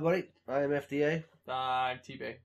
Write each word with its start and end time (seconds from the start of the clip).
Hello, 0.00 0.12
buddy. 0.12 0.24
I 0.48 0.62
am 0.62 0.70
FDA. 0.70 1.24
I'm 1.46 1.98
T-Bay. 2.02 2.38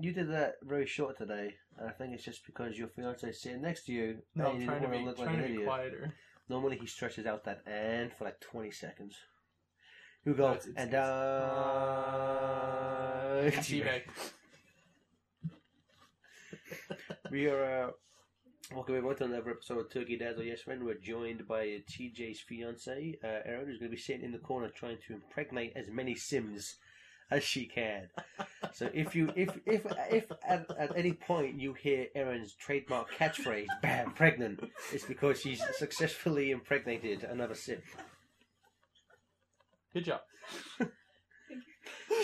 You 0.00 0.14
did 0.14 0.30
that 0.32 0.54
very 0.62 0.86
short 0.86 1.18
today, 1.18 1.54
and 1.78 1.86
I 1.86 1.92
think 1.92 2.14
it's 2.14 2.24
just 2.24 2.46
because 2.46 2.78
your 2.78 2.88
fiance 2.88 3.28
is 3.28 3.42
sitting 3.42 3.60
next 3.60 3.84
to 3.84 3.92
you. 3.92 4.22
No, 4.34 4.46
and 4.46 4.54
I'm 4.54 4.60
you 4.62 4.66
trying 4.66 4.80
to 4.80 4.88
be 4.88 4.98
look 5.04 5.18
trying 5.18 5.34
an 5.34 5.42
to 5.42 5.48
be 5.48 5.52
idiot. 5.52 5.66
quieter. 5.68 6.14
Normally, 6.48 6.78
he 6.78 6.86
stretches 6.86 7.26
out 7.26 7.44
that 7.44 7.60
and 7.66 8.10
for 8.14 8.24
like 8.24 8.40
20 8.40 8.70
seconds. 8.70 9.16
You 10.24 10.32
go 10.32 10.46
No, 10.46 10.52
it's- 10.54 10.66
it's- 10.66 10.82
and 10.82 10.94
it's- 10.94 11.06
uh, 13.58 13.62
T-Bay. 13.62 14.04
We 17.30 17.48
are 17.48 17.88
uh, 17.88 17.90
welcome 18.74 18.96
everyone 18.96 19.16
to 19.16 19.24
another 19.24 19.50
episode 19.50 19.78
of 19.78 19.90
Turkey 19.90 20.18
Dads 20.18 20.38
or 20.38 20.44
Yes 20.44 20.60
Men. 20.66 20.84
We're 20.84 20.94
joined 20.94 21.48
by 21.48 21.82
TJ's 21.90 22.40
fiance, 22.40 23.18
uh, 23.24 23.26
Erin, 23.26 23.66
who's 23.66 23.78
going 23.78 23.90
to 23.90 23.96
be 23.96 24.00
sitting 24.00 24.24
in 24.24 24.32
the 24.32 24.38
corner 24.38 24.68
trying 24.68 24.98
to 25.06 25.14
impregnate 25.14 25.72
as 25.74 25.88
many 25.88 26.14
Sims 26.14 26.76
as 27.30 27.42
she 27.42 27.66
can. 27.66 28.08
So 28.74 28.90
if 28.92 29.14
you 29.14 29.32
if 29.34 29.58
if 29.64 29.86
if 30.10 30.30
at, 30.46 30.70
at 30.78 30.96
any 30.96 31.12
point 31.12 31.58
you 31.58 31.72
hear 31.72 32.08
Erin's 32.14 32.54
trademark 32.54 33.10
catchphrase 33.14 33.66
"bam 33.82 34.12
pregnant," 34.12 34.60
it's 34.92 35.04
because 35.04 35.40
she's 35.40 35.62
successfully 35.76 36.50
impregnated 36.50 37.24
another 37.24 37.54
Sim. 37.54 37.80
Good 39.94 40.04
job. 40.04 40.20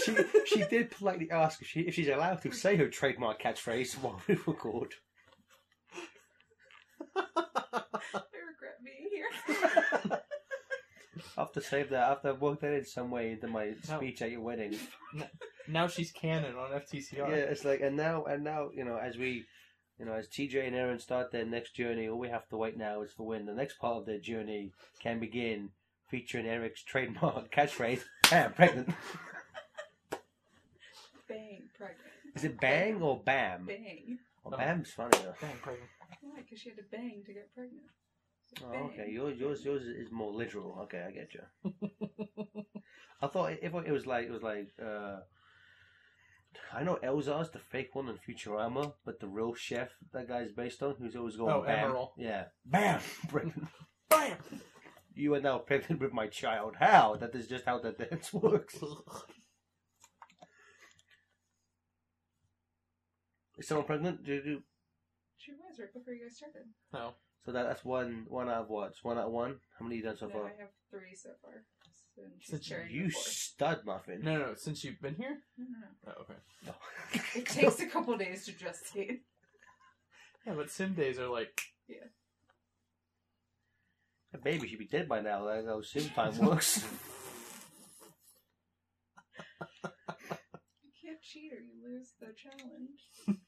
She 0.04 0.16
she 0.46 0.64
did 0.64 0.90
politely 0.90 1.30
ask 1.30 1.62
if 1.62 1.68
she 1.68 1.80
if 1.80 1.94
she's 1.94 2.08
allowed 2.08 2.42
to 2.42 2.52
say 2.52 2.76
her 2.76 2.88
trademark 2.88 3.40
catchphrase 3.40 3.94
while 3.94 4.20
we 4.26 4.34
record. 4.46 4.94
I 7.16 7.82
regret 8.14 8.78
being 8.84 9.08
here. 9.10 10.20
I 11.36 11.40
have 11.40 11.52
to 11.52 11.60
save 11.60 11.90
that. 11.90 12.04
I 12.04 12.08
have 12.10 12.22
to 12.22 12.34
work 12.34 12.60
that 12.60 12.72
in 12.74 12.84
some 12.84 13.10
way 13.10 13.32
into 13.32 13.46
my 13.48 13.74
No. 13.88 13.96
speech 13.98 14.22
at 14.22 14.30
your 14.30 14.40
wedding. 14.40 14.76
Now 15.68 15.86
she's 15.88 16.12
canon 16.12 16.56
on 16.56 16.70
FTCR. 16.72 17.16
Yeah, 17.28 17.34
it's 17.34 17.64
like 17.64 17.80
and 17.80 17.96
now 17.96 18.24
and 18.24 18.44
now 18.44 18.70
you 18.74 18.84
know 18.84 18.96
as 18.98 19.16
we, 19.16 19.44
you 19.98 20.04
know 20.04 20.12
as 20.12 20.28
TJ 20.28 20.66
and 20.66 20.76
Erin 20.76 20.98
start 20.98 21.32
their 21.32 21.44
next 21.46 21.74
journey, 21.74 22.08
all 22.08 22.18
we 22.18 22.28
have 22.28 22.48
to 22.50 22.56
wait 22.56 22.76
now 22.76 23.02
is 23.02 23.12
for 23.12 23.26
when 23.26 23.46
the 23.46 23.54
next 23.54 23.78
part 23.78 23.96
of 23.96 24.06
their 24.06 24.18
journey 24.18 24.72
can 25.00 25.18
begin, 25.20 25.70
featuring 26.08 26.46
Eric's 26.46 26.82
trademark 26.82 27.50
catchphrase, 27.52 28.02
"Bam, 28.30 28.52
pregnant." 28.52 28.90
Bang, 31.26 31.62
pregnant. 31.76 32.00
Is 32.34 32.44
it 32.44 32.60
bang 32.60 33.00
or 33.00 33.18
bam? 33.24 33.64
Bang. 33.66 34.18
Well, 34.44 34.58
bam's 34.58 34.90
funnier. 34.90 35.34
Dang, 35.40 35.56
pregnant. 35.62 35.88
Why? 36.22 36.40
Because 36.42 36.60
she 36.60 36.70
had 36.70 36.78
to 36.78 36.84
bang 36.90 37.22
to 37.26 37.32
get 37.32 37.54
pregnant. 37.54 37.86
Oh, 38.64 38.70
bang. 38.70 38.82
okay. 38.92 39.10
Yours, 39.10 39.38
yours, 39.38 39.64
yours 39.64 39.82
is 39.84 40.10
more 40.12 40.32
literal. 40.32 40.78
Okay, 40.82 41.02
I 41.06 41.10
get 41.10 41.30
you. 41.34 41.72
I 43.22 43.26
thought 43.26 43.52
if 43.62 43.74
it 43.74 43.92
was 43.92 44.06
like 44.06 44.26
it 44.26 44.30
was 44.30 44.42
like 44.42 44.68
uh, 44.84 45.20
I 46.72 46.82
know 46.84 46.98
Elzar's 47.02 47.50
the 47.50 47.58
fake 47.58 47.94
one 47.94 48.08
in 48.08 48.16
Futurama, 48.18 48.92
but 49.04 49.18
the 49.20 49.28
real 49.28 49.54
chef 49.54 49.90
that 50.12 50.28
guy's 50.28 50.52
based 50.52 50.82
on, 50.82 50.96
who's 50.98 51.16
always 51.16 51.36
going 51.36 51.52
Oh, 51.52 51.62
bam, 51.62 51.90
Emeril. 51.90 52.10
yeah, 52.18 52.44
bam, 52.66 53.00
pregnant. 53.28 53.68
Bam! 54.10 54.36
You 55.14 55.34
are 55.34 55.40
now 55.40 55.58
pregnant 55.58 56.00
with 56.00 56.12
my 56.12 56.26
child. 56.26 56.74
How? 56.78 57.16
That 57.16 57.34
is 57.34 57.46
just 57.46 57.64
how 57.64 57.78
the 57.78 57.92
dance 57.92 58.32
works. 58.32 58.76
Is 63.58 63.68
someone 63.68 63.86
pregnant? 63.86 64.24
Do 64.24 64.32
you 64.34 64.42
do? 64.42 64.62
She 65.44 65.52
was 65.52 65.78
right 65.78 65.92
before 65.92 66.14
you 66.14 66.22
guys 66.24 66.36
started. 66.36 66.62
No. 66.92 67.10
So 67.44 67.52
that, 67.52 67.64
that's 67.64 67.84
one 67.84 68.24
one 68.28 68.48
out 68.48 68.62
of 68.62 68.68
what? 68.70 68.90
It's 68.92 69.04
one 69.04 69.18
out 69.18 69.26
of 69.26 69.32
one. 69.32 69.56
How 69.78 69.84
many 69.84 69.96
you 69.96 70.02
done 70.02 70.16
so 70.16 70.26
no, 70.26 70.32
far? 70.32 70.44
I 70.46 70.60
have 70.60 70.70
three 70.90 71.14
so 71.14 71.30
far. 71.42 71.64
And 72.16 72.32
she's 72.38 72.50
Since 72.50 72.64
sharing 72.66 72.90
You 72.90 73.06
the 73.08 73.10
fourth. 73.10 73.26
stud 73.26 73.80
muffin. 73.84 74.20
No, 74.22 74.38
no, 74.38 74.54
since 74.56 74.84
you've 74.84 75.00
been 75.02 75.16
here? 75.16 75.40
No, 75.58 75.64
no, 75.64 75.78
no. 75.80 76.12
Oh, 76.16 76.22
okay. 76.22 76.38
No. 76.64 76.72
It 77.34 77.46
takes 77.60 77.80
a 77.80 77.86
couple 77.86 78.16
days 78.16 78.46
to 78.46 78.52
gestate. 78.52 79.20
Yeah, 80.46 80.52
but 80.56 80.70
sim 80.70 80.92
days 80.92 81.18
are 81.18 81.28
like, 81.28 81.58
That 84.32 84.44
baby 84.44 84.68
should 84.68 84.78
be 84.78 84.86
dead 84.86 85.08
by 85.08 85.20
now. 85.22 85.46
That's 85.46 85.66
how 85.66 85.80
sim 85.80 86.10
time 86.10 86.36
works. 86.38 86.84
You 89.84 90.90
can't 91.02 91.20
cheat 91.22 91.52
or 91.52 91.60
you 91.60 91.72
lose 91.82 92.12
the 92.20 92.32
challenge. 92.36 93.40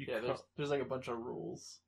You 0.00 0.06
yeah, 0.08 0.20
there's 0.20 0.42
there's 0.56 0.70
like 0.70 0.80
a 0.80 0.86
bunch 0.86 1.08
of 1.08 1.18
rules. 1.18 1.80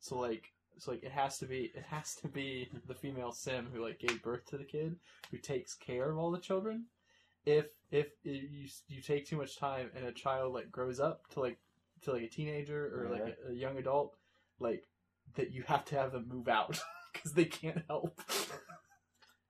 So 0.00 0.18
like, 0.18 0.52
so 0.76 0.90
like 0.90 1.02
it 1.02 1.12
has 1.12 1.38
to 1.38 1.46
be 1.46 1.72
it 1.74 1.84
has 1.88 2.14
to 2.16 2.28
be 2.28 2.68
the 2.86 2.94
female 2.94 3.32
sim 3.32 3.68
who 3.72 3.82
like 3.82 3.98
gave 3.98 4.22
birth 4.22 4.44
to 4.50 4.58
the 4.58 4.64
kid 4.64 4.96
who 5.30 5.38
takes 5.38 5.72
care 5.72 6.10
of 6.10 6.18
all 6.18 6.30
the 6.30 6.38
children. 6.38 6.84
If 7.46 7.68
if 7.90 8.08
you 8.22 8.68
you 8.86 9.00
take 9.00 9.26
too 9.26 9.38
much 9.38 9.56
time 9.56 9.90
and 9.96 10.04
a 10.04 10.12
child 10.12 10.52
like 10.52 10.70
grows 10.70 11.00
up 11.00 11.26
to 11.30 11.40
like 11.40 11.56
to 12.02 12.12
like 12.12 12.24
a 12.24 12.28
teenager 12.28 12.84
or 12.84 13.08
like 13.08 13.38
a, 13.48 13.52
a 13.52 13.54
young 13.54 13.78
adult, 13.78 14.14
like 14.60 14.84
that 15.36 15.50
you 15.50 15.62
have 15.62 15.86
to 15.86 15.94
have 15.94 16.12
them 16.12 16.28
move 16.28 16.48
out 16.48 16.78
because 17.14 17.32
they 17.32 17.46
can't 17.46 17.82
help. 17.88 18.20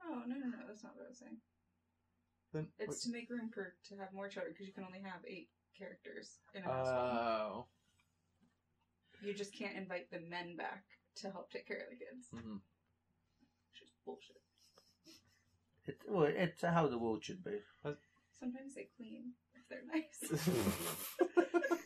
Oh, 0.06 0.22
no, 0.24 0.36
no, 0.36 0.46
no. 0.46 0.58
That's 0.68 0.84
not 0.84 0.94
what 0.94 1.06
I 1.06 1.08
was 1.08 1.18
saying. 1.18 1.38
then 2.52 2.68
It's 2.78 3.02
to 3.02 3.10
make 3.10 3.28
room 3.28 3.50
for 3.52 3.74
to 3.88 3.96
have 3.96 4.12
more 4.12 4.28
children 4.28 4.52
because 4.52 4.68
you 4.68 4.72
can 4.72 4.84
only 4.84 5.00
have 5.00 5.20
eight 5.26 5.48
characters 5.76 6.38
in 6.54 6.62
a 6.62 6.66
household. 6.66 6.86
oh, 6.96 7.66
you 9.24 9.34
just 9.34 9.54
can't 9.56 9.76
invite 9.76 10.10
the 10.10 10.20
men 10.20 10.56
back 10.56 10.84
to 11.16 11.30
help 11.30 11.50
take 11.50 11.66
care 11.66 11.78
of 11.78 11.90
the 11.90 11.96
kids. 11.96 12.28
Mhm. 12.32 12.60
Which 13.70 13.82
is 13.82 13.90
bullshit. 14.04 14.40
It, 15.86 15.98
well, 16.08 16.24
it's 16.24 16.62
how 16.62 16.86
the 16.88 16.98
world 16.98 17.24
should 17.24 17.44
be. 17.44 17.58
Sometimes 18.38 18.74
they 18.74 18.88
clean 18.96 19.32
if 19.54 19.68
they're 19.68 19.86
nice. 19.86 20.18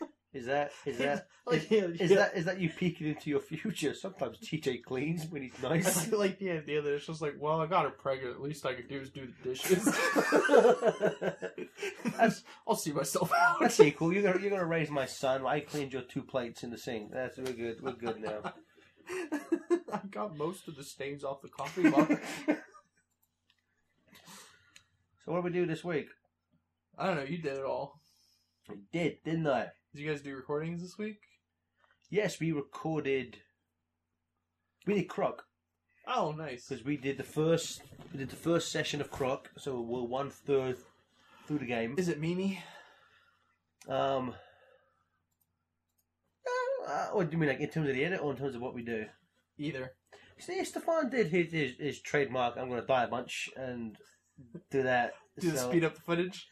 Is 0.31 0.45
that 0.45 0.71
is 0.85 0.99
that 0.99 1.25
like, 1.47 1.71
yeah, 1.71 1.85
is 1.85 2.11
yeah. 2.11 2.17
that 2.17 2.35
is 2.37 2.45
that 2.45 2.59
you 2.59 2.69
peeking 2.69 3.07
into 3.07 3.31
your 3.31 3.39
future? 3.39 3.95
Sometimes 3.95 4.37
TJ 4.37 4.83
cleans 4.83 5.25
when 5.27 5.41
he's 5.41 5.59
nice. 5.63 6.05
feel 6.05 6.19
like 6.19 6.37
the 6.37 6.51
idea 6.51 6.83
that 6.83 6.93
it's 6.93 7.07
just 7.07 7.19
like, 7.21 7.33
well, 7.39 7.59
I 7.59 7.65
got 7.65 7.85
her 7.85 7.89
pregnant. 7.89 8.35
At 8.35 8.41
least 8.41 8.63
I 8.63 8.75
can 8.75 8.85
do 8.87 8.99
is 8.99 9.09
do 9.09 9.27
the 9.27 9.49
dishes. 9.49 9.85
That's- 12.03 12.43
I'll 12.67 12.75
see 12.75 12.91
myself 12.91 13.31
out. 13.33 13.57
That's 13.59 13.79
equal. 13.79 14.13
You're 14.13 14.21
gonna 14.21 14.39
you're 14.39 14.51
gonna 14.51 14.65
raise 14.65 14.91
my 14.91 15.07
son. 15.07 15.47
I 15.47 15.61
cleaned 15.61 15.93
your 15.93 16.03
two 16.03 16.21
plates 16.21 16.61
in 16.63 16.69
the 16.69 16.77
sink. 16.77 17.11
That's 17.11 17.39
we're 17.39 17.53
good. 17.53 17.81
We're 17.81 17.93
good 17.93 18.21
now. 18.21 18.53
I 19.91 20.01
got 20.11 20.37
most 20.37 20.67
of 20.67 20.75
the 20.75 20.83
stains 20.83 21.23
off 21.23 21.41
the 21.41 21.49
coffee 21.49 21.89
mug. 21.89 22.19
So 25.25 25.31
what 25.31 25.37
do 25.37 25.41
we 25.45 25.49
do 25.51 25.65
this 25.65 25.83
week? 25.83 26.09
I 26.99 27.07
don't 27.07 27.15
know. 27.15 27.23
You 27.23 27.39
did 27.39 27.57
it 27.57 27.65
all. 27.65 27.99
We 28.67 28.75
did, 28.91 29.23
didn't 29.23 29.47
I? 29.47 29.69
Did 29.93 30.01
you 30.01 30.09
guys 30.09 30.21
do 30.21 30.35
recordings 30.35 30.81
this 30.81 30.97
week? 30.97 31.19
Yes, 32.09 32.39
we 32.39 32.51
recorded. 32.51 33.37
We 34.85 34.93
did 34.95 35.09
Croc 35.09 35.43
Oh, 36.07 36.31
nice. 36.31 36.67
because 36.67 36.83
we 36.83 36.97
did 36.97 37.17
the 37.17 37.23
first. 37.23 37.81
We 38.11 38.19
did 38.19 38.29
the 38.29 38.35
first 38.35 38.71
session 38.71 39.01
of 39.01 39.11
Croc, 39.11 39.49
so 39.57 39.79
we're 39.81 40.01
one 40.03 40.29
third 40.29 40.77
through 41.47 41.59
the 41.59 41.65
game. 41.65 41.95
Is 41.97 42.07
it 42.09 42.19
Mimi? 42.19 42.63
Um. 43.87 44.33
Uh, 46.87 47.07
what 47.11 47.29
do 47.29 47.35
you 47.35 47.39
mean, 47.39 47.49
like 47.49 47.59
in 47.59 47.69
terms 47.69 47.87
of 47.89 47.93
the 47.95 48.03
edit, 48.03 48.19
or 48.21 48.31
in 48.31 48.37
terms 48.37 48.55
of 48.55 48.61
what 48.61 48.73
we 48.73 48.81
do? 48.83 49.05
Either. 49.59 49.91
See, 50.39 50.63
Stefan 50.63 51.09
did 51.09 51.27
his, 51.27 51.51
his, 51.51 51.71
his 51.77 52.01
trademark. 52.01 52.57
I'm 52.57 52.69
going 52.69 52.81
to 52.81 52.87
die 52.87 53.03
a 53.03 53.07
bunch 53.07 53.49
and 53.57 53.95
do 54.71 54.83
that. 54.83 55.13
Do 55.39 55.51
the 55.51 55.57
So- 55.57 55.69
speed 55.69 55.83
up 55.85 55.95
the 55.95 56.01
footage? 56.01 56.47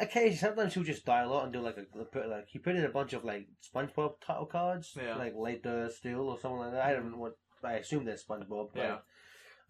Occasionally, 0.00 0.36
sometimes 0.36 0.74
he'll 0.74 0.82
just 0.82 1.04
die 1.04 1.22
a 1.22 1.28
lot 1.28 1.44
and 1.44 1.52
do 1.52 1.60
like 1.60 1.76
a 1.78 2.04
put 2.04 2.28
like 2.28 2.48
he 2.48 2.58
put 2.58 2.74
in 2.76 2.84
a 2.84 2.88
bunch 2.88 3.12
of 3.12 3.24
like 3.24 3.46
SpongeBob 3.74 4.14
title 4.20 4.46
cards, 4.46 4.92
Yeah. 5.00 5.16
like 5.16 5.34
later 5.36 5.88
still 5.94 6.28
or 6.30 6.38
something 6.38 6.58
like 6.58 6.72
that. 6.72 6.82
I 6.86 6.92
don't 6.92 7.12
know 7.12 7.18
what 7.18 7.36
I 7.62 7.74
assume 7.74 8.04
they're 8.04 8.16
SpongeBob. 8.16 8.70
But, 8.74 8.80
Yeah. 8.82 8.98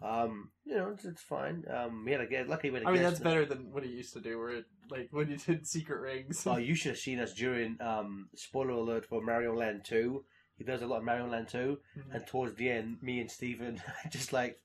Um, 0.01 0.51
you 0.65 0.77
know, 0.77 0.91
it's, 0.91 1.05
it's 1.05 1.23
fine. 1.23 1.65
Um, 1.69 2.05
we 2.05 2.13
had 2.13 2.21
a 2.21 2.27
get 2.27 2.49
lucky 2.49 2.71
we 2.71 2.79
had 2.79 2.85
a 2.87 2.89
I 2.89 2.93
mean, 2.93 3.03
that's 3.03 3.19
better 3.19 3.45
than 3.45 3.73
what 3.73 3.83
he 3.85 3.91
used 3.91 4.13
to 4.15 4.21
do, 4.21 4.39
where 4.39 4.51
it, 4.51 4.65
like 4.91 5.09
when 5.11 5.29
you 5.29 5.37
did 5.37 5.67
Secret 5.67 6.01
Rings. 6.01 6.47
Oh, 6.47 6.57
you 6.57 6.75
should 6.77 6.91
have 6.93 6.99
seen 6.99 7.19
us 7.19 7.35
during 7.35 7.77
um 7.83 8.29
spoiler 8.37 8.71
alert 8.71 9.07
for 9.07 9.21
Mario 9.21 9.55
Land 9.55 9.85
Two. 9.85 10.25
He 10.57 10.65
does 10.65 10.83
a 10.83 10.87
lot 10.87 10.99
of 10.99 11.05
Mario 11.05 11.27
Land 11.27 11.49
Two, 11.49 11.79
Mhm. 11.97 12.15
and 12.15 12.27
towards 12.27 12.55
the 12.55 12.71
end, 12.71 13.03
me 13.03 13.21
and 13.21 13.31
Steven 13.31 13.83
just 14.11 14.33
like, 14.33 14.61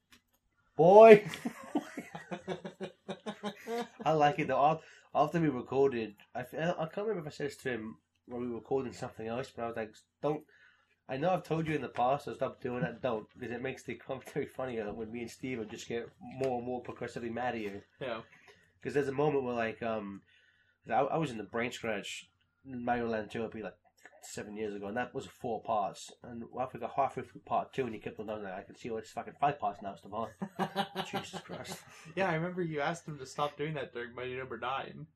boy, 0.77 1.25
I 4.05 4.11
like 4.11 4.39
it 4.39 4.47
though. 4.47 4.61
Af- 4.61 4.81
After 5.15 5.39
we 5.39 5.49
recorded, 5.49 6.15
I, 6.33 6.41
I 6.41 6.85
can't 6.85 7.07
remember 7.07 7.19
if 7.21 7.27
I 7.27 7.29
said 7.29 7.47
this 7.47 7.57
to 7.57 7.69
him 7.69 7.97
when 8.27 8.41
we 8.41 8.47
were 8.47 8.55
recording 8.55 8.93
something 8.93 9.27
else, 9.27 9.51
but 9.55 9.63
I 9.63 9.67
was 9.67 9.75
like, 9.77 9.93
don't. 10.21 10.43
I 11.09 11.17
know 11.17 11.31
I've 11.31 11.43
told 11.43 11.67
you 11.67 11.75
in 11.75 11.81
the 11.81 11.89
past 11.89 12.25
to 12.25 12.33
stop 12.35 12.61
doing 12.61 12.81
that. 12.81 13.01
Don't 13.01 13.27
because 13.37 13.53
it 13.53 13.61
makes 13.61 13.83
the 13.83 13.95
commentary 13.95 14.45
funnier 14.57 14.91
when 14.93 15.11
me 15.11 15.21
and 15.21 15.29
Steven 15.29 15.67
just 15.69 15.87
get 15.87 16.09
more 16.21 16.57
and 16.57 16.65
more 16.65 16.81
progressively 16.81 17.29
mad 17.29 17.55
at 17.55 17.61
you. 17.61 17.81
yeah. 17.99 18.21
Because 18.79 18.93
there's 18.93 19.07
a 19.07 19.13
moment 19.13 19.43
where 19.43 19.53
like 19.53 19.83
um, 19.83 20.21
I, 20.89 21.01
I 21.01 21.17
was 21.17 21.31
in 21.31 21.37
the 21.37 21.43
brain 21.43 21.71
scratch, 21.71 22.29
Mario 22.65 23.07
Land 23.07 23.31
2, 23.31 23.43
I'd 23.43 23.51
be 23.51 23.63
like, 23.63 23.75
seven 24.25 24.55
years 24.57 24.75
ago, 24.75 24.87
and 24.87 24.97
that 24.97 25.13
was 25.13 25.25
four 25.25 25.61
parts. 25.61 26.11
And 26.23 26.43
after 26.59 26.77
we 26.77 26.81
got 26.81 26.93
halfway 26.95 27.23
through 27.23 27.41
part 27.45 27.73
two, 27.73 27.83
and 27.85 27.93
you 27.93 27.99
kept 28.01 28.19
on 28.19 28.27
down 28.27 28.43
there, 28.43 28.53
I 28.53 28.61
can 28.63 28.75
see, 28.75 28.89
oh, 28.89 28.97
it's 28.97 29.11
fucking 29.11 29.33
five 29.39 29.59
parts 29.59 29.81
now, 29.81 29.95
Stefan. 29.95 30.29
Jesus 31.11 31.39
Christ. 31.41 31.77
Yeah, 32.15 32.29
I 32.29 32.35
remember 32.35 32.61
you 32.61 32.81
asked 32.81 33.07
him 33.07 33.17
to 33.19 33.25
stop 33.25 33.57
doing 33.57 33.73
that 33.75 33.93
during 33.93 34.13
Mighty 34.15 34.35
Number 34.35 34.57
Nine. 34.57 35.07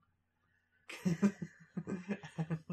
I 1.06 1.26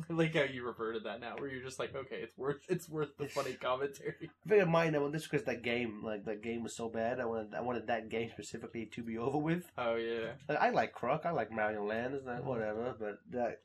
like 0.13 0.35
how 0.35 0.43
you 0.43 0.65
reverted 0.65 1.05
that 1.05 1.21
now, 1.21 1.37
where 1.37 1.49
you're 1.49 1.63
just 1.63 1.79
like, 1.79 1.95
okay, 1.95 2.17
it's 2.17 2.37
worth 2.37 2.61
it's 2.69 2.89
worth 2.89 3.17
the 3.19 3.27
funny 3.29 3.53
commentary. 3.55 4.15
I 4.23 4.49
figured 4.49 4.69
mine, 4.69 4.95
I 4.95 4.99
want 4.99 5.13
this 5.13 5.25
because 5.27 5.45
that 5.45 5.63
game, 5.63 6.03
like 6.05 6.25
that 6.25 6.43
game 6.43 6.63
was 6.63 6.75
so 6.75 6.89
bad. 6.89 7.21
I 7.21 7.25
wanted, 7.25 7.55
I 7.55 7.61
wanted 7.61 7.87
that 7.89 8.09
game 8.09 8.31
specifically 8.33 8.87
to 8.87 9.03
be 9.03 9.19
over 9.19 9.39
with. 9.39 9.71
Oh 9.79 9.97
yeah, 9.97 10.33
Like, 10.49 10.59
I 10.59 10.71
like 10.71 10.93
Croc, 10.93 11.23
I 11.27 11.31
like 11.31 11.51
Mario 11.53 11.85
Land, 11.85 12.15
is 12.15 12.25
that 12.25 12.43
Mhm. 12.43 12.45
whatever, 12.45 12.95
but 12.99 13.19
that. 13.31 13.61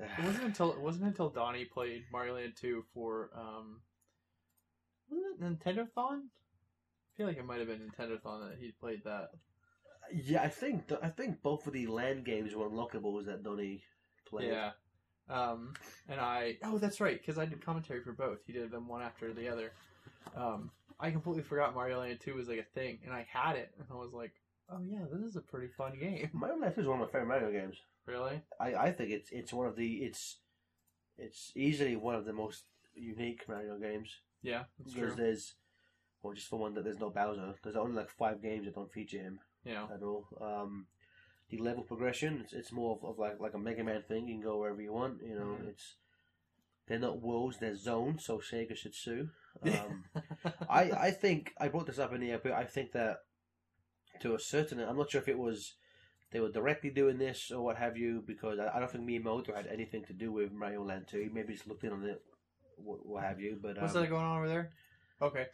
It 0.00 0.24
wasn't 0.24 0.44
until 0.44 0.72
it 0.72 0.80
wasn't 0.80 1.04
until 1.06 1.28
Donnie 1.28 1.64
played 1.64 2.04
Mario 2.12 2.34
Land 2.34 2.54
Two 2.60 2.84
for 2.94 3.30
um, 3.36 3.80
was 5.10 5.20
it 5.20 5.42
Nintendo 5.42 5.88
Thon? 5.94 6.24
I 6.28 7.16
feel 7.16 7.26
like 7.26 7.36
it 7.36 7.44
might 7.44 7.58
have 7.58 7.68
been 7.68 7.80
Nintendo 7.80 8.20
Thon 8.20 8.48
that 8.48 8.58
he 8.58 8.72
played 8.72 9.04
that. 9.04 9.30
Yeah, 10.12 10.42
I 10.42 10.48
think 10.48 10.88
th- 10.88 11.00
I 11.02 11.08
think 11.08 11.42
both 11.42 11.66
of 11.66 11.72
the 11.72 11.86
land 11.86 12.24
games 12.24 12.54
were 12.54 12.68
unlockables 12.68 13.26
that 13.26 13.42
Donnie 13.42 13.82
played. 14.26 14.48
Yeah. 14.48 14.70
Um, 15.28 15.74
and 16.08 16.20
I 16.20 16.58
oh 16.64 16.78
that's 16.78 17.00
right 17.00 17.18
because 17.18 17.38
I 17.38 17.46
did 17.46 17.64
commentary 17.64 18.02
for 18.02 18.12
both. 18.12 18.38
He 18.46 18.52
did 18.52 18.70
them 18.70 18.88
one 18.88 19.02
after 19.02 19.32
the 19.32 19.48
other. 19.48 19.72
Um, 20.36 20.70
I 20.98 21.10
completely 21.10 21.42
forgot 21.42 21.74
Mario 21.74 22.00
Land 22.00 22.20
Two 22.20 22.34
was 22.34 22.48
like 22.48 22.58
a 22.58 22.74
thing, 22.74 22.98
and 23.04 23.14
I 23.14 23.26
had 23.32 23.56
it, 23.56 23.70
and 23.78 23.86
I 23.90 23.94
was 23.94 24.12
like, 24.12 24.32
oh 24.72 24.80
yeah, 24.88 25.04
this 25.12 25.22
is 25.22 25.36
a 25.36 25.40
pretty 25.40 25.68
fun 25.76 25.98
game. 25.98 26.30
Mario 26.32 26.58
Land 26.58 26.74
is 26.76 26.86
one 26.86 27.00
of 27.00 27.06
my 27.08 27.12
favorite 27.12 27.28
Mario 27.40 27.50
games. 27.52 27.76
Really? 28.06 28.42
I, 28.60 28.74
I 28.74 28.92
think 28.92 29.10
it's 29.10 29.30
it's 29.30 29.52
one 29.52 29.66
of 29.66 29.76
the 29.76 29.96
it's 29.96 30.38
it's 31.18 31.52
easily 31.54 31.96
one 31.96 32.14
of 32.14 32.24
the 32.24 32.32
most 32.32 32.64
unique 32.94 33.42
Mario 33.48 33.78
games 33.78 34.08
Yeah, 34.42 34.64
that's 34.78 34.94
because 34.94 35.14
true. 35.14 35.24
there's 35.24 35.54
well 36.22 36.34
just 36.34 36.48
for 36.48 36.58
one 36.58 36.74
that 36.74 36.84
there's 36.84 36.98
no 36.98 37.10
Bowser. 37.10 37.54
There's 37.62 37.76
only 37.76 37.96
like 37.96 38.10
five 38.10 38.42
games 38.42 38.64
that 38.66 38.74
don't 38.74 38.92
feature 38.92 39.18
him 39.18 39.40
Yeah. 39.64 39.84
at 39.92 40.02
all. 40.02 40.26
Um, 40.40 40.86
the 41.50 41.58
level 41.58 41.82
progression 41.82 42.40
it's, 42.42 42.52
it's 42.52 42.72
more 42.72 42.96
of, 42.96 43.04
of 43.08 43.18
like 43.18 43.38
like 43.40 43.54
a 43.54 43.58
Mega 43.58 43.84
Man 43.84 44.02
thing. 44.06 44.28
You 44.28 44.34
can 44.34 44.42
go 44.42 44.58
wherever 44.58 44.80
you 44.80 44.92
want. 44.92 45.22
You 45.22 45.34
know, 45.38 45.56
Mhm. 45.60 45.68
it's 45.68 45.96
they're 46.86 46.98
not 46.98 47.20
worlds, 47.20 47.58
they're 47.58 47.76
zones. 47.76 48.24
So 48.24 48.38
Sega 48.38 48.76
should 48.76 48.94
sue. 48.94 49.28
Um, 49.64 50.04
I, 50.68 50.82
I 50.92 51.10
think 51.10 51.52
I 51.60 51.66
brought 51.68 51.86
this 51.86 51.98
up 51.98 52.14
in 52.14 52.20
the 52.20 52.30
episode. 52.30 52.54
I 52.54 52.64
think 52.64 52.92
that 52.92 53.18
to 54.20 54.34
a 54.34 54.38
certain, 54.38 54.80
I'm 54.80 54.96
not 54.96 55.10
sure 55.10 55.20
if 55.20 55.28
it 55.28 55.38
was 55.38 55.74
they 56.30 56.40
were 56.40 56.50
directly 56.50 56.90
doing 56.90 57.18
this 57.18 57.50
or 57.50 57.62
what 57.62 57.76
have 57.76 57.96
you, 57.96 58.22
because 58.26 58.58
I, 58.58 58.76
I 58.76 58.78
don't 58.78 58.90
think 58.90 59.04
Miyamoto 59.04 59.54
had 59.54 59.66
anything 59.66 60.04
to 60.04 60.12
do 60.12 60.30
with 60.30 60.52
Mario 60.52 60.84
Land 60.84 61.06
2. 61.08 61.18
He 61.18 61.28
maybe 61.28 61.54
just 61.54 61.66
looked 61.66 61.82
in 61.84 61.92
on 61.92 62.04
it, 62.04 62.22
what, 62.76 63.04
what 63.04 63.24
have 63.24 63.40
you. 63.40 63.58
But 63.60 63.76
um, 63.76 63.82
What's 63.82 63.94
that 63.94 64.08
going 64.08 64.24
on 64.24 64.36
over 64.36 64.48
there? 64.48 64.70
Okay. 65.22 65.46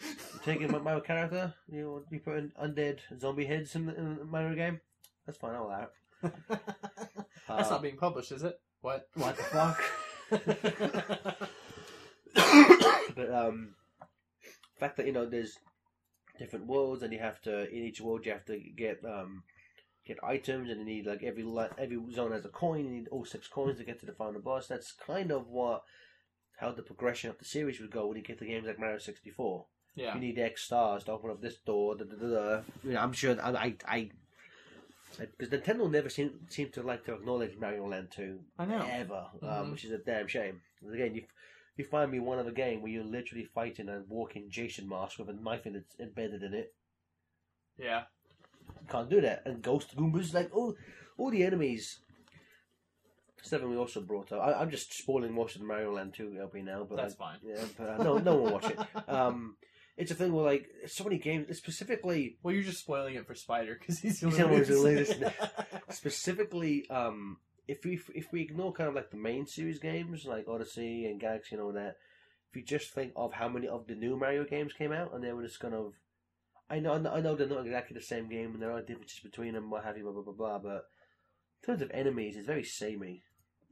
taking 0.44 0.70
my, 0.70 0.78
my 0.78 1.00
character, 1.00 1.54
you 1.68 1.82
know, 1.82 2.02
you 2.10 2.20
putting 2.20 2.52
undead 2.62 2.98
zombie 3.18 3.46
heads 3.46 3.74
in 3.74 3.86
the, 3.86 3.96
in 3.96 4.16
the 4.16 4.24
Mario 4.24 4.54
game. 4.54 4.80
That's 5.24 5.38
fine. 5.38 5.54
I'll 5.54 5.64
allow 5.64 5.82
it. 5.82 5.90
That's 7.48 7.70
not 7.70 7.82
being 7.82 7.96
published, 7.96 8.32
is 8.32 8.44
it? 8.44 8.60
What? 8.80 9.08
What 9.14 9.36
the 9.36 9.42
fuck? 9.42 9.82
but 13.16 13.32
um, 13.32 13.74
the 13.98 14.78
fact 14.78 14.96
that 14.98 15.06
you 15.06 15.12
know 15.12 15.26
there's 15.26 15.58
different 16.38 16.66
worlds 16.66 17.02
and 17.02 17.12
you 17.12 17.18
have 17.18 17.40
to 17.42 17.68
in 17.70 17.82
each 17.84 18.00
world 18.00 18.24
you 18.26 18.32
have 18.32 18.44
to 18.46 18.58
get 18.58 19.04
um 19.04 19.42
get 20.06 20.22
items 20.22 20.70
and 20.70 20.78
you 20.80 20.84
need 20.86 21.06
like 21.06 21.22
every 21.22 21.44
every 21.78 21.98
zone 22.12 22.32
has 22.32 22.44
a 22.44 22.48
coin. 22.48 22.84
You 22.84 22.90
need 22.90 23.08
all 23.08 23.24
six 23.24 23.48
coins 23.48 23.78
to 23.78 23.84
get 23.84 23.98
to 24.00 24.06
the 24.06 24.12
final 24.12 24.40
boss. 24.40 24.66
That's 24.68 24.92
kind 24.92 25.30
of 25.32 25.48
what 25.48 25.82
how 26.58 26.72
the 26.72 26.82
progression 26.82 27.28
of 27.30 27.38
the 27.38 27.44
series 27.44 27.80
would 27.80 27.90
go 27.90 28.06
when 28.06 28.16
you 28.16 28.22
get 28.22 28.38
to 28.38 28.46
games 28.46 28.66
like 28.66 28.78
Mario 28.78 28.98
sixty 28.98 29.30
four. 29.30 29.66
yeah. 29.94 30.14
You 30.14 30.20
need 30.20 30.38
X 30.38 30.62
stars 30.62 31.04
to 31.04 31.12
open 31.12 31.30
up 31.30 31.40
this 31.42 31.56
door. 31.56 31.96
Da, 31.96 32.04
da, 32.04 32.16
da. 32.16 32.60
You 32.84 32.92
know, 32.92 33.00
I'm 33.00 33.12
sure 33.12 33.36
I 33.42 33.74
I. 33.86 34.10
Because 35.38 35.48
Nintendo 35.48 35.90
never 35.90 36.08
seem 36.10 36.40
seem 36.48 36.68
to 36.70 36.82
like 36.82 37.04
to 37.06 37.14
acknowledge 37.14 37.56
Mario 37.58 37.86
Land 37.88 38.08
2 38.10 38.38
I 38.58 38.66
know. 38.66 38.86
ever, 38.90 39.26
um, 39.42 39.48
Mhm. 39.48 39.70
which 39.72 39.84
is 39.86 39.92
a 39.92 39.98
damn 39.98 40.26
shame. 40.26 40.60
Again, 40.92 41.14
you 41.14 41.24
you 41.76 41.84
find 41.84 42.10
me 42.10 42.20
one 42.20 42.38
of 42.38 42.46
a 42.46 42.52
game 42.52 42.80
where 42.82 42.90
you're 42.90 43.04
literally 43.04 43.44
fighting 43.44 43.88
a 43.88 44.02
walking 44.08 44.48
Jason 44.50 44.88
mask 44.88 45.18
with 45.18 45.28
a 45.28 45.32
knife 45.32 45.66
in 45.66 45.76
it 45.76 45.84
embedded 46.00 46.42
in 46.42 46.54
it. 46.54 46.74
Yeah. 47.78 48.02
You 48.80 48.86
can't 48.88 49.10
do 49.10 49.20
that. 49.20 49.42
And 49.46 49.62
Ghost 49.62 49.96
Goombas, 49.96 50.34
like 50.34 50.50
all 50.54 50.74
all 51.18 51.30
the 51.30 51.44
enemies. 51.44 52.00
Seven 53.42 53.70
we 53.70 53.76
also 53.76 54.00
brought 54.00 54.32
up. 54.32 54.40
I, 54.40 54.54
I'm 54.60 54.70
just 54.70 54.92
spoiling 54.92 55.32
most 55.32 55.54
of 55.54 55.60
the 55.60 55.68
Mario 55.68 55.92
Land 55.92 56.14
2 56.14 56.36
LP 56.40 56.62
now, 56.62 56.84
but 56.88 56.96
That's 56.96 57.14
I- 57.14 57.16
fine. 57.16 57.38
yeah, 57.44 57.62
but 57.78 57.88
uh, 57.90 58.02
no, 58.02 58.18
no 58.18 58.36
one 58.36 58.52
watch 58.54 58.70
it. 58.70 58.78
Um, 59.08 59.56
it's 59.96 60.10
a 60.10 60.14
thing 60.14 60.32
where 60.32 60.44
like 60.44 60.66
so 60.86 61.04
many 61.04 61.18
games, 61.18 61.56
specifically 61.56 62.38
well, 62.42 62.52
you're 62.52 62.64
just 62.64 62.80
spoiling 62.80 63.14
it 63.14 63.26
for 63.26 63.34
Spider 63.34 63.76
because 63.78 63.98
he's 64.00 64.20
the 64.20 64.28
He's 64.30 64.38
one 64.38 64.48
who's 64.54 64.68
the 64.68 64.78
latest. 64.80 65.22
specifically 65.90 66.88
um 66.90 67.38
if 67.68 67.84
we 67.84 68.00
if 68.14 68.32
we 68.32 68.42
ignore 68.42 68.72
kind 68.72 68.88
of 68.88 68.94
like 68.94 69.10
the 69.10 69.16
main 69.16 69.46
series 69.46 69.78
games 69.78 70.24
like 70.24 70.48
Odyssey 70.48 71.06
and 71.06 71.20
Galaxy 71.20 71.54
and 71.56 71.62
all 71.64 71.72
that, 71.72 71.96
if 72.50 72.56
you 72.56 72.62
just 72.62 72.90
think 72.90 73.12
of 73.16 73.32
how 73.34 73.48
many 73.48 73.66
of 73.68 73.86
the 73.86 73.94
new 73.94 74.16
Mario 74.16 74.44
games 74.44 74.72
came 74.72 74.92
out 74.92 75.12
and 75.14 75.22
they 75.24 75.32
were 75.32 75.42
just 75.42 75.60
kind 75.60 75.74
of, 75.74 75.94
I 76.70 76.78
know 76.78 76.92
I 76.94 77.20
know 77.20 77.34
they're 77.34 77.46
not 77.48 77.64
exactly 77.66 77.94
the 77.94 78.04
same 78.04 78.28
game 78.28 78.52
and 78.54 78.62
there 78.62 78.72
are 78.72 78.82
differences 78.82 79.20
between 79.20 79.54
them, 79.54 79.70
what 79.70 79.84
have 79.84 79.96
you, 79.96 80.04
blah 80.04 80.12
blah 80.12 80.22
blah 80.22 80.32
blah. 80.32 80.58
But 80.58 80.84
in 81.62 81.66
terms 81.66 81.82
of 81.82 81.90
enemies, 81.92 82.36
it's 82.36 82.46
very 82.46 82.64
samey. 82.64 83.22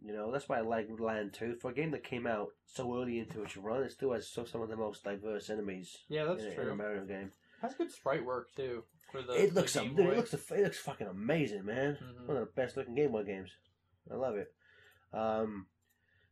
You 0.05 0.13
know 0.13 0.31
that's 0.31 0.49
why 0.49 0.59
I 0.59 0.63
like 0.63 0.89
Land 1.01 1.33
Two 1.33 1.55
for 1.55 1.71
a 1.71 1.75
game 1.75 1.91
that 1.93 2.05
came 2.05 2.27
out 2.27 2.49
so 2.67 2.95
early 3.01 3.21
into 3.21 3.43
its 3.43 3.57
run. 3.57 3.83
It 3.85 3.93
still 3.93 4.13
has 4.13 4.29
some 4.29 4.61
of 4.61 4.69
the 4.69 4.77
most 4.77 5.03
diverse 5.05 5.49
enemies 5.49 5.97
yeah, 6.09 6.25
that's 6.25 6.43
in, 6.43 6.49
a- 6.49 6.51
in 6.51 6.57
true. 6.57 6.73
a 6.73 6.77
Mario 6.77 7.05
game. 7.07 7.31
That's 7.63 7.75
good 7.77 7.91
sprite 7.91 8.23
work 8.25 8.49
too 8.55 8.83
for 9.11 9.23
the. 9.23 9.33
it 9.33 9.55
the 9.55 9.61
looks 9.61 9.75
Game 9.75 9.95
dude, 9.95 10.07
Boy. 10.07 10.13
it 10.13 10.17
looks 10.19 10.35
it 10.35 10.63
looks 10.63 10.79
fucking 10.79 11.07
amazing, 11.07 11.65
man. 11.65 11.97
Mhm. 12.03 12.27
One 12.27 12.37
of 12.37 12.47
the 12.47 12.53
best 12.61 12.77
looking 12.77 12.95
Game 12.95 13.13
Boy 13.13 13.23
games. 13.23 13.51
I 14.11 14.17
love 14.17 14.37
it. 14.37 14.53
Um, 15.13 15.67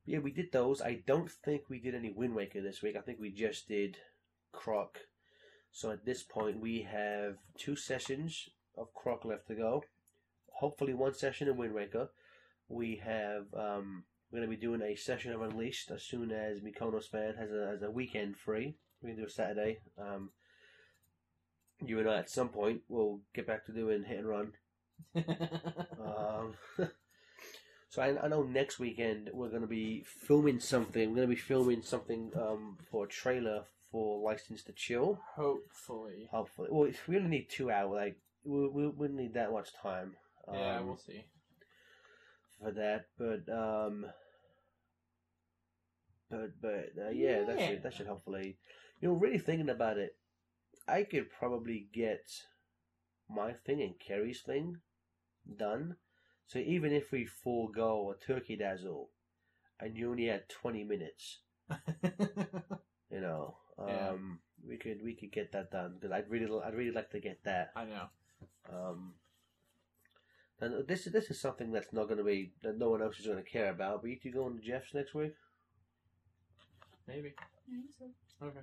yeah, 0.05 0.19
we 0.19 0.33
did 0.33 0.53
those. 0.53 0.81
I 0.81 1.03
don't 1.07 1.31
think 1.31 1.63
we 1.69 1.79
did 1.79 1.95
any 1.95 2.11
Wind 2.11 2.35
Waker 2.35 2.61
this 2.61 2.83
week. 2.83 2.97
I 2.97 3.01
think 3.01 3.19
we 3.21 3.31
just 3.31 3.69
did 3.69 3.97
Croc. 4.53 4.99
So 5.71 5.91
at 5.91 6.05
this 6.05 6.23
point, 6.23 6.61
we 6.61 6.83
have 6.83 7.37
two 7.57 7.77
sessions 7.77 8.49
of 8.77 8.93
Croc 8.95 9.25
left 9.25 9.47
to 9.49 9.55
go. 9.55 9.85
Hopefully, 10.55 10.93
one 10.93 11.15
session 11.15 11.49
in 11.49 11.57
Wind 11.57 11.75
Waker. 11.75 12.11
We 12.69 13.01
have 13.05 13.47
um, 13.55 14.05
we're 14.31 14.39
going 14.39 14.51
to 14.51 14.57
be 14.57 14.61
doing 14.61 14.83
a 14.83 14.97
session 14.97 15.33
of 15.33 15.43
Unleashed 15.43 15.91
as 15.91 16.03
soon 16.03 16.33
as 16.33 16.61
Mikonos 16.61 17.11
fan 17.11 17.35
has 17.39 17.51
a 17.51 17.69
has 17.69 17.83
a 17.83 17.91
weekend 17.91 18.37
free. 18.37 18.77
We're 19.01 19.09
going 19.09 19.17
to 19.17 19.23
do 19.23 19.29
a 19.29 19.31
Saturday. 19.31 19.79
Um, 19.99 20.31
you 21.85 21.99
and 21.99 22.09
I 22.09 22.19
at 22.19 22.31
some 22.31 22.49
point 22.49 22.83
will 22.89 23.21
get 23.35 23.47
back 23.47 23.67
to 23.67 23.73
doing 23.73 24.05
hit 24.05 24.19
and 24.19 24.29
run. 24.29 24.53
Um, 26.05 26.55
so 27.93 28.01
I, 28.01 28.25
I 28.25 28.29
know 28.29 28.43
next 28.43 28.79
weekend 28.79 29.29
we're 29.35 29.51
going 29.51 29.61
to 29.61 29.69
be 29.69 30.03
filming 30.07 30.61
something. 30.61 31.11
We're 31.11 31.17
going 31.17 31.29
to 31.29 31.35
be 31.35 31.41
filming 31.41 31.83
something 31.83 32.33
um, 32.35 32.79
for 32.91 33.05
a 33.05 33.09
trailer 33.09 33.65
for 33.91 34.19
License 34.19 34.63
to 34.63 34.73
Chill. 34.73 35.21
Hopefully. 35.37 36.27
Hopefully, 36.31 36.69
well, 36.73 36.89
if 36.89 37.07
we 37.07 37.17
only 37.17 37.29
need 37.29 37.51
two 37.51 37.71
hours. 37.71 37.93
Like 37.93 38.17
we 38.45 38.67
we 38.67 38.89
wouldn't 38.89 39.19
need 39.21 39.35
that 39.35 39.53
much 39.53 39.75
time. 39.83 40.15
Um, 40.49 40.55
yeah, 40.57 40.81
we'll 40.81 40.97
see. 40.97 41.27
for 42.59 42.73
that, 42.73 43.09
but 43.19 43.47
um, 43.53 44.07
but 46.31 46.51
but 46.63 46.93
uh, 46.99 47.11
yeah, 47.11 47.45
that 47.45 47.61
should 47.61 47.83
that 47.83 47.93
should 47.93 48.07
hopefully, 48.07 48.57
you 49.03 49.09
know, 49.09 49.15
really 49.15 49.39
thinking 49.39 49.69
about 49.69 49.99
it, 49.99 50.17
I 50.89 51.03
could 51.03 51.31
probably 51.31 51.89
get 51.93 52.25
my 53.29 53.53
thing 53.53 53.83
and 53.83 53.99
Kerry's 54.01 54.41
thing 54.41 54.79
done. 55.59 55.97
So 56.47 56.59
even 56.59 56.93
if 56.93 57.13
we 57.13 57.25
forego 57.25 58.11
a 58.13 58.25
turkey 58.27 58.57
dazzle, 58.57 59.09
and 59.81 59.97
you 59.97 60.11
only 60.11 60.27
had 60.27 60.49
twenty 60.49 60.85
minutes, 60.85 61.39
you 63.11 63.21
know, 63.21 63.57
um, 63.79 63.89
Yeah. 63.89 64.13
we 64.69 64.77
could 64.77 65.03
we 65.03 65.15
could 65.15 65.33
get 65.33 65.53
that 65.53 65.71
done 65.71 65.95
because 65.95 66.13
I'd 66.13 66.29
really 66.31 66.47
I'd 66.65 66.75
really 66.75 66.91
like 66.93 67.11
to 67.11 67.21
get 67.21 67.43
that. 67.45 67.71
I 67.75 67.85
know. 67.85 68.07
Um, 68.73 69.15
and 70.61 70.87
this 70.87 71.07
is 71.07 71.13
this 71.13 71.31
is 71.31 71.41
something 71.41 71.73
that's 71.73 71.93
not 71.93 72.07
going 72.07 72.19
to 72.19 72.25
be 72.25 72.53
that 72.63 72.79
no 72.79 72.91
one 72.91 73.03
else 73.03 73.19
is 73.19 73.27
going 73.27 73.43
to 73.43 73.51
care 73.51 73.71
about. 73.71 74.03
But 74.03 74.11
you 74.11 74.19
two 74.23 74.31
going 74.31 74.57
to 74.57 74.63
Jeff's 74.63 74.95
next 74.95 75.15
week? 75.15 75.35
Maybe. 77.09 77.35
I 77.39 77.71
think 77.73 77.85
so. 77.99 78.47
Okay. 78.47 78.61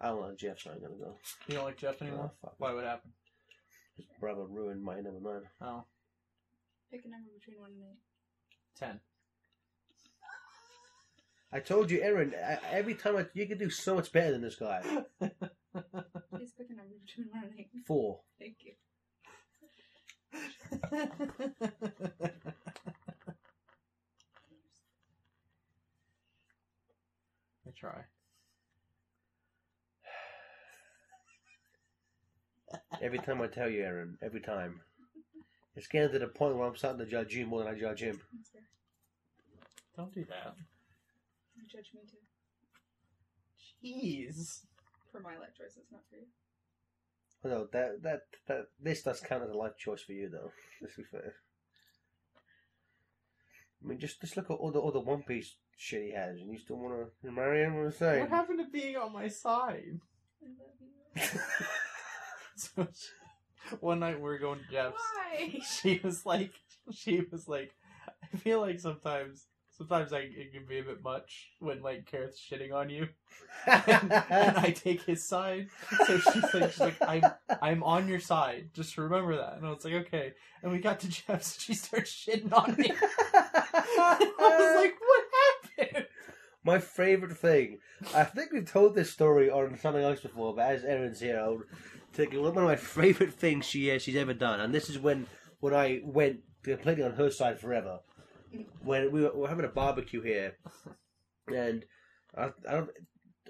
I 0.00 0.08
don't 0.08 0.20
know 0.20 0.34
Jeff's 0.36 0.66
not 0.66 0.80
going 0.80 0.92
to 0.92 0.98
go. 1.04 1.14
You 1.48 1.54
don't 1.56 1.64
like 1.64 1.78
Jeff 1.78 2.02
anymore? 2.02 2.30
Oh, 2.32 2.36
fuck. 2.42 2.54
Why 2.58 2.72
would 2.72 2.84
happen? 2.84 3.10
His 3.96 4.06
brother 4.20 4.44
ruined 4.44 4.82
my 4.82 4.96
number 5.00 5.20
nine. 5.20 5.42
Oh, 5.60 5.84
Pick 6.94 7.06
a 7.06 7.08
number 7.08 7.28
between 7.36 7.60
one 7.60 7.70
and 7.72 7.82
eight. 7.82 7.98
Ten. 8.78 9.00
I 11.52 11.58
told 11.58 11.90
you, 11.90 12.00
Erin. 12.00 12.32
Every 12.70 12.94
time 12.94 13.16
I, 13.16 13.26
you 13.34 13.48
can 13.48 13.58
do 13.58 13.68
so 13.68 13.96
much 13.96 14.12
better 14.12 14.30
than 14.30 14.42
this 14.42 14.54
guy. 14.54 14.80
Please 15.20 16.52
pick 16.56 16.68
a 16.70 16.74
number 16.76 16.94
between 17.04 17.26
one 17.32 17.42
and 17.42 17.52
eight. 17.58 17.70
Four. 17.84 18.20
Thank 18.38 18.58
you. 18.62 18.74
I 27.66 27.70
try. 27.76 28.04
Every 33.02 33.18
time 33.18 33.42
I 33.42 33.48
tell 33.48 33.68
you, 33.68 33.82
Erin. 33.82 34.16
Every 34.22 34.40
time. 34.40 34.80
It's 35.76 35.88
getting 35.88 36.12
to 36.12 36.18
the 36.18 36.28
point 36.28 36.56
where 36.56 36.68
I'm 36.68 36.76
starting 36.76 37.00
to 37.00 37.06
judge 37.10 37.34
you 37.34 37.46
more 37.46 37.64
than 37.64 37.74
I 37.74 37.78
judge 37.78 38.00
him. 38.00 38.20
That's 38.32 38.50
fair. 38.50 38.62
Don't 39.96 40.12
do 40.14 40.24
that. 40.24 40.54
You 41.56 41.62
judge 41.70 41.90
me 41.94 42.00
too. 42.10 42.18
Jeez. 43.84 44.60
For 45.10 45.20
my 45.20 45.36
life 45.38 45.50
choices, 45.56 45.84
not 45.92 46.02
for 46.10 46.16
you. 46.16 46.26
No, 47.44 47.68
that 47.72 48.02
that 48.02 48.22
that 48.48 48.68
this 48.80 49.02
does 49.02 49.20
count 49.20 49.42
as 49.44 49.50
a 49.50 49.54
life 49.54 49.76
choice 49.76 50.00
for 50.02 50.12
you, 50.12 50.30
though. 50.30 50.50
Let's 50.80 50.96
be 50.96 51.02
fair. 51.02 51.34
I 53.82 53.86
mean, 53.86 53.98
just 53.98 54.20
just 54.20 54.36
look 54.36 54.50
at 54.50 54.54
all 54.54 54.70
the 54.70 54.78
all 54.80 54.92
the 54.92 55.00
One 55.00 55.22
Piece 55.22 55.56
shit 55.76 56.04
he 56.04 56.12
has, 56.12 56.36
and 56.40 56.50
you 56.50 56.58
still 56.58 56.76
want 56.76 57.10
to 57.22 57.30
marry 57.30 57.62
him? 57.62 57.74
What 57.76 57.84
I'm 57.86 57.92
saying. 57.92 58.20
What 58.20 58.30
happened 58.30 58.60
to 58.60 58.70
being 58.70 58.96
on 58.96 59.12
my 59.12 59.28
side? 59.28 60.00
I 60.42 60.46
love 60.58 60.74
you. 60.80 61.40
So 62.56 62.86
she- 62.94 63.10
one 63.80 64.00
night 64.00 64.16
we 64.16 64.22
were 64.22 64.38
going 64.38 64.60
to 64.60 64.70
Jeff's. 64.70 64.96
Why? 64.96 65.60
She 65.82 66.00
was 66.02 66.24
like, 66.24 66.52
she 66.92 67.22
was 67.32 67.48
like, 67.48 67.74
I 68.32 68.36
feel 68.36 68.60
like 68.60 68.78
sometimes, 68.78 69.46
sometimes 69.76 70.12
I 70.12 70.18
it 70.20 70.52
can 70.52 70.64
be 70.66 70.78
a 70.78 70.84
bit 70.84 71.02
much 71.02 71.50
when 71.58 71.82
like 71.82 72.08
Kareth's 72.10 72.40
shitting 72.40 72.72
on 72.72 72.88
you, 72.88 73.08
and, 73.66 74.12
and 74.12 74.56
I 74.56 74.70
take 74.70 75.02
his 75.02 75.26
side. 75.26 75.68
So 76.06 76.18
she's 76.18 76.54
like, 76.54 76.70
she's 76.70 76.80
like, 76.80 77.02
I'm, 77.02 77.24
I'm 77.60 77.82
on 77.82 78.06
your 78.06 78.20
side. 78.20 78.70
Just 78.74 78.96
remember 78.96 79.36
that. 79.36 79.56
And 79.56 79.66
I 79.66 79.70
was 79.70 79.84
like, 79.84 79.94
okay. 80.06 80.34
And 80.62 80.70
we 80.70 80.78
got 80.78 81.00
to 81.00 81.08
Jeff's. 81.08 81.60
She 81.60 81.74
starts 81.74 82.12
shitting 82.12 82.52
on 82.52 82.76
me. 82.76 82.92
I 83.34 84.16
was 84.38 84.76
like, 84.76 84.94
what 85.00 85.24
happened? 85.88 86.06
My 86.62 86.78
favorite 86.78 87.36
thing. 87.36 87.78
I 88.14 88.24
think 88.24 88.52
we've 88.52 88.70
told 88.70 88.94
this 88.94 89.10
story 89.10 89.50
on 89.50 89.76
something 89.78 90.02
else 90.02 90.20
before, 90.20 90.54
but 90.54 90.66
as 90.66 90.84
Erin's 90.84 91.20
here, 91.20 91.38
I'll 91.38 91.62
take 92.14 92.32
it. 92.32 92.38
One 92.38 92.56
of 92.56 92.64
my 92.64 92.76
favorite 92.76 93.34
things 93.44 93.66
she 93.66 93.90
uh, 93.90 93.98
she's 93.98 94.16
ever 94.16 94.34
done, 94.34 94.60
and 94.60 94.74
this 94.74 94.88
is 94.90 94.98
when 94.98 95.26
when 95.60 95.74
I 95.74 96.00
went 96.04 96.40
completely 96.62 97.02
on 97.04 97.12
her 97.14 97.30
side 97.30 97.60
forever. 97.60 98.00
When 98.84 99.10
we 99.10 99.22
were, 99.22 99.32
we 99.34 99.40
were 99.40 99.48
having 99.48 99.64
a 99.64 99.68
barbecue 99.68 100.22
here, 100.22 100.56
and 101.48 101.84
I, 102.36 102.50
I 102.68 102.72
don't. 102.72 102.90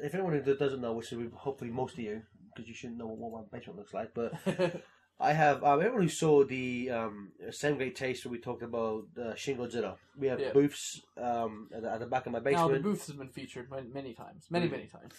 If 0.03 0.15
anyone 0.15 0.33
who 0.33 0.55
doesn't 0.57 0.81
know, 0.81 0.93
which 0.95 1.13
is 1.13 1.19
hopefully 1.35 1.71
most 1.71 1.95
of 1.95 2.01
you, 2.01 2.23
because 2.55 2.69
you 2.69 2.75
shouldn't 2.75 2.99
know 2.99 3.07
what 3.09 3.33
my 3.53 3.59
basement 3.59 3.79
looks 3.79 3.93
like, 3.95 4.13
but 4.15 4.33
I 5.21 5.33
have 5.33 5.63
um, 5.63 5.81
everyone 5.81 6.03
who 6.03 6.09
saw 6.09 6.43
the 6.45 6.91
um, 6.91 7.33
same 7.51 7.77
great 7.77 7.95
taste 7.95 8.25
where 8.25 8.33
we 8.33 8.39
talked 8.39 8.63
about 8.63 9.05
uh, 9.23 9.35
Shin 9.37 9.57
Godzilla. 9.59 9.97
We 10.19 10.27
have 10.29 10.41
Yeah. 10.41 10.53
booths 10.53 11.01
um, 11.23 11.69
at, 11.73 11.83
the, 11.83 11.91
at 11.93 12.01
the 12.01 12.07
back 12.07 12.27
of 12.27 12.33
my 12.33 12.39
now 12.39 12.45
basement. 12.45 12.73
the 12.75 12.81
booth 12.81 13.07
has 13.07 13.15
been 13.17 13.29
featured 13.29 13.71
man- 13.71 13.93
many 13.93 14.15
times, 14.15 14.47
many 14.51 14.67
Mm. 14.69 14.73
many 14.73 14.87
times. 14.87 15.13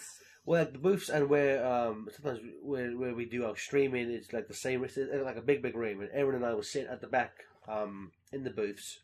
Well, 0.46 0.68
the 0.72 0.78
booths 0.78 1.10
and 1.10 1.28
where 1.28 1.66
um, 1.66 2.08
sometimes 2.14 2.40
where 2.62 2.92
where 2.92 3.16
we 3.16 3.26
do 3.26 3.46
our 3.46 3.56
streaming, 3.56 4.12
it's 4.12 4.32
like 4.32 4.48
the 4.48 4.54
same. 4.54 4.84
It's 4.84 4.98
like 4.98 5.38
a 5.38 5.42
big 5.42 5.62
big 5.62 5.76
room, 5.76 6.02
and 6.02 6.10
Erin 6.14 6.36
and 6.36 6.46
I 6.46 6.54
were 6.54 6.64
sitting 6.64 6.90
at 6.90 7.02
the 7.02 7.08
back 7.08 7.46
um, 7.68 8.12
in 8.32 8.44
the 8.44 8.52
booths 8.52 9.00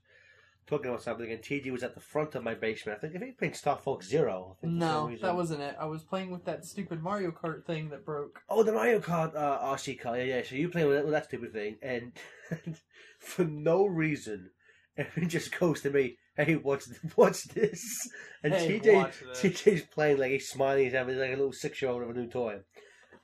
talking 0.67 0.87
about 0.87 1.03
something, 1.03 1.29
and 1.31 1.41
TG 1.41 1.71
was 1.71 1.83
at 1.83 1.95
the 1.95 2.01
front 2.01 2.35
of 2.35 2.43
my 2.43 2.53
basement. 2.53 2.97
I 2.97 3.01
think 3.01 3.15
I 3.15 3.19
think 3.19 3.31
he 3.31 3.37
playing 3.37 3.53
Star 3.53 3.77
Fox 3.77 4.07
Zero. 4.07 4.55
I 4.57 4.61
think, 4.61 4.73
No, 4.73 5.11
that 5.21 5.35
wasn't 5.35 5.61
it. 5.61 5.75
I 5.79 5.85
was 5.85 6.03
playing 6.03 6.31
with 6.31 6.45
that 6.45 6.65
stupid 6.65 7.01
Mario 7.01 7.31
Kart 7.31 7.65
thing 7.65 7.89
that 7.89 8.05
broke. 8.05 8.41
Oh, 8.49 8.63
the 8.63 8.71
Mario 8.71 8.99
Kart 8.99 9.35
uh, 9.35 9.59
RC 9.59 9.99
car. 9.99 10.17
Yeah, 10.17 10.23
yeah. 10.23 10.41
So 10.43 10.55
you 10.55 10.69
playing 10.69 10.87
with 10.87 10.97
that, 10.97 11.05
with 11.05 11.13
that 11.13 11.25
stupid 11.25 11.53
thing, 11.53 11.77
and 11.81 12.13
for 13.19 13.43
no 13.43 13.85
reason, 13.85 14.51
Erin 14.97 15.29
just 15.29 15.57
goes 15.59 15.81
to 15.81 15.89
me, 15.89 16.17
"Hey, 16.35 16.55
what's 16.55 16.91
what's 17.15 17.43
this?" 17.45 18.09
And 18.43 18.53
Hey, 18.53 18.79
TJ 18.79 18.93
watch 18.95 19.19
this. 19.19 19.41
TJ's 19.41 19.81
playing 19.81 20.17
like 20.17 20.31
he's 20.31 20.49
smiling, 20.49 20.85
he's 20.85 20.93
having 20.93 21.17
like 21.17 21.29
a 21.29 21.35
little 21.35 21.53
six 21.53 21.81
year 21.81 21.91
old 21.91 22.05
with 22.05 22.17
a 22.17 22.19
new 22.21 22.27
toy. 22.27 22.61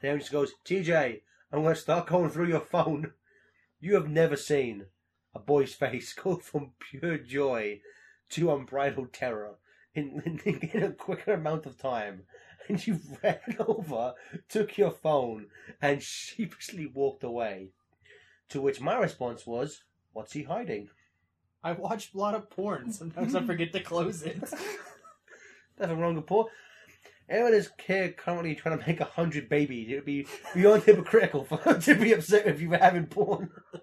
And 0.02 0.10
Erin 0.10 0.20
just 0.20 0.32
goes, 0.32 0.54
TJ, 0.66 1.22
I'm 1.52 1.64
going 1.64 1.74
to 1.74 1.82
start 1.82 2.08
going 2.08 2.30
through 2.30 2.50
your 2.50 2.62
phone. 2.62 3.14
You 3.80 3.96
have 3.96 4.10
never 4.10 4.36
seen 4.36 4.88
a 5.34 5.40
boy's 5.40 5.74
face 5.84 6.14
go 6.14 6.36
from 6.38 6.74
pure 6.80 7.18
joy 7.18 7.82
to 8.30 8.54
unbridled 8.54 9.14
terror 9.14 9.56
in, 9.96 10.22
in, 10.46 10.60
in 10.60 10.84
a 10.84 10.92
quicker 10.92 11.34
amount 11.34 11.66
of 11.66 11.78
time. 11.78 12.24
And 12.68 12.86
you 12.86 13.00
ran 13.24 13.40
over, 13.60 14.14
took 14.50 14.78
your 14.78 14.92
phone, 14.92 15.48
and 15.82 16.04
sheepishly 16.04 16.86
walked 16.86 17.24
away. 17.24 17.70
To 18.50 18.62
which 18.62 18.82
my 18.82 18.98
response 18.98 19.48
was, 19.48 19.84
What's 20.12 20.34
he 20.34 20.44
hiding? 20.44 20.90
I 21.68 21.74
watch 21.74 22.12
a 22.16 22.18
lot 22.18 22.34
of 22.34 22.50
porn. 22.50 22.94
Sometimes 22.94 23.36
I 23.36 23.44
forget 23.44 23.74
to 23.74 23.82
close 23.82 24.24
it. 24.24 24.40
Nothing 25.78 26.00
wrong 26.00 26.16
with 26.16 26.26
porn. 26.26 26.48
Erin 27.28 27.54
is 27.54 27.70
here 27.86 28.14
currently 28.14 28.56
trying 28.56 28.80
to 28.80 28.88
make 28.88 29.02
a 29.02 29.04
hundred 29.04 29.50
babies. 29.50 29.90
It 29.90 29.96
would 29.96 30.06
be 30.06 30.28
beyond 30.56 30.84
hypocritical 30.84 31.44
for 31.44 31.58
her 31.58 31.78
to 31.78 31.96
be 31.96 32.14
upset 32.14 32.48
if 32.48 32.62
you 32.62 32.70
were 32.70 32.78
having 32.78 33.08
porn. 33.08 33.50
I. 33.76 33.82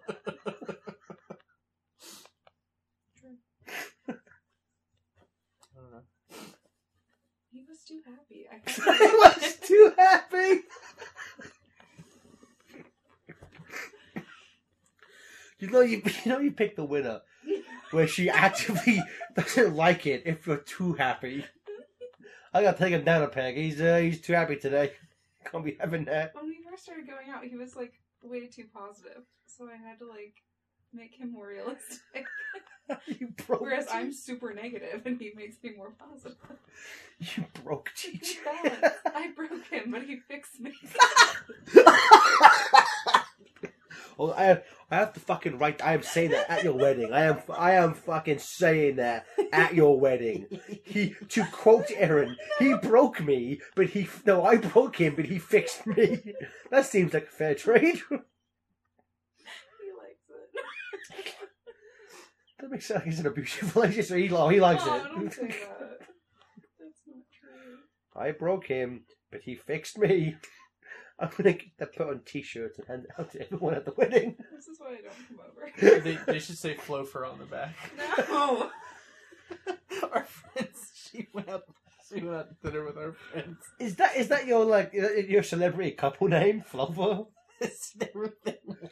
He 7.51 7.67
was 7.69 7.85
too 7.87 8.01
happy. 8.07 8.47
I 8.51 8.63
I 8.67 9.35
was 9.37 9.57
too 9.57 9.93
happy. 9.99 10.63
You 15.59 15.71
know, 15.71 15.81
you, 15.81 16.01
you 16.25 16.33
know, 16.33 16.39
you 16.39 16.53
pick 16.53 16.77
the 16.77 16.85
winner 16.85 17.21
where 17.91 18.07
she 18.07 18.29
actively 18.29 19.03
doesn't 19.35 19.75
like 19.75 20.07
it 20.07 20.23
if 20.27 20.47
you're 20.47 20.57
too 20.59 20.95
happy. 20.95 21.45
I 22.53 22.63
gotta 22.63 22.79
take 22.79 22.93
him 22.93 23.05
down 23.05 23.23
a 23.23 23.29
peg. 23.29 23.57
He's 23.57 23.81
uh, 23.81 23.99
he's 23.99 24.21
too 24.21 24.33
happy 24.33 24.57
today. 24.57 24.93
Can't 25.51 25.65
be 25.65 25.77
having 25.79 26.05
that. 26.07 26.35
when 26.35 26.47
we 26.47 26.59
first 26.69 26.85
started 26.85 27.07
going 27.07 27.31
out, 27.31 27.45
he 27.45 27.57
was 27.57 27.77
like 27.77 27.93
way 28.23 28.47
too 28.47 28.65
positive, 28.73 29.23
so 29.47 29.69
I 29.69 29.77
had 29.77 29.99
to 29.99 30.07
like 30.07 30.35
make 30.93 31.15
him 31.15 31.33
more 31.33 31.49
realistic. 31.49 32.27
you 33.07 33.29
broke. 33.47 33.61
Whereas 33.61 33.87
I'm 33.91 34.13
super 34.13 34.55
negative, 34.55 35.03
and 35.05 35.21
he 35.21 35.33
makes 35.37 35.57
me 35.63 35.73
more 35.77 35.93
positive. 35.99 36.37
you 37.19 37.45
broke 37.63 37.91
TJ. 37.97 38.37
I 39.07 39.33
broke 39.37 39.67
him, 39.67 39.91
but 39.91 40.03
he 40.03 40.17
fixed 40.17 40.61
me. 40.61 40.73
Well, 44.17 44.33
I 44.35 44.45
have, 44.45 44.65
I 44.91 44.97
have 44.97 45.13
to 45.15 45.21
fucking 45.21 45.59
write. 45.59 45.85
I 45.85 45.95
am 45.95 46.03
saying 46.03 46.31
that 46.31 46.51
at 46.51 46.65
your 46.65 46.75
wedding. 46.75 47.13
I 47.13 47.25
am 47.25 47.39
I 47.57 47.73
am 47.73 47.95
fucking 47.95 48.39
saying 48.39 48.97
that 48.97 49.27
at 49.53 49.75
your 49.75 49.99
wedding. 49.99 50.47
He 50.85 51.15
to 51.31 51.45
quote 51.47 51.91
Erin, 51.97 52.37
he 52.59 52.75
broke 52.75 53.21
me, 53.21 53.61
but 53.75 53.89
he 53.89 54.09
no, 54.25 54.45
I 54.45 54.57
broke 54.57 54.97
him, 54.97 55.15
but 55.17 55.27
he 55.27 55.39
fixed 55.39 55.87
me. 55.87 56.35
That 56.71 56.87
seems 56.87 57.15
like 57.15 57.25
a 57.25 57.27
fair 57.27 57.55
trade. 57.55 58.01
He 59.81 59.91
likes 59.97 60.25
it. 61.11 61.35
that 62.61 62.71
makes 62.71 62.87
sense. 62.87 63.05
He's 63.05 63.21
an 63.21 63.27
abusive 63.27 63.77
relationship. 63.77 64.17
He, 64.17 64.27
he 64.27 64.61
likes 64.61 64.83
oh, 64.87 64.97
it. 64.97 65.03
that. 65.31 65.37
That's 66.79 67.01
not 67.07 67.25
true. 67.39 67.79
I 68.17 68.33
broke 68.33 68.67
him, 68.67 69.05
but 69.31 69.43
he 69.43 69.55
fixed 69.55 69.99
me. 69.99 70.37
I'm 71.19 71.31
gonna 71.37 71.53
get 71.53 71.77
that 71.79 71.95
put 71.95 72.09
on 72.09 72.21
T-shirts 72.25 72.79
and 72.79 72.89
hand 72.89 73.05
it 73.05 73.11
out 73.19 73.31
to 73.33 73.43
everyone 73.43 73.75
at 73.75 73.85
the 73.85 73.93
wedding. 73.97 74.37
This 74.55 74.67
is 74.67 74.81
why 74.81 74.89
I 74.89 75.01
don't 75.03 75.29
come 75.29 75.41
over. 75.93 76.01
they, 76.01 76.19
they 76.27 76.39
should 76.39 76.59
say 76.59 76.75
Flofer 76.75 77.31
on 77.31 77.39
the 77.39 77.45
back. 77.45 77.75
no. 78.29 78.71
our 80.13 80.25
friends. 80.25 80.91
She 80.95 81.29
went 81.33 81.49
out. 81.49 81.63
She 82.09 82.21
went 82.21 82.37
out 82.37 82.49
to 82.49 82.71
dinner 82.71 82.85
with 82.85 82.99
our 82.99 83.13
friends. 83.13 83.59
Is 83.79 83.97
that 83.97 84.17
is 84.17 84.29
that 84.29 84.47
your 84.47 84.65
like 84.65 84.93
uh, 84.95 85.13
your 85.13 85.43
celebrity 85.43 85.93
couple 85.93 86.29
name, 86.29 86.65
Flover? 86.71 87.27
It's 87.61 87.95
never 87.97 88.35
been 88.45 88.57
one. 88.65 88.91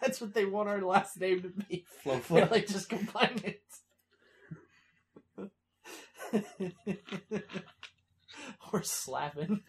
That's 0.00 0.20
what 0.20 0.34
they 0.34 0.44
want 0.44 0.68
our 0.68 0.82
last 0.82 1.18
name 1.18 1.42
to 1.42 1.48
be. 1.48 1.86
They're 2.04 2.46
like 2.46 2.66
just 2.66 2.90
combine 2.90 3.40
it. 3.42 3.62
or 8.72 8.82
slapping. 8.82 9.62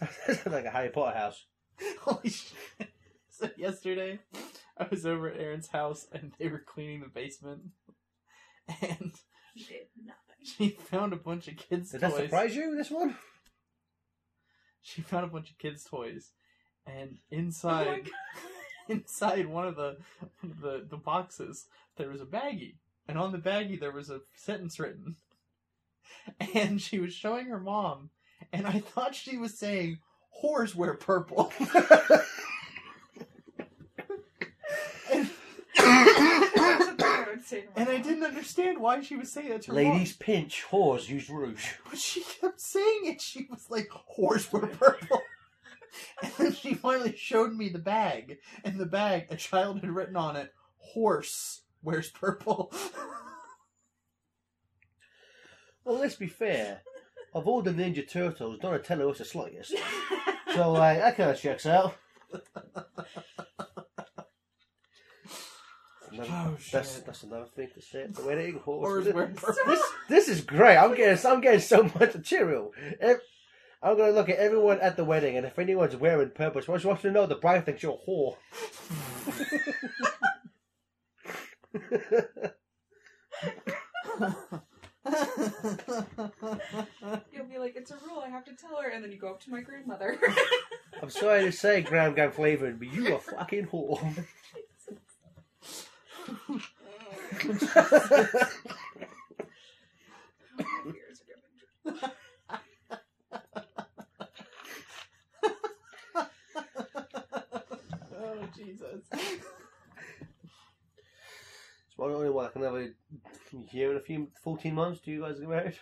That's 0.00 0.46
like 0.46 0.64
a 0.64 0.70
Harry 0.70 0.90
Potter 0.90 1.16
house. 1.16 1.44
Holy 2.00 2.28
shit. 2.30 2.54
So 3.36 3.50
yesterday, 3.56 4.20
I 4.78 4.86
was 4.88 5.04
over 5.04 5.28
at 5.28 5.40
Erin's 5.40 5.66
house 5.66 6.06
and 6.12 6.30
they 6.38 6.46
were 6.46 6.60
cleaning 6.64 7.00
the 7.00 7.08
basement. 7.08 7.62
And 8.80 9.12
He 9.54 9.64
did 9.64 9.86
nothing. 10.04 10.44
she 10.44 10.68
found 10.68 11.12
a 11.12 11.16
bunch 11.16 11.48
of 11.48 11.56
kids' 11.56 11.90
toys. 11.90 12.00
Did 12.00 12.00
that 12.02 12.14
surprise 12.16 12.54
you? 12.54 12.76
This 12.76 12.92
one? 12.92 13.16
She 14.82 15.02
found 15.02 15.24
a 15.24 15.28
bunch 15.28 15.50
of 15.50 15.58
kids' 15.58 15.82
toys. 15.82 16.30
And 16.86 17.18
Oh 17.32 17.36
inside 17.36 18.04
God. 18.04 18.12
inside 18.88 19.46
one 19.46 19.66
of 19.66 19.74
the 19.74 19.96
one 20.40 20.52
of 20.52 20.60
the, 20.60 20.86
the 20.88 20.96
boxes 20.96 21.66
there 21.96 22.08
was 22.08 22.20
a 22.20 22.26
baggie. 22.26 22.76
And 23.08 23.18
on 23.18 23.32
the 23.32 23.38
baggie 23.38 23.80
there 23.80 23.90
was 23.92 24.10
a 24.10 24.20
sentence 24.36 24.78
written. 24.78 25.16
And 26.54 26.80
she 26.80 27.00
was 27.00 27.12
showing 27.12 27.46
her 27.46 27.58
mom, 27.58 28.10
and 28.54 28.66
I 28.66 28.78
thought 28.78 29.14
she 29.14 29.36
was 29.36 29.58
saying, 29.58 29.98
Whores 30.42 30.74
wear 30.74 30.94
purple. 30.94 31.52
and, 35.12 35.30
I 35.76 37.26
would 37.30 37.44
say 37.44 37.62
to 37.62 37.66
my 37.66 37.72
and 37.76 37.88
I 37.88 37.98
didn't 37.98 38.24
understand 38.24 38.78
why 38.78 39.00
she 39.02 39.16
was 39.16 39.32
saying 39.32 39.48
that 39.48 39.62
to 39.62 39.72
her 39.72 39.76
Ladies 39.76 40.12
mom. 40.12 40.18
pinch, 40.20 40.64
whores 40.70 41.08
use 41.08 41.28
rouge. 41.28 41.72
But 41.90 41.98
she 41.98 42.22
kept 42.22 42.60
saying 42.60 43.00
it. 43.04 43.20
She 43.20 43.46
was 43.50 43.66
like, 43.70 43.88
Whores 44.16 44.52
wear 44.52 44.66
purple. 44.66 45.20
And 46.22 46.32
then 46.38 46.52
she 46.52 46.74
finally 46.74 47.14
showed 47.16 47.52
me 47.52 47.68
the 47.68 47.78
bag. 47.78 48.38
And 48.64 48.78
the 48.78 48.86
bag, 48.86 49.26
a 49.30 49.36
child 49.36 49.80
had 49.80 49.90
written 49.90 50.16
on 50.16 50.36
it, 50.36 50.52
horse 50.78 51.62
wears 51.82 52.10
purple. 52.10 52.72
Well, 55.84 55.98
let's 55.98 56.14
be 56.16 56.28
fair. 56.28 56.80
Of 57.34 57.46
all 57.48 57.62
the 57.62 57.72
Ninja 57.72 58.08
Turtles, 58.08 58.58
Donatello 58.60 59.10
is 59.12 59.18
the 59.18 59.24
slightest. 59.24 59.74
So, 60.54 60.70
like, 60.70 60.98
that 60.98 61.16
kind 61.16 61.30
of 61.32 61.40
checks 61.40 61.66
out. 61.66 61.96
Another- 66.12 66.28
Oh, 66.30 66.56
that's, 66.70 66.94
shit. 66.94 67.06
that's 67.06 67.22
another 67.24 67.46
thing 67.46 67.70
to 67.74 67.82
say. 67.82 68.02
At 68.04 68.14
the 68.14 68.22
wedding 68.24 68.60
horse. 68.60 69.04
Horse 69.08 69.34
This, 69.36 69.58
this, 69.66 69.82
this 70.08 70.28
is 70.28 70.40
great. 70.42 70.76
I'm 70.76 70.94
getting 70.94 71.26
I'm 71.28 71.40
getting 71.40 71.58
so 71.58 71.82
much 71.98 72.14
material. 72.14 72.72
Ev- 73.00 73.18
I'm 73.82 73.96
gonna 73.96 74.12
look 74.12 74.28
at 74.28 74.38
everyone 74.38 74.78
at 74.80 74.96
the 74.96 75.04
wedding, 75.04 75.36
and 75.36 75.44
if 75.44 75.58
anyone's 75.58 75.96
wearing 75.96 76.30
purple, 76.30 76.60
I 76.60 76.76
just 76.76 76.84
want 76.86 77.00
to 77.00 77.10
know 77.10 77.26
the 77.26 77.34
bride 77.34 77.66
thinks 77.66 77.82
you're 77.82 77.98
a 78.00 78.08
whore. 78.08 78.36
You'll 87.32 87.44
be 87.46 87.58
like, 87.58 87.76
it's 87.76 87.90
a 87.90 87.96
rule, 88.06 88.22
I 88.24 88.28
have 88.30 88.44
to 88.46 88.52
tell 88.52 88.80
her, 88.80 88.88
and 88.88 89.04
then 89.04 89.12
you 89.12 89.18
go 89.18 89.28
up 89.30 89.40
to 89.42 89.50
my 89.50 89.60
grandmother. 89.60 90.18
I'm 91.02 91.10
sorry 91.10 91.44
to 91.44 91.52
say, 91.52 91.82
Graham 91.82 92.14
Gam 92.14 92.30
Flavouring, 92.32 92.76
but 92.78 92.88
you 92.92 93.14
a 93.14 93.18
fucking 93.18 93.66
whore. 93.66 94.24
My 100.58 100.64
ears 100.86 101.20
are 101.20 101.26
getting- 101.26 102.00
oh, 108.16 108.48
Jesus. 108.56 109.43
It's 111.94 111.96
probably 111.96 112.16
only 112.16 112.30
what, 112.30 112.46
like 112.46 112.56
another 112.56 112.92
year 113.70 113.90
and 113.90 114.00
a 114.00 114.02
few, 114.02 114.26
14 114.42 114.74
months. 114.74 115.00
Do 115.00 115.12
you 115.12 115.20
guys 115.22 115.38
get 115.38 115.48
married? 115.48 115.76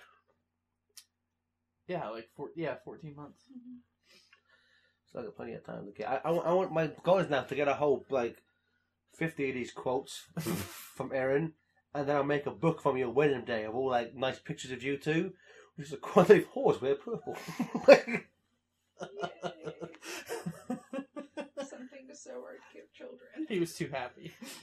Yeah, 1.88 2.08
like 2.10 2.28
four, 2.36 2.50
yeah, 2.54 2.74
fourteen 2.84 3.16
months. 3.16 3.42
Mm-hmm. 3.50 3.78
So 5.12 5.18
I 5.20 5.22
got 5.24 5.36
plenty 5.36 5.54
of 5.54 5.64
time 5.64 5.84
to 5.86 5.92
get. 5.92 6.08
I, 6.08 6.20
I, 6.24 6.30
want- 6.30 6.46
I 6.46 6.52
want 6.52 6.72
my 6.72 6.90
goal 7.02 7.18
is 7.18 7.28
now 7.30 7.42
to 7.42 7.54
get 7.54 7.66
a 7.68 7.74
whole 7.74 8.04
like 8.08 8.42
fifty 9.14 9.48
of 9.48 9.54
these 9.54 9.72
quotes 9.72 10.26
from 10.94 11.12
Erin, 11.12 11.54
and 11.94 12.08
then 12.08 12.16
I'll 12.16 12.22
make 12.24 12.46
a 12.46 12.50
book 12.50 12.80
from 12.82 12.96
your 12.96 13.10
wedding 13.10 13.44
day 13.44 13.64
of 13.64 13.74
all 13.74 13.88
like 13.90 14.14
nice 14.14 14.38
pictures 14.38 14.70
of 14.70 14.82
you 14.82 14.96
two, 14.96 15.32
which 15.76 15.88
is 15.88 15.92
a 15.92 15.96
quantity 15.96 16.46
horse 16.52 16.80
wear 16.80 16.94
purple. 16.94 17.36
Something 21.68 22.06
to 22.08 22.14
sew 22.14 22.40
or 22.42 22.58
give 22.72 22.91
children. 23.02 23.46
he 23.48 23.58
was 23.60 23.74
too 23.74 23.90
happy. 23.92 24.32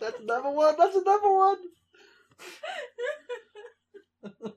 That's 0.00 0.20
another 0.20 0.50
one. 0.50 0.74
That's 0.78 0.96
another 0.96 1.32
one. 1.32 1.56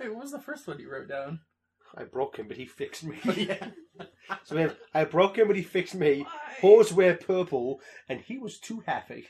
Wait, 0.00 0.08
what 0.12 0.22
was 0.22 0.32
the 0.32 0.40
first 0.40 0.66
one 0.66 0.78
you 0.78 0.90
wrote 0.90 1.08
down? 1.08 1.40
I 1.94 2.04
broke 2.04 2.36
him, 2.38 2.48
but 2.48 2.56
he 2.56 2.66
fixed 2.66 3.04
me. 3.04 3.18
Oh, 3.26 3.32
yeah. 3.32 3.68
So 4.44 4.56
we 4.56 4.62
have, 4.62 4.76
I 4.94 5.04
broke 5.04 5.36
him, 5.36 5.46
but 5.46 5.56
he 5.56 5.62
fixed 5.62 5.94
me. 5.94 6.22
Why? 6.22 6.30
Horse 6.60 6.90
wear 6.92 7.14
purple, 7.14 7.80
and 8.08 8.20
he 8.20 8.38
was 8.38 8.58
too 8.58 8.82
happy. 8.86 9.28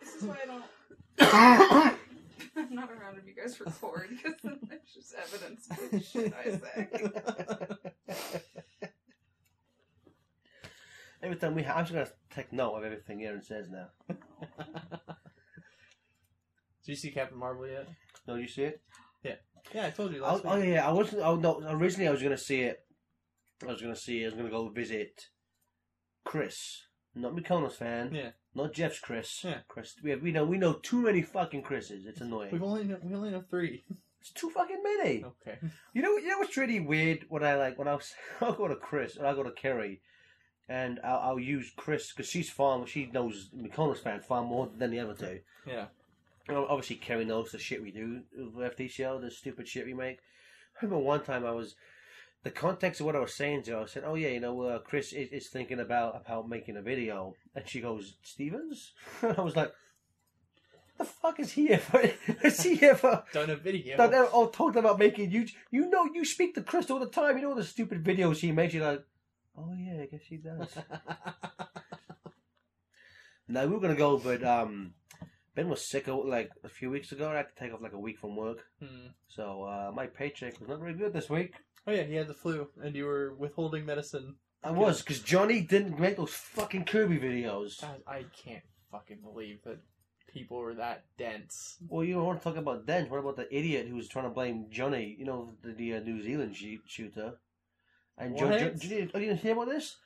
This 0.00 0.14
is 0.14 0.22
why 0.22 0.36
I 0.42 0.46
don't. 0.46 1.98
I'm 2.56 2.74
not 2.74 2.90
around 2.90 3.16
when 3.16 3.26
you 3.26 3.34
guys 3.34 3.58
record 3.60 4.08
because 4.10 4.34
then 4.42 4.58
there's 4.68 4.92
just 4.94 5.14
evidence 5.14 5.68
of 5.70 5.90
the 5.90 6.00
shit 6.00 6.32
I 6.34 6.50
say. 6.58 6.88
Every 11.22 11.36
time 11.36 11.54
we, 11.54 11.62
ha- 11.62 11.74
I'm 11.76 11.84
just 11.84 11.92
gonna 11.94 12.08
take 12.34 12.52
note 12.52 12.74
of 12.76 12.84
everything 12.84 13.22
Erin 13.24 13.42
says 13.42 13.68
now. 13.70 13.86
Did 14.08 14.16
you 16.84 16.96
see 16.96 17.10
Captain 17.12 17.38
Marvel 17.38 17.66
yet? 17.66 17.88
No, 18.26 18.34
you 18.34 18.46
see 18.46 18.64
it? 18.64 18.82
Yeah, 19.22 19.36
yeah, 19.74 19.86
I 19.86 19.90
told 19.90 20.12
you 20.12 20.22
Oh, 20.22 20.34
last 20.34 20.42
oh 20.44 20.56
week. 20.60 20.68
yeah, 20.68 20.86
I 20.86 20.92
wasn't. 20.92 21.22
Oh 21.22 21.36
no, 21.36 21.62
originally 21.70 22.08
I 22.08 22.10
was 22.12 22.22
gonna 22.22 22.36
see 22.36 22.60
it. 22.60 22.80
I 23.62 23.70
was 23.72 23.80
gonna 23.80 23.96
see. 23.96 24.20
it. 24.22 24.24
I 24.24 24.28
was 24.28 24.34
gonna 24.34 24.50
go 24.50 24.68
visit 24.68 25.28
Chris, 26.24 26.82
not 27.14 27.34
McConnell's 27.34 27.76
fan. 27.76 28.12
Yeah. 28.14 28.30
Not 28.54 28.72
Jeff's 28.72 29.00
Chris. 29.00 29.42
Yeah. 29.44 29.58
Chris. 29.68 29.96
We 30.02 30.10
have. 30.10 30.22
We 30.22 30.32
know. 30.32 30.44
We 30.44 30.58
know 30.58 30.74
too 30.74 31.02
many 31.02 31.22
fucking 31.22 31.62
Chris's. 31.62 32.06
It's 32.06 32.20
annoying. 32.20 32.50
We've 32.52 32.62
only 32.62 32.84
know, 32.84 32.98
we 33.02 33.14
only 33.14 33.30
know 33.30 33.42
three. 33.50 33.84
It's 34.20 34.32
too 34.32 34.50
fucking 34.50 34.82
many. 34.82 35.24
Okay. 35.24 35.58
You 35.92 36.02
know. 36.02 36.16
You 36.16 36.28
know 36.28 36.38
what's 36.38 36.56
really 36.56 36.80
weird? 36.80 37.26
When 37.28 37.44
I 37.44 37.56
like 37.56 37.78
when 37.78 37.88
I 37.88 37.94
was, 37.94 38.14
I'll 38.40 38.52
go 38.52 38.68
to 38.68 38.76
Chris 38.76 39.16
and 39.16 39.26
I'll 39.26 39.34
go 39.34 39.42
to 39.42 39.50
Kerry, 39.50 40.00
and 40.68 41.00
I'll, 41.04 41.18
I'll 41.18 41.40
use 41.40 41.72
Chris 41.76 42.12
because 42.12 42.30
she's 42.30 42.48
far. 42.48 42.86
She 42.86 43.06
knows 43.06 43.50
McConnell's 43.56 44.00
fan 44.00 44.20
far 44.20 44.44
more 44.44 44.70
than 44.78 44.90
the 44.90 45.00
other 45.00 45.14
two. 45.14 45.40
Yeah. 45.66 45.86
Know, 46.48 46.66
obviously, 46.68 46.96
Kerry 46.96 47.24
knows 47.24 47.52
the 47.52 47.58
shit 47.58 47.82
we 47.82 47.90
do 47.90 48.20
with 48.36 48.76
FTCL, 48.76 49.22
the 49.22 49.30
stupid 49.30 49.66
shit 49.66 49.86
we 49.86 49.94
make. 49.94 50.18
I 50.80 50.84
remember 50.84 51.02
one 51.02 51.22
time 51.22 51.46
I 51.46 51.52
was, 51.52 51.74
the 52.44 52.50
context 52.50 53.00
of 53.00 53.06
what 53.06 53.16
I 53.16 53.20
was 53.20 53.34
saying 53.34 53.62
to 53.64 53.72
her, 53.72 53.80
I 53.80 53.86
said, 53.86 54.04
"Oh 54.06 54.14
yeah, 54.14 54.28
you 54.28 54.40
know, 54.40 54.60
uh, 54.62 54.78
Chris 54.78 55.12
is, 55.12 55.28
is 55.30 55.48
thinking 55.48 55.80
about 55.80 56.16
about 56.20 56.48
making 56.48 56.76
a 56.76 56.82
video," 56.82 57.34
and 57.54 57.66
she 57.66 57.80
goes, 57.80 58.14
"Stevens," 58.22 58.92
and 59.22 59.36
I 59.38 59.40
was 59.40 59.56
like, 59.56 59.72
"The 60.98 61.04
fuck 61.04 61.40
is 61.40 61.52
he 61.52 61.68
here 61.68 61.78
for? 61.78 62.00
is 62.44 62.62
he 62.62 62.76
here 62.76 62.94
for?" 62.94 63.24
Done 63.32 63.50
a 63.50 63.56
video. 63.56 63.96
That, 63.96 64.10
that, 64.10 64.28
oh, 64.32 64.48
talking 64.48 64.80
about 64.80 64.98
making 64.98 65.30
you, 65.30 65.46
you 65.70 65.88
know, 65.88 66.08
you 66.14 66.24
speak 66.24 66.54
to 66.54 66.62
Chris 66.62 66.90
all 66.90 67.00
the 67.00 67.06
time. 67.08 67.36
You 67.38 67.44
know 67.44 67.54
the 67.54 67.64
stupid 67.64 68.04
videos 68.04 68.38
he 68.38 68.52
makes. 68.52 68.74
You're 68.74 68.86
like, 68.86 69.04
"Oh 69.56 69.72
yeah, 69.76 70.02
I 70.02 70.06
guess 70.06 70.22
he 70.28 70.36
does." 70.36 70.76
now 73.48 73.66
we 73.66 73.74
were 73.74 73.80
gonna 73.80 73.94
go, 73.94 74.18
but 74.18 74.44
um, 74.44 74.92
Ben 75.54 75.68
was 75.68 75.80
sick 75.80 76.08
like 76.08 76.50
a 76.62 76.68
few 76.68 76.90
weeks 76.90 77.12
ago. 77.12 77.30
I 77.30 77.36
had 77.36 77.48
to 77.48 77.54
take 77.58 77.72
off 77.72 77.80
like 77.80 77.92
a 77.94 77.98
week 77.98 78.18
from 78.18 78.36
work, 78.36 78.58
Hmm. 78.80 79.08
so 79.28 79.62
uh, 79.64 79.92
my 79.94 80.06
paycheck 80.08 80.60
was 80.60 80.68
not 80.68 80.80
very 80.80 80.94
good 80.94 81.12
this 81.12 81.30
week. 81.30 81.54
Oh 81.86 81.92
yeah, 81.92 82.04
he 82.04 82.14
had 82.14 82.28
the 82.28 82.34
flu, 82.34 82.68
and 82.82 82.94
you 82.94 83.04
were 83.04 83.34
withholding 83.34 83.84
medicine. 83.84 84.36
I 84.62 84.70
was 84.70 85.02
because 85.02 85.20
Johnny 85.20 85.60
didn't 85.60 86.00
make 86.00 86.16
those 86.16 86.30
fucking 86.32 86.84
Kirby 86.86 87.18
videos. 87.18 87.80
God, 87.82 88.00
I 88.06 88.24
can't 88.44 88.62
fucking 88.90 89.18
believe 89.22 89.62
that 89.64 89.78
people 90.32 90.56
were 90.58 90.74
that 90.74 91.04
dense. 91.18 91.76
Well, 91.86 92.02
you 92.02 92.14
don't 92.14 92.24
want 92.24 92.40
to 92.40 92.44
talk 92.44 92.56
about 92.56 92.86
dense. 92.86 93.10
What 93.10 93.18
about 93.20 93.36
the 93.36 93.54
idiot 93.54 93.86
who 93.88 93.96
was 93.96 94.08
trying 94.08 94.24
to 94.24 94.30
blame 94.30 94.66
Johnny? 94.70 95.14
You 95.18 95.26
know, 95.26 95.52
the, 95.62 95.72
the 95.72 95.94
uh, 95.96 96.00
New 96.00 96.22
Zealand 96.22 96.56
she- 96.56 96.80
shooter. 96.86 97.34
And 98.16 98.38
Jo- 98.38 98.48
What? 98.48 98.58
Jo- 98.58 98.70
did 98.70 98.84
you, 98.84 99.10
oh, 99.12 99.18
you 99.18 99.26
didn't 99.26 99.40
hear 99.40 99.52
about 99.52 99.68
this? 99.68 99.96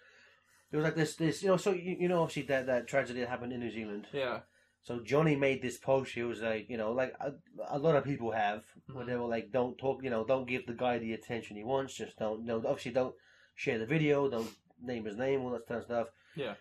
It 0.72 0.76
was 0.76 0.84
like 0.84 0.96
this, 0.96 1.14
this, 1.14 1.42
you 1.42 1.48
know. 1.48 1.56
So 1.56 1.70
you, 1.72 1.96
you 2.00 2.08
know, 2.08 2.22
obviously 2.22 2.42
that 2.42 2.66
that 2.66 2.88
tragedy 2.88 3.20
that 3.20 3.28
happened 3.28 3.52
in 3.52 3.60
New 3.60 3.70
Zealand. 3.70 4.06
Yeah. 4.12 4.40
So 4.82 5.00
Johnny 5.00 5.36
made 5.36 5.60
this 5.60 5.76
post. 5.76 6.12
He 6.12 6.22
was 6.22 6.40
like, 6.40 6.70
you 6.70 6.76
know, 6.78 6.92
like 6.92 7.14
a, 7.20 7.32
a 7.68 7.78
lot 7.78 7.96
of 7.96 8.04
people 8.04 8.30
have, 8.32 8.62
where 8.86 9.04
Mm-hmm. 9.04 9.10
they 9.10 9.16
were 9.16 9.26
like, 9.26 9.52
don't 9.52 9.76
talk, 9.76 10.02
you 10.02 10.10
know, 10.10 10.24
don't 10.24 10.48
give 10.48 10.66
the 10.66 10.72
guy 10.72 10.98
the 10.98 11.12
attention 11.12 11.56
he 11.56 11.64
wants. 11.64 11.94
Just 11.94 12.18
don't, 12.18 12.44
know, 12.44 12.56
obviously 12.56 12.92
don't 12.92 13.14
share 13.54 13.78
the 13.78 13.86
video, 13.86 14.28
don't 14.30 14.50
name 14.82 15.04
his 15.04 15.16
name, 15.16 15.42
all 15.42 15.50
that 15.50 15.66
kind 15.66 15.78
of 15.78 15.84
stuff. 15.84 16.08
Yeah. 16.34 16.54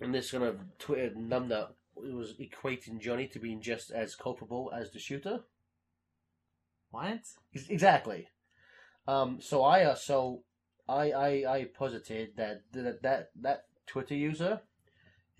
And 0.00 0.14
this 0.14 0.30
kind 0.30 0.44
of 0.44 0.58
Twitter 0.78 1.10
numbnut 1.10 1.72
was 1.94 2.34
equating 2.40 3.00
Johnny 3.00 3.26
to 3.28 3.38
being 3.38 3.60
just 3.60 3.90
as 3.90 4.14
culpable 4.14 4.72
as 4.74 4.92
the 4.92 4.98
shooter. 4.98 5.40
What? 6.90 7.20
Exactly. 7.68 8.28
Um. 9.06 9.40
So 9.40 9.62
I, 9.62 9.84
uh, 9.84 9.94
so 9.94 10.42
I, 10.88 11.10
I, 11.12 11.28
I 11.56 11.64
posited 11.64 12.30
that 12.36 12.62
that 12.72 13.02
that 13.02 13.30
that 13.40 13.64
Twitter 13.86 14.14
user 14.14 14.60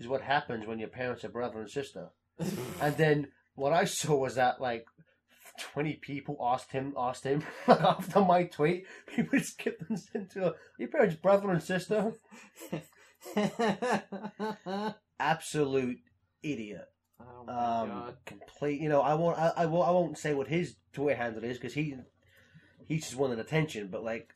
is 0.00 0.08
what 0.08 0.22
happens 0.22 0.66
when 0.66 0.78
your 0.78 0.88
parents 0.88 1.24
are 1.24 1.28
brother 1.28 1.60
and 1.60 1.70
sister. 1.70 2.08
And 2.80 2.96
then 2.96 3.28
what 3.54 3.72
I 3.72 3.84
saw 3.84 4.16
was 4.16 4.34
that 4.36 4.60
like 4.60 4.86
twenty 5.60 5.94
people 5.94 6.38
asked 6.40 6.72
him 6.72 6.94
asked 6.96 7.24
him 7.24 7.42
after 7.68 8.20
my 8.22 8.44
tweet. 8.44 8.86
People 9.14 9.38
just 9.38 9.58
them 9.78 9.98
into 10.14 10.54
your 10.78 10.88
parents 10.88 11.16
brother 11.16 11.50
and 11.50 11.62
sister. 11.62 12.12
Absolute 15.18 15.98
idiot. 16.42 16.86
oh 17.20 17.40
Um, 17.40 17.88
god. 17.88 18.16
complete. 18.24 18.80
You 18.80 18.88
know, 18.88 19.02
I 19.02 19.14
won't. 19.14 19.38
I, 19.38 19.52
I 19.56 19.66
won't. 19.66 19.88
I 19.88 19.90
won't 19.90 20.18
say 20.18 20.32
what 20.34 20.48
his 20.48 20.76
Twitter 20.92 21.16
handle 21.16 21.44
is 21.44 21.58
because 21.58 21.74
he 21.74 21.94
he 22.86 22.96
just 22.96 23.16
wanted 23.16 23.38
attention. 23.38 23.88
But 23.88 24.02
like, 24.02 24.32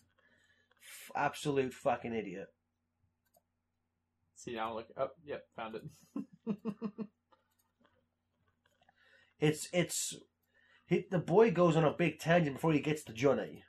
f- 0.82 1.10
absolute 1.16 1.72
fucking 1.72 2.12
idiot. 2.14 2.48
See 4.44 4.54
now, 4.56 4.74
look. 4.74 4.88
Oh, 4.96 5.08
yep, 5.24 5.46
found 5.56 5.76
it. 5.76 5.82
It's 9.40 9.68
it's. 9.72 10.14
He, 10.86 11.06
the 11.10 11.18
boy 11.18 11.50
goes 11.50 11.76
on 11.76 11.84
a 11.84 11.92
big 11.92 12.18
tangent 12.18 12.56
before 12.56 12.72
he 12.72 12.80
gets 12.80 13.02
to 13.04 13.12
Johnny. 13.12 13.64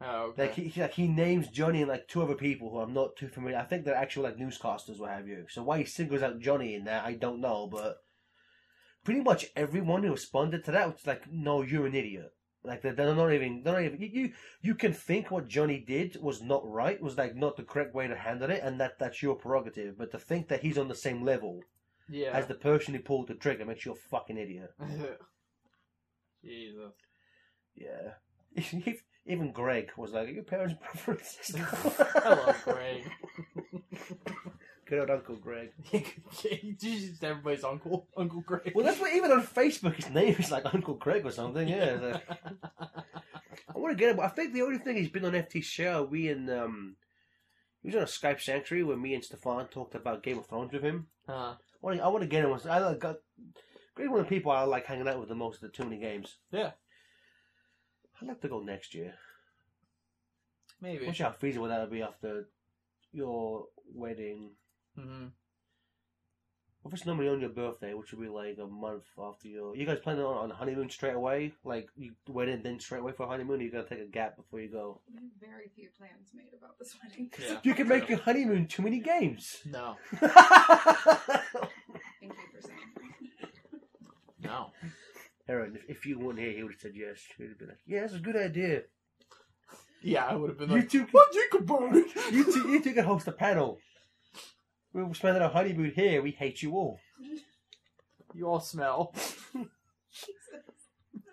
Oh, 0.00 0.26
okay. 0.26 0.42
Like 0.42 0.54
he 0.54 0.68
he- 0.68 0.80
like 0.80 0.94
he 0.94 1.06
names 1.08 1.48
Johnny 1.48 1.80
and 1.80 1.88
like 1.88 2.08
two 2.08 2.22
other 2.22 2.34
people 2.34 2.70
who 2.70 2.78
I'm 2.80 2.92
not 2.92 3.16
too 3.16 3.28
familiar. 3.28 3.58
I 3.58 3.64
think 3.64 3.84
they're 3.84 3.94
actual 3.94 4.24
like 4.24 4.36
newscasters, 4.36 4.98
what 4.98 5.10
have 5.10 5.28
you. 5.28 5.46
So 5.48 5.62
why 5.62 5.78
he 5.78 5.84
singles 5.84 6.22
out 6.22 6.40
Johnny 6.40 6.74
in 6.74 6.84
that, 6.84 7.04
I 7.04 7.14
don't 7.14 7.40
know. 7.40 7.68
But 7.70 7.98
pretty 9.04 9.20
much 9.20 9.46
everyone 9.56 10.02
who 10.02 10.10
responded 10.10 10.64
to 10.64 10.72
that 10.72 10.92
was 10.92 11.06
like, 11.06 11.30
"No, 11.30 11.62
you're 11.62 11.86
an 11.86 11.94
idiot." 11.94 12.32
Like 12.62 12.82
they're, 12.82 12.92
they're 12.92 13.14
not 13.14 13.32
even. 13.32 13.62
They're 13.62 13.72
not 13.72 13.82
even. 13.82 14.00
You, 14.00 14.32
you 14.60 14.74
can 14.74 14.92
think 14.92 15.30
what 15.30 15.48
Johnny 15.48 15.78
did 15.78 16.18
was 16.20 16.42
not 16.42 16.62
right, 16.68 17.00
was 17.00 17.16
like 17.16 17.34
not 17.34 17.56
the 17.56 17.62
correct 17.62 17.94
way 17.94 18.06
to 18.06 18.14
handle 18.14 18.50
it, 18.50 18.60
and 18.62 18.78
that 18.80 18.98
that's 18.98 19.22
your 19.22 19.34
prerogative. 19.34 19.96
But 19.96 20.10
to 20.12 20.18
think 20.18 20.48
that 20.48 20.60
he's 20.60 20.76
on 20.76 20.88
the 20.88 20.94
same 20.94 21.24
level 21.24 21.62
Yeah. 22.10 22.32
as 22.32 22.46
the 22.46 22.54
person 22.54 22.92
who 22.94 23.00
pulled 23.00 23.28
the 23.28 23.34
trigger 23.34 23.64
makes 23.64 23.86
you 23.86 23.92
a 23.92 23.94
fucking 23.94 24.36
idiot. 24.36 24.70
Jesus. 26.44 26.92
Yeah. 27.74 28.12
Even 29.26 29.52
Greg 29.52 29.90
was 29.96 30.12
like, 30.12 30.28
"Are 30.28 30.32
your 30.32 30.42
parents' 30.44 30.74
preferences?" 30.82 31.56
I 31.56 32.28
love 32.28 32.62
Greg. 32.64 33.04
Good 34.90 34.98
old 34.98 35.10
Uncle 35.10 35.36
Greg. 35.36 35.70
He's 35.84 36.76
just 36.80 37.22
everybody's 37.22 37.62
uncle, 37.62 38.08
Uncle 38.16 38.40
Greg. 38.40 38.72
Well, 38.74 38.84
that's 38.84 38.98
what 39.00 39.14
even 39.14 39.30
on 39.30 39.42
Facebook 39.42 39.94
his 39.94 40.10
name 40.10 40.34
is 40.36 40.50
like 40.50 40.74
Uncle 40.74 40.94
Greg 40.94 41.24
or 41.24 41.30
something. 41.30 41.68
Yeah. 41.68 42.18
I 42.80 43.78
want 43.78 43.96
to 43.96 44.04
get 44.04 44.10
him. 44.10 44.18
I 44.20 44.26
think 44.26 44.52
the 44.52 44.62
only 44.62 44.78
thing 44.78 44.96
he's 44.96 45.08
been 45.08 45.24
on 45.24 45.32
FT 45.32 45.62
show, 45.62 46.02
we 46.02 46.28
and 46.28 46.50
um, 46.50 46.96
he 47.82 47.88
was 47.88 47.94
on 47.94 48.02
a 48.02 48.06
Skype 48.06 48.40
sanctuary 48.40 48.82
where 48.82 48.96
me 48.96 49.14
and 49.14 49.24
Stefan 49.24 49.68
talked 49.68 49.94
about 49.94 50.24
Game 50.24 50.38
of 50.40 50.46
Thrones 50.46 50.72
with 50.72 50.82
him. 50.82 51.06
uh, 51.28 51.32
I 51.54 51.56
want 51.80 51.96
to, 51.98 52.04
I 52.04 52.08
want 52.08 52.22
to 52.22 52.28
get 52.28 52.44
him. 52.44 52.50
on- 52.50 52.60
I 52.68 52.80
like, 52.80 52.98
got 52.98 53.18
Greg, 53.94 54.10
one 54.10 54.18
of 54.20 54.26
the 54.26 54.34
people 54.34 54.50
I 54.50 54.62
like 54.64 54.86
hanging 54.86 55.06
out 55.06 55.20
with 55.20 55.28
the 55.28 55.36
most 55.36 55.62
at 55.62 55.70
the 55.70 55.76
too 55.76 55.84
many 55.84 55.98
games. 56.00 56.36
Yeah. 56.50 56.72
I'd 58.20 58.26
like 58.28 58.40
to 58.40 58.48
go 58.48 58.60
next 58.60 58.92
year. 58.92 59.14
maybe. 60.80 61.06
I'm 61.06 61.12
sure 61.12 61.26
how 61.26 61.32
feasible 61.32 61.68
that 61.68 61.80
would 61.80 61.92
be 61.92 62.02
after 62.02 62.48
your 63.12 63.66
wedding. 63.94 64.50
Hmm 64.98 65.26
If 66.84 66.92
it's 66.92 67.06
normally 67.06 67.28
on 67.28 67.40
your 67.40 67.50
birthday, 67.50 67.92
which 67.94 68.10
would 68.12 68.20
be 68.22 68.28
like 68.28 68.58
a 68.58 68.66
month 68.66 69.04
after 69.18 69.48
your. 69.48 69.76
You 69.76 69.84
guys 69.86 69.98
planning 70.02 70.24
on, 70.24 70.36
on 70.44 70.50
honeymoon 70.50 70.88
straight 70.90 71.14
away? 71.14 71.52
Like 71.64 71.88
you 71.96 72.12
went 72.26 72.48
wedding 72.48 72.62
then 72.62 72.80
straight 72.80 73.00
away 73.00 73.12
for 73.12 73.26
honeymoon? 73.26 73.60
Or 73.60 73.62
you 73.62 73.70
gotta 73.70 73.88
take 73.88 74.00
a 74.00 74.06
gap 74.06 74.36
before 74.36 74.60
you 74.60 74.70
go. 74.70 75.00
We 75.08 75.16
have 75.16 75.24
very 75.40 75.70
few 75.74 75.88
plans 75.96 76.30
made 76.34 76.54
about 76.58 76.78
this 76.78 76.96
wedding. 77.02 77.30
Yeah. 77.40 77.58
You 77.62 77.74
can 77.74 77.86
make 77.88 78.08
your 78.08 78.18
honeymoon 78.18 78.66
too 78.66 78.82
many 78.82 79.00
games. 79.00 79.58
No, 79.66 79.96
Thank 80.10 80.32
you 82.22 82.46
for 82.54 82.62
saying 82.62 82.78
no. 84.42 84.70
Erin, 85.48 85.76
if, 85.76 85.98
if 85.98 86.06
you 86.06 86.18
weren't 86.18 86.38
here, 86.38 86.52
he 86.52 86.62
would 86.62 86.72
have 86.72 86.80
said 86.80 86.92
yes. 86.94 87.18
He 87.36 87.42
would 87.42 87.50
have 87.50 87.58
been 87.58 87.68
like, 87.68 87.78
"Yeah, 87.86 88.00
that's 88.02 88.14
a 88.14 88.18
good 88.18 88.36
idea." 88.36 88.82
Yeah, 90.02 90.24
I 90.26 90.34
would 90.34 90.48
have 90.50 90.58
been 90.58 90.70
You 90.70 90.76
like, 90.76 90.88
two, 90.88 91.06
what 91.10 91.34
you 91.34 91.48
think 91.50 91.62
about 91.62 91.94
it? 91.94 92.32
you 92.32 92.44
two, 92.44 92.68
you 92.70 92.82
two 92.82 92.94
can 92.94 93.04
host 93.04 93.28
a 93.28 93.32
panel. 93.32 93.78
We're 94.92 95.12
spending 95.14 95.42
our 95.42 95.50
honeymoon 95.50 95.92
here. 95.94 96.22
We 96.22 96.32
hate 96.32 96.62
you 96.62 96.72
all. 96.72 96.98
You 98.34 98.46
all 98.46 98.60
smell. 98.60 99.14
Jesus. 99.14 99.64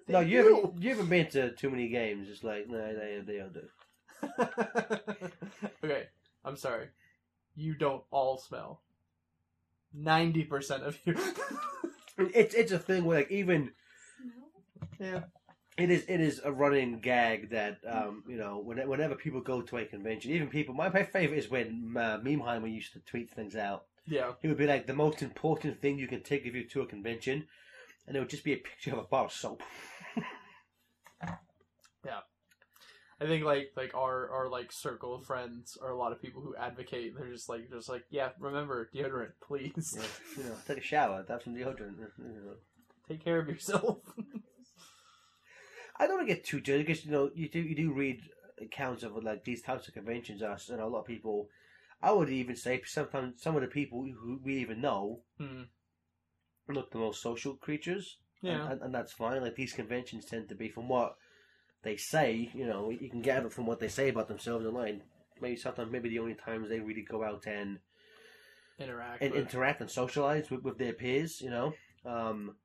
No, 0.10 0.22
you 0.22 0.38
haven't. 0.38 0.82
You 0.82 0.90
haven't 0.92 1.10
been 1.10 1.28
to 1.32 1.52
too 1.52 1.70
many 1.70 1.90
games. 1.90 2.30
It's 2.30 2.42
like 2.42 2.70
no, 2.70 2.78
they 2.78 3.22
they 3.26 3.42
all 3.42 3.50
do. 3.50 3.68
okay, 5.84 6.06
I'm 6.46 6.56
sorry. 6.56 6.88
You 7.56 7.76
don't 7.76 8.04
all 8.10 8.38
smell. 8.38 8.84
Ninety 9.94 10.46
percent 10.46 10.84
of 10.84 10.98
you. 11.06 11.16
It's 12.20 12.56
it's 12.56 12.72
a 12.72 12.80
thing 12.80 13.06
where 13.06 13.20
like 13.20 13.32
even 13.32 13.72
Smell? 14.98 15.00
yeah. 15.00 15.22
It 15.78 15.92
is 15.92 16.04
it 16.08 16.20
is 16.20 16.42
a 16.44 16.52
running 16.52 17.00
gag 17.00 17.52
that 17.52 17.80
um 17.88 18.24
you 18.28 18.38
know 18.38 18.60
when, 18.60 18.78
whenever 18.90 19.16
people 19.16 19.42
go 19.42 19.62
to 19.62 19.78
a 19.78 19.86
convention, 19.86 20.32
even 20.32 20.48
people. 20.50 20.74
My 20.74 20.90
my 20.90 21.04
favorite 21.04 21.38
is 21.38 21.50
when 21.50 21.94
uh, 21.96 22.18
Memeheimer 22.24 22.72
used 22.74 22.94
to 22.94 23.00
tweet 23.00 23.30
things 23.32 23.56
out. 23.56 23.86
Yeah. 24.06 24.32
It 24.42 24.48
would 24.48 24.58
be 24.58 24.68
like 24.68 24.88
the 24.88 24.94
most 24.94 25.22
important 25.22 25.82
thing 25.82 26.00
you 26.00 26.08
can 26.08 26.24
take 26.24 26.46
with 26.46 26.56
you 26.56 26.64
to 26.70 26.82
a 26.82 26.86
convention, 26.86 27.48
and 28.08 28.16
it 28.16 28.20
would 28.20 28.30
just 28.30 28.44
be 28.44 28.54
a 28.54 28.58
picture 28.58 28.94
of 28.94 29.00
a 29.00 29.04
bar 29.04 29.26
of 29.26 29.32
soap. 29.32 29.62
Yeah, 32.06 32.20
I 33.20 33.26
think 33.26 33.44
like 33.44 33.72
like 33.76 33.94
our 33.94 34.30
our 34.30 34.50
like 34.50 34.72
circle 34.72 35.16
of 35.16 35.26
friends 35.26 35.78
are 35.82 35.92
a 35.92 35.98
lot 35.98 36.14
of 36.14 36.22
people 36.22 36.42
who 36.42 36.56
advocate. 36.56 37.16
They're 37.18 37.30
just 37.32 37.50
like 37.50 37.70
just 37.70 37.90
like 37.90 38.06
yeah. 38.10 38.30
Remember 38.40 38.90
deodorant, 38.96 39.32
please. 39.46 39.98
Yeah, 39.98 40.04
you 40.38 40.50
know, 40.50 40.56
take 40.66 40.78
a 40.78 40.82
shower, 40.82 41.26
have 41.28 41.44
some 41.44 41.54
deodorant. 41.56 41.98
you 42.18 42.42
know. 42.46 42.54
Take 43.10 43.24
care 43.24 43.40
of 43.40 43.48
yourself. 43.48 43.98
I 46.00 46.06
don't 46.08 46.18
want 46.18 46.28
to 46.28 46.34
get 46.34 46.44
too 46.44 46.62
judgy 46.62 46.86
because 46.86 47.06
you 47.06 47.12
know 47.12 47.32
you 47.36 47.50
do 47.50 47.60
you 47.60 47.76
do 47.76 47.92
read 47.94 48.22
accounts 48.62 49.04
of 49.04 49.16
like 49.24 49.44
these 49.44 49.62
types 49.62 49.88
of 49.88 49.94
conventions. 49.94 50.42
Us 50.42 50.70
and 50.70 50.80
a 50.82 50.88
lot 50.88 51.00
of 51.02 51.06
people. 51.06 51.50
I 52.02 52.12
would 52.12 52.30
even 52.30 52.56
say 52.56 52.82
sometimes 52.86 53.42
some 53.42 53.56
of 53.56 53.62
the 53.62 53.68
people 53.68 54.04
who 54.04 54.40
we 54.44 54.58
even 54.58 54.82
know 54.82 55.22
are 56.70 56.74
not 56.76 56.92
the 56.92 57.00
most 57.00 57.22
social 57.22 57.56
creatures. 57.56 58.18
Yeah. 58.44 58.62
and, 58.64 58.72
and, 58.74 58.82
and 58.84 58.94
that's 58.94 59.12
fine. 59.14 59.42
Like 59.42 59.56
these 59.56 59.74
conventions 59.74 60.26
tend 60.26 60.48
to 60.50 60.56
be 60.56 60.70
from 60.70 60.88
what 60.90 61.16
they 61.82 61.98
say. 61.98 62.52
You 62.54 62.68
know, 62.68 62.92
you 62.92 63.10
can 63.10 63.22
gather 63.22 63.50
from 63.50 63.66
what 63.66 63.80
they 63.80 63.88
say 63.88 64.10
about 64.10 64.28
themselves 64.28 64.66
online. 64.66 65.02
Maybe 65.42 65.56
sometimes, 65.56 65.92
maybe 65.92 66.10
the 66.10 66.20
only 66.20 66.36
times 66.36 66.70
they 66.70 66.80
really 66.80 67.02
go 67.02 67.24
out 67.24 67.48
and 67.48 67.80
Interact. 68.80 69.22
and 69.24 69.32
with- 69.32 69.42
interact 69.42 69.82
and 69.82 69.90
socialize 69.90 70.52
with, 70.52 70.64
with 70.64 70.78
their 70.78 70.94
peers. 70.94 71.42
You 71.42 71.50
know, 71.50 71.74
um, 72.06 72.56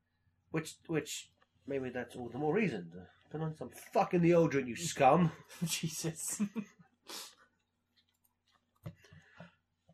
which 0.50 0.74
which 0.88 1.30
maybe 1.66 1.88
that's 1.88 2.16
all 2.16 2.28
the 2.28 2.38
more 2.38 2.52
reason. 2.54 2.92
To 3.32 3.38
Put 3.38 3.44
on 3.44 3.56
some 3.56 3.70
fucking 3.92 4.20
the 4.22 4.34
old 4.34 4.52
deodorant, 4.52 4.68
you 4.68 4.76
scum. 4.76 5.32
Jesus. 5.64 6.42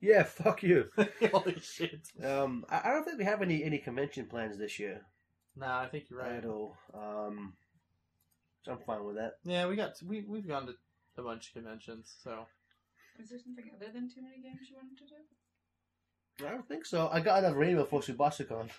Yeah, 0.00 0.22
fuck 0.22 0.62
you. 0.62 0.86
Holy 1.32 1.58
shit. 1.60 2.08
Um, 2.24 2.64
I, 2.70 2.82
I 2.84 2.92
don't 2.92 3.04
think 3.04 3.18
we 3.18 3.24
have 3.24 3.42
any 3.42 3.64
any 3.64 3.78
convention 3.78 4.26
plans 4.26 4.56
this 4.58 4.78
year 4.78 5.02
Nah, 5.56 5.80
I 5.80 5.88
think 5.88 6.04
you're 6.08 6.20
right. 6.20 6.36
at 6.36 6.44
all. 6.44 6.76
Um, 6.94 7.54
so 8.62 8.72
I'm 8.72 8.78
fine 8.86 9.04
with 9.04 9.16
that. 9.16 9.32
Yeah, 9.44 9.66
we 9.66 9.74
got 9.74 9.94
we 10.06 10.24
we've 10.28 10.46
gone 10.46 10.66
to 10.66 10.74
a 11.16 11.22
bunch 11.22 11.48
of 11.48 11.54
conventions, 11.54 12.14
so 12.22 12.46
Is 13.18 13.30
there 13.30 13.40
something 13.44 13.64
other 13.74 13.90
than 13.92 14.08
too 14.08 14.22
many 14.22 14.40
games 14.40 14.68
you 14.70 14.76
wanted 14.76 14.98
to 14.98 15.04
do? 15.04 16.46
I 16.46 16.50
don't 16.52 16.68
think 16.68 16.86
so. 16.86 17.08
I 17.12 17.18
got 17.18 17.40
another 17.40 17.64
email 17.64 17.84
for 17.84 18.00
Subasicon. 18.00 18.70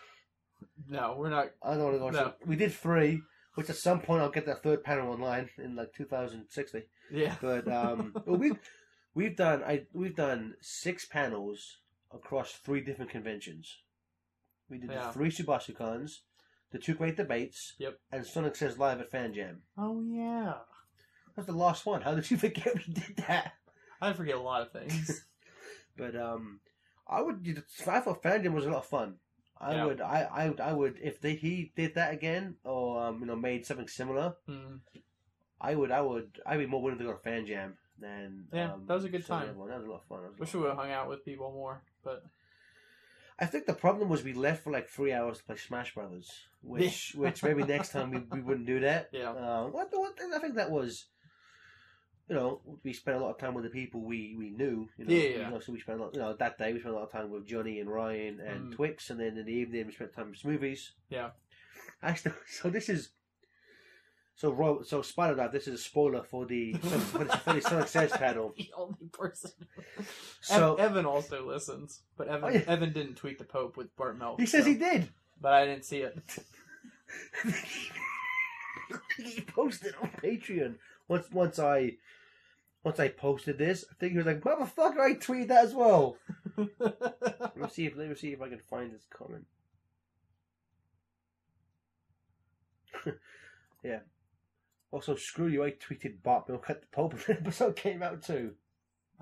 no, 0.88 1.16
we're 1.18 1.30
not. 1.30 1.48
I 1.62 1.74
don't 1.76 1.84
want 1.84 1.96
to 1.96 2.00
go. 2.00 2.10
No. 2.12 2.34
We 2.46 2.56
did 2.56 2.72
three, 2.74 3.22
which 3.60 3.70
at 3.70 3.76
some 3.76 4.00
point 4.00 4.22
I'll 4.22 4.30
get 4.30 4.46
that 4.46 4.64
third 4.64 4.84
panel 4.84 5.12
online 5.12 5.50
in 5.58 5.76
like 5.76 5.94
2060. 5.94 6.84
Yeah, 7.12 7.36
But 7.42 7.68
um, 7.68 8.14
well, 8.26 8.38
we've 8.38 8.58
we've 9.14 9.36
done 9.36 9.64
I 9.64 9.84
we've 9.94 10.16
done 10.16 10.56
six 10.62 11.06
panels 11.06 11.78
across 12.14 12.54
three 12.54 12.82
different 12.82 13.12
conventions. 13.12 13.78
We 14.70 14.78
did 14.78 14.92
Yeah. 14.92 15.08
the 15.08 15.14
three 15.14 15.30
Subasicons, 15.32 16.20
the 16.72 16.80
two 16.80 16.94
great 16.94 17.18
debates, 17.18 17.74
Yep. 17.80 18.00
and 18.12 18.26
Sonic 18.26 18.56
Says 18.56 18.78
Live 18.78 19.00
at 19.02 19.12
Fan 19.12 19.34
Jam. 19.34 19.64
Oh 19.78 20.02
yeah, 20.02 20.54
That's 21.36 21.48
the 21.48 21.54
last 21.54 21.86
one. 21.86 22.02
How 22.02 22.16
did 22.16 22.30
you 22.32 22.38
forget 22.46 22.76
we 22.76 22.94
did 22.94 23.18
that? 23.28 23.54
I 24.02 24.14
forget 24.14 24.36
a 24.36 24.42
lot 24.42 24.62
of 24.62 24.72
things. 24.72 25.26
But 25.98 26.16
um, 26.16 26.62
I 27.06 27.22
would. 27.22 27.62
I 27.86 28.00
thought 28.00 28.24
Fan 28.24 28.42
Jam 28.42 28.54
was 28.54 28.66
a 28.66 28.70
lot 28.70 28.78
of 28.78 28.86
fun. 28.86 29.16
I 29.62 29.76
Yeah. 29.76 29.86
would. 29.86 30.02
I, 30.02 30.28
I. 30.60 30.70
I 30.70 30.74
would. 30.74 30.98
If 31.02 31.20
they, 31.22 31.36
he 31.36 31.72
did 31.76 31.96
that 31.96 32.14
again, 32.14 32.56
or 32.64 33.04
um, 33.04 33.20
you 33.20 33.26
know, 33.26 33.36
made 33.36 33.66
something 33.66 33.88
similar, 33.88 34.36
Hmm. 34.48 34.78
I 35.60 35.76
would. 35.76 35.92
I 35.92 36.02
would. 36.02 36.40
I'd 36.46 36.58
be 36.60 36.66
more 36.66 36.82
willing 36.82 36.98
to 37.00 37.04
go 37.06 37.12
to 37.12 37.18
Fan 37.20 37.46
Jam 37.46 37.78
than. 38.00 38.46
Yeah, 38.54 38.74
um, 38.74 38.84
that 38.88 38.94
was 38.94 39.04
a 39.04 39.10
good 39.10 39.26
some 39.26 39.42
of 39.42 39.42
the 39.42 39.46
time. 39.48 39.56
other 39.56 39.60
one. 39.60 39.70
That 39.70 39.78
was 39.80 39.86
a 39.88 39.90
lot 39.92 40.02
of 40.02 40.06
fun. 40.08 40.22
That 40.24 40.30
was 40.32 40.38
a 40.38 40.42
Wish 40.42 40.54
we 40.54 40.60
would 40.62 40.70
have 40.70 40.78
hung 40.78 40.92
out 40.92 41.10
with 41.10 41.26
people 41.26 41.52
more, 41.52 41.82
but. 42.04 42.24
I 43.42 43.46
think 43.46 43.66
the 43.68 43.74
problem 43.74 44.10
was 44.10 44.22
we 44.22 44.34
left 44.34 44.64
for 44.66 44.72
like 44.74 44.90
three 44.90 45.14
hours 45.14 45.38
to 45.38 45.44
play 45.46 45.56
Smash 45.56 45.94
Brothers, 45.96 46.30
which 46.62 47.14
which 47.16 47.42
maybe 47.42 47.64
next 47.64 47.94
time 47.94 48.12
we, 48.12 48.20
we 48.32 48.42
wouldn't 48.42 48.68
do 48.68 48.82
that. 48.82 49.10
Yeah. 49.14 49.30
Uh, 49.32 49.68
what, 49.68 49.88
what, 49.94 50.14
I 50.36 50.40
think 50.40 50.56
that 50.56 50.70
was. 50.72 51.06
You 52.30 52.36
know, 52.36 52.62
we 52.84 52.94
spent 52.94 53.18
a 53.18 53.20
lot 53.20 53.32
of 53.32 53.38
time 53.40 53.56
with 53.56 53.64
the 53.64 53.70
people 53.72 54.02
we, 54.02 54.36
we 54.38 54.52
knew. 54.52 54.88
You 54.98 55.06
know, 55.06 55.14
Yeah, 55.14 55.22
yeah. 55.24 55.46
You 55.48 55.54
know, 55.56 55.60
so 55.60 55.72
we 55.74 55.80
spent 55.80 56.00
a 56.00 56.04
lot. 56.04 56.14
You 56.14 56.20
know, 56.22 56.34
that 56.34 56.58
day 56.60 56.72
we 56.74 56.80
spent 56.80 56.94
a 56.94 56.98
lot 56.98 57.06
of 57.06 57.12
time 57.12 57.32
with 57.32 57.48
Johnny 57.48 57.80
and 57.80 57.90
Ryan 57.90 58.40
and 58.40 58.72
Mm. 58.72 58.76
Twix, 58.76 59.10
and 59.10 59.20
then 59.20 59.36
in 59.38 59.46
the 59.46 59.52
evening 59.54 59.88
we 59.88 59.92
spent 59.94 60.14
time 60.14 60.30
with 60.30 60.40
Smoothies. 60.42 60.92
Yeah. 61.10 61.30
Actually, 62.04 62.34
so 62.48 62.70
this 62.70 62.88
is. 62.90 63.10
So, 64.36 64.52
Rob, 64.54 64.86
so 64.86 65.02
Spider 65.02 65.36
Lab, 65.36 65.52
this 65.52 65.68
is 65.68 65.74
a 65.74 65.84
spoiler 65.84 66.24
for 66.24 66.46
the 66.46 66.74
for 67.12 67.26
the, 67.26 67.38
for 67.38 67.54
the 67.54 67.62
Sonic 67.62 67.88
Says 67.90 68.12
panel. 68.12 68.54
the 68.58 68.72
only 68.78 69.08
person. 69.12 69.52
So 70.40 70.76
Evan 70.76 71.06
also 71.06 71.46
listens, 71.46 72.02
but 72.16 72.28
Evan 72.30 72.44
Oh, 72.44 72.48
yeah. 72.54 72.62
Evan 72.68 72.94
didn't 72.94 73.16
tweet 73.16 73.38
the 73.38 73.44
Pope 73.44 73.76
with 73.76 73.94
Bart 73.98 74.18
Milk. 74.18 74.40
he 74.40 74.46
says 74.46 74.64
so- 74.64 74.70
he 74.70 74.76
did. 74.78 75.10
but 75.42 75.52
I 75.54 75.66
didn't 75.66 75.84
see 75.84 76.02
it. 76.04 76.18
he 79.18 79.42
posted 79.42 79.94
on 80.02 80.10
Patreon 80.24 80.76
once. 81.08 81.30
Once 81.32 81.60
I, 81.60 81.96
once 82.90 83.00
I 83.00 83.10
posted 83.10 83.60
this, 83.60 83.86
I 83.92 83.94
think 84.00 84.14
he 84.14 84.18
was 84.18 84.26
like, 84.26 84.42
"Motherfucker, 84.42 85.00
I 85.00 85.14
tweeted 85.14 85.50
that 85.50 85.66
as 85.66 85.76
well." 85.76 86.18
Let 86.58 87.56
me 87.56 87.68
see 87.70 87.86
if 87.86 87.96
let 87.96 88.10
me 88.10 88.16
see 88.16 88.34
if 88.34 88.42
I 88.42 88.50
can 88.50 88.58
find 88.58 88.92
this 88.92 89.06
comment. 89.12 89.46
yeah. 93.84 94.00
Also, 94.90 95.16
screw 95.16 95.46
you! 95.46 95.64
I 95.64 95.70
tweeted 95.70 96.24
Bart 96.24 96.50
Milk 96.50 96.66
at 96.68 96.82
the 96.82 96.88
Pope, 96.88 97.14
and 97.14 97.22
the 97.22 97.34
episode 97.34 97.76
came 97.76 98.02
out 98.02 98.24
too. 98.24 98.54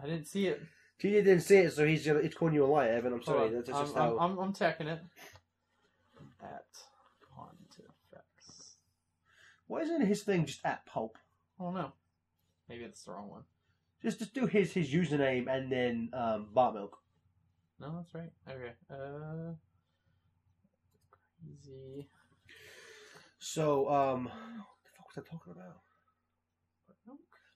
I 0.02 0.06
didn't 0.06 0.28
see 0.28 0.48
it. 0.48 0.62
You 1.02 1.12
didn't 1.12 1.42
see 1.42 1.58
it, 1.58 1.74
so 1.74 1.86
he's 1.86 2.08
it's 2.08 2.36
calling 2.36 2.56
you 2.56 2.64
a 2.64 2.68
liar, 2.68 2.94
Evan. 2.94 3.12
I'm 3.12 3.22
sorry. 3.22 3.50
That's 3.50 3.70
I'm, 3.70 3.84
just 3.84 3.98
I'm, 3.98 4.02
how. 4.02 4.18
I'm, 4.18 4.38
I'm 4.38 4.54
checking 4.54 4.88
it. 4.88 5.02
At 6.42 6.66
Pontifex. 7.36 8.76
Why 9.68 9.82
isn't 9.82 10.06
his 10.06 10.24
thing 10.24 10.46
just 10.46 10.62
at 10.64 10.86
Pope? 10.86 11.18
I 11.60 11.64
don't 11.66 11.74
know. 11.74 11.92
Maybe 12.70 12.86
it's 12.86 13.04
the 13.04 13.12
wrong 13.12 13.30
one. 13.30 13.44
Just 14.02 14.20
just 14.20 14.34
do 14.34 14.46
his 14.46 14.74
his 14.74 14.94
username 14.94 15.48
and 15.48 15.72
then 15.72 16.10
um, 16.14 16.48
Bart 16.54 16.76
Milk. 16.76 16.98
No, 17.80 17.96
that's 17.98 18.14
right. 18.14 18.32
Okay. 18.50 18.74
Uh, 18.92 19.54
crazy. 21.42 22.08
So 23.40 23.90
um, 23.90 24.26
what 24.26 24.34
the 24.84 24.92
fuck 24.98 25.08
was 25.08 25.18
I 25.18 25.22
talking 25.22 25.54
about? 25.54 25.78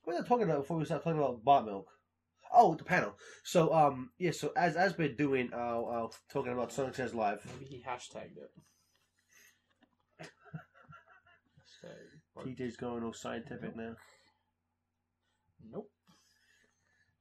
What 0.03 0.15
was 0.15 0.23
I 0.23 0.27
talking 0.27 0.45
about 0.45 0.61
before 0.61 0.77
we 0.77 0.85
started 0.85 1.03
talking 1.03 1.19
about 1.19 1.43
Bart 1.43 1.65
Milk? 1.65 1.87
Oh, 2.53 2.75
the 2.75 2.83
panel. 2.83 3.13
So 3.43 3.73
um, 3.73 4.09
yeah. 4.17 4.31
So 4.31 4.51
as 4.57 4.75
as 4.75 4.97
we're 4.97 5.13
doing, 5.13 5.51
uh, 5.53 5.81
uh 5.81 6.07
talking 6.31 6.53
about 6.53 6.71
Sonic 6.71 6.95
Says 6.95 7.13
Live. 7.13 7.45
Maybe 7.45 7.65
he 7.65 7.83
hashtagged 7.87 8.37
it. 8.37 8.51
Hashtag. 11.85 12.57
TJ's 12.57 12.77
going 12.77 13.03
all 13.03 13.13
scientific 13.13 13.75
now. 13.75 13.95
Nope. 15.71 15.90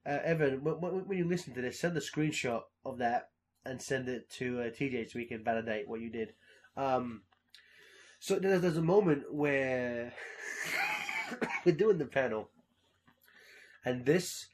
Uh, 0.06 0.18
Evan, 0.24 0.64
when, 0.64 1.06
when 1.06 1.18
you 1.18 1.28
listen 1.28 1.54
to 1.54 1.60
this, 1.60 1.80
send 1.80 1.96
a 1.96 2.00
screenshot 2.00 2.62
of 2.84 2.98
that 2.98 3.30
and 3.64 3.80
send 3.80 4.08
it 4.08 4.30
to 4.30 4.60
uh, 4.60 4.64
TJ 4.64 5.10
so 5.10 5.18
we 5.18 5.26
can 5.26 5.44
validate 5.44 5.88
what 5.88 6.00
you 6.00 6.10
did. 6.10 6.32
Um, 6.76 7.22
so 8.18 8.38
there's, 8.38 8.62
there's 8.62 8.76
a 8.76 8.82
moment 8.82 9.32
where 9.32 10.12
we're 11.64 11.74
doing 11.74 11.98
the 11.98 12.06
panel, 12.06 12.50
and 13.84 14.04
this 14.04 14.46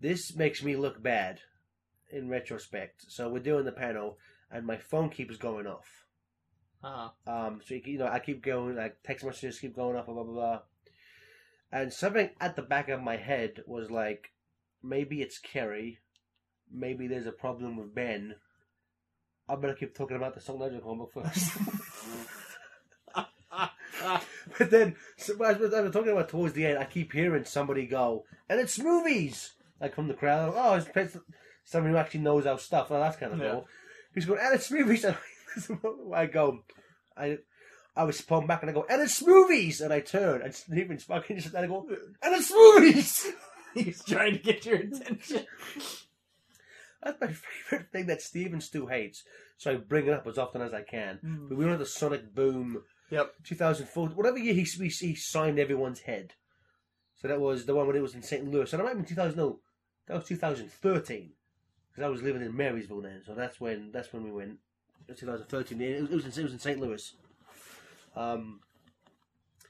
this 0.00 0.34
makes 0.34 0.62
me 0.62 0.76
look 0.76 1.02
bad 1.02 1.40
in 2.10 2.28
retrospect. 2.28 3.04
So 3.08 3.28
we're 3.28 3.38
doing 3.38 3.64
the 3.64 3.72
panel, 3.72 4.18
and 4.50 4.66
my 4.66 4.76
phone 4.76 5.10
keeps 5.10 5.36
going 5.36 5.66
off. 5.66 6.06
Uh-huh. 6.82 7.32
Um, 7.32 7.60
so 7.64 7.74
you 7.74 7.98
know, 7.98 8.08
I 8.08 8.18
keep 8.18 8.42
going, 8.42 8.76
like 8.76 8.96
text 9.04 9.24
messages 9.24 9.60
keep 9.60 9.76
going 9.76 9.96
off, 9.96 10.06
blah 10.06 10.14
blah 10.14 10.24
blah. 10.24 10.60
And 11.70 11.92
something 11.92 12.30
at 12.40 12.56
the 12.56 12.62
back 12.62 12.88
of 12.88 13.00
my 13.00 13.16
head 13.16 13.62
was 13.66 13.90
like, 13.90 14.32
maybe 14.82 15.22
it's 15.22 15.38
Kerry, 15.38 15.98
maybe 16.70 17.06
there's 17.06 17.26
a 17.26 17.32
problem 17.32 17.76
with 17.76 17.94
Ben. 17.94 18.34
I 19.48 19.56
better 19.56 19.74
keep 19.74 19.94
talking 19.94 20.16
about 20.16 20.34
the 20.34 20.40
Song 20.40 20.58
Legend 20.58 20.82
comic 20.82 21.08
first. 21.12 21.52
but 24.58 24.70
then, 24.70 24.96
so 25.16 25.34
as 25.44 25.58
we're 25.58 25.90
talking 25.90 26.12
about 26.12 26.28
towards 26.28 26.54
the 26.54 26.66
end, 26.66 26.78
I 26.78 26.84
keep 26.84 27.12
hearing 27.12 27.44
somebody 27.44 27.86
go, 27.86 28.24
and 28.48 28.60
it's 28.60 28.78
movies! 28.78 29.52
Like 29.80 29.94
from 29.94 30.08
the 30.08 30.14
crowd. 30.14 30.54
Oh, 30.56 30.74
it's 30.74 30.88
it's 30.94 31.16
somebody 31.64 31.92
who 31.92 31.98
actually 31.98 32.20
knows 32.20 32.46
our 32.46 32.58
stuff. 32.58 32.88
Oh, 32.90 33.00
that's 33.00 33.16
kind 33.16 33.32
of 33.32 33.40
Yeah. 33.40 33.50
cool. 33.52 33.68
He's 34.14 34.26
going, 34.26 34.40
and 34.40 34.54
it's 34.54 34.70
movies! 34.70 35.04
And 35.68 36.14
I 36.14 36.24
go, 36.26 36.60
I 37.14 37.38
I 37.94 38.04
was 38.04 38.16
spun 38.16 38.46
back 38.46 38.62
and 38.62 38.70
I 38.70 38.72
go, 38.72 38.86
and 38.88 39.02
it's 39.02 39.22
movies! 39.26 39.82
And 39.82 39.92
I 39.92 40.00
turn, 40.00 40.40
and 40.40 40.54
Stephen's 40.54 41.04
fucking 41.04 41.36
just, 41.36 41.52
and 41.54 41.64
I 41.64 41.68
go, 41.68 41.86
and 42.22 42.34
it's 42.34 42.50
movies! 42.50 43.26
He's 43.84 44.02
trying 44.04 44.32
to 44.32 44.38
get 44.38 44.64
your 44.66 44.76
attention. 44.76 45.46
That's 47.02 47.20
my 47.20 47.28
favorite 47.28 47.90
thing 47.90 48.06
that 48.06 48.22
Steven 48.22 48.60
Stu 48.60 48.86
hates. 48.86 49.24
So 49.56 49.72
I 49.72 49.74
bring 49.76 50.06
it 50.06 50.12
up 50.12 50.26
as 50.26 50.38
often 50.38 50.62
as 50.62 50.72
I 50.72 50.82
can. 50.82 51.46
But 51.48 51.58
we 51.58 51.64
were 51.64 51.72
at 51.72 51.78
the 51.78 51.86
Sonic 51.86 52.34
Boom 52.34 52.82
Yep. 53.10 53.34
2004, 53.44 54.08
whatever 54.08 54.38
year 54.38 54.54
he, 54.54 54.62
he, 54.62 54.88
he 54.88 55.14
signed 55.14 55.58
everyone's 55.58 56.00
head. 56.00 56.32
So 57.20 57.28
that 57.28 57.40
was 57.40 57.66
the 57.66 57.74
one 57.74 57.86
when 57.86 57.94
it 57.94 58.00
was 58.00 58.14
in 58.14 58.22
St. 58.22 58.50
Louis. 58.50 58.72
And 58.72 58.80
I 58.80 58.86
might 58.86 58.96
be 58.96 59.04
2000, 59.04 59.36
no, 59.36 59.60
that 60.06 60.14
was 60.14 60.24
2013. 60.24 61.32
Because 61.90 62.06
I 62.06 62.08
was 62.08 62.22
living 62.22 62.40
in 62.40 62.56
Marysville 62.56 63.02
then. 63.02 63.20
So 63.26 63.34
that's 63.34 63.60
when 63.60 63.92
that's 63.92 64.14
when 64.14 64.24
we 64.24 64.32
went. 64.32 64.58
It 65.06 65.12
was 65.12 65.20
2013. 65.20 65.80
It 65.80 66.00
was, 66.00 66.10
it 66.10 66.14
was, 66.14 66.24
in, 66.24 66.40
it 66.40 66.44
was 66.44 66.52
in 66.54 66.58
St. 66.58 66.80
Louis. 66.80 67.14
Um, 68.16 68.60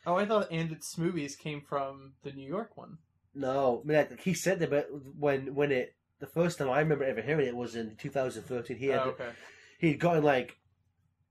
Oh, 0.05 0.17
I 0.17 0.27
thought 0.27 0.51
and 0.51 0.73
its 0.73 0.99
movies 0.99 1.37
came 1.37 1.61
from 1.61 2.15
the 2.23 2.33
New 2.33 2.47
York 2.49 2.77
one. 2.77 2.99
No, 3.35 3.83
I 3.83 3.87
mean, 3.87 3.97
like, 3.97 4.21
he 4.21 4.35
said 4.35 4.59
that, 4.61 4.71
but 4.71 4.89
when 5.19 5.55
when 5.55 5.73
it 5.73 5.95
the 6.23 6.27
first 6.27 6.59
time 6.59 6.71
I 6.71 6.79
remember 6.79 7.05
ever 7.05 7.21
hearing 7.21 7.49
it 7.49 7.57
was 7.57 7.75
in 7.75 7.97
2013. 7.97 8.77
He 8.77 8.87
had 8.87 9.01
oh, 9.01 9.09
okay. 9.11 9.31
he'd 9.79 9.99
gotten 9.99 10.23
like 10.23 10.57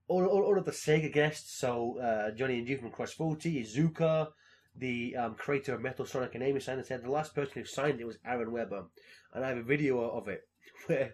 all, 0.10 0.26
all, 0.26 0.44
all 0.44 0.58
of 0.58 0.66
the 0.66 0.72
Sega 0.72 1.12
guests, 1.12 1.58
so 1.58 1.98
uh, 2.00 2.32
Johnny 2.32 2.58
and 2.58 2.68
G 2.68 2.76
from 2.76 2.92
Crush 2.92 3.14
40, 3.14 3.64
Iizuka, 3.64 4.28
the 4.76 5.16
um, 5.16 5.36
creator 5.36 5.74
of 5.74 5.82
Metal 5.82 6.06
Sonic 6.06 6.36
and 6.36 6.44
Amy 6.44 6.60
signed 6.60 6.82
it. 6.82 6.88
Said 6.88 7.04
the 7.04 7.10
last 7.10 7.34
person 7.34 7.54
who 7.56 7.66
signed 7.66 8.02
it 8.02 8.06
was 8.06 8.18
Aaron 8.26 8.52
Webber, 8.52 8.86
and 9.34 9.46
I 9.46 9.50
have 9.50 9.58
a 9.58 9.64
video 9.64 10.02
of 10.02 10.28
it 10.28 10.42
where 10.88 11.14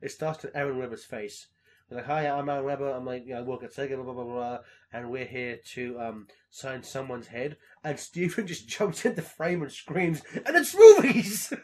it 0.00 0.10
starts 0.10 0.44
with 0.44 0.54
Aaron 0.54 0.78
Webber's 0.78 1.04
face. 1.04 1.48
They're 1.88 1.98
like, 1.98 2.06
hi, 2.06 2.28
I'm 2.28 2.48
Aaron 2.48 2.64
Webber. 2.64 2.90
I'm 2.90 3.04
like, 3.04 3.26
know, 3.26 3.38
I 3.38 3.42
work 3.42 3.62
at 3.62 3.72
Sega, 3.72 3.94
blah 3.94 4.04
blah 4.04 4.14
blah 4.14 4.24
blah, 4.24 4.58
and 4.92 5.10
we're 5.10 5.24
here 5.24 5.60
to 5.74 6.00
um, 6.00 6.26
sign 6.50 6.82
someone's 6.82 7.28
head. 7.28 7.56
And 7.84 7.98
Stephen 7.98 8.46
just 8.46 8.66
jumps 8.76 9.04
in 9.04 9.14
the 9.14 9.22
frame 9.22 9.62
and 9.62 9.70
screams, 9.70 10.22
and 10.34 10.56
it's 10.56 10.74
movies. 10.76 11.52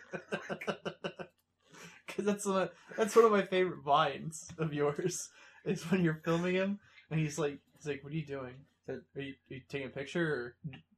Because 2.06 2.26
that's 2.26 2.44
one, 2.44 2.68
that's 2.96 3.16
one 3.16 3.24
of 3.24 3.32
my 3.32 3.42
favorite 3.42 3.82
vines 3.82 4.50
of 4.58 4.74
yours. 4.74 5.30
Is 5.64 5.88
when 5.90 6.02
you're 6.02 6.20
filming 6.24 6.56
him 6.56 6.80
and 7.10 7.20
he's 7.20 7.38
like, 7.38 7.58
he's 7.76 7.86
like, 7.86 8.02
"What 8.02 8.12
are 8.12 8.16
you 8.16 8.26
doing? 8.26 8.54
Are 8.88 9.00
you, 9.14 9.34
are 9.50 9.54
you 9.54 9.60
taking 9.68 9.86
a 9.86 9.90
picture?" 9.90 10.26
Or 10.26 10.56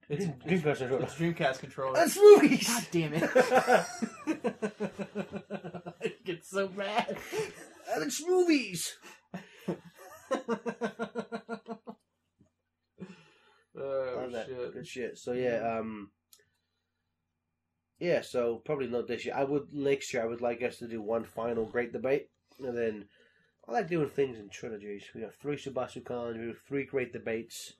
it's, 0.08 0.24
Dreamcast 0.24 0.66
it's, 0.66 0.78
controller. 0.80 1.02
it's 1.02 1.14
Dreamcast 1.14 1.58
controller. 1.58 1.94
That's 1.94 2.16
movies. 2.16 2.66
God 2.66 2.86
damn 2.90 3.12
it! 3.12 3.30
I 6.02 6.14
get 6.24 6.46
so 6.46 6.68
mad. 6.70 7.18
And 7.94 8.04
it's 8.04 8.26
movies. 8.26 8.98
oh 13.78 14.28
shit! 14.30 14.74
Good 14.74 14.86
shit. 14.86 15.18
So 15.18 15.32
yeah, 15.32 15.78
um, 15.78 16.10
yeah. 17.98 18.20
So 18.22 18.62
probably 18.64 18.88
not 18.88 19.06
this 19.06 19.24
year. 19.24 19.34
I 19.36 19.44
would 19.44 19.72
next 19.72 20.12
year. 20.12 20.22
I 20.22 20.26
would 20.26 20.40
like 20.40 20.62
us 20.62 20.78
to 20.78 20.88
do 20.88 21.00
one 21.00 21.24
final 21.24 21.64
great 21.64 21.92
debate, 21.92 22.30
and 22.58 22.76
then 22.76 23.06
I 23.68 23.72
like 23.72 23.88
doing 23.88 24.10
things 24.10 24.38
in 24.38 24.48
trilogies. 24.48 25.04
We 25.14 25.22
have 25.22 25.34
three 25.34 25.56
Subasu 25.56 26.04
Khans, 26.04 26.38
we 26.38 26.48
have 26.48 26.58
three 26.66 26.84
great 26.84 27.12
debates. 27.12 27.74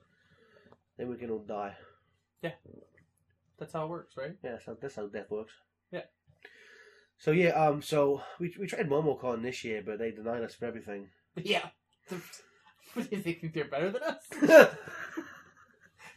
Then 0.97 1.09
we 1.09 1.17
can 1.17 1.29
all 1.29 1.39
die. 1.39 1.75
Yeah, 2.41 2.53
that's 3.59 3.73
how 3.73 3.85
it 3.85 3.89
works, 3.89 4.15
right? 4.17 4.35
Yeah, 4.43 4.57
so 4.65 4.77
that's 4.79 4.95
how 4.95 5.07
death 5.07 5.29
works. 5.29 5.53
Yeah. 5.91 6.03
So 7.17 7.31
yeah, 7.31 7.49
um, 7.51 7.81
so 7.81 8.21
we 8.39 8.53
we 8.59 8.67
tried 8.67 8.89
MomoCon 8.89 9.41
this 9.41 9.63
year, 9.63 9.81
but 9.85 9.97
they 9.99 10.11
denied 10.11 10.43
us 10.43 10.53
for 10.55 10.65
everything. 10.65 11.09
Yeah. 11.43 11.67
You 13.11 13.19
think 13.19 13.51
they're 13.53 13.65
better 13.65 13.91
than 13.91 14.01
us? 14.03 14.23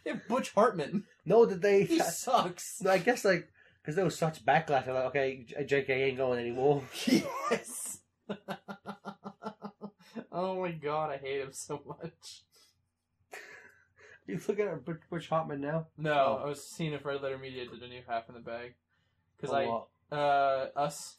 They're 0.04 0.22
Butch 0.28 0.52
Hartman. 0.54 1.04
no, 1.26 1.44
did 1.44 1.60
they? 1.60 1.82
He 1.82 1.98
sucks. 1.98 2.80
No, 2.80 2.90
I 2.92 2.98
guess 2.98 3.24
like 3.24 3.48
because 3.82 3.96
there 3.96 4.04
was 4.04 4.16
such 4.16 4.46
backlash. 4.46 4.86
I'm 4.86 4.94
like, 4.94 5.04
okay, 5.06 5.44
JK 5.60 5.90
ain't 5.90 6.18
going 6.18 6.38
anymore. 6.38 6.84
Yes. 7.06 7.98
oh 10.30 10.60
my 10.60 10.70
god, 10.70 11.10
I 11.10 11.16
hate 11.16 11.40
him 11.40 11.52
so 11.52 11.82
much. 11.84 12.42
You 14.28 14.38
look 14.46 14.60
at 14.60 14.84
Butch, 15.10 15.28
Hartman 15.28 15.60
now. 15.60 15.86
No, 15.96 16.12
Oh. 16.12 16.42
I 16.44 16.48
was 16.48 16.64
seeing 16.64 16.92
if 16.92 17.04
Red 17.04 17.22
Letter 17.22 17.38
Media 17.38 17.64
did 17.66 17.82
a 17.82 17.88
new 17.88 18.02
half 18.06 18.28
in 18.28 18.34
the 18.34 18.40
bag. 18.40 18.74
Because 19.36 19.54
I, 19.54 19.66
what? 19.66 19.88
Uh, 20.10 20.66
us, 20.76 21.16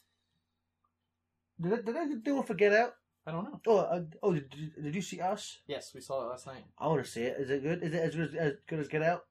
Did 1.60 1.72
they, 1.72 1.92
did 1.92 1.94
they 1.94 2.14
do 2.24 2.36
one 2.36 2.44
for 2.44 2.54
Get 2.54 2.72
Out? 2.72 2.94
I 3.26 3.30
don't 3.32 3.44
know. 3.44 3.60
Oh, 3.66 3.76
uh, 3.78 4.02
oh, 4.22 4.32
did, 4.34 4.50
did, 4.50 4.82
did 4.82 4.94
you 4.94 5.02
see 5.02 5.20
Us? 5.20 5.58
Yes, 5.66 5.92
we 5.94 6.00
saw 6.00 6.24
it 6.24 6.30
last 6.30 6.46
night. 6.46 6.64
I 6.78 6.88
want 6.88 7.04
to 7.04 7.10
see 7.10 7.22
it. 7.22 7.36
Is 7.38 7.50
it 7.50 7.62
good? 7.62 7.82
Is 7.82 7.92
it 7.94 7.98
as 8.02 8.14
good 8.16 8.28
as, 8.28 8.34
as, 8.34 8.52
good 8.66 8.80
as 8.80 8.88
Get 8.88 9.02
Out? 9.02 9.26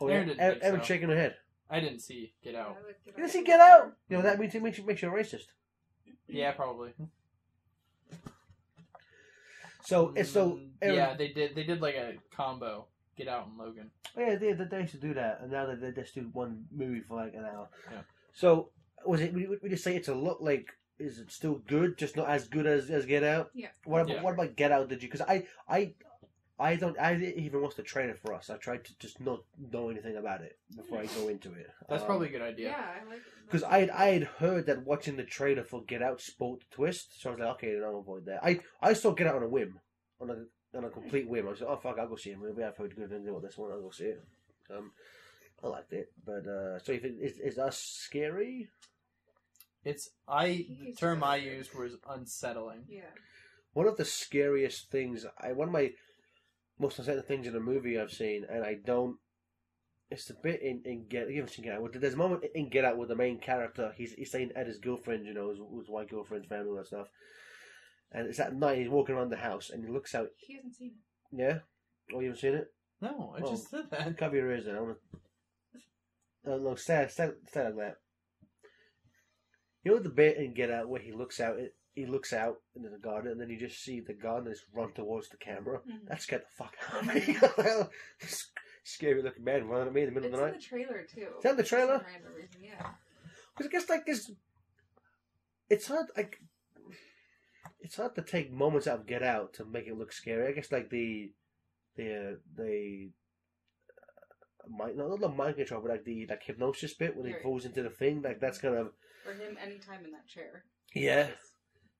Oh, 0.00 0.06
Erin 0.06 0.28
yeah. 0.28 0.34
didn't 0.34 0.40
Erin, 0.40 0.54
think 0.54 0.64
Erin 0.64 0.80
so. 0.80 0.86
shaking 0.86 1.08
her 1.08 1.16
head. 1.16 1.34
I 1.70 1.80
didn't 1.80 2.00
see 2.00 2.32
Get 2.44 2.54
Out. 2.54 2.76
You 3.06 3.12
didn't 3.14 3.30
see 3.30 3.42
Get 3.42 3.58
Out? 3.60 3.92
You 4.08 4.16
know 4.18 4.22
that 4.22 4.38
means 4.38 4.54
it 4.54 4.62
makes 4.62 4.78
you 4.78 4.84
makes 4.84 5.02
you 5.02 5.08
a 5.08 5.12
racist. 5.12 5.46
Yeah, 6.28 6.52
probably. 6.52 6.92
So 9.84 10.12
it's 10.14 10.30
so 10.30 10.50
Mm, 10.52 10.70
Erin, 10.82 10.94
yeah, 10.96 11.14
they 11.16 11.28
did. 11.28 11.54
They 11.54 11.64
did 11.64 11.80
like 11.80 11.94
a 11.94 12.14
combo. 12.30 12.86
Get 13.18 13.28
Out 13.28 13.48
and 13.48 13.58
Logan. 13.58 13.90
Oh, 14.16 14.20
yeah, 14.20 14.36
they, 14.36 14.52
they, 14.52 14.64
they 14.64 14.80
used 14.80 14.92
to 14.92 14.98
do 15.00 15.12
that, 15.14 15.40
and 15.42 15.50
now 15.52 15.66
they, 15.66 15.74
they 15.74 15.92
just 15.92 16.14
do 16.14 16.30
one 16.32 16.64
movie 16.72 17.00
for 17.00 17.16
like 17.16 17.34
an 17.34 17.44
hour. 17.44 17.68
Yeah. 17.90 18.00
So 18.32 18.70
was 19.04 19.20
it? 19.20 19.34
We, 19.34 19.46
we 19.62 19.68
just 19.68 19.84
say 19.84 19.94
it's 19.96 20.08
a 20.08 20.14
look 20.14 20.38
like. 20.40 20.68
Is 20.98 21.18
it 21.20 21.30
still 21.30 21.60
good? 21.68 21.96
Just 21.96 22.16
not 22.16 22.28
as 22.28 22.48
good 22.48 22.66
as, 22.66 22.90
as 22.90 23.04
Get 23.06 23.22
Out. 23.22 23.50
Yeah. 23.54 23.68
What 23.84 24.00
about 24.02 24.14
Yeah. 24.16 24.22
what 24.22 24.34
about 24.34 24.56
Get 24.56 24.72
Out? 24.72 24.88
Did 24.88 25.02
you? 25.02 25.08
Because 25.08 25.20
I 25.28 25.46
I 25.68 25.94
I 26.58 26.74
don't. 26.74 26.98
I 26.98 27.14
didn't 27.14 27.40
even 27.44 27.62
watch 27.62 27.76
the 27.76 27.84
trailer 27.84 28.14
for 28.14 28.34
us. 28.34 28.50
I 28.50 28.56
tried 28.56 28.84
to 28.86 28.98
just 28.98 29.20
not 29.20 29.42
know 29.72 29.90
anything 29.90 30.16
about 30.16 30.40
it 30.40 30.58
before 30.76 30.98
I 30.98 31.06
go 31.06 31.28
into 31.28 31.52
it. 31.52 31.70
That's 31.88 32.02
Um, 32.02 32.06
probably 32.08 32.28
a 32.28 32.32
good 32.32 32.42
idea. 32.42 32.70
Yeah, 32.70 32.84
I 33.06 33.08
like 33.08 33.20
because 33.44 33.62
I 33.62 33.78
had, 33.78 33.90
I 33.90 34.06
had 34.08 34.22
heard 34.24 34.66
that 34.66 34.84
watching 34.84 35.16
the 35.16 35.22
trailer 35.24 35.62
for 35.62 35.82
Get 35.84 36.02
Out 36.02 36.20
spoiled 36.20 36.62
the 36.62 36.74
twist, 36.74 37.20
so 37.22 37.30
I 37.30 37.32
was 37.32 37.40
like, 37.40 37.48
okay, 37.50 37.74
then 37.74 37.84
I'll 37.84 38.00
avoid 38.00 38.26
that. 38.26 38.40
I, 38.44 38.58
I 38.82 38.92
saw 38.92 39.12
Get 39.12 39.26
Out 39.28 39.36
on 39.36 39.42
a 39.44 39.48
whim, 39.48 39.78
on 40.20 40.30
a 40.30 40.44
on 40.76 40.84
a 40.84 40.90
complete 40.90 41.28
whim. 41.28 41.46
I 41.46 41.50
was 41.50 41.60
like, 41.60 41.70
oh 41.70 41.76
fuck, 41.76 41.98
I'll 41.98 42.08
go 42.08 42.16
see 42.16 42.30
it. 42.30 42.38
Maybe 42.40 42.62
I've 42.62 42.76
heard 42.76 42.94
good 42.94 43.10
things 43.10 43.28
about 43.28 43.42
this 43.42 43.56
one. 43.56 43.72
I'll 43.72 43.80
go 43.80 43.90
see 43.90 44.04
it. 44.04 44.24
Um, 44.70 44.92
I 45.62 45.66
liked 45.68 45.92
it, 45.92 46.12
but 46.24 46.46
uh, 46.46 46.78
so 46.78 46.92
if 46.92 47.04
it, 47.04 47.16
is 47.20 47.32
is 47.32 47.54
is 47.54 47.58
us 47.58 47.78
scary? 47.78 48.68
It's 49.84 50.10
I. 50.28 50.66
The 50.86 50.94
term 50.98 51.24
I 51.24 51.36
used 51.36 51.74
was 51.74 51.96
unsettling. 52.08 52.84
Yeah. 52.88 53.00
One 53.72 53.86
of 53.86 53.96
the 53.96 54.04
scariest 54.04 54.90
things, 54.90 55.24
I 55.38 55.52
one 55.52 55.68
of 55.68 55.72
my 55.72 55.92
most 56.78 56.98
unsettling 56.98 57.24
things 57.24 57.46
in 57.46 57.56
a 57.56 57.60
movie 57.60 57.98
I've 57.98 58.12
seen, 58.12 58.44
and 58.48 58.64
I 58.64 58.74
don't. 58.84 59.16
It's 60.10 60.26
the 60.26 60.34
bit 60.34 60.62
in, 60.62 60.82
in 60.84 61.06
Get. 61.08 61.28
You 61.28 61.36
haven't 61.36 61.52
seen 61.52 61.64
Get 61.64 61.74
Out. 61.74 61.92
There's 61.94 62.14
a 62.14 62.18
moment 62.18 62.44
in 62.54 62.68
Get 62.68 62.84
Out 62.84 62.96
where 62.96 63.08
the 63.08 63.16
main 63.16 63.38
character 63.38 63.92
he's 63.96 64.12
he's 64.12 64.28
staying 64.28 64.52
at 64.54 64.66
his 64.66 64.78
girlfriend, 64.78 65.26
you 65.26 65.34
know, 65.34 65.50
his, 65.50 65.58
his 65.58 65.88
white 65.88 66.08
girlfriend's 66.08 66.48
family, 66.48 66.70
and 66.70 66.78
that 66.78 66.86
stuff. 66.86 67.08
And 68.12 68.26
it's 68.26 68.40
at 68.40 68.54
night. 68.54 68.78
He's 68.78 68.88
walking 68.88 69.14
around 69.14 69.30
the 69.30 69.36
house, 69.36 69.70
and 69.70 69.84
he 69.84 69.90
looks 69.90 70.14
out. 70.14 70.28
He 70.36 70.54
hasn't 70.54 70.74
seen 70.76 70.92
it. 71.32 71.36
Yeah. 71.38 71.58
Oh, 72.14 72.20
you 72.20 72.28
haven't 72.28 72.40
seen 72.40 72.54
it? 72.54 72.72
No, 73.00 73.34
I 73.36 73.40
just 73.40 73.68
said 73.70 73.90
that. 73.90 74.16
Cover 74.16 74.36
your 74.36 74.50
ears. 74.50 74.64
Then 74.64 74.76
I 74.76 74.80
want 74.80 74.96
to. 76.44 76.52
Uh, 76.52 76.56
no, 76.56 76.74
stay, 76.74 77.06
stay, 77.10 77.30
stay 77.48 77.64
like 77.64 77.76
that. 77.76 77.96
You 79.84 79.92
know 79.92 79.98
the 79.98 80.08
bit 80.08 80.38
in 80.38 80.54
Get 80.54 80.70
Out 80.70 80.88
where 80.88 81.00
he 81.00 81.12
looks 81.12 81.38
out. 81.40 81.56
He 81.94 82.06
looks 82.06 82.32
out 82.32 82.56
into 82.76 82.88
the 82.88 82.98
garden, 82.98 83.32
and 83.32 83.40
then 83.40 83.50
you 83.50 83.58
just 83.58 83.82
see 83.84 84.00
the 84.00 84.14
garden 84.14 84.50
just 84.52 84.64
run 84.72 84.92
towards 84.92 85.28
the 85.28 85.36
camera. 85.36 85.80
Mhm. 85.80 86.08
That 86.08 86.22
scared 86.22 86.42
the 86.42 86.64
fuck 86.64 86.74
out 86.92 87.00
of 87.00 87.14
me. 87.14 87.86
Scary 88.84 89.22
looking 89.22 89.44
man 89.44 89.66
running 89.68 89.88
at 89.88 89.92
me 89.92 90.02
in 90.02 90.14
the 90.14 90.20
middle 90.20 90.30
It's 90.30 90.34
of 90.34 90.40
the 90.40 90.46
in 90.46 90.52
night. 90.52 90.60
the 90.60 90.66
trailer 90.66 91.02
too. 91.02 91.36
Is 91.36 91.42
that 91.42 91.50
in 91.50 91.56
the 91.58 91.62
for 91.64 91.68
trailer? 91.68 91.98
some 91.98 92.06
random 92.06 92.32
reason, 92.34 92.62
yeah. 92.64 92.90
Because 93.56 93.66
I 93.66 93.70
guess 93.70 93.88
like 93.90 94.06
this, 94.06 94.30
it's 95.68 95.88
hard. 95.88 96.06
Like 96.16 96.40
it's 97.80 97.96
hard 97.96 98.14
to 98.16 98.22
take 98.22 98.52
moments 98.52 98.86
out 98.86 99.00
of 99.00 99.06
Get 99.06 99.22
Out 99.22 99.54
to 99.54 99.64
make 99.64 99.86
it 99.86 99.96
look 99.98 100.12
scary. 100.12 100.48
I 100.48 100.52
guess 100.52 100.72
like 100.72 100.90
the 100.90 101.32
the 101.96 102.14
uh, 102.14 102.34
the 102.56 103.10
uh, 104.64 104.70
mind, 104.70 104.96
not 104.96 105.20
the 105.20 105.28
mind 105.28 105.56
control, 105.56 105.80
but 105.82 105.90
like 105.90 106.04
the 106.04 106.26
like 106.28 106.42
hypnosis 106.42 106.94
bit 106.94 107.16
when 107.16 107.26
he 107.26 107.32
Right. 107.32 107.42
falls 107.42 107.64
into 107.64 107.82
the 107.82 107.90
thing. 107.90 108.22
Like 108.22 108.40
that's 108.40 108.58
kind 108.58 108.74
of 108.76 108.92
Or 109.26 109.32
him 109.34 109.56
anytime 109.62 110.04
in 110.04 110.12
that 110.12 110.26
chair. 110.26 110.64
yeah. 110.94 111.28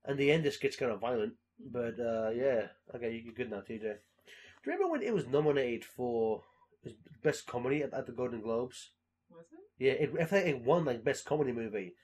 And 0.05 0.17
the 0.17 0.31
end 0.31 0.43
just 0.45 0.61
gets 0.61 0.77
kind 0.77 0.91
of 0.91 1.01
violent. 1.01 1.33
But 1.59 1.99
uh, 1.99 2.29
yeah, 2.33 2.67
okay, 2.95 3.21
you're 3.23 3.33
good 3.33 3.49
now, 3.51 3.59
TJ. 3.61 3.81
Do 3.81 4.71
you 4.71 4.73
remember 4.73 4.87
when 4.91 5.01
it 5.03 5.13
was 5.13 5.27
nominated 5.27 5.83
for 5.83 6.43
best 7.21 7.45
comedy 7.47 7.83
at, 7.83 7.93
at 7.93 8.05
the 8.05 8.13
Golden 8.13 8.41
Globes? 8.41 8.91
Was 9.29 9.45
it? 9.51 9.83
Yeah, 9.83 9.91
it, 9.93 10.11
I 10.21 10.25
think 10.25 10.47
it 10.47 10.61
won 10.63 10.85
like 10.85 11.03
best 11.03 11.25
comedy 11.25 11.51
movie, 11.51 11.95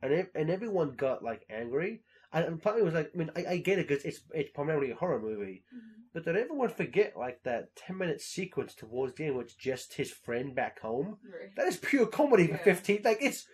and 0.00 0.12
ev- 0.14 0.30
and 0.34 0.50
everyone 0.50 0.92
got 0.92 1.22
like 1.22 1.44
angry. 1.50 2.02
And, 2.32 2.44
and 2.46 2.62
partly 2.62 2.82
was 2.82 2.94
like, 2.94 3.10
I 3.14 3.18
mean, 3.18 3.30
I, 3.36 3.44
I 3.50 3.56
get 3.58 3.78
it 3.78 3.88
because 3.88 4.04
it's 4.04 4.20
it's 4.32 4.50
primarily 4.50 4.90
a 4.90 4.94
horror 4.94 5.20
movie, 5.20 5.64
mm-hmm. 5.68 6.02
but 6.14 6.24
did 6.24 6.36
everyone 6.36 6.70
forget 6.70 7.14
like 7.16 7.42
that 7.44 7.76
ten 7.76 7.98
minute 7.98 8.20
sequence 8.20 8.74
towards 8.74 9.14
the 9.14 9.26
end, 9.26 9.36
which 9.36 9.58
just 9.58 9.94
his 9.94 10.10
friend 10.10 10.54
back 10.54 10.80
home? 10.80 11.18
Right. 11.24 11.54
That 11.56 11.66
is 11.66 11.76
pure 11.76 12.06
comedy 12.06 12.46
for 12.46 12.56
fifteen. 12.58 13.02
Like 13.04 13.18
it's. 13.20 13.46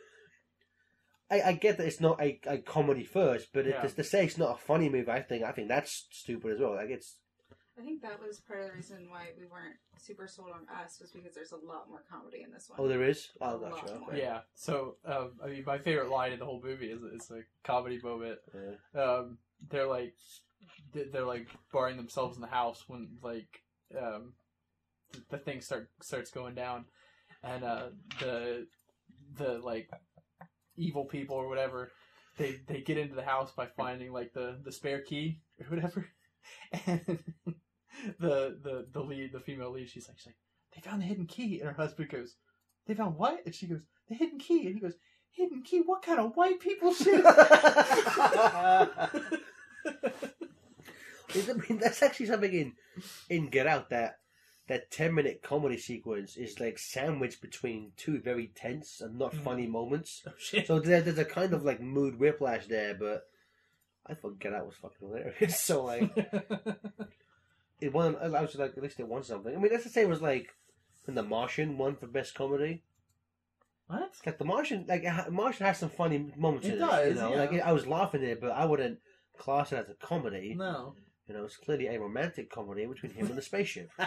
I, 1.31 1.43
I 1.43 1.53
get 1.53 1.77
that 1.77 1.87
it's 1.87 2.01
not 2.01 2.23
a, 2.23 2.41
a 2.47 2.59
comedy 2.59 3.05
first, 3.05 3.49
but 3.53 3.67
it, 3.67 3.75
Yeah. 3.75 3.83
to, 3.83 3.95
to 3.97 4.05
say 4.05 4.25
it's 4.25 4.39
not 4.39 4.55
a 4.55 4.59
funny 4.59 4.89
movie, 4.89 5.11
I 5.11 5.21
think 5.21 5.45
I 5.45 5.53
think 5.53 5.69
that's 5.69 6.07
stupid 6.11 6.53
as 6.53 6.61
well. 6.61 6.77
Like 6.77 6.89
it's 6.89 7.17
I 7.79 7.83
think 7.83 8.03
that 8.03 8.21
was 8.21 8.41
part 8.41 8.61
of 8.61 8.67
the 8.69 8.73
reason 8.75 9.07
why 9.09 9.29
we 9.39 9.47
weren't 9.47 9.77
super 9.99 10.27
sold 10.27 10.51
on 10.51 10.67
us 10.83 10.99
was 11.01 11.11
because 11.13 11.35
there's 11.35 11.53
a 11.53 11.57
lot 11.57 11.89
more 11.89 12.03
comedy 12.11 12.43
in 12.43 12.51
this 12.53 12.69
one. 12.69 12.79
oh 12.81 12.89
there 12.89 13.05
is 13.05 13.29
oh 13.41 13.51
A 13.51 13.57
lot 13.57 13.71
more. 14.01 14.09
okay. 14.09 14.19
Yeah. 14.19 14.41
So, 14.55 14.97
um, 15.05 15.33
I 15.45 15.49
mean, 15.49 15.63
my 15.67 15.79
favorite 15.79 16.11
line 16.11 16.33
in 16.33 16.39
the 16.41 16.45
whole 16.45 16.61
movie 16.63 16.91
is 16.91 17.01
it's 17.15 17.31
a 17.31 17.43
comedy 17.65 18.01
moment. 18.03 18.39
Yeah. 18.55 19.01
Um, 19.01 19.39
they're 19.71 19.87
like, 19.87 20.15
th- 20.93 21.09
they're 21.13 21.25
like 21.25 21.49
barring 21.73 21.97
themselves 21.97 22.37
in 22.37 22.41
the 22.43 22.49
house 22.49 22.85
when 22.89 23.11
like, 23.23 23.63
um, 23.97 24.33
th- 25.13 25.25
the 25.31 25.39
thing 25.39 25.61
start 25.61 25.91
starts 26.03 26.31
going 26.31 26.55
down, 26.55 26.85
and 27.45 27.63
uh, 27.65 27.89
the 28.21 28.67
the 29.37 29.59
like 29.59 29.89
evil 30.77 31.05
people 31.05 31.37
or 31.37 31.49
whatever, 31.49 31.93
they 32.39 32.57
they 32.67 32.81
get 32.81 32.99
into 32.99 33.15
the 33.15 33.23
house 33.23 33.53
by 33.53 33.67
finding 33.67 34.13
like 34.13 34.33
the 34.33 34.59
the 34.65 34.73
spare 34.73 35.01
key 35.01 35.41
or 35.61 35.67
whatever, 35.75 36.07
and 36.87 37.19
the 38.19 38.57
the 38.63 38.87
the 38.93 39.01
lead 39.01 39.33
the 39.33 39.41
female 39.41 39.71
lead 39.73 39.89
she's 39.89 40.09
like 40.09 40.19
she's 40.19 40.27
like 40.27 40.37
they 40.75 40.81
found 40.81 41.01
the 41.03 41.07
hidden 41.07 41.27
key 41.27 41.61
and 41.61 41.69
her 41.69 41.75
husband 41.75 42.09
goes 42.11 42.37
they 42.87 42.95
found 42.95 43.17
what 43.17 43.41
and 43.45 43.55
she 43.55 43.67
goes 43.67 43.81
the 44.09 44.15
hidden 44.15 44.39
key 44.39 44.67
and 44.67 44.75
he 44.75 44.81
goes 44.81 44.95
hidden 45.31 45.63
key 45.63 45.81
what 45.85 46.03
kind 46.03 46.19
of 46.21 46.35
white 46.37 46.61
people 46.61 46.93
shit 46.95 47.23
I 51.31 51.53
mean, 51.69 51.79
that's 51.79 52.03
actually 52.03 52.27
something 52.27 52.53
in 52.53 52.73
in 53.29 53.49
Get 53.49 53.67
Out 53.67 53.91
that 53.91 54.19
that 54.67 54.91
ten 54.91 55.15
minute 55.15 55.43
comedy 55.43 55.77
sequence 55.79 56.37
is 56.37 56.59
like 56.61 56.79
sandwiched 56.79 57.41
between 57.43 57.93
two 57.97 58.19
very 58.21 58.51
tense 58.55 59.01
and 59.01 59.19
not 59.19 59.33
Mhm. 59.35 59.45
funny 59.45 59.67
moments. 59.67 60.23
oh 60.27 60.33
So 60.65 60.81
there, 60.81 61.01
there's 61.03 61.19
a 61.19 61.25
kind 61.25 61.53
of 61.53 61.65
like 61.65 61.81
mood 61.81 62.19
whiplash 62.19 62.67
there, 62.67 62.95
but 62.95 63.25
I 64.07 64.15
thought 64.15 64.39
Get 64.41 64.55
Out 64.55 64.67
was 64.67 64.77
fucking 64.77 65.07
hilarious. 65.07 65.59
So 65.65 65.85
like 65.85 66.11
it 67.81 67.93
won. 67.93 68.17
I 68.17 68.29
was 68.29 68.55
like 68.55 68.77
at 68.77 68.83
least 68.83 69.01
it 69.01 69.09
won 69.09 69.23
something. 69.23 69.55
I 69.55 69.59
mean, 69.59 69.71
that's 69.73 69.85
the 69.85 69.91
same 69.91 70.13
as 70.13 70.21
like 70.23 70.55
when 71.05 71.15
The 71.15 71.23
Martian 71.23 71.79
won 71.79 71.97
for 71.97 72.07
best 72.07 72.35
comedy. 72.35 72.83
what 73.87 74.11
Like 74.27 74.39
The 74.39 74.45
Martian, 74.45 74.85
like 74.89 75.05
Martian 75.31 75.67
has 75.67 75.79
some 75.79 75.91
funny 75.91 76.33
moments 76.37 76.67
It 76.67 76.75
in 76.75 76.79
does, 76.81 77.07
it. 77.07 77.09
You 77.11 77.15
know, 77.15 77.31
yeah. 77.31 77.37
like 77.37 77.63
I 77.63 77.73
was 77.73 77.87
laughing 77.87 78.23
at 78.23 78.29
it, 78.29 78.41
but 78.41 78.51
I 78.51 78.65
wouldn't 78.65 78.99
class 79.39 79.73
it 79.73 79.77
as 79.77 79.89
a 79.89 79.95
comedy. 79.95 80.55
no 80.57 80.95
You 81.27 81.35
know, 81.35 81.45
it's 81.45 81.57
clearly 81.57 81.87
a 81.87 82.01
romantic 82.01 82.51
comedy 82.51 82.87
between 82.87 83.13
him 83.13 83.27
and 83.27 83.37
the 83.37 83.43
spaceship. 83.43 83.91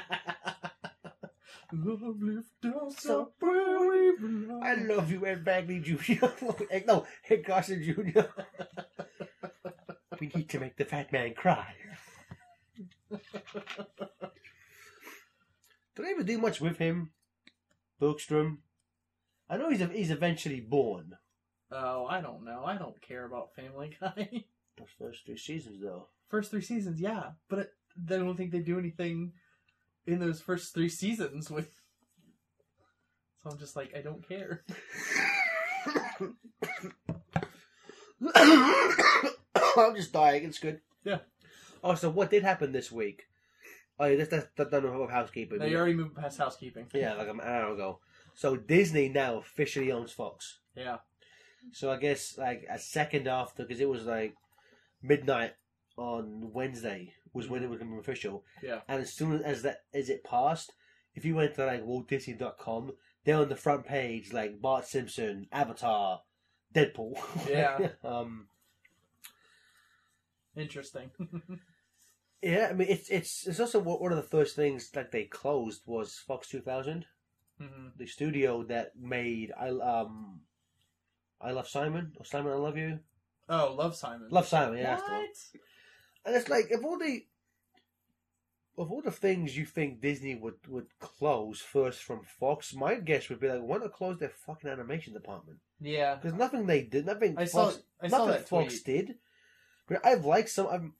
Love 1.73 2.01
lift 2.19 2.65
us 2.65 2.95
So 2.97 3.21
up 3.21 3.33
where 3.39 3.79
we. 3.79 4.61
I 4.61 4.73
love 4.75 5.09
you, 5.09 5.25
Ed 5.25 5.45
Begley 5.45 5.81
Jr. 5.81 6.25
No, 6.87 7.05
Ed 7.29 7.45
Carson 7.45 7.81
Jr. 7.81 8.21
we 10.19 10.27
need 10.35 10.49
to 10.49 10.59
make 10.59 10.75
the 10.75 10.83
fat 10.83 11.11
man 11.13 11.33
cry. 11.33 11.73
Did 15.95 16.05
I 16.05 16.11
ever 16.11 16.23
do 16.23 16.37
much 16.37 16.61
with 16.61 16.77
him? 16.77 17.11
Bergstrom? 17.99 18.63
I 19.49 19.57
know 19.57 19.69
he's 19.69 19.81
he's 19.91 20.11
eventually 20.11 20.61
born. 20.61 21.17
Oh, 21.71 22.05
I 22.05 22.21
don't 22.21 22.43
know. 22.43 22.63
I 22.65 22.77
don't 22.77 23.01
care 23.01 23.25
about 23.25 23.55
Family 23.55 23.95
Guy. 24.01 24.45
Those 24.77 24.87
first 24.97 25.25
three 25.25 25.37
seasons, 25.37 25.81
though. 25.81 26.07
First 26.29 26.51
three 26.51 26.61
seasons, 26.61 26.99
yeah, 26.99 27.31
but 27.49 27.59
it, 27.59 27.73
I 28.09 28.17
don't 28.17 28.37
think 28.37 28.51
they 28.51 28.59
do 28.59 28.79
anything 28.79 29.33
in 30.05 30.19
those 30.19 30.41
first 30.41 30.73
three 30.73 30.89
seasons 30.89 31.49
with. 31.49 31.69
So 33.43 33.49
I'm 33.49 33.57
just 33.57 33.75
like, 33.75 33.95
I 33.97 34.01
don't 34.01 34.21
care. 34.29 34.63
I'm 38.35 39.95
just 39.95 40.13
dying. 40.13 40.43
It's 40.43 40.59
good. 40.59 40.79
Yeah. 41.03 41.17
Oh, 41.83 41.95
so 41.95 42.09
what 42.09 42.29
did 42.29 42.43
happen 42.43 42.71
this 42.71 42.91
week? 42.91 43.23
Oh, 43.99 44.05
yeah, 44.05 44.17
that's, 44.17 44.29
that's, 44.29 44.47
that's 44.55 44.71
done 44.71 44.99
with 44.99 45.09
housekeeping. 45.09 45.59
They 45.59 45.75
already 45.75 45.93
moved 45.93 46.15
past 46.15 46.37
housekeeping. 46.37 46.87
Yeah, 46.93 47.13
like 47.13 47.27
an 47.27 47.39
hour 47.41 47.73
ago. 47.73 47.99
So 48.33 48.55
Disney 48.55 49.09
now 49.09 49.37
officially 49.37 49.91
owns 49.91 50.11
Fox. 50.11 50.59
Yeah. 50.75 50.97
So 51.71 51.91
I 51.91 51.97
guess 51.97 52.37
like 52.37 52.65
a 52.69 52.79
second 52.79 53.27
after, 53.27 53.63
because 53.63 53.79
it 53.79 53.89
was 53.89 54.05
like 54.05 54.35
midnight 55.01 55.53
on 55.97 56.51
Wednesday 56.53 57.13
was 57.33 57.47
when 57.47 57.63
it 57.63 57.69
was 57.69 57.79
become 57.79 57.99
official. 57.99 58.43
Yeah. 58.63 58.79
And 58.87 59.01
as 59.01 59.13
soon 59.13 59.41
as 59.43 59.61
that 59.63 59.83
as 59.93 60.09
it 60.09 60.23
passed, 60.23 60.73
if 61.15 61.25
you 61.25 61.35
went 61.35 61.55
to 61.55 61.65
like 61.65 61.85
WaltDisney.com, 61.85 62.93
they're 63.23 63.37
on 63.37 63.49
the 63.49 63.55
front 63.55 63.85
page 63.85 64.33
like 64.33 64.61
Bart 64.61 64.87
Simpson, 64.87 65.47
Avatar, 65.51 66.21
Deadpool. 66.73 67.17
Yeah. 67.49 67.89
um. 68.03 68.47
Interesting. 70.55 71.11
Yeah, 72.41 72.67
I 72.69 72.73
mean 72.73 72.87
it's 72.89 73.09
it's 73.09 73.45
it's 73.47 73.59
also 73.59 73.79
one 73.79 73.99
one 73.99 74.11
of 74.11 74.17
the 74.17 74.23
first 74.37 74.55
things 74.55 74.89
that 74.91 75.11
they 75.11 75.25
closed 75.25 75.81
was 75.85 76.17
Fox 76.27 76.47
2000. 76.49 77.05
hmm 77.59 77.87
the 77.97 78.07
studio 78.07 78.63
that 78.63 78.93
made 78.99 79.51
I 79.59 79.69
um 79.69 80.41
I 81.39 81.51
love 81.51 81.67
Simon 81.67 82.13
or 82.17 82.25
Simon 82.25 82.51
I 82.53 82.55
love 82.55 82.77
you 82.77 82.99
Oh, 83.49 83.73
love 83.77 83.95
Simon. 83.95 84.27
love 84.31 84.47
Simon 84.47 84.77
yeah 84.77 84.95
that's 84.95 85.03
the 85.03 85.11
one. 85.11 85.21
What? 85.21 85.61
and 86.25 86.35
it's 86.35 86.49
like 86.49 86.71
of 86.71 86.83
all 86.85 86.97
the 86.97 87.25
of 88.77 88.91
all 88.91 89.01
the 89.01 89.11
things 89.11 89.55
you 89.57 89.65
think 89.65 90.01
Disney 90.01 90.33
would 90.33 90.55
would 90.67 90.87
close 90.99 91.61
first 91.61 92.01
from 92.01 92.21
Fox 92.39 92.73
my 92.73 92.95
guess 92.95 93.29
would 93.29 93.39
be 93.39 93.49
like 93.49 93.61
why 93.61 93.77
not 93.77 93.91
close 93.93 94.17
their 94.17 94.29
fucking 94.47 94.69
animation 94.69 95.13
department 95.13 95.59
Yeah. 95.79 96.15
because 96.15 96.33
nothing 96.33 96.65
they 96.65 96.81
did 96.83 97.05
nothing 97.05 97.37
I 97.37 97.45
saw. 97.45 97.65
Fox, 97.65 97.83
I 98.01 98.07
saw 98.07 98.17
nothing 98.17 98.31
that 98.31 98.49
Fox 98.49 98.81
tweet. 98.81 98.85
did 98.85 99.15
but 99.87 100.03
I've 100.05 100.25
liked 100.25 100.49
some 100.49 100.67
I'm, 100.67 100.93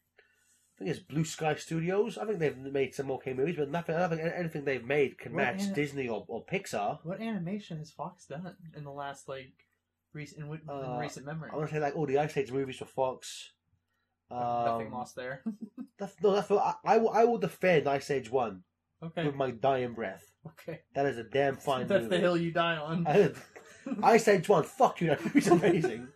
I 0.81 0.83
think 0.85 0.95
it's 0.97 1.05
Blue 1.05 1.23
Sky 1.23 1.53
Studios 1.55 2.17
I 2.17 2.25
think 2.25 2.39
they've 2.39 2.57
made 2.57 2.95
some 2.95 3.11
okay 3.11 3.33
movies 3.33 3.55
but 3.57 3.69
nothing 3.69 3.95
I 3.95 3.99
don't 3.99 4.17
think 4.17 4.33
anything 4.35 4.65
they've 4.65 4.83
made 4.83 5.17
can 5.19 5.33
What 5.33 5.43
match 5.43 5.61
ani- 5.61 5.73
Disney 5.73 6.07
or, 6.07 6.25
or 6.27 6.43
Pixar 6.43 6.97
What 7.03 7.21
animation 7.21 7.77
has 7.77 7.91
Fox 7.91 8.25
done 8.25 8.55
in 8.75 8.83
the 8.83 8.91
last 8.91 9.29
like 9.29 9.53
recent 10.13 10.43
in, 10.43 10.59
Uh, 10.69 10.97
recent 10.99 11.25
memory? 11.27 11.51
I 11.53 11.55
want 11.55 11.69
to 11.69 11.75
say 11.75 11.79
like 11.79 11.95
all 11.95 12.07
the 12.07 12.17
Ice 12.17 12.35
Age 12.35 12.51
movies 12.51 12.77
for 12.77 12.85
Fox. 12.85 13.51
Nothing 14.31 14.87
Um, 14.87 14.93
lost 14.93 15.15
there. 15.15 15.43
That's, 15.99 16.15
no, 16.23 16.31
that's 16.33 16.49
I, 16.49 16.73
I, 16.83 16.97
will, 16.97 17.09
I 17.11 17.25
will 17.25 17.37
defend 17.37 17.87
Ice 17.87 18.09
Age 18.09 18.31
One 18.31 18.63
okay. 19.03 19.23
with 19.25 19.35
my 19.35 19.51
dying 19.51 19.93
breath. 19.93 20.25
Okay. 20.47 20.79
That 20.95 21.05
is 21.05 21.19
a 21.19 21.23
damn 21.23 21.57
fine 21.67 21.85
That's 21.85 22.03
movie. 22.05 22.15
the 22.15 22.21
hill 22.21 22.37
you 22.37 22.51
die 22.51 22.77
on. 22.77 23.05
I- 23.07 23.33
Ice 24.01 24.27
Age 24.27 24.49
One, 24.49 24.63
fuck 24.63 24.99
you, 25.01 25.07
that 25.09 25.23
movie's 25.23 25.47
amazing. 25.47 26.07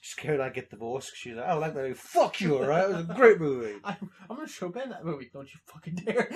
Scared 0.00 0.40
I'd 0.40 0.54
get 0.54 0.70
divorced. 0.70 1.12
She's 1.14 1.34
like, 1.34 1.46
"I 1.46 1.54
like 1.54 1.74
that 1.74 1.82
movie. 1.82 1.94
Fuck 1.94 2.40
you, 2.40 2.56
alright? 2.58 2.90
It 2.90 2.96
was 2.96 3.10
a 3.10 3.14
great 3.14 3.40
movie. 3.40 3.74
I'm, 3.84 4.10
I'm 4.28 4.36
gonna 4.36 4.48
show 4.48 4.68
Ben 4.68 4.90
that 4.90 5.04
movie. 5.04 5.30
Don't 5.32 5.52
you 5.52 5.60
fucking 5.66 5.94
dare. 5.96 6.30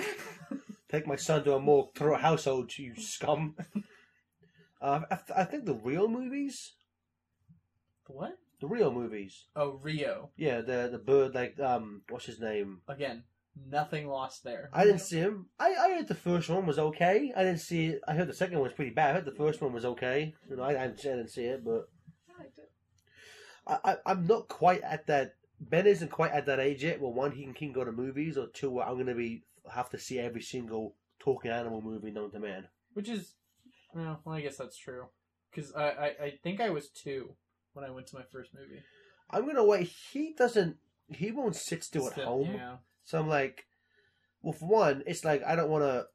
Take 0.89 1.05
my 1.07 1.15
son 1.17 1.43
to 1.43 1.55
a 1.55 1.59
more 1.59 1.89
thorough 1.95 2.17
household, 2.17 2.77
you 2.77 2.95
scum." 2.95 3.55
Uh, 4.81 5.01
I, 5.09 5.15
th- 5.15 5.37
I 5.37 5.43
think 5.43 5.65
the 5.65 5.73
real 5.73 6.07
movies, 6.07 6.73
what? 8.07 8.37
the 8.59 8.67
real 8.67 8.91
movies, 8.91 9.45
Oh, 9.55 9.79
Rio. 9.81 10.29
yeah, 10.37 10.61
the 10.61 10.89
the 10.91 10.97
bird, 10.99 11.33
like 11.35 11.59
um, 11.59 12.01
what's 12.09 12.25
his 12.25 12.39
name? 12.39 12.81
Again, 12.87 13.23
nothing 13.69 14.07
lost 14.07 14.43
there. 14.43 14.69
I 14.71 14.83
didn't 14.83 15.01
see 15.01 15.17
him. 15.17 15.47
I, 15.59 15.73
I 15.73 15.89
heard 15.95 16.07
the 16.07 16.15
first 16.15 16.47
one 16.49 16.65
was 16.65 16.77
okay. 16.79 17.33
I 17.35 17.43
didn't 17.43 17.59
see 17.61 17.87
it. 17.87 18.01
I 18.07 18.13
heard 18.13 18.27
the 18.29 18.33
second 18.33 18.55
one 18.59 18.63
was 18.63 18.73
pretty 18.73 18.91
bad. 18.91 19.09
I 19.09 19.13
heard 19.13 19.25
the 19.25 19.31
first 19.31 19.61
one 19.61 19.73
was 19.73 19.85
okay. 19.85 20.33
You 20.49 20.55
know, 20.57 20.63
I, 20.63 20.83
I 20.83 20.87
didn't 20.87 21.29
see 21.29 21.43
it, 21.45 21.65
but 21.65 21.89
I. 21.89 21.96
I, 23.67 23.79
I, 23.83 23.95
I'm 24.05 24.25
not 24.25 24.47
quite 24.47 24.81
at 24.81 25.07
that. 25.07 25.35
Ben 25.59 25.87
isn't 25.87 26.11
quite 26.11 26.31
at 26.31 26.45
that 26.45 26.59
age 26.59 26.83
yet. 26.83 27.01
Where 27.01 27.11
one, 27.11 27.31
he 27.31 27.43
can, 27.43 27.53
can 27.53 27.71
go 27.73 27.83
to 27.83 27.91
movies, 27.91 28.37
or 28.37 28.47
two, 28.47 28.69
where 28.71 28.85
I'm 28.87 28.93
going 28.95 29.07
to 29.07 29.15
be 29.15 29.43
have 29.73 29.89
to 29.89 29.99
see 29.99 30.19
every 30.19 30.41
single 30.41 30.95
talking 31.19 31.51
animal 31.51 31.81
movie 31.81 32.11
known 32.11 32.31
to 32.31 32.39
man. 32.39 32.67
Which 32.93 33.09
is, 33.09 33.33
well, 33.93 34.21
I 34.27 34.41
guess 34.41 34.57
that's 34.57 34.77
true. 34.77 35.05
Because 35.51 35.73
I, 35.73 35.83
I, 35.89 36.05
I 36.23 36.33
think 36.43 36.61
I 36.61 36.69
was 36.69 36.89
two 36.89 37.31
when 37.73 37.83
I 37.83 37.89
went 37.89 38.07
to 38.07 38.15
my 38.15 38.23
first 38.31 38.53
movie. 38.53 38.81
I'm 39.29 39.43
going 39.43 39.55
to 39.55 39.63
wait. 39.63 39.91
He 40.11 40.33
doesn't. 40.37 40.77
He 41.09 41.31
won't 41.31 41.55
sit 41.55 41.83
still 41.83 42.07
at 42.07 42.13
Still- 42.13 42.25
home. 42.25 42.51
Yeah. 42.53 42.75
So 43.03 43.19
I'm 43.19 43.27
like, 43.27 43.65
well, 44.41 44.53
for 44.53 44.67
one, 44.67 45.03
it's 45.07 45.25
like 45.25 45.43
I 45.43 45.55
don't 45.55 45.69
want 45.69 45.83
to. 45.83 46.05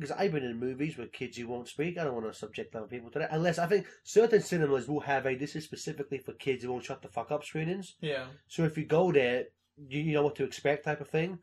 Because 0.00 0.16
I've 0.16 0.32
been 0.32 0.44
in 0.44 0.58
movies 0.58 0.96
with 0.96 1.12
kids 1.12 1.36
who 1.36 1.46
won't 1.46 1.68
speak. 1.68 1.98
I 1.98 2.04
don't 2.04 2.14
want 2.14 2.24
to 2.26 2.32
subject 2.32 2.74
other 2.74 2.86
people 2.86 3.10
to 3.10 3.18
that. 3.18 3.32
Unless 3.32 3.58
I 3.58 3.66
think 3.66 3.86
certain 4.02 4.40
cinemas 4.40 4.88
will 4.88 5.00
have 5.00 5.26
a 5.26 5.34
this 5.34 5.54
is 5.54 5.64
specifically 5.64 6.16
for 6.16 6.32
kids 6.32 6.64
who 6.64 6.72
won't 6.72 6.84
shut 6.84 7.02
the 7.02 7.08
fuck 7.08 7.30
up 7.30 7.44
screenings. 7.44 7.96
Yeah. 8.00 8.24
So 8.48 8.64
if 8.64 8.78
you 8.78 8.86
go 8.86 9.12
there, 9.12 9.44
you, 9.88 10.00
you 10.00 10.12
know 10.14 10.22
what 10.22 10.36
to 10.36 10.44
expect 10.44 10.86
type 10.86 11.02
of 11.02 11.08
thing. 11.10 11.40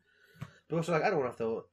But 0.68 0.76
also, 0.76 0.90
like, 0.90 1.04
I 1.04 1.10
don't 1.10 1.20
want 1.20 1.36
to 1.36 1.44
have 1.44 1.50
to 1.52 1.64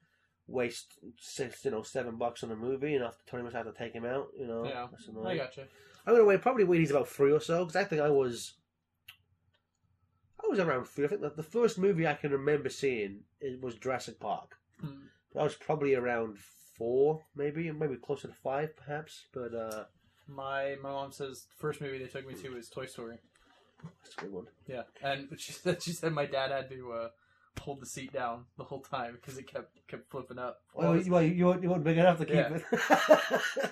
waste 0.48 1.00
six, 1.20 1.66
you 1.66 1.72
know, 1.72 1.82
seven 1.82 2.18
bucks 2.18 2.44
on 2.44 2.52
a 2.52 2.56
movie 2.56 2.94
and 2.94 3.04
after 3.04 3.24
twenty 3.26 3.42
minutes 3.42 3.56
I 3.56 3.64
have 3.66 3.74
to 3.74 3.84
take 3.84 3.94
him 3.94 4.06
out. 4.06 4.28
You 4.40 4.46
know, 4.46 4.66
Yeah. 4.66 4.84
I 4.84 5.10
annoying. 5.10 5.38
gotcha. 5.38 5.66
I'm 6.06 6.14
gonna 6.14 6.24
wait. 6.26 6.44
Probably 6.44 6.66
wait. 6.66 6.82
He's 6.82 6.92
about 6.92 7.08
three 7.08 7.32
or 7.32 7.42
so 7.42 7.66
because 7.66 7.76
I 7.76 7.84
think 7.84 8.02
I 8.04 8.10
was. 8.12 8.54
I 10.44 10.48
was 10.48 10.60
around 10.60 10.86
three. 10.86 11.06
I 11.06 11.08
think 11.08 11.22
the, 11.22 11.32
the 11.32 11.42
first 11.42 11.80
movie 11.80 12.06
I 12.06 12.14
can 12.14 12.32
remember 12.32 12.70
seeing 12.70 13.22
it 13.42 13.60
was 13.60 13.74
Jurassic 13.76 14.20
Park. 14.20 14.56
Hmm. 14.80 15.08
I 15.38 15.44
was 15.44 15.56
probably 15.56 15.96
around 15.96 16.38
four, 16.78 17.22
maybe, 17.36 17.72
maybe 17.72 17.96
closer 17.96 18.28
to 18.28 18.34
five, 18.34 18.76
perhaps. 18.78 19.26
But 19.34 19.54
uh, 19.54 19.84
My 20.28 20.76
my 20.82 20.90
mom 20.92 21.12
says 21.12 21.46
the 21.50 21.56
first 21.60 21.82
movie 21.82 21.98
they 22.00 22.06
took 22.08 22.28
me 22.28 22.34
to 22.36 22.50
was 22.50 22.70
Toy 22.70 22.86
Story. 22.86 23.18
that's 23.84 24.16
a 24.18 24.22
good 24.22 24.32
one. 24.34 24.46
Yeah, 24.68 24.84
and 25.04 25.28
she 25.38 25.52
said 25.54 25.82
she 25.84 25.92
said 25.92 26.14
my 26.14 26.26
dad 26.26 26.52
had 26.52 26.70
to 26.70 26.92
uh, 26.94 27.08
hold 27.62 27.82
the 27.82 27.86
seat 27.86 28.12
down 28.14 28.46
the 28.58 28.64
whole 28.64 28.82
time 28.82 29.14
because 29.20 29.38
it 29.38 29.48
kept 29.52 29.88
kept 29.88 30.10
flipping 30.12 30.40
up. 30.40 30.58
Well, 30.74 30.92
Well, 30.94 31.02
you, 31.02 31.12
well, 31.12 31.22
you, 31.24 31.46
weren't- 31.46 31.64
you 31.64 31.70
weren't 31.70 31.84
big 31.84 31.98
enough 31.98 32.18
to 32.20 32.26
keep 32.26 32.36
Yeah. 32.36 32.60
it. 33.62 33.72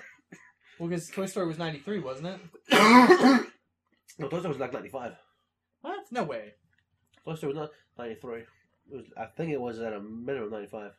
because 0.80 1.08
Toy 1.10 1.26
Story 1.26 1.46
was 1.46 1.58
ninety 1.58 1.78
three, 1.80 2.00
wasn't 2.00 2.28
it? 2.28 2.40
no, 4.18 4.28
Toy 4.28 4.38
Story 4.38 4.48
was 4.52 4.58
like 4.58 4.72
ninety-five. 4.72 5.12
What? 5.82 6.00
No 6.10 6.24
way. 6.24 6.54
Toy 7.24 7.34
Story 7.34 7.52
was 7.52 7.60
not 7.60 7.70
ninety-three. 7.98 8.40
It 8.90 8.96
was, 8.96 9.04
I 9.16 9.26
think 9.26 9.50
it 9.52 9.60
was 9.60 9.80
at 9.80 9.92
a 9.92 10.00
minimum 10.00 10.50
ninety-five. 10.50 10.92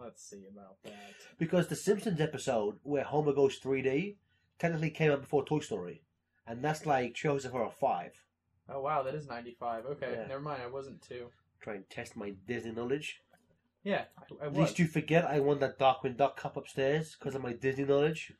Let's 0.00 0.22
see 0.24 0.44
about 0.50 0.82
that. 0.84 1.14
Because 1.38 1.66
the 1.68 1.76
Simpsons 1.76 2.20
episode 2.20 2.76
where 2.82 3.04
Homer 3.04 3.32
goes 3.32 3.58
3D 3.58 4.16
technically 4.58 4.90
came 4.90 5.10
out 5.10 5.20
before 5.20 5.44
Toy 5.44 5.58
Story. 5.60 6.02
And 6.46 6.62
that's 6.64 6.86
like 6.86 7.14
Joseph 7.14 7.52
for 7.52 7.64
a 7.64 7.70
5. 7.70 8.12
Oh 8.70 8.80
wow, 8.82 9.02
that 9.02 9.14
is 9.14 9.26
ninety 9.26 9.56
five. 9.58 9.86
Okay, 9.86 10.12
Yeah. 10.12 10.26
never 10.26 10.40
mind. 10.42 10.60
I 10.62 10.66
wasn't 10.66 11.00
two. 11.00 11.28
Try 11.58 11.76
and 11.76 11.88
test 11.88 12.16
my 12.16 12.34
Disney 12.46 12.72
knowledge. 12.72 13.22
Yeah, 13.82 14.04
I, 14.18 14.44
I 14.44 14.48
was. 14.48 14.58
Lest 14.58 14.78
you 14.78 14.86
forget 14.86 15.24
I 15.24 15.40
won 15.40 15.58
that 15.60 15.78
Darkwing 15.78 16.18
Duck 16.18 16.36
Cup 16.36 16.56
upstairs 16.58 17.16
because 17.18 17.34
of 17.34 17.42
my 17.42 17.54
Disney 17.54 17.84
knowledge. 17.84 18.34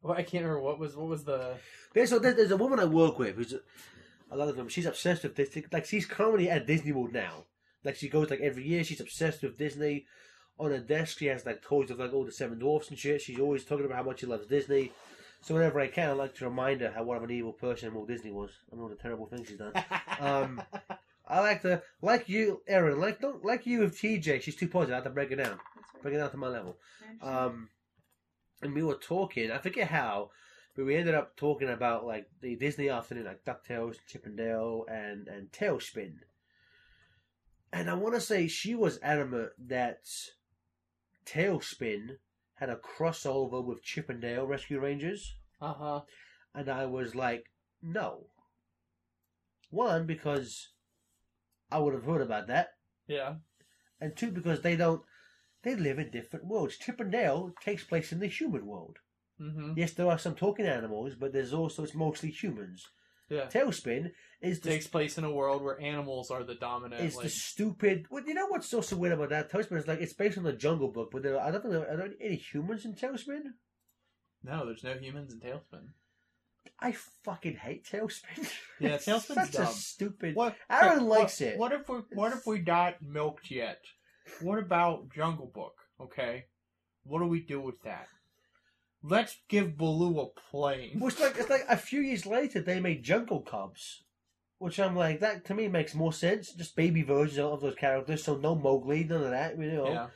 Well, 0.00 0.14
I 0.14 0.22
can't 0.22 0.42
remember 0.44 0.60
what 0.62 0.78
was 0.78 0.96
what 0.96 1.08
was 1.08 1.24
the. 1.24 1.56
Yeah, 1.94 2.06
so 2.06 2.18
there's, 2.18 2.36
there's 2.36 2.50
a 2.50 2.56
woman 2.56 2.80
I 2.80 2.86
work 2.86 3.18
with 3.18 3.36
who's 3.36 3.54
a 4.30 4.36
lot 4.36 4.48
of 4.48 4.56
them. 4.56 4.68
She's 4.70 4.86
obsessed 4.86 5.22
with 5.22 5.34
Disney. 5.34 5.66
Like 5.70 5.84
she's 5.84 6.06
currently 6.06 6.48
at 6.48 6.66
Disney 6.66 6.92
World 6.92 7.12
now. 7.12 7.44
Like 7.84 7.96
she 7.96 8.08
goes 8.08 8.30
like 8.30 8.40
every 8.40 8.66
year. 8.66 8.84
She's 8.84 9.00
obsessed 9.02 9.42
with 9.42 9.58
Disney. 9.58 10.06
On 10.58 10.70
her 10.70 10.78
desk, 10.78 11.18
she 11.18 11.26
has 11.26 11.44
like 11.44 11.62
toys 11.62 11.90
of 11.90 11.98
like 11.98 12.12
all 12.12 12.24
the 12.24 12.32
Seven 12.32 12.58
Dwarfs 12.58 12.90
and 12.90 12.98
shit. 12.98 13.20
She's 13.20 13.40
always 13.40 13.64
talking 13.64 13.86
about 13.86 13.98
how 13.98 14.04
much 14.04 14.20
she 14.20 14.26
loves 14.26 14.46
Disney. 14.46 14.92
So 15.40 15.54
whenever 15.54 15.80
I 15.80 15.88
can, 15.88 16.08
I 16.08 16.12
like 16.12 16.34
to 16.36 16.46
remind 16.46 16.80
her 16.80 16.90
how 16.90 17.02
what 17.02 17.18
of 17.18 17.24
an 17.24 17.30
evil 17.30 17.52
person 17.52 17.92
Walt 17.92 18.08
Disney 18.08 18.30
was 18.30 18.50
and 18.72 18.80
all 18.80 18.88
the 18.88 18.94
terrible 18.94 19.26
things 19.26 19.48
he's 19.48 19.58
done. 19.58 19.72
Um, 20.18 20.62
I 21.28 21.40
like 21.40 21.62
to 21.62 21.82
like 22.00 22.28
you, 22.28 22.62
Erin. 22.66 23.00
Like 23.00 23.20
don't 23.20 23.44
like 23.44 23.66
you 23.66 23.80
with 23.80 23.98
TJ. 23.98 24.42
She's 24.42 24.56
too 24.56 24.68
positive. 24.68 24.94
I 24.94 24.96
have 24.96 25.04
to 25.04 25.10
break 25.10 25.30
it 25.32 25.36
down. 25.36 25.50
Right. 25.50 26.02
Bring 26.02 26.14
it 26.14 26.18
down 26.18 26.30
to 26.30 26.36
my 26.36 26.48
level. 26.48 26.76
Um, 27.20 27.68
and 28.62 28.74
we 28.74 28.82
were 28.82 28.94
talking. 28.94 29.50
I 29.50 29.58
forget 29.58 29.88
how, 29.88 30.30
but 30.74 30.86
we 30.86 30.96
ended 30.96 31.14
up 31.14 31.36
talking 31.36 31.68
about 31.68 32.06
like 32.06 32.26
the 32.40 32.56
Disney 32.56 32.88
afternoon, 32.88 33.26
like 33.26 33.44
Ducktales, 33.44 33.96
Chip 34.06 34.26
'n 34.26 34.36
Dale, 34.36 34.84
and 34.88 35.28
and 35.28 35.50
TaleSpin. 35.52 36.14
And 37.72 37.90
I 37.90 37.94
want 37.94 38.14
to 38.14 38.20
say 38.20 38.46
she 38.46 38.74
was 38.74 38.98
adamant 39.02 39.50
that 39.66 40.06
TaleSpin 41.26 42.18
had 42.54 42.68
a 42.70 42.76
crossover 42.76 43.64
with 43.64 43.82
Chip 43.82 44.08
'n 44.10 44.20
Dale 44.20 44.46
Rescue 44.46 44.78
Rangers, 44.80 45.36
uh 45.60 45.74
huh. 45.74 46.00
and 46.54 46.68
I 46.68 46.86
was 46.86 47.14
like, 47.14 47.50
no. 47.82 48.28
One 49.70 50.06
because 50.06 50.68
I 51.70 51.78
would 51.78 51.94
have 51.94 52.04
heard 52.04 52.22
about 52.22 52.46
that, 52.46 52.74
Yeah. 53.06 53.36
and 54.00 54.16
two 54.16 54.30
because 54.30 54.62
they 54.62 54.76
don't. 54.76 55.02
They 55.62 55.74
live 55.74 55.98
in 55.98 56.10
different 56.10 56.44
worlds. 56.46 56.76
Chip 56.76 57.00
'n 57.00 57.10
Dale 57.10 57.52
takes 57.60 57.84
place 57.84 58.12
in 58.12 58.20
the 58.20 58.26
human 58.26 58.66
world. 58.66 58.98
Mm-hmm. 59.40 59.72
Yes, 59.76 59.92
there 59.94 60.08
are 60.08 60.18
some 60.18 60.36
talking 60.36 60.66
animals, 60.66 61.14
but 61.16 61.32
there's 61.32 61.52
also 61.52 61.82
it's 61.82 61.94
mostly 61.94 62.30
humans. 62.30 62.88
Yeah. 63.28 63.46
TaleSpin 63.46 64.12
is 64.44 64.60
the 64.60 64.70
Takes 64.70 64.86
place 64.86 65.18
in 65.18 65.24
a 65.24 65.30
world 65.30 65.62
where 65.62 65.80
animals 65.80 66.30
are 66.30 66.44
the 66.44 66.54
dominant. 66.54 67.02
is 67.02 67.16
like, 67.16 67.24
the 67.24 67.30
stupid. 67.30 68.06
Well, 68.10 68.24
you 68.26 68.34
know 68.34 68.46
what's 68.48 68.68
so 68.68 68.80
so 68.80 68.96
weird 68.96 69.14
about 69.14 69.30
that? 69.30 69.50
TaleSpin 69.50 69.78
is 69.78 69.88
like 69.88 70.00
it's 70.00 70.12
based 70.12 70.38
on 70.38 70.44
the 70.44 70.52
Jungle 70.52 70.88
Book, 70.88 71.10
but 71.12 71.22
there 71.22 71.40
I 71.40 71.50
don't 71.50 71.62
think 71.62 71.72
there 71.74 71.90
are, 71.90 71.96
there 71.96 72.10
any 72.20 72.36
humans 72.36 72.84
in 72.84 72.94
TaleSpin. 72.94 73.42
no, 74.42 74.66
there's 74.66 74.84
no 74.84 74.94
humans 74.94 75.32
in 75.32 75.40
TaleSpin. 75.40 75.88
I 76.80 76.92
fucking 77.24 77.56
hate 77.56 77.84
TaleSpin. 77.84 78.50
Yeah, 78.80 78.96
TaleSpin's 78.96 79.26
such 79.26 79.54
a 79.54 79.58
dumb. 79.58 79.72
stupid. 79.72 80.34
What? 80.34 80.56
Erin 80.68 81.06
what- 81.06 81.20
likes 81.20 81.40
it. 81.40 81.58
What 81.58 81.72
if 81.72 81.88
we 81.88 81.96
What 82.12 82.32
if 82.32 82.46
we 82.46 82.60
not 82.60 83.00
milked 83.02 83.50
yet? 83.50 83.80
What 84.40 84.58
about 84.58 85.10
Jungle 85.10 85.50
Book? 85.54 85.74
Okay, 86.00 86.44
what 87.04 87.20
do 87.20 87.26
we 87.26 87.40
do 87.40 87.60
with 87.60 87.80
that? 87.82 88.08
Let's 89.06 89.36
give 89.48 89.76
Baloo 89.76 90.18
a 90.20 90.26
plane. 90.50 90.98
Which 90.98 91.20
like 91.20 91.36
it's 91.38 91.50
like 91.50 91.66
a 91.68 91.76
few 91.76 92.00
years 92.00 92.24
later 92.24 92.60
they 92.60 92.80
made 92.80 93.02
Jungle 93.02 93.42
Cubs, 93.42 94.02
which 94.58 94.78
I'm 94.80 94.96
like 94.96 95.20
that 95.20 95.44
to 95.46 95.54
me 95.54 95.68
makes 95.68 95.94
more 95.94 96.12
sense. 96.12 96.52
Just 96.52 96.76
baby 96.76 97.02
versions 97.02 97.38
of 97.38 97.60
those 97.60 97.74
characters, 97.74 98.24
so 98.24 98.36
no 98.36 98.54
Mowgli, 98.54 99.04
none 99.04 99.22
of 99.24 99.30
that. 99.30 99.58
You 99.58 99.72
know, 99.72 99.88
Yeah, 99.88 100.06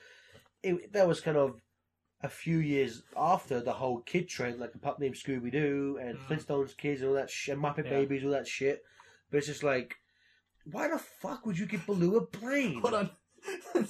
it, 0.63 0.93
that 0.93 1.07
was 1.09 1.21
kind 1.21 1.37
of 1.37 1.61
a 2.23 2.29
few 2.29 2.59
years 2.59 3.03
after 3.17 3.61
the 3.61 3.73
whole 3.73 3.99
kid 4.01 4.29
trend, 4.29 4.59
like 4.59 4.73
the 4.73 4.79
pup 4.79 4.99
named 4.99 5.15
Scooby 5.15 5.53
Doo 5.53 5.99
and 6.01 6.19
Mm. 6.19 6.27
Flintstones 6.27 6.77
kids 6.77 7.01
and 7.01 7.11
all 7.11 7.15
that 7.17 7.31
shit, 7.31 7.57
Muppet 7.59 7.85
Yeah. 7.85 7.91
Babies, 7.91 8.25
all 8.25 8.31
that 8.33 8.49
shit. 8.49 8.83
But 9.31 9.39
it's 9.39 9.47
just 9.47 9.63
like, 9.63 9.97
why 10.65 10.89
the 10.89 10.99
fuck 10.99 11.47
would 11.47 11.59
you 11.59 11.67
give 11.67 11.87
Baloo 11.87 12.17
a 12.17 12.27
plane? 12.27 12.81
hold 12.81 12.95
on. 12.95 13.11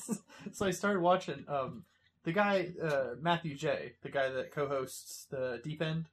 so 0.52 0.66
I 0.66 0.70
started 0.72 1.00
watching 1.00 1.44
um 1.48 1.84
the 2.24 2.32
guy 2.32 2.68
uh, 2.82 3.14
Matthew 3.20 3.54
J, 3.56 3.94
the 4.02 4.10
guy 4.10 4.28
that 4.28 4.50
co-hosts 4.52 5.26
the 5.30 5.60
Deep 5.64 5.80
End. 5.80 6.06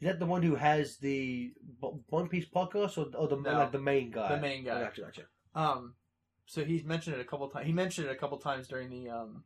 Is 0.00 0.06
that 0.06 0.18
the 0.18 0.26
one 0.26 0.42
who 0.42 0.54
has 0.56 0.98
the 0.98 1.52
B- 1.80 1.90
One 2.08 2.28
Piece 2.28 2.44
podcast, 2.46 2.98
or, 2.98 3.16
or 3.16 3.28
the 3.28 3.36
No. 3.36 3.52
like 3.58 3.72
the 3.72 3.78
main 3.78 4.10
guy? 4.10 4.34
The 4.34 4.40
main 4.40 4.64
guy. 4.64 4.80
Gotcha, 4.82 5.00
gotcha. 5.00 5.22
Um, 5.54 5.94
so 6.46 6.64
he's 6.64 6.84
mentioned 6.84 7.16
it 7.16 7.20
a 7.20 7.24
couple 7.24 7.48
times. 7.48 7.66
He 7.66 7.72
mentioned 7.72 8.06
it 8.08 8.12
a 8.12 8.16
couple 8.16 8.38
times 8.38 8.68
during 8.68 8.90
the 8.90 9.08
um 9.10 9.44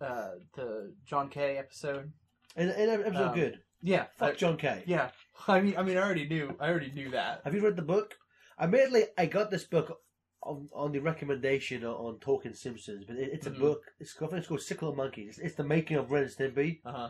uh 0.00 0.32
the 0.54 0.94
John 1.06 1.28
K. 1.30 1.56
episode. 1.58 2.12
And, 2.54 2.70
and 2.70 2.90
episode 2.90 3.28
Um, 3.28 3.34
good. 3.34 3.60
Yeah, 3.80 4.06
Fuck 4.18 4.34
I- 4.34 4.36
John 4.36 4.56
K. 4.58 4.82
yeah. 4.86 5.10
I 5.48 5.60
mean, 5.60 5.74
I 5.76 5.82
mean, 5.82 5.96
I 5.96 6.02
already 6.02 6.28
knew. 6.28 6.54
I 6.60 6.68
already 6.68 6.92
knew 6.92 7.10
that. 7.12 7.40
Have 7.44 7.54
you 7.54 7.62
read 7.64 7.76
the 7.76 7.82
book? 7.82 8.14
Admittedly, 8.60 9.04
I 9.18 9.26
got 9.26 9.50
this 9.50 9.64
book 9.64 9.98
on, 10.42 10.68
on 10.74 10.92
the 10.92 10.98
recommendation 11.00 11.82
on, 11.84 11.94
on 11.94 12.18
Talking 12.20 12.52
Simpsons, 12.54 13.04
but 13.06 13.16
it, 13.16 13.30
it's 13.32 13.46
Mhm. 13.48 13.56
a 13.56 13.58
book. 13.60 13.82
It's, 13.98 14.14
I 14.16 14.26
think 14.26 14.32
it's 14.34 14.46
called 14.48 14.60
Sick 14.60 14.82
Little 14.82 14.94
Monkeys. 14.96 15.30
It's, 15.30 15.38
it's 15.38 15.54
the 15.56 15.64
making 15.64 15.96
of 15.96 16.10
Ren 16.10 16.24
and 16.24 16.30
Stimpy. 16.32 16.80
Uh 16.84 16.92
huh. 16.92 17.08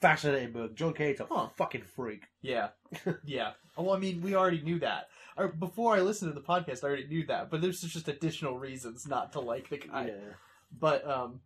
Fascinating 0.00 0.52
book. 0.52 0.74
John 0.74 0.94
a 0.98 1.26
Huh. 1.30 1.48
fucking 1.56 1.82
freak. 1.82 2.22
Yeah, 2.40 2.68
yeah. 3.24 3.52
Well, 3.76 3.94
I 3.94 3.98
mean, 3.98 4.22
we 4.22 4.34
already 4.34 4.62
knew 4.62 4.78
that. 4.80 5.08
Or 5.36 5.48
before 5.48 5.94
I 5.94 6.00
listened 6.00 6.32
to 6.34 6.38
the 6.40 6.46
podcast, 6.46 6.82
I 6.84 6.88
already 6.88 7.06
knew 7.06 7.26
that. 7.26 7.50
But 7.50 7.60
there's 7.60 7.80
just 7.82 8.08
additional 8.08 8.58
reasons 8.58 9.06
not 9.06 9.32
to 9.32 9.40
like 9.40 9.68
the 9.68 9.78
guy. 9.78 10.06
yeah. 10.06 10.32
But 10.78 11.06
um, 11.08 11.40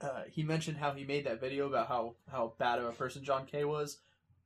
uh, 0.00 0.22
he 0.30 0.42
mentioned 0.42 0.76
how 0.76 0.92
he 0.92 1.04
made 1.04 1.24
that 1.26 1.40
video 1.40 1.66
about 1.68 1.88
how 1.88 2.16
how 2.30 2.52
bad 2.58 2.78
of 2.78 2.84
a 2.86 2.92
person 2.92 3.24
John 3.24 3.46
K. 3.46 3.64
was 3.64 3.98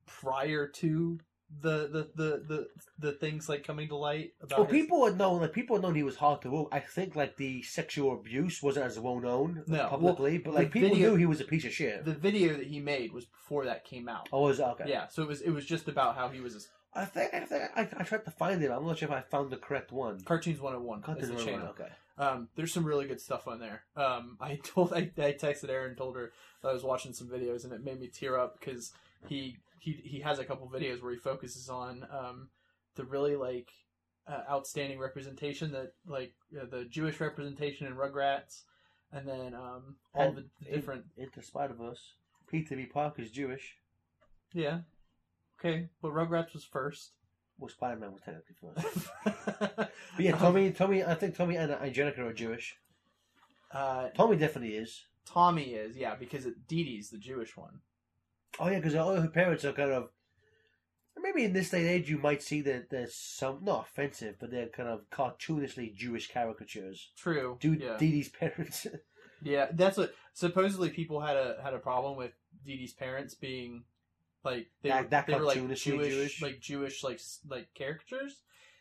prior 0.06 0.66
to 0.68 1.18
the 1.60 1.86
the 1.88 2.08
the 2.16 2.42
the, 2.48 2.68
the 2.98 3.12
things 3.12 3.48
like 3.48 3.64
coming 3.64 3.88
to 3.88 3.96
light 3.96 4.32
about 4.42 4.58
Well, 4.58 4.66
his- 4.68 4.80
people 4.82 5.06
had 5.06 5.16
known, 5.16 5.40
like 5.40 5.52
people 5.52 5.76
had 5.76 5.82
known 5.82 5.94
he 5.94 6.02
was 6.02 6.16
hard 6.16 6.42
to 6.42 6.50
work. 6.50 6.68
I 6.72 6.80
think 6.80 7.14
like 7.14 7.36
the 7.36 7.62
sexual 7.62 8.12
abuse 8.14 8.62
wasn't 8.62 8.86
as 8.86 8.98
well 8.98 9.20
known 9.20 9.62
No, 9.66 9.86
publicly, 9.88 10.38
but 10.38 10.54
like 10.54 10.72
people 10.72 10.88
video- 10.90 11.10
knew 11.10 11.16
he 11.16 11.26
was 11.26 11.40
a 11.40 11.44
piece 11.44 11.64
of 11.64 11.72
shit. 11.72 12.04
the 12.04 12.14
video 12.14 12.54
that 12.56 12.66
he 12.66 12.80
made 12.80 13.12
was 13.12 13.24
before 13.26 13.64
that 13.66 13.84
came 13.84 14.08
out. 14.08 14.28
oh, 14.32 14.42
was 14.42 14.60
okay? 14.60 14.84
Yeah, 14.88 15.06
so 15.08 15.22
it 15.22 15.28
was 15.28 15.40
it 15.40 15.50
was 15.50 15.64
just 15.64 15.86
about 15.88 16.16
how 16.16 16.28
he 16.28 16.40
was 16.40 16.54
a 16.56 16.60
I 16.98 17.04
think 17.04 17.32
I 17.34 17.40
think 17.40 17.62
I, 17.76 17.80
I 17.82 18.02
tried 18.04 18.24
to 18.24 18.30
find 18.30 18.62
it. 18.62 18.70
I'm 18.70 18.86
not 18.86 18.98
sure 18.98 19.08
if 19.08 19.14
I 19.14 19.20
found 19.20 19.50
the 19.50 19.56
correct 19.58 19.92
one. 19.92 20.20
Cartoons 20.24 20.60
101 20.60 21.02
Content 21.02 21.22
is 21.22 21.28
the 21.28 21.34
one, 21.36 21.44
channel. 21.44 21.68
Okay. 21.68 21.88
Um, 22.18 22.48
there's 22.56 22.72
some 22.72 22.84
really 22.86 23.06
good 23.06 23.20
stuff 23.20 23.46
on 23.46 23.60
there. 23.60 23.82
Um, 23.94 24.38
I 24.40 24.56
told 24.64 24.94
I, 24.94 25.10
I 25.18 25.32
texted 25.32 25.68
Erin, 25.68 25.94
told 25.94 26.16
her 26.16 26.32
that 26.62 26.68
I 26.70 26.72
was 26.72 26.82
watching 26.82 27.12
some 27.12 27.28
videos, 27.28 27.64
and 27.64 27.72
it 27.74 27.84
made 27.84 28.00
me 28.00 28.08
tear 28.08 28.38
up 28.38 28.58
because 28.58 28.92
he 29.28 29.58
he 29.80 29.92
he 30.04 30.20
has 30.20 30.38
a 30.38 30.44
couple 30.44 30.68
videos 30.68 31.02
where 31.02 31.12
he 31.12 31.18
focuses 31.18 31.68
on 31.68 32.06
um, 32.10 32.48
the 32.94 33.04
really 33.04 33.36
like 33.36 33.70
uh, 34.28 34.42
outstanding 34.50 34.98
representation 34.98 35.72
that 35.72 35.92
like 36.06 36.34
uh, 36.60 36.66
the 36.70 36.84
Jewish 36.84 37.20
representation 37.20 37.86
in 37.86 37.94
Rugrats, 37.94 38.62
and 39.12 39.26
then 39.28 39.54
um, 39.54 39.96
all 40.14 40.28
And 40.28 40.36
the, 40.36 40.44
the 40.64 40.76
different 40.76 41.04
Into 41.16 41.42
Spider 41.42 41.74
Verse. 41.74 42.14
Peter 42.48 42.76
B. 42.76 42.86
Parker's 42.86 43.30
Jewish. 43.30 43.76
yeah. 44.52 44.80
Okay, 45.58 45.88
but 46.02 46.12
Rugrats 46.12 46.52
was 46.52 46.64
first. 46.64 47.12
Well, 47.58 47.70
Spider 47.70 47.98
Man 47.98 48.12
was 48.12 48.20
technically 48.22 48.56
first. 48.60 49.08
But 50.16 50.24
yeah, 50.24 50.36
Tommy, 50.36 50.70
Tommy, 50.70 51.02
I 51.02 51.14
think 51.14 51.34
Tommy 51.34 51.56
and 51.56 51.72
Angelica 51.72 52.24
are 52.26 52.32
Jewish. 52.32 52.76
Uh, 53.72 54.08
Tommy 54.10 54.36
definitely 54.36 54.76
is. 54.76 55.04
Tommy 55.24 55.74
is 55.74 55.96
yeah 55.96 56.14
because 56.14 56.46
it, 56.46 56.68
Didi's 56.68 57.10
the 57.10 57.18
Jewish 57.18 57.56
one. 57.56 57.80
Oh 58.58 58.68
yeah, 58.68 58.76
because 58.76 58.94
all 58.94 59.14
her 59.14 59.28
parents 59.28 59.64
are 59.64 59.72
kind 59.72 59.92
of. 59.92 60.08
Maybe 61.18 61.44
in 61.44 61.52
this 61.54 61.70
day 61.70 61.80
and 61.80 61.88
age, 61.88 62.08
you 62.10 62.18
might 62.18 62.42
see 62.42 62.60
that 62.62 62.90
there's 62.90 63.14
some 63.14 63.60
not 63.64 63.86
offensive, 63.90 64.36
but 64.38 64.50
they're 64.50 64.68
kind 64.68 64.88
of 64.88 65.08
cartoonishly 65.10 65.94
Jewish 65.94 66.30
caricatures. 66.30 67.10
True. 67.16 67.56
Dude, 67.58 67.80
yeah. 67.80 67.96
Didi's 67.98 68.28
parents. 68.28 68.86
Yeah, 69.42 69.66
that's 69.70 69.98
what. 69.98 70.14
Supposedly, 70.32 70.88
people 70.88 71.20
had 71.20 71.36
a 71.36 71.58
had 71.62 71.74
a 71.74 71.78
problem 71.78 72.16
with 72.16 72.32
Didi's 72.66 72.94
parents 72.94 73.34
being 73.34 73.84
like 74.44 74.68
they 74.82 74.88
That- 74.88 75.04
were 75.04 75.08
that 75.10 75.26
they 75.26 75.34
were 75.34 75.40
like 75.42 75.56
Jewish, 75.58 75.84
Jewish? 75.84 76.40
like 76.42 76.58
Jewish 76.58 77.04
like 77.04 77.20
like 77.46 77.68
caricatures, 77.76 78.40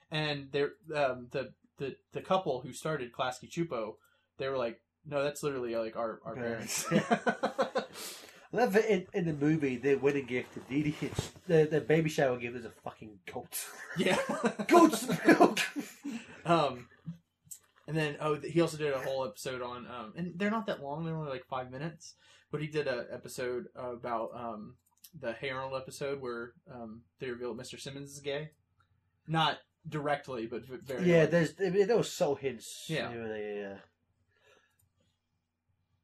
and 0.10 0.48
they're 0.54 0.72
um, 0.96 1.28
the 1.32 1.52
the 1.78 1.98
the 2.14 2.22
couple 2.22 2.62
who 2.62 2.72
started 2.72 3.12
Klasky 3.12 3.50
Csupo, 3.52 3.96
they 4.38 4.48
were 4.48 4.58
like, 4.58 4.80
no, 5.06 5.22
that's 5.24 5.44
literally 5.44 5.76
like 5.76 5.98
our 5.98 6.22
our 6.26 6.36
parents. 6.36 6.86
I 6.90 7.84
love 8.56 8.74
that 8.74 8.92
in, 8.92 9.06
in 9.14 9.26
the 9.26 9.34
movie, 9.34 9.78
their 9.78 9.98
wedding 9.98 10.26
gift 10.26 10.54
to 10.54 10.60
Didi, 10.62 10.96
it's, 11.02 11.32
the, 11.48 11.68
the 11.70 11.82
baby 11.82 12.10
shower 12.10 12.38
gift 12.38 12.56
is 12.56 12.66
a 12.66 12.72
fucking 12.84 13.20
goat. 13.32 13.66
yeah, 13.98 14.18
Goat's 14.68 15.08
milk! 15.26 15.60
Um, 16.46 16.88
and 17.88 17.98
then 17.98 18.18
oh, 18.20 18.36
he 18.36 18.62
also 18.62 18.78
did 18.78 18.94
a 18.94 19.00
whole 19.00 19.26
episode 19.26 19.64
on 19.64 19.88
um, 19.88 20.14
and 20.16 20.34
they're 20.36 20.52
not 20.52 20.68
that 20.68 20.84
long; 20.84 21.04
they're 21.04 21.16
only 21.16 21.32
like 21.32 21.46
five 21.48 21.72
minutes. 21.72 22.14
But 22.52 22.62
he 22.62 22.68
did 22.68 22.88
an 22.88 23.08
episode 23.12 23.66
about 23.76 24.30
um 24.36 24.76
the 25.20 25.34
Hey 25.34 25.50
Arnold 25.50 25.82
episode 25.82 26.22
where 26.22 26.54
um 26.72 27.02
they 27.20 27.32
revealed 27.32 27.60
Mr. 27.60 27.80
Simmons 27.80 28.12
is 28.12 28.20
gay, 28.20 28.52
not 29.28 29.58
directly, 29.90 30.46
but 30.46 30.66
very 30.66 31.10
yeah, 31.10 31.26
there's 31.26 31.54
there 31.54 31.98
was 31.98 32.12
so 32.12 32.36
hints. 32.36 32.86
Yeah. 32.88 33.10
here 33.10 33.22
and 33.22 33.32
there, 33.32 33.56
yeah. 33.56 33.78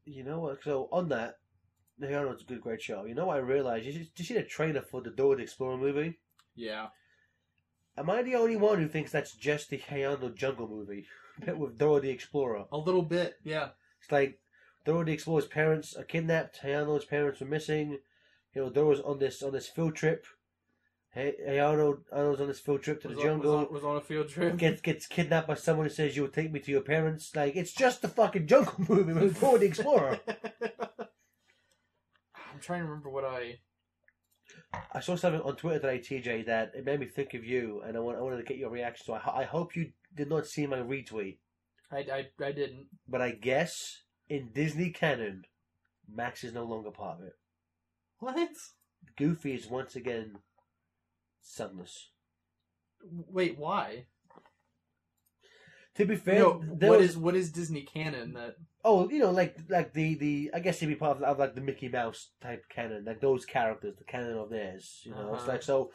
You 0.05 0.23
know 0.23 0.39
what? 0.39 0.63
So 0.63 0.89
on 0.91 1.09
that, 1.09 1.35
the 2.01 2.15
Arnold's 2.15 2.41
a 2.43 2.45
good, 2.45 2.61
great 2.61 2.81
show. 2.81 3.05
You 3.05 3.15
know 3.15 3.27
what 3.27 3.37
I 3.37 3.39
realized? 3.39 3.85
You, 3.85 3.93
did 3.93 4.09
you 4.17 4.25
see 4.25 4.33
the 4.33 4.43
trailer 4.43 4.81
for 4.81 5.01
the 5.01 5.09
Dora 5.11 5.37
the 5.37 5.43
Explorer 5.43 5.77
movie? 5.77 6.19
yeah. 6.55 6.87
Am 7.97 8.09
I 8.09 8.21
the 8.23 8.35
only 8.35 8.55
one 8.55 8.79
who 8.79 8.87
thinks 8.87 9.11
that's 9.11 9.33
just 9.35 9.69
the 9.69 9.75
Hey 9.77 10.05
Arnold 10.05 10.37
Jungle 10.37 10.67
movie 10.67 11.05
with 11.57 11.77
Dora 11.77 11.99
the 12.01 12.09
Explorer? 12.09 12.65
A 12.71 12.77
little 12.77 13.01
bit, 13.03 13.35
yeah. 13.43 13.69
It's 14.01 14.11
like 14.11 14.39
Dora 14.85 15.03
the 15.05 15.11
Explorer's 15.11 15.45
parents 15.45 15.93
are 15.95 16.03
kidnapped. 16.05 16.57
Hey 16.61 16.73
Arnold's 16.73 17.05
parents 17.05 17.41
are 17.41 17.45
missing. 17.45 17.99
You 18.55 18.63
know, 18.63 18.69
Dora's 18.69 19.01
on 19.01 19.19
this 19.19 19.43
on 19.43 19.51
this 19.51 19.67
field 19.67 19.95
trip. 19.95 20.25
Hey, 21.13 21.59
Arnold, 21.59 22.05
Arnold's 22.13 22.39
on 22.39 22.47
this 22.47 22.61
field 22.61 22.81
trip 22.83 23.01
to 23.01 23.09
Was 23.09 23.17
the 23.17 23.23
on, 23.23 23.27
jungle. 23.27 23.57
was, 23.57 23.67
on, 23.67 23.73
was 23.73 23.83
on 23.83 23.97
a 23.97 24.01
field 24.01 24.29
trip. 24.29 24.55
gets 24.55 24.79
gets 24.79 25.05
kidnapped 25.07 25.49
by 25.49 25.55
someone 25.55 25.85
who 25.85 25.93
says 25.93 26.15
you'll 26.15 26.29
take 26.29 26.53
me 26.53 26.61
to 26.61 26.71
your 26.71 26.79
parents. 26.81 27.35
Like 27.35 27.57
it's 27.57 27.73
just 27.73 28.01
the 28.01 28.07
fucking 28.07 28.47
jungle 28.47 28.73
movie 28.87 29.11
with 29.13 29.39
Dora 29.41 29.59
the 29.59 29.65
Explorer. 29.65 30.19
Trying 32.61 32.81
to 32.81 32.85
remember 32.85 33.09
what 33.09 33.25
I. 33.25 33.59
I 34.93 34.99
saw 34.99 35.15
something 35.15 35.41
on 35.41 35.55
Twitter 35.55 35.79
today, 35.79 35.99
TJ, 35.99 36.45
that 36.47 36.71
it 36.75 36.85
made 36.85 36.99
me 36.99 37.05
think 37.05 37.33
of 37.33 37.43
you, 37.45 37.81
and 37.85 37.95
I, 37.95 37.99
want, 38.01 38.17
I 38.17 38.21
wanted 38.21 38.37
to 38.37 38.43
get 38.43 38.57
your 38.57 38.69
reaction. 38.69 39.05
So 39.05 39.13
I, 39.13 39.41
I 39.41 39.43
hope 39.45 39.75
you 39.75 39.91
did 40.15 40.29
not 40.29 40.45
see 40.45 40.67
my 40.67 40.77
retweet, 40.77 41.37
I, 41.91 41.97
I, 41.97 42.45
I 42.45 42.51
didn't. 42.51 42.87
but 43.07 43.21
I 43.21 43.31
guess 43.31 44.01
in 44.29 44.49
Disney 44.53 44.91
canon, 44.91 45.43
Max 46.13 46.43
is 46.43 46.53
no 46.53 46.63
longer 46.63 46.91
part 46.91 47.19
of 47.19 47.25
it. 47.25 47.33
What? 48.19 48.49
Goofy 49.17 49.55
is 49.55 49.67
once 49.67 49.95
again 49.95 50.37
sunless. 51.41 52.09
Wait, 53.03 53.57
why? 53.57 54.05
To 55.95 56.05
be 56.05 56.15
fair, 56.15 56.39
no, 56.39 56.63
there 56.73 56.89
what 56.89 56.99
was 56.99 57.09
is 57.09 57.17
what 57.17 57.35
is 57.35 57.51
Disney 57.51 57.81
canon 57.81 58.33
that? 58.33 58.55
Oh, 58.83 59.09
you 59.09 59.19
know, 59.19 59.31
like 59.31 59.57
like 59.69 59.93
the 59.93 60.15
the 60.15 60.51
I 60.53 60.59
guess 60.59 60.79
he'd 60.79 60.87
be 60.87 60.95
part 60.95 61.17
of, 61.17 61.23
of 61.23 61.39
like 61.39 61.55
the 61.55 61.61
Mickey 61.61 61.87
Mouse 61.89 62.29
type 62.41 62.65
canon, 62.69 63.05
like 63.05 63.21
those 63.21 63.45
characters, 63.45 63.95
the 63.97 64.03
canon 64.03 64.37
of 64.37 64.49
theirs. 64.49 65.01
You 65.03 65.11
know, 65.11 65.33
it's 65.33 65.43
Uh-huh. 65.43 65.51
like 65.51 65.63
so. 65.63 65.91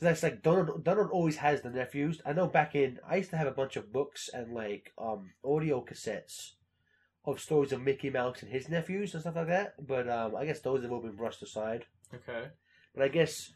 That's 0.00 0.22
like 0.24 0.42
Donald. 0.42 0.82
Donald 0.82 1.10
always 1.10 1.36
has 1.36 1.62
the 1.62 1.70
nephews. 1.70 2.20
I 2.26 2.32
know 2.32 2.48
back 2.48 2.74
in 2.74 2.98
I 3.08 3.16
used 3.16 3.30
to 3.30 3.36
have 3.36 3.46
a 3.46 3.52
bunch 3.52 3.76
of 3.76 3.92
books 3.92 4.28
and 4.32 4.52
like 4.52 4.92
um 4.98 5.30
audio 5.44 5.84
cassettes 5.84 6.52
of 7.24 7.38
stories 7.38 7.70
of 7.70 7.80
Mickey 7.82 8.10
Mouse 8.10 8.42
and 8.42 8.50
his 8.50 8.68
nephews 8.68 9.14
and 9.14 9.20
stuff 9.20 9.36
like 9.36 9.46
that. 9.46 9.74
But 9.86 10.08
um 10.08 10.34
I 10.34 10.44
guess 10.46 10.60
those 10.60 10.82
have 10.82 10.90
all 10.90 11.00
been 11.02 11.14
brushed 11.14 11.42
aside. 11.42 11.84
Okay. 12.12 12.48
But 12.94 13.04
I 13.04 13.08
guess 13.08 13.52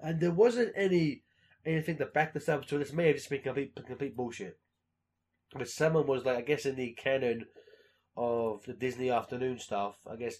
and 0.00 0.18
there 0.20 0.32
wasn't 0.32 0.72
any 0.74 1.22
anything 1.64 1.96
to 1.98 2.06
back 2.06 2.34
this 2.34 2.48
up. 2.48 2.68
So 2.68 2.76
this 2.78 2.92
may 2.92 3.06
have 3.06 3.16
just 3.16 3.30
been 3.30 3.42
complete 3.42 3.76
complete 3.86 4.16
bullshit. 4.16 4.58
But 5.54 5.68
someone 5.68 6.06
was 6.06 6.24
like, 6.24 6.36
I 6.36 6.42
guess 6.42 6.66
in 6.66 6.76
the 6.76 6.92
canon 6.92 7.46
of 8.16 8.64
the 8.64 8.74
Disney 8.74 9.10
afternoon 9.10 9.58
stuff, 9.58 9.96
I 10.10 10.16
guess 10.16 10.36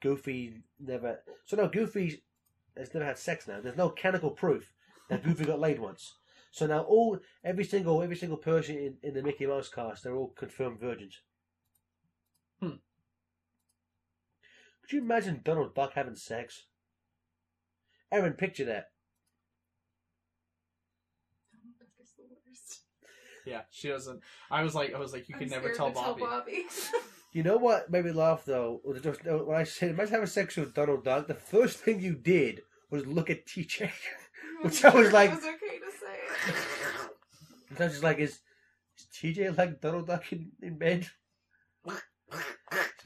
Goofy 0.00 0.62
never. 0.78 1.20
So 1.44 1.56
no, 1.56 1.68
Goofy 1.68 2.22
has 2.76 2.92
never 2.94 3.06
had 3.06 3.18
sex. 3.18 3.48
Now 3.48 3.60
there's 3.60 3.76
no 3.76 3.88
canonical 3.90 4.30
proof 4.30 4.72
that 5.08 5.24
Goofy 5.24 5.44
got 5.44 5.60
laid 5.60 5.80
once. 5.80 6.14
So 6.50 6.66
now 6.66 6.82
all 6.82 7.18
every 7.42 7.64
single 7.64 8.02
every 8.02 8.16
single 8.16 8.36
person 8.36 8.76
in, 8.76 8.96
in 9.02 9.14
the 9.14 9.22
Mickey 9.22 9.46
Mouse 9.46 9.68
cast, 9.68 10.04
they're 10.04 10.14
all 10.14 10.34
confirmed 10.36 10.80
virgins. 10.80 11.20
Hmm. 12.60 12.76
Could 14.82 14.92
you 14.92 15.00
imagine 15.00 15.40
Donald 15.42 15.74
Duck 15.74 15.92
having 15.94 16.14
sex? 16.14 16.66
Erin, 18.12 18.34
picture 18.34 18.66
that. 18.66 18.90
Duck 21.78 21.88
is 21.98 22.12
the 22.18 22.24
worst. 22.28 22.80
Yeah, 23.46 23.62
she 23.70 23.88
doesn't. 23.88 24.20
I 24.50 24.62
was 24.62 24.74
like, 24.74 24.94
I 24.94 24.98
was 24.98 25.12
like, 25.12 25.28
you 25.28 25.34
I'm 25.34 25.40
could 25.40 25.50
never 25.50 25.72
tell 25.72 25.88
to 25.88 25.94
Bobby. 25.94 26.20
Bobby. 26.22 26.64
You 27.34 27.42
know 27.42 27.56
what 27.56 27.90
made 27.90 28.04
me 28.04 28.12
laugh 28.12 28.44
though? 28.44 28.80
When 28.84 29.56
I 29.56 29.64
said, 29.64 29.88
imagine 29.90 30.12
having 30.12 30.26
sex 30.26 30.54
with 30.54 30.74
Donald 30.74 31.02
Duck, 31.02 31.26
the 31.28 31.34
first 31.34 31.78
thing 31.78 31.98
you 32.00 32.14
did 32.14 32.60
was 32.90 33.06
look 33.06 33.30
at 33.30 33.46
TJ. 33.46 33.90
Which 34.60 34.84
I 34.84 34.94
was 34.94 35.08
It 35.08 35.12
like- 35.14 35.30
was 35.30 35.38
okay 35.42 35.78
to 35.78 35.90
say. 35.98 36.54
And 37.70 37.80
I 37.80 37.84
was 37.84 37.92
just 37.92 38.04
like, 38.04 38.18
is, 38.18 38.40
is 38.98 39.06
TJ 39.14 39.56
like 39.56 39.80
Donald 39.80 40.08
Duck 40.08 40.30
in, 40.30 40.50
in 40.60 40.76
bed? 40.76 41.08
He's 41.86 41.96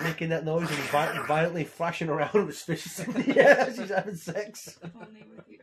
making 0.01 0.29
that 0.31 0.45
noise 0.45 0.69
and 0.71 0.79
vi- 0.91 1.25
violently 1.27 1.63
flashing 1.65 2.09
around 2.09 2.33
with 2.35 2.47
his 2.49 2.63
fists 2.63 2.99
in 3.01 3.13
the 3.13 3.39
air 3.41 3.61
as 3.61 3.79
he's 3.79 3.91
having 3.91 4.17
sex. 4.17 4.77
Only 4.83 5.25
with 5.37 5.45
you. 5.49 5.59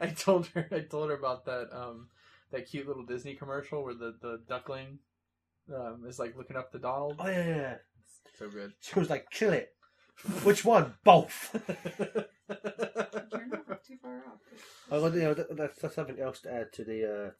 I 0.00 0.06
told 0.06 0.46
her, 0.48 0.66
I 0.72 0.80
told 0.80 1.10
her 1.10 1.16
about 1.16 1.44
that, 1.44 1.68
um, 1.72 2.08
that 2.50 2.68
cute 2.68 2.86
little 2.86 3.04
Disney 3.04 3.34
commercial 3.34 3.84
where 3.84 3.94
the 3.94 4.16
the 4.20 4.40
duckling, 4.48 4.98
um, 5.74 6.04
is 6.06 6.18
like 6.18 6.36
looking 6.36 6.56
up 6.56 6.72
to 6.72 6.78
Donald. 6.78 7.16
Oh 7.18 7.28
yeah, 7.28 7.46
yeah, 7.46 7.56
yeah. 7.56 7.74
So 8.38 8.48
good. 8.48 8.72
She 8.80 8.98
was 8.98 9.10
like, 9.10 9.30
kill 9.30 9.52
it. 9.52 9.70
Which 10.42 10.64
one? 10.64 10.94
Both. 11.04 11.54
You're 12.48 13.62
not 13.68 13.84
too 13.84 13.96
far 14.02 14.18
off. 14.18 14.40
I 14.90 14.98
want 14.98 15.14
you 15.14 15.22
know, 15.22 15.34
that, 15.34 15.56
that's, 15.56 15.80
that's 15.80 15.94
something 15.94 16.18
else 16.18 16.40
to 16.40 16.52
add 16.52 16.72
to 16.74 16.84
the 16.84 17.26
uh, 17.26 17.30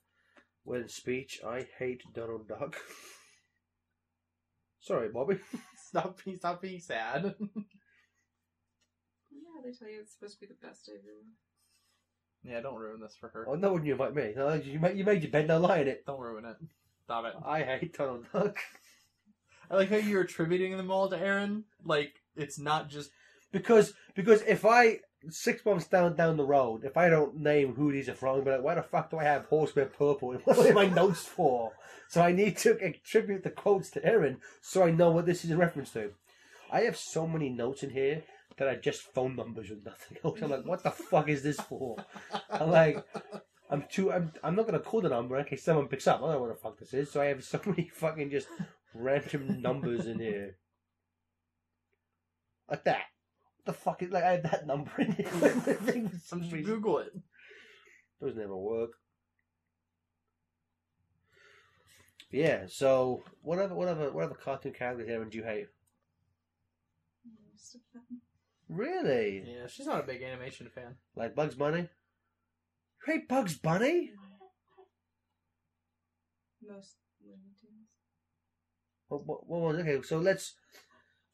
when 0.64 0.88
speech. 0.88 1.40
I 1.46 1.66
hate 1.78 2.02
Donald 2.14 2.48
Duck. 2.48 2.76
Sorry, 4.80 5.08
Bobby. 5.08 5.38
stop 5.88 6.18
being, 6.24 6.36
stop 6.36 6.62
being 6.62 6.80
sad. 6.80 7.34
Yeah, 9.30 9.60
they 9.64 9.72
tell 9.72 9.88
you 9.88 10.00
it's 10.00 10.14
supposed 10.14 10.34
to 10.34 10.40
be 10.40 10.46
the 10.46 10.66
best 10.66 10.90
ever. 10.92 11.24
Yeah, 12.44 12.60
don't 12.60 12.76
ruin 12.76 13.00
this 13.00 13.16
for 13.18 13.28
her. 13.28 13.46
Oh, 13.48 13.54
no, 13.54 13.72
one 13.72 13.84
you 13.84 13.92
invite 13.92 14.14
me. 14.14 14.32
No, 14.36 14.54
you 14.54 14.78
made 14.78 14.96
you 14.96 15.04
made 15.04 15.22
your 15.22 15.30
bed, 15.30 15.48
now 15.48 15.58
lie 15.58 15.78
in 15.78 15.88
it. 15.88 16.06
Don't 16.06 16.20
ruin 16.20 16.44
it. 16.44 16.56
Stop 17.04 17.24
it. 17.24 17.34
I 17.44 17.62
hate 17.62 17.96
Donald 17.96 18.26
Duck 18.32 18.58
I 19.70 19.76
like 19.76 19.90
how 19.90 19.96
you're 19.96 20.22
attributing 20.22 20.76
them 20.76 20.90
all 20.90 21.08
to 21.08 21.18
Erin. 21.18 21.64
Like 21.84 22.22
it's 22.36 22.58
not 22.58 22.88
just 22.88 23.10
because 23.52 23.92
because 24.14 24.42
if 24.42 24.64
I 24.64 25.00
six 25.30 25.64
months 25.64 25.86
down 25.86 26.16
down 26.16 26.36
the 26.36 26.44
road, 26.44 26.84
if 26.84 26.96
I 26.96 27.08
don't 27.08 27.36
name 27.36 27.74
who 27.74 27.92
these 27.92 28.08
are 28.08 28.14
from, 28.14 28.44
but 28.44 28.54
like, 28.54 28.62
why 28.62 28.74
the 28.74 28.82
fuck 28.82 29.10
do 29.10 29.18
I 29.18 29.24
have 29.24 29.46
Horseman 29.46 29.90
Purple? 29.96 30.32
And 30.32 30.40
what 30.44 30.58
are 30.58 30.72
my 30.72 30.86
notes 30.86 31.24
for? 31.24 31.72
So 32.08 32.22
I 32.22 32.32
need 32.32 32.56
to 32.58 32.78
attribute 32.82 33.44
the 33.44 33.50
quotes 33.50 33.90
to 33.90 34.04
Erin 34.04 34.38
so 34.62 34.82
I 34.82 34.90
know 34.90 35.10
what 35.10 35.26
this 35.26 35.44
is 35.44 35.50
in 35.50 35.58
reference 35.58 35.90
to. 35.92 36.12
I 36.70 36.82
have 36.82 36.96
so 36.96 37.26
many 37.26 37.48
notes 37.48 37.82
in 37.82 37.90
here 37.90 38.22
that 38.58 38.68
are 38.68 38.76
just 38.80 39.02
phone 39.02 39.36
numbers 39.36 39.70
with 39.70 39.84
nothing 39.84 40.18
else. 40.24 40.40
I'm 40.42 40.50
like, 40.50 40.66
what 40.66 40.82
the 40.82 40.90
fuck 41.10 41.28
is 41.28 41.42
this 41.42 41.60
for? 41.60 41.96
I'm 42.50 42.70
like, 42.70 43.04
I'm 43.70 43.84
too. 43.90 44.12
I'm. 44.12 44.32
I'm 44.42 44.56
not 44.56 44.66
gonna 44.66 44.78
call 44.80 45.00
the 45.00 45.08
number 45.08 45.38
in 45.38 45.44
case 45.44 45.64
someone 45.64 45.88
picks 45.88 46.06
up. 46.06 46.18
I 46.18 46.20
don't 46.20 46.32
know 46.32 46.40
what 46.40 46.48
the 46.48 46.54
fuck 46.54 46.78
this 46.78 46.94
is. 46.94 47.10
So 47.10 47.20
I 47.20 47.26
have 47.26 47.44
so 47.44 47.60
many 47.66 47.90
fucking 47.92 48.30
just 48.30 48.48
random 48.94 49.60
numbers 49.60 50.06
in 50.06 50.18
here, 50.18 50.56
like 52.70 52.84
that. 52.84 53.02
What 53.56 53.66
the 53.66 53.72
fuck 53.72 54.02
is 54.02 54.10
like? 54.10 54.24
I 54.24 54.32
have 54.32 54.42
that 54.44 54.66
number 54.66 54.90
in 54.98 55.12
here. 55.12 55.26
some 56.24 56.40
Just 56.40 56.52
reason. 56.52 56.62
Google 56.64 56.98
it. 56.98 57.12
Those 58.20 58.36
never 58.36 58.56
work. 58.56 58.90
Yeah. 62.30 62.64
So 62.68 63.22
whatever, 63.42 63.74
whatever, 63.74 64.10
whatever 64.10 64.34
cartoon 64.34 64.72
character 64.72 65.04
here 65.04 65.24
do 65.24 65.38
you 65.38 65.44
hate? 65.44 65.68
Most 67.50 67.74
of 67.76 67.80
them. 67.92 68.20
Really? 68.68 69.44
Yeah, 69.46 69.66
she's 69.66 69.86
not 69.86 70.00
a 70.00 70.06
big 70.06 70.22
animation 70.22 70.68
fan. 70.68 70.96
Like 71.16 71.34
Bugs 71.34 71.54
Bunny? 71.54 71.88
You 73.06 73.12
hate 73.12 73.28
Bugs 73.28 73.56
Bunny? 73.56 74.12
Most 76.68 76.96
Looney 77.24 77.54
Tunes. 77.60 77.88
What, 79.08 79.26
what, 79.26 79.48
what 79.48 79.74
okay? 79.76 80.02
So 80.02 80.18
let's. 80.18 80.54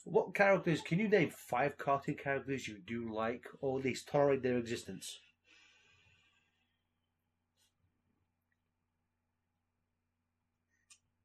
What 0.05 0.35
characters 0.35 0.83
can 0.83 0.99
you 0.99 1.09
name? 1.09 1.31
Five 1.31 1.79
cartoon 1.79 2.17
characters 2.17 2.69
you 2.69 2.77
do 2.87 3.13
like, 3.13 3.47
or 3.61 3.79
at 3.79 3.85
least 3.87 4.07
tolerate 4.07 4.43
their 4.43 4.59
existence. 4.59 5.19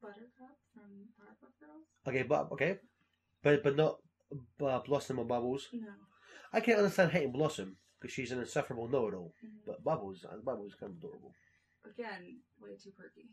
Buttercup 0.02 0.58
from 0.74 1.10
Powerpuff 1.20 1.60
Girls? 1.60 1.86
Okay, 2.08 2.24
but 2.24 2.52
okay, 2.54 2.78
but 3.44 3.62
but 3.64 3.76
not 3.76 3.98
uh, 4.66 4.80
Blossom 4.80 5.20
or 5.20 5.26
Bubbles. 5.26 5.70
No. 5.74 5.88
I 6.52 6.60
can't 6.62 6.80
understand 6.80 7.12
hating 7.12 7.32
Blossom 7.32 7.78
because 8.00 8.14
she's 8.14 8.32
an 8.32 8.40
insufferable 8.40 8.88
know-it-all. 8.88 9.34
Mhm. 9.44 9.66
But 9.66 9.84
Bubbles, 9.84 10.26
uh, 10.26 10.38
Bubbles 10.38 10.74
is 10.74 10.80
kind 10.80 10.92
of 10.92 10.98
adorable. 10.98 11.34
Again, 11.86 12.40
way 12.62 12.72
too 12.82 12.92
perky. 12.92 13.30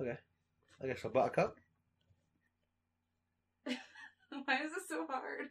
Okay, 0.00 0.18
I 0.82 0.86
guess 0.86 1.00
for 1.00 1.10
Buttercup. 1.10 1.58
Why 3.64 4.62
is 4.64 4.72
this 4.74 4.88
so 4.88 5.06
hard? 5.06 5.48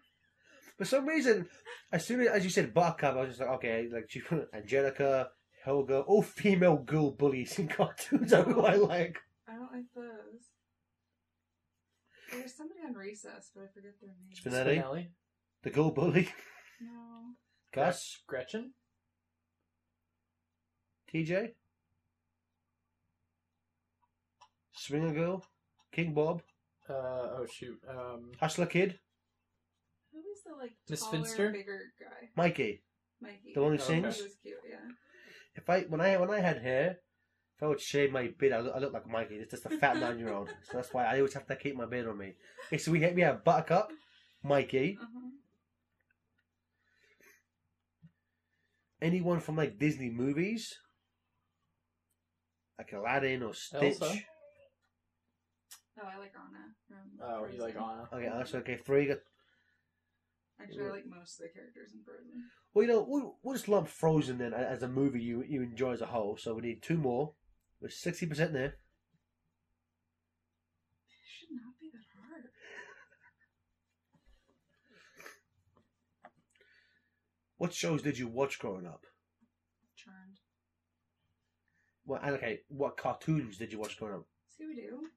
For 0.78 0.86
some 0.86 1.06
reason, 1.06 1.48
as 1.92 2.06
soon 2.06 2.22
as, 2.22 2.28
as 2.28 2.44
you 2.44 2.50
said 2.50 2.74
Buttercup, 2.74 3.16
I 3.16 3.22
was 3.22 3.30
just 3.30 3.40
like, 3.42 3.50
okay, 3.50 3.88
like 3.92 4.10
she, 4.10 4.22
Angelica, 4.54 5.30
Helga, 5.64 6.00
all 6.02 6.24
female 6.24 6.78
girl 6.78 7.12
bullies 7.12 7.60
in 7.60 7.68
cartoons 7.78 8.34
are 8.34 8.44
who 8.44 8.62
I 8.62 8.76
like. 8.76 9.20
I 9.48 9.54
don't 9.54 9.72
like 9.72 9.86
those. 9.96 10.11
There's 12.32 12.56
somebody 12.56 12.80
on 12.86 12.94
recess, 12.94 13.52
but 13.54 13.64
I 13.64 13.68
forget 13.74 13.94
their 14.00 14.10
name. 14.10 14.34
Spinelli, 14.36 14.82
Spinelli. 14.84 15.08
the 15.64 15.70
girl 15.70 15.92
bully, 15.92 16.30
No. 16.82 17.34
Gus, 17.74 18.20
Gretchen. 18.28 18.74
TJ, 21.14 21.50
Swinger 24.72 25.14
Girl, 25.14 25.44
King 25.92 26.14
Bob, 26.14 26.42
Uh, 26.90 26.94
oh 26.94 27.46
shoot. 27.52 27.78
Um, 27.88 28.32
Hustler 28.40 28.66
Kid, 28.66 28.98
Who 30.14 30.20
is 30.20 30.42
the 30.46 30.56
like 30.56 30.72
Miss 30.90 31.02
taller, 31.02 31.12
Finster? 31.12 31.52
bigger 31.52 31.82
guy? 32.00 32.30
Mikey. 32.36 32.84
Mikey. 33.22 33.52
The 33.54 33.62
one 33.62 33.74
who 33.76 33.78
Oh, 33.84 33.86
sings? 33.86 34.18
He 34.18 34.24
was 34.24 34.36
cute, 34.42 34.56
yeah. 34.70 34.78
If 35.56 35.70
I 35.70 35.82
when 35.82 36.00
I 36.02 36.16
when 36.18 36.30
I 36.32 36.40
had 36.40 36.62
hair, 36.62 37.00
if 37.62 37.66
I 37.66 37.68
would 37.68 37.80
shave 37.80 38.12
my 38.12 38.28
beard, 38.40 38.54
I 38.54 38.60
look, 38.62 38.76
I 38.76 38.80
look 38.80 38.94
like 38.94 39.08
Mikey. 39.08 39.36
It's 39.36 39.52
just 39.52 39.68
a 39.68 39.70
fat 39.70 39.98
nine 39.98 40.18
year 40.18 40.34
old. 40.34 40.50
So 40.64 40.78
that's 40.78 40.92
why 40.94 41.06
I 41.06 41.18
always 41.18 41.36
have 41.36 41.46
to 41.46 41.56
keep 41.56 41.76
my 41.76 41.86
beard 41.86 42.08
on 42.08 42.18
me. 42.18 42.34
Okay, 42.68 42.80
so 42.80 42.92
we 42.92 43.02
have, 43.02 43.14
we 43.14 43.22
have 43.22 43.44
Buttercup, 43.44 43.92
Mikey, 44.44 44.98
Uh-huh. 45.00 45.28
anyone 49.00 49.40
from 49.40 49.58
like 49.58 49.78
Disney 49.78 50.10
movies, 50.10 50.76
like 52.80 52.92
Aladdin 52.94 53.44
or 53.44 53.54
Stitch. 53.54 54.02
Elsa? 54.02 54.16
Oh, 56.02 56.08
I 56.12 56.18
like 56.18 56.34
Anna. 56.34 56.66
From 56.88 56.98
oh, 57.22 57.46
you 57.54 57.62
like 57.62 57.74
Frozen. 57.74 57.90
Anna. 58.16 58.28
Okay, 58.42 58.50
so 58.50 58.58
okay, 58.60 58.78
three. 58.78 59.06
Got, 59.06 59.18
Actually, 60.60 60.88
I 60.88 60.90
like 60.90 61.06
most 61.06 61.40
of 61.40 61.44
the 61.46 61.50
characters 61.50 61.92
in 61.94 62.04
Frozen. 62.04 62.44
well, 62.74 62.86
you 62.86 62.92
know, 62.92 63.06
we'll, 63.08 63.36
we'll 63.44 63.56
just 63.56 63.68
lump 63.68 63.88
Frozen 63.88 64.40
then 64.40 64.54
as 64.54 64.82
a 64.82 64.88
movie 64.88 65.22
you 65.22 65.44
you 65.48 65.62
enjoy 65.62 65.92
as 65.92 66.02
a 66.02 66.08
whole. 66.08 66.38
So 66.38 66.56
we 66.56 66.62
need 66.64 66.82
two 66.82 66.98
more. 66.98 67.34
We're 67.82 67.90
sixty 67.90 68.28
percent 68.28 68.54
there. 68.54 68.66
It 68.66 68.76
should 71.26 71.50
not 71.52 71.74
be 71.80 71.90
that 71.92 72.06
hard. 72.16 72.44
What 77.58 77.74
shows 77.74 78.04
did 78.04 78.20
you 78.20 78.28
watch 78.28 78.60
growing 78.60 78.86
up? 78.86 79.06
Charmed. 79.96 80.38
What 82.06 82.24
and 82.24 82.36
okay, 82.36 82.62
what 82.68 82.98
cartoons 82.98 83.58
did 83.58 83.72
you 83.72 83.80
watch 83.80 83.98
growing 83.98 84.16
up? 84.16 84.26
Scooby 84.54 84.76
Doo? 84.76 85.08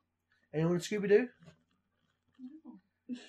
Anyone 0.54 0.78
Scooby 0.78 1.08
Doo? 1.08 1.28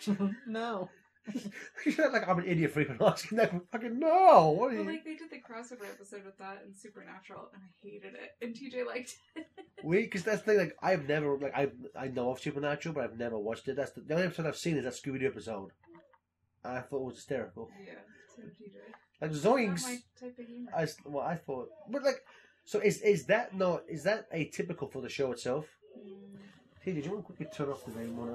No. 0.07 0.31
no. 0.47 0.89
You're 1.85 1.97
not 1.97 2.13
like 2.13 2.27
I'm 2.27 2.39
an 2.39 2.45
idiot 2.45 2.71
for 2.71 2.81
even 2.81 2.97
asking 3.01 3.37
that. 3.37 3.51
Fucking 3.71 3.97
no. 3.99 4.49
What 4.51 4.65
are 4.65 4.67
Well, 4.67 4.73
you? 4.73 4.83
like 4.83 5.03
they 5.03 5.15
did 5.15 5.29
the 5.31 5.37
crossover 5.37 5.85
episode 5.89 6.23
with 6.25 6.37
that 6.37 6.61
and 6.65 6.75
Supernatural, 6.75 7.49
and 7.53 7.61
I 7.63 7.67
hated 7.87 8.13
it. 8.13 8.31
And 8.41 8.53
TJ 8.55 8.85
liked 8.85 9.15
it. 9.35 9.47
We 9.83 10.01
because 10.03 10.23
that's 10.23 10.41
the 10.41 10.51
thing. 10.53 10.57
Like 10.59 10.75
I've 10.81 11.07
never 11.07 11.37
like 11.37 11.53
I 11.55 11.69
I 11.99 12.07
know 12.07 12.31
of 12.31 12.39
Supernatural, 12.39 12.95
but 12.95 13.03
I've 13.03 13.17
never 13.19 13.37
watched 13.37 13.67
it. 13.67 13.75
That's 13.75 13.91
the, 13.91 14.01
the 14.01 14.13
only 14.15 14.25
episode 14.27 14.47
I've 14.47 14.57
seen 14.57 14.77
is 14.77 14.83
that 14.85 14.93
Scooby 14.93 15.19
Doo 15.19 15.27
episode. 15.27 15.71
I 16.63 16.79
thought 16.79 16.97
it 17.01 17.03
was 17.05 17.15
hysterical. 17.15 17.69
yeah, 17.85 17.93
so 18.35 18.41
TJ. 18.43 18.75
Like 19.21 19.31
Zoinks. 19.31 19.83
my 19.83 19.97
type 20.19 20.39
of 20.39 20.45
humor. 20.45 20.71
I 20.75 20.87
well 21.05 21.23
I 21.23 21.35
thought, 21.35 21.69
but 21.89 22.03
like, 22.03 22.23
so 22.63 22.79
is 22.79 23.01
is 23.01 23.25
that 23.27 23.55
not 23.55 23.83
is 23.87 24.03
that 24.03 24.31
atypical 24.31 24.91
for 24.91 25.01
the 25.01 25.09
show 25.09 25.31
itself? 25.31 25.65
Mm, 25.97 26.39
Hey, 26.81 26.93
did 26.93 27.05
you 27.05 27.11
want 27.11 27.23
to 27.23 27.33
quickly 27.33 27.47
turn 27.55 27.69
off 27.69 27.85
the 27.85 27.91
game 27.91 28.17
on 28.19 28.29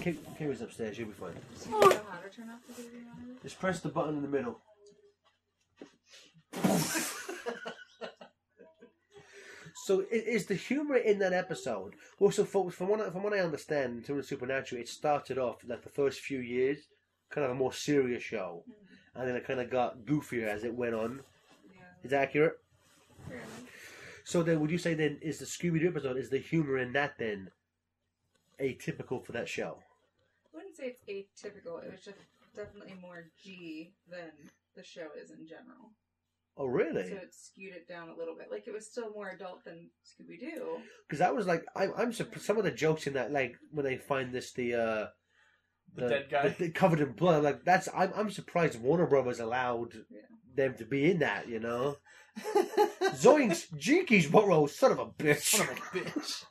Kim, 0.00 0.18
Kim 0.38 0.50
upstairs. 0.50 0.98
You'll 0.98 1.08
be 1.08 1.14
fine. 1.14 1.32
do 1.62 1.68
you 1.70 1.80
know 1.80 1.88
how 2.10 2.18
to 2.20 2.28
turn 2.30 2.50
off 2.50 2.60
the 2.68 2.82
baby? 2.82 2.96
Just 3.42 3.58
press 3.58 3.80
the 3.80 3.88
button 3.88 4.16
in 4.16 4.22
the 4.22 4.28
middle. 4.28 4.60
so 9.86 10.04
is 10.10 10.46
the 10.46 10.54
humor 10.54 10.96
in 10.96 11.18
that 11.18 11.32
episode? 11.32 11.94
Also, 12.18 12.42
so 12.42 12.46
for, 12.46 12.70
from 12.70 12.88
what 12.88 13.00
I, 13.00 13.10
from 13.10 13.22
what 13.22 13.34
I 13.34 13.40
understand, 13.40 13.96
in 13.98 14.02
terms 14.02 14.20
of 14.20 14.26
Supernatural, 14.26 14.80
it 14.80 14.88
started 14.88 15.38
off 15.38 15.58
like 15.66 15.82
the 15.82 15.88
first 15.90 16.20
few 16.20 16.38
years, 16.38 16.78
kind 17.30 17.44
of 17.44 17.50
a 17.50 17.54
more 17.54 17.72
serious 17.72 18.22
show, 18.22 18.62
Mm, 18.68 19.20
and 19.20 19.28
then 19.28 19.36
it 19.36 19.46
kind 19.46 19.60
of 19.60 19.70
got 19.70 19.98
goofier 20.04 20.48
as 20.48 20.64
it 20.64 20.74
went 20.74 20.94
on. 20.94 21.20
yeah, 21.72 21.80
Is 22.02 22.10
that 22.10 22.22
accurate? 22.22 22.58
So 24.24 24.42
then, 24.42 24.58
would 24.60 24.70
you 24.70 24.78
say 24.78 24.94
then 24.94 25.18
is 25.20 25.38
the 25.38 25.44
Scooby 25.44 25.80
Doo 25.80 25.88
episode 25.88 26.16
is 26.16 26.30
the 26.30 26.38
humor 26.38 26.78
in 26.78 26.92
that 26.94 27.18
then 27.18 27.50
atypical 28.60 29.24
for 29.24 29.32
that 29.32 29.48
show? 29.48 29.78
I 30.52 30.56
wouldn't 30.56 30.76
say 30.76 30.96
it's 31.06 31.42
atypical. 31.42 31.82
It 31.84 31.90
was 31.92 32.02
just 32.04 32.18
definitely 32.54 32.94
more 33.00 33.24
G 33.42 33.92
than 34.10 34.30
the 34.76 34.84
show 34.84 35.08
is 35.20 35.30
in 35.30 35.46
general. 35.46 35.92
Oh, 36.56 36.66
really? 36.66 37.08
So 37.08 37.16
it 37.16 37.34
skewed 37.34 37.74
it 37.74 37.88
down 37.88 38.08
a 38.10 38.16
little 38.16 38.36
bit. 38.36 38.46
Like 38.50 38.68
it 38.68 38.72
was 38.72 38.86
still 38.86 39.10
more 39.12 39.30
adult 39.30 39.64
than 39.64 39.90
Scooby 40.06 40.38
Doo. 40.38 40.78
Because 41.08 41.20
I 41.20 41.30
was 41.32 41.46
like, 41.48 41.64
I'm, 41.74 41.92
I'm 41.96 42.12
surprised. 42.12 42.44
Some 42.46 42.58
of 42.58 42.64
the 42.64 42.70
jokes 42.70 43.08
in 43.08 43.14
that, 43.14 43.32
like 43.32 43.56
when 43.72 43.84
they 43.84 43.96
find 43.96 44.32
this, 44.32 44.52
the 44.52 44.74
uh, 44.74 45.06
The 45.96 46.08
dead 46.08 46.26
guy? 46.30 46.48
the- 46.50 46.66
the 46.66 46.70
covered 46.70 47.00
in 47.00 47.10
blood. 47.12 47.42
Like 47.42 47.64
that's, 47.64 47.88
I'm, 47.92 48.12
I'm 48.14 48.30
surprised 48.30 48.80
Warner 48.80 49.06
Brothers 49.06 49.40
allowed 49.40 49.94
Yeah. 50.10 50.20
them 50.54 50.74
to 50.78 50.84
be 50.84 51.10
in 51.10 51.18
that. 51.18 51.48
You 51.48 51.58
know, 51.58 51.96
Zoinks, 53.14 53.66
Jinkies, 53.76 54.30
Burrow, 54.30 54.66
son 54.66 54.92
of 54.92 54.98
a 55.00 55.06
bitch. 55.06 55.42
Son 55.42 55.68
of 55.68 55.76
a 55.76 55.80
bitch. 55.98 56.44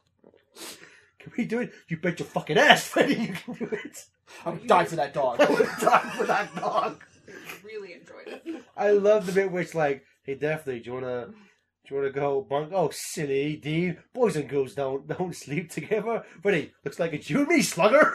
Can 1.23 1.33
we 1.37 1.45
do 1.45 1.59
it? 1.61 1.71
You 1.87 1.97
bet 1.97 2.19
your 2.19 2.27
fucking 2.27 2.57
ass, 2.57 2.85
Freddy. 2.87 3.15
You 3.15 3.33
can 3.33 3.53
do 3.53 3.65
it. 3.71 4.05
I 4.45 4.49
would 4.51 4.67
die 4.67 4.85
for 4.85 4.95
that 4.97 5.13
dog. 5.13 5.39
I 5.41 5.49
would 5.49 5.69
die 5.79 6.09
for 6.17 6.25
that 6.25 6.55
dog. 6.55 7.03
Really 7.63 7.93
enjoyed 7.93 8.41
it. 8.45 8.63
I 8.75 8.91
love 8.91 9.25
the 9.25 9.31
bit 9.31 9.51
where 9.51 9.61
it's 9.61 9.73
like, 9.75 10.03
hey, 10.23 10.35
Daphne, 10.35 10.79
do 10.79 10.85
you 10.89 10.93
wanna, 10.93 11.27
do 11.27 11.33
you 11.89 11.95
wanna 11.95 12.11
go 12.11 12.41
bunk? 12.41 12.71
Oh, 12.73 12.89
silly 12.91 13.55
Dean. 13.57 13.97
Boys 14.13 14.35
and 14.35 14.49
girls 14.49 14.73
don't 14.75 15.07
don't 15.17 15.35
sleep 15.35 15.69
together. 15.71 16.23
But 16.41 16.53
he 16.55 16.71
looks 16.83 16.99
like 16.99 17.13
it's 17.13 17.29
you 17.29 17.39
and 17.39 17.47
me, 17.47 17.61
slugger. 17.61 18.13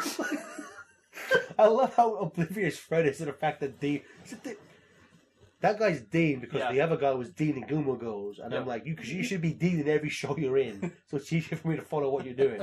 I 1.59 1.67
love 1.67 1.95
how 1.97 2.15
oblivious 2.17 2.79
Fred 2.79 3.07
is 3.07 3.19
to 3.19 3.25
the 3.27 3.33
fact 3.33 3.61
that 3.61 3.81
Dean. 3.81 4.03
is 4.25 4.33
it 4.35 4.45
Dean- 4.45 4.57
That 5.61 5.79
guy's 5.79 6.01
Dean 6.03 6.39
because 6.41 6.61
Yeah. 6.61 6.73
the 6.73 6.81
other 6.81 6.97
guy 6.97 7.11
was 7.13 7.31
Dean 7.31 7.57
in 7.57 7.67
Gilmore 7.67 7.99
Girls, 7.99 8.39
and 8.39 8.55
I'm 8.55 8.63
Yeah. 8.63 8.69
like, 8.69 8.87
you, 8.87 8.95
cause 8.95 9.09
you 9.09 9.25
should 9.25 9.41
be 9.41 9.53
Dean 9.55 9.81
in 9.81 9.89
every 9.89 10.09
show 10.11 10.37
you're 10.37 10.59
in, 10.59 10.93
so 11.07 11.17
it's 11.17 11.33
easier 11.33 11.59
for 11.59 11.69
me 11.69 11.77
to 11.77 11.83
follow 11.83 12.11
what 12.11 12.25
you're 12.25 12.35
doing. 12.35 12.63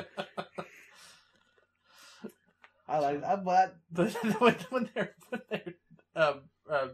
Like, 3.05 3.23
I'm 3.25 3.43
glad. 3.43 3.71
When, 4.39 4.89
they're 4.93 5.15
when 5.29 5.41
they're 5.49 5.75
um, 6.15 6.41
um, 6.69 6.91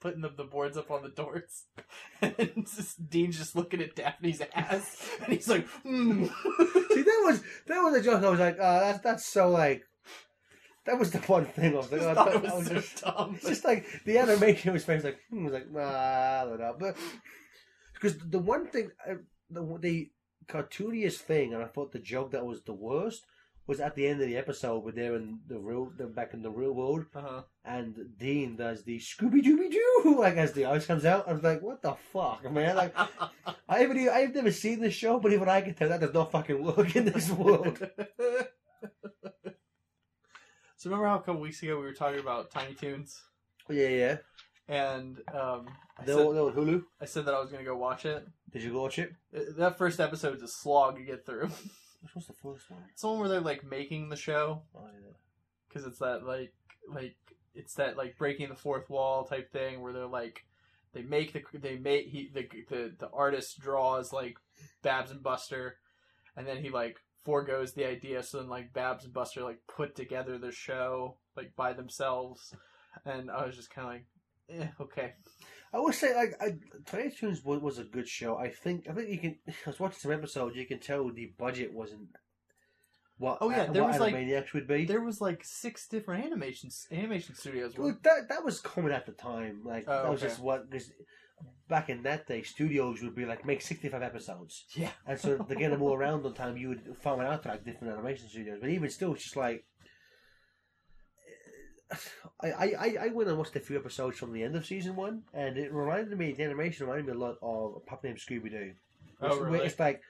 putting 0.00 0.20
the, 0.20 0.30
the 0.30 0.44
boards 0.44 0.76
up 0.76 0.90
on 0.90 1.02
the 1.02 1.08
doors, 1.08 1.64
and 2.22 2.66
just, 2.74 3.08
Dean's 3.08 3.38
just 3.38 3.56
looking 3.56 3.80
at 3.80 3.94
Daphne's 3.94 4.42
ass, 4.54 5.08
and 5.22 5.32
he's 5.32 5.48
like, 5.48 5.66
hmm. 5.82 6.24
See, 6.24 7.02
that 7.02 7.22
was 7.24 7.42
that 7.66 7.80
was 7.82 7.94
a 7.94 8.02
joke. 8.02 8.22
I 8.22 8.30
was 8.30 8.40
like, 8.40 8.56
oh, 8.60 8.80
that's 8.80 9.00
that's 9.00 9.26
so 9.26 9.48
like. 9.48 9.82
That 10.84 10.98
was 10.98 11.12
the 11.12 11.18
one 11.18 11.46
thing 11.46 11.74
I 11.74 11.76
was 11.76 11.92
like, 11.92 12.00
I 12.02 12.10
oh, 12.10 12.14
thought 12.14 12.26
that- 12.32 12.34
it 12.34 12.42
was 12.42 12.52
was 12.54 12.66
so 12.66 12.74
just, 12.74 13.04
dumb. 13.04 13.34
it's 13.36 13.48
just 13.48 13.64
like 13.64 13.86
the 14.04 14.18
animation 14.18 14.72
was 14.72 14.84
his 14.84 15.04
like, 15.04 15.20
hmm, 15.30 15.44
was 15.44 15.52
like, 15.54 15.70
nah, 15.70 15.80
I 15.80 16.44
don't 16.44 16.58
know, 16.58 16.74
but 16.78 16.96
because 17.94 18.18
the 18.18 18.40
one 18.40 18.66
thing, 18.66 18.90
uh, 19.08 19.14
the 19.48 19.78
the 19.80 20.10
cartooniest 20.48 21.18
thing, 21.18 21.54
and 21.54 21.62
I 21.62 21.66
thought 21.66 21.92
the 21.92 22.00
joke 22.00 22.32
that 22.32 22.44
was 22.44 22.62
the 22.62 22.72
worst 22.72 23.24
was 23.72 23.80
at 23.80 23.94
the 23.94 24.06
end 24.06 24.20
of 24.20 24.28
the 24.28 24.36
episode 24.36 24.84
where 24.84 24.92
they're 24.92 25.16
in 25.16 25.38
the 25.48 25.58
real, 25.58 25.90
they're 25.96 26.06
back 26.06 26.34
in 26.34 26.42
the 26.42 26.50
real 26.50 26.72
world, 26.72 27.06
uh-huh. 27.14 27.40
and 27.64 27.96
Dean 28.18 28.54
does 28.54 28.84
the 28.84 28.98
Scooby 28.98 29.42
Dooby 29.42 29.70
Doo 29.70 30.16
like 30.18 30.36
as 30.36 30.52
the 30.52 30.66
ice 30.66 30.84
comes 30.84 31.06
out. 31.06 31.26
I 31.26 31.32
was 31.32 31.42
like, 31.42 31.62
what 31.62 31.80
the 31.80 31.94
fuck, 32.12 32.52
man? 32.52 32.76
Like, 32.76 32.94
I 33.68 33.82
even, 33.82 34.10
I've 34.10 34.34
never 34.34 34.52
seen 34.52 34.80
this 34.80 34.92
show, 34.92 35.18
but 35.18 35.32
even 35.32 35.48
I 35.48 35.62
can 35.62 35.72
tell 35.72 35.88
that 35.88 36.00
does 36.00 36.12
not 36.12 36.30
fucking 36.30 36.62
work 36.62 36.94
in 36.94 37.06
this 37.06 37.30
world. 37.30 37.78
so 40.76 40.90
remember 40.90 41.06
how 41.06 41.16
a 41.16 41.22
couple 41.22 41.40
weeks 41.40 41.62
ago 41.62 41.78
we 41.78 41.84
were 41.84 41.94
talking 41.94 42.20
about 42.20 42.50
Tiny 42.50 42.74
Toons, 42.74 43.22
yeah, 43.70 43.88
yeah. 43.88 44.16
and 44.68 45.16
um, 45.32 45.66
I, 45.98 46.04
They're, 46.04 46.16
said, 46.16 46.26
they're 46.26 46.52
Hulu. 46.52 46.82
I 47.00 47.06
said 47.06 47.24
that 47.24 47.32
I 47.32 47.40
was 47.40 47.50
gonna 47.50 47.64
go 47.64 47.78
watch 47.78 48.04
it. 48.04 48.28
Did 48.50 48.64
you 48.64 48.72
go 48.72 48.82
watch 48.82 48.98
it? 48.98 49.14
Uh, 49.34 49.40
That 49.56 49.78
first 49.78 49.98
episode 49.98 50.36
is 50.36 50.42
a 50.42 50.48
slog 50.48 50.96
to 50.96 51.04
get 51.04 51.24
through. 51.24 51.48
Which 52.02 52.14
was 52.14 52.26
the 52.26 52.32
first 52.32 52.70
one? 52.70 52.80
It's 52.92 53.02
the 53.02 53.08
one 53.08 53.20
where 53.20 53.28
they're 53.28 53.40
like 53.40 53.64
making 53.64 54.08
the 54.08 54.16
show 54.16 54.62
Oh, 54.76 54.86
yeah. 54.92 55.12
because 55.68 55.86
it's 55.86 55.98
that 56.00 56.24
like 56.24 56.52
like 56.92 57.16
it's 57.54 57.74
that 57.74 57.96
like 57.96 58.16
breaking 58.18 58.48
the 58.48 58.54
fourth 58.54 58.88
wall 58.90 59.24
type 59.24 59.52
thing 59.52 59.80
where 59.80 59.92
they're 59.92 60.06
like 60.06 60.44
they 60.92 61.02
make 61.02 61.32
the 61.32 61.42
they 61.58 61.76
make 61.76 62.06
he 62.08 62.30
the 62.34 62.46
the, 62.68 62.92
the 62.98 63.08
artist 63.10 63.58
draws 63.60 64.12
like 64.12 64.36
Babs 64.82 65.10
and 65.10 65.22
Buster, 65.22 65.76
and 66.36 66.46
then 66.46 66.58
he 66.58 66.70
like 66.70 66.98
foregoes 67.24 67.72
the 67.72 67.86
idea. 67.86 68.22
So 68.22 68.38
then 68.38 68.48
like 68.48 68.72
Babs 68.72 69.04
and 69.04 69.12
Buster 69.14 69.42
like 69.42 69.60
put 69.68 69.94
together 69.96 70.38
the 70.38 70.50
show 70.52 71.16
like 71.36 71.54
by 71.56 71.72
themselves, 71.72 72.54
and 73.06 73.30
I 73.30 73.46
was 73.46 73.56
just 73.56 73.70
kind 73.70 73.86
of 73.86 73.92
like, 73.94 74.60
eh, 74.60 74.68
okay, 74.82 75.12
I 75.74 75.80
would 75.80 75.94
say 75.94 76.14
like 76.14 76.34
I, 76.40 76.56
Toons 77.18 77.42
was, 77.44 77.60
was 77.62 77.78
a 77.78 77.84
good 77.84 78.08
show. 78.08 78.36
I 78.36 78.48
think 78.50 78.86
I 78.88 78.92
think 78.92 79.08
you 79.08 79.18
can. 79.18 79.38
I 79.66 79.70
was 79.70 79.80
watching 79.80 79.98
some 80.00 80.12
episodes. 80.12 80.56
You 80.56 80.66
can 80.66 80.80
tell 80.80 81.10
the 81.10 81.32
budget 81.38 81.72
wasn't 81.72 82.08
what. 83.18 83.38
Oh, 83.40 83.50
yeah, 83.50 83.66
there 83.66 83.82
what 83.82 83.92
was, 83.92 84.00
like- 84.00 84.14
Animaniacs 84.14 84.52
would 84.52 84.66
be. 84.68 84.84
there 84.84 85.00
was 85.02 85.20
like 85.20 85.40
six 85.44 85.88
different 85.88 86.24
animation 86.26 86.70
animation 86.90 87.34
studios. 87.34 87.76
Well, 87.76 87.96
that 88.02 88.28
that 88.28 88.44
was 88.44 88.60
common 88.60 88.92
at 88.92 89.06
the 89.06 89.12
time. 89.12 89.62
Like 89.64 89.84
Oh, 89.88 90.02
that 90.02 90.10
was 90.10 90.20
okay. 90.22 90.28
just 90.28 90.40
what 90.40 90.70
because 90.70 90.92
back 91.68 91.88
in 91.88 92.02
that 92.02 92.26
day, 92.26 92.42
studios 92.42 93.02
would 93.02 93.14
be 93.14 93.24
like 93.24 93.46
make 93.46 93.62
sixty 93.62 93.88
five 93.88 94.02
episodes, 94.02 94.64
Yeah, 94.76 94.90
and 95.06 95.18
so 95.18 95.38
to 95.38 95.54
get 95.54 95.70
them 95.70 95.82
all 95.82 95.94
around 96.00 96.26
on 96.26 96.34
time, 96.34 96.56
you 96.56 96.68
would 96.68 96.96
farm 97.02 97.20
it 97.20 97.26
out 97.26 97.42
to 97.44 97.48
like 97.48 97.64
different 97.64 97.94
animation 97.94 98.28
studios. 98.28 98.58
But 98.60 98.70
even 98.70 98.90
still, 98.90 99.14
it's 99.14 99.24
just 99.24 99.36
like. 99.36 99.64
I, 102.40 102.50
I, 102.50 102.96
I 103.00 103.08
went 103.08 103.28
and 103.28 103.38
watched 103.38 103.56
a 103.56 103.60
few 103.60 103.76
episodes 103.76 104.18
from 104.18 104.32
the 104.32 104.42
end 104.42 104.56
of 104.56 104.66
season 104.66 104.96
one, 104.96 105.22
and 105.32 105.56
it 105.56 105.72
reminded 105.72 106.16
me. 106.18 106.32
The 106.32 106.44
animation 106.44 106.86
reminded 106.86 107.06
me 107.06 107.12
a 107.12 107.24
lot 107.24 107.38
of 107.42 107.76
a 107.76 107.80
pup 107.80 108.04
named 108.04 108.18
Scooby 108.18 108.50
Doo. 108.50 108.72
Oh, 109.20 109.40
really? 109.40 109.66
It's 109.66 109.78
like, 109.78 110.02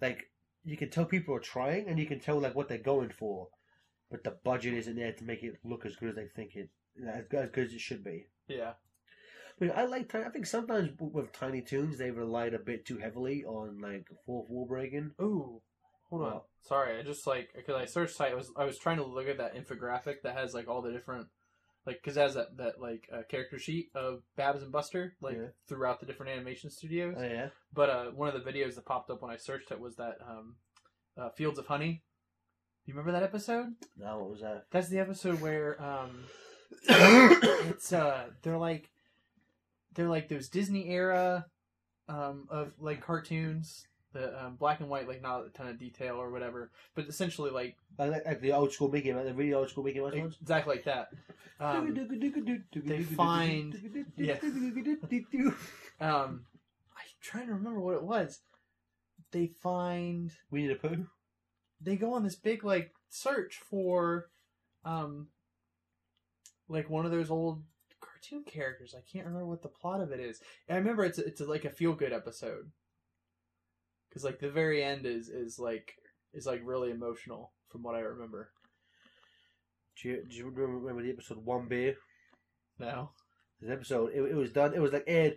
like 0.00 0.30
you 0.64 0.76
can 0.76 0.90
tell 0.90 1.04
people 1.04 1.34
are 1.34 1.40
trying, 1.40 1.88
and 1.88 1.98
you 1.98 2.06
can 2.06 2.20
tell 2.20 2.38
like 2.40 2.54
what 2.54 2.68
they're 2.68 2.78
going 2.78 3.10
for, 3.10 3.48
but 4.10 4.24
the 4.24 4.36
budget 4.44 4.74
isn't 4.74 4.96
there 4.96 5.12
to 5.12 5.24
make 5.24 5.42
it 5.42 5.58
look 5.64 5.86
as 5.86 5.96
good 5.96 6.10
as 6.10 6.16
they 6.16 6.26
think 6.26 6.56
it, 6.56 6.70
as 7.06 7.24
good 7.28 7.44
as, 7.44 7.50
good 7.50 7.66
as 7.66 7.72
it 7.72 7.80
should 7.80 8.04
be. 8.04 8.26
yeah. 8.48 8.72
I 9.60 9.66
I 9.68 9.84
like. 9.86 10.14
I 10.14 10.28
think 10.28 10.46
sometimes 10.46 10.90
with 10.98 11.32
Tiny 11.32 11.62
Toons 11.62 11.96
they 11.98 12.10
relied 12.10 12.52
a 12.54 12.58
bit 12.58 12.84
too 12.84 12.98
heavily 12.98 13.44
on 13.44 13.80
like 13.80 14.06
fourth 14.26 14.50
wall 14.50 14.66
breaking. 14.66 15.12
Ooh, 15.20 15.62
hold 16.10 16.22
on. 16.22 16.32
What? 16.34 16.44
Sorry, 16.62 16.98
I 16.98 17.02
just 17.02 17.26
like 17.26 17.50
because 17.54 17.76
I 17.76 17.84
searched. 17.84 18.20
I 18.20 18.34
was 18.34 18.50
I 18.56 18.64
was 18.64 18.78
trying 18.78 18.96
to 18.98 19.04
look 19.04 19.28
at 19.28 19.38
that 19.38 19.54
infographic 19.54 20.22
that 20.22 20.36
has 20.36 20.52
like 20.54 20.68
all 20.68 20.82
the 20.82 20.90
different 20.92 21.28
like 21.86 22.02
because 22.02 22.16
it 22.16 22.20
has 22.20 22.34
that 22.34 22.56
that 22.56 22.80
like 22.80 23.08
uh, 23.12 23.22
character 23.28 23.58
sheet 23.58 23.90
of 23.94 24.22
Babs 24.36 24.62
and 24.62 24.72
Buster 24.72 25.14
like 25.20 25.36
Yeah. 25.36 25.46
throughout 25.68 26.00
the 26.00 26.06
different 26.06 26.32
animation 26.32 26.70
studios. 26.70 27.14
Oh 27.18 27.22
yeah, 27.22 27.48
But 27.72 27.90
uh, 27.90 28.04
one 28.10 28.28
of 28.28 28.34
the 28.34 28.50
videos 28.50 28.74
that 28.74 28.84
popped 28.84 29.10
up 29.10 29.22
when 29.22 29.30
I 29.30 29.36
searched 29.36 29.70
it 29.70 29.78
was 29.78 29.94
that 29.96 30.18
um, 30.28 30.56
uh, 31.16 31.28
Fields 31.30 31.58
of 31.60 31.66
Honey. 31.68 32.02
You 32.84 32.94
remember 32.94 33.12
that 33.12 33.22
episode? 33.24 33.74
no, 33.96 34.18
what 34.18 34.30
was 34.30 34.40
that? 34.40 34.66
That's 34.72 34.88
the 34.88 34.98
episode 34.98 35.40
where 35.40 35.80
um, 35.82 36.24
it's 36.88 37.92
uh 37.92 38.24
they're 38.42 38.58
like 38.58 38.90
they're 39.94 40.08
like 40.08 40.28
those 40.28 40.48
Disney 40.48 40.88
era 40.88 41.46
um 42.08 42.46
of 42.50 42.72
like 42.78 43.00
cartoons 43.00 43.86
the 44.16 44.44
um, 44.44 44.56
black 44.56 44.80
and 44.80 44.88
white 44.88 45.06
like 45.08 45.22
not 45.22 45.46
a 45.46 45.50
ton 45.50 45.68
of 45.68 45.78
detail 45.78 46.16
or 46.16 46.30
whatever 46.30 46.70
but 46.94 47.06
essentially 47.06 47.50
like 47.50 47.76
Like, 47.98 48.10
like, 48.10 48.26
like 48.26 48.40
the 48.40 48.52
old 48.52 48.72
school 48.72 48.88
Mickey 48.90 49.12
Mouse, 49.12 49.24
the 49.26 49.34
really 49.34 49.54
old 49.54 49.68
school 49.70 49.84
Mickey 49.84 50.00
Mouse 50.00 50.14
ones. 50.14 50.36
exactly 50.40 50.76
like 50.76 50.84
that 50.84 51.08
um, 51.60 51.94
they 52.74 53.02
find- 53.16 53.74
yeah. 54.16 54.34
um 56.00 56.44
I'm 56.96 57.04
trying 57.20 57.46
to 57.46 57.54
remember 57.54 57.80
what 57.80 57.94
it 57.94 58.02
was 58.02 58.40
they 59.32 59.46
find 59.62 60.30
Winnie 60.50 60.68
the 60.68 60.74
Pooh. 60.76 61.06
they 61.80 61.96
go 61.96 62.12
on 62.14 62.22
this 62.24 62.36
big 62.36 62.64
like 62.64 62.92
search 63.08 63.56
for 63.70 64.26
um 64.84 65.28
like 66.68 66.90
one 66.90 67.04
of 67.06 67.12
those 67.12 67.30
old 67.30 67.62
cartoon 68.00 68.44
characters. 68.44 68.94
I 68.96 69.02
can't 69.10 69.26
remember 69.26 69.46
what 69.46 69.62
the 69.62 69.68
plot 69.68 70.00
of 70.00 70.10
it 70.12 70.20
is. 70.20 70.40
And 70.68 70.76
I 70.76 70.78
remember 70.78 71.04
it's 71.04 71.18
it's 71.18 71.40
like 71.40 71.64
a 71.64 71.70
feel 71.70 71.92
good 71.94 72.12
episode 72.12 72.70
because 74.16 74.24
like 74.24 74.40
the 74.40 74.50
very 74.50 74.82
end 74.82 75.04
is 75.04 75.28
is 75.28 75.58
like 75.58 75.94
is 76.32 76.46
like 76.46 76.62
really 76.64 76.90
emotional 76.90 77.52
from 77.68 77.82
what 77.82 77.94
I 77.94 77.98
remember. 77.98 78.48
Do 80.00 80.08
you, 80.08 80.24
do 80.26 80.36
you 80.36 80.48
remember, 80.48 81.02
the 81.02 81.10
episode 81.10 81.44
One 81.44 81.68
Beer? 81.68 81.96
No, 82.78 83.10
This 83.60 83.70
episode, 83.70 84.12
it, 84.14 84.22
it 84.22 84.34
was 84.34 84.50
done. 84.52 84.74
It 84.74 84.80
was 84.80 84.92
like 84.92 85.04
aired, 85.06 85.36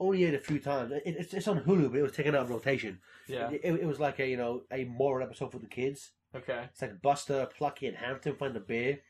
only 0.00 0.24
aired 0.24 0.34
a 0.34 0.38
few 0.38 0.58
times. 0.58 0.92
It, 0.92 1.02
it's, 1.04 1.34
it's 1.34 1.48
on 1.48 1.60
Hulu, 1.60 1.90
but 1.90 1.98
it 1.98 2.02
was 2.02 2.12
taken 2.12 2.34
out 2.34 2.42
of 2.42 2.50
rotation. 2.50 3.00
yeah, 3.28 3.50
It, 3.50 3.62
it 3.64 3.86
was 3.86 3.98
like 4.00 4.18
a 4.18 4.28
you 4.28 4.36
know 4.36 4.62
a 4.70 4.84
moral 4.84 5.26
episode 5.26 5.52
for 5.52 5.58
the 5.58 5.66
kids. 5.66 6.10
okay, 6.34 6.64
It's 6.70 6.82
like 6.82 7.00
Buster, 7.00 7.48
Plucky, 7.56 7.86
and 7.86 7.96
Hampton 7.96 8.36
find 8.36 8.54
a 8.56 8.60
beer. 8.60 9.00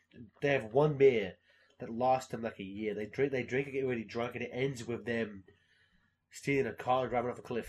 They 0.43 0.51
have 0.51 0.73
one 0.73 0.95
beer 0.95 1.35
that 1.81 1.93
lasts 1.93 2.31
them 2.31 2.43
like 2.43 2.61
a 2.61 2.65
year. 2.65 2.95
They 2.95 3.07
drink, 3.07 3.33
they 3.33 3.43
drink, 3.43 3.67
and 3.67 3.75
get 3.75 3.87
really 3.87 4.05
drunk, 4.05 4.37
and 4.37 4.45
it 4.45 4.51
ends 4.53 4.87
with 4.87 5.05
them 5.05 5.43
stealing 6.31 6.67
a 6.67 6.73
car 6.73 7.03
and 7.03 7.11
driving 7.11 7.31
off 7.31 7.39
a 7.39 7.43
cliff. 7.43 7.69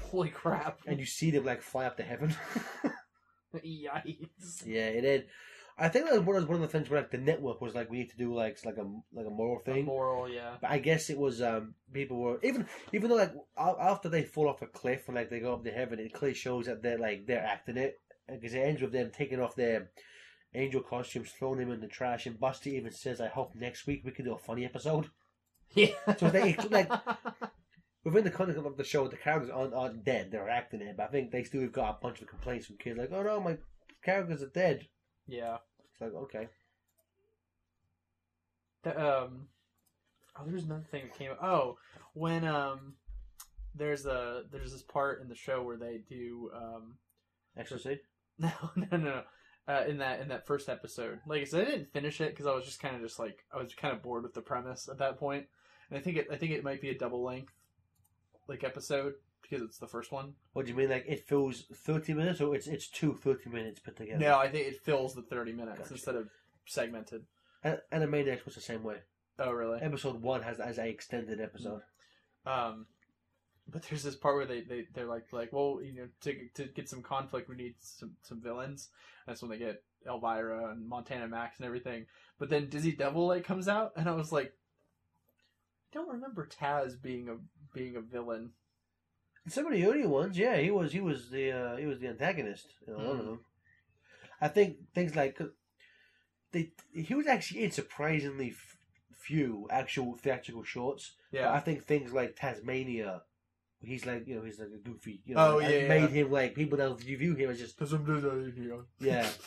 holy 0.02 0.28
crap! 0.30 0.80
And 0.86 0.98
you 1.00 1.06
see 1.06 1.30
them 1.30 1.44
like 1.44 1.62
fly 1.62 1.84
up 1.86 1.96
to 1.98 2.02
heaven. 2.02 2.34
Yikes! 3.54 4.66
yeah, 4.66 4.86
it 4.88 5.02
did. 5.02 5.26
I 5.78 5.88
think 5.88 6.04
that 6.04 6.14
was 6.18 6.22
one 6.26 6.36
of 6.36 6.48
one 6.48 6.56
of 6.56 6.60
the 6.62 6.68
things 6.68 6.90
where 6.90 7.00
like 7.00 7.10
the 7.10 7.18
network 7.18 7.60
was 7.60 7.74
like 7.74 7.90
we 7.90 7.98
need 7.98 8.10
to 8.10 8.16
do 8.16 8.34
like 8.34 8.58
like 8.64 8.76
a 8.76 8.82
like 9.12 9.26
a 9.26 9.30
moral 9.30 9.60
A 9.60 9.64
thing. 9.64 9.84
moral, 9.86 10.28
yeah, 10.28 10.56
But 10.60 10.70
I 10.70 10.78
guess 10.78 11.08
it 11.10 11.18
was 11.18 11.40
um 11.42 11.74
people 11.92 12.18
were 12.18 12.38
even 12.42 12.66
even 12.92 13.08
though 13.08 13.16
like 13.16 13.32
after 13.58 14.08
they 14.08 14.22
fall 14.22 14.48
off 14.48 14.62
a 14.62 14.66
cliff 14.66 15.08
and 15.08 15.16
like 15.16 15.30
they 15.30 15.40
go 15.40 15.54
up 15.54 15.64
to 15.64 15.70
heaven, 15.70 15.98
it 15.98 16.12
clearly 16.12 16.34
shows 16.34 16.66
that 16.66 16.82
they're 16.82 16.98
like 16.98 17.26
they're 17.26 17.44
acting 17.44 17.78
it 17.78 17.98
because 18.28 18.54
it 18.54 18.58
ends 18.60 18.82
with 18.82 18.92
them 18.92 19.10
taking 19.12 19.40
off 19.40 19.56
their 19.56 19.90
angel 20.54 20.82
costumes, 20.82 21.30
throwing 21.30 21.58
them 21.58 21.72
in 21.72 21.80
the 21.80 21.88
trash, 21.88 22.26
and 22.26 22.38
Buster 22.38 22.68
even 22.70 22.92
says, 22.92 23.20
"I 23.20 23.28
hope 23.28 23.54
next 23.54 23.86
week 23.86 24.02
we 24.04 24.12
can 24.12 24.26
do 24.26 24.34
a 24.34 24.38
funny 24.38 24.64
episode." 24.66 25.08
yeah. 25.74 25.88
So 26.18 26.28
they 26.28 26.54
like 26.70 26.90
within 28.04 28.24
the 28.24 28.30
context 28.30 28.64
of 28.64 28.76
the 28.76 28.84
show, 28.84 29.06
the 29.06 29.16
characters 29.16 29.50
aren't, 29.50 29.74
aren't 29.74 30.04
dead; 30.04 30.30
they're 30.30 30.48
acting 30.48 30.80
it. 30.82 30.96
But 30.96 31.04
I 31.04 31.08
think 31.08 31.30
they 31.30 31.44
still 31.44 31.62
have 31.62 31.72
got 31.72 31.98
a 31.98 32.02
bunch 32.02 32.20
of 32.20 32.28
complaints 32.28 32.66
from 32.66 32.76
kids 32.76 32.98
like, 32.98 33.12
"Oh 33.12 33.22
no, 33.22 33.40
my 33.40 33.58
characters 34.04 34.42
are 34.42 34.48
dead." 34.48 34.86
yeah. 35.26 35.58
It's 35.92 36.00
like 36.00 36.14
okay, 36.14 36.48
The, 38.82 38.90
um, 38.98 39.48
oh, 40.36 40.44
there's 40.46 40.64
another 40.64 40.86
thing 40.90 41.02
that 41.04 41.18
came. 41.18 41.30
up. 41.32 41.42
Oh, 41.42 41.78
when 42.14 42.44
um, 42.44 42.94
there's 43.74 44.06
a 44.06 44.44
there's 44.50 44.72
this 44.72 44.82
part 44.82 45.20
in 45.20 45.28
the 45.28 45.34
show 45.34 45.62
where 45.62 45.76
they 45.76 46.00
do 46.08 46.50
um, 46.54 46.94
no 48.38 48.50
no 48.76 48.86
no 48.90 48.96
no. 48.96 49.22
Uh, 49.68 49.84
in 49.86 49.98
that 49.98 50.20
in 50.20 50.28
that 50.28 50.46
first 50.46 50.68
episode, 50.68 51.20
like 51.26 51.42
I 51.42 51.44
said, 51.44 51.68
I 51.68 51.70
didn't 51.70 51.92
finish 51.92 52.20
it 52.20 52.30
because 52.30 52.46
I 52.46 52.54
was 52.54 52.64
just 52.64 52.80
kind 52.80 52.96
of 52.96 53.02
just 53.02 53.18
like 53.18 53.44
I 53.54 53.58
was 53.58 53.72
kind 53.74 53.94
of 53.94 54.02
bored 54.02 54.24
with 54.24 54.34
the 54.34 54.40
premise 54.40 54.88
at 54.88 54.98
that 54.98 55.18
point. 55.18 55.44
point, 55.44 55.46
and 55.90 55.98
I 55.98 56.02
think 56.02 56.16
it 56.16 56.26
I 56.32 56.36
think 56.36 56.52
it 56.52 56.64
might 56.64 56.80
be 56.80 56.90
a 56.90 56.98
double 56.98 57.22
length 57.22 57.52
like 58.52 58.64
episode 58.64 59.14
because 59.42 59.62
it's 59.62 59.78
the 59.78 59.86
first 59.86 60.12
one. 60.12 60.34
What 60.52 60.66
do 60.66 60.72
you 60.72 60.76
mean? 60.76 60.90
Like 60.90 61.04
it 61.06 61.26
fills 61.26 61.64
thirty 61.74 62.14
minutes, 62.14 62.40
or 62.40 62.54
it's 62.54 62.66
it's 62.66 62.88
two 62.88 63.14
30 63.14 63.50
minutes 63.50 63.80
put 63.80 63.96
together? 63.96 64.18
No, 64.18 64.38
I 64.38 64.48
think 64.48 64.66
it 64.66 64.82
fills 64.82 65.14
the 65.14 65.22
thirty 65.22 65.52
minutes 65.52 65.78
Gotcha. 65.78 65.94
instead 65.94 66.14
of 66.14 66.28
segmented. 66.66 67.24
And, 67.64 67.78
and 67.90 68.02
Animaniacs 68.04 68.44
was 68.44 68.54
the 68.54 68.60
same 68.60 68.82
way. 68.82 68.96
Oh, 69.38 69.50
really? 69.52 69.80
Episode 69.80 70.20
one 70.20 70.42
has 70.42 70.60
as 70.60 70.78
a 70.78 70.86
extended 70.86 71.40
episode. 71.40 71.82
Um, 72.44 72.86
but 73.68 73.82
there's 73.82 74.02
this 74.02 74.16
part 74.16 74.36
where 74.36 74.46
they, 74.46 74.62
they 74.62 74.86
they're 74.94 75.06
like 75.06 75.32
like 75.32 75.52
well 75.52 75.80
you 75.82 75.94
know 75.94 76.08
to 76.22 76.48
to 76.54 76.64
get 76.64 76.88
some 76.88 77.02
conflict 77.02 77.48
we 77.48 77.56
need 77.56 77.74
some 77.80 78.12
some 78.22 78.40
villains. 78.40 78.88
That's 79.26 79.40
when 79.42 79.50
they 79.50 79.58
get 79.58 79.82
Elvira 80.06 80.70
and 80.70 80.88
Montana 80.88 81.28
Max 81.28 81.58
and 81.58 81.66
everything. 81.66 82.06
But 82.38 82.50
then 82.50 82.68
Dizzy 82.68 82.92
Devil 82.92 83.26
like 83.26 83.44
comes 83.44 83.68
out 83.68 83.92
and 83.96 84.08
I 84.08 84.12
was 84.12 84.32
like, 84.32 84.52
I 85.92 85.94
don't 85.94 86.08
remember 86.08 86.48
Taz 86.48 87.00
being 87.00 87.28
a 87.28 87.36
being 87.72 87.96
a 87.96 88.00
villain. 88.00 88.50
Some 89.48 89.66
of 89.66 89.72
the 89.72 89.84
early 89.86 90.06
ones, 90.06 90.38
yeah, 90.38 90.56
he 90.58 90.70
was 90.70 90.92
he 90.92 91.00
was 91.00 91.30
the 91.30 91.50
uh, 91.52 91.76
he 91.76 91.86
was 91.86 91.98
the 91.98 92.08
antagonist 92.08 92.74
in 92.86 92.94
a 92.94 92.98
lot 92.98 93.06
of 93.06 93.16
Mm. 93.20 93.24
them. 93.26 93.40
I 94.40 94.48
think 94.48 94.76
things 94.94 95.16
like 95.16 95.40
they 96.52 96.70
he 96.94 97.14
was 97.14 97.26
actually 97.26 97.64
in 97.64 97.70
surprisingly 97.72 98.50
f- 98.50 98.76
few 99.12 99.66
actual 99.70 100.16
theatrical 100.16 100.62
shorts. 100.64 101.12
But 101.46 101.54
I 101.54 101.60
think 101.60 101.84
things 101.84 102.12
like 102.12 102.36
Tasmania, 102.36 103.22
he's 103.80 104.04
like 104.06 104.26
you 104.28 104.36
know 104.36 104.42
he's 104.44 104.60
like 104.60 104.68
a 104.74 104.78
goofy, 104.78 105.22
you 105.24 105.34
know, 105.34 105.56
Oh, 105.56 105.58
and 105.58 105.72
yeah, 105.72 105.88
made 105.88 106.02
yeah. 106.02 106.08
him 106.24 106.30
like 106.30 106.54
people 106.54 106.78
that 106.78 106.98
view 107.00 107.34
him 107.34 107.50
as 107.50 107.58
just 107.58 107.78
yeah. 109.00 109.28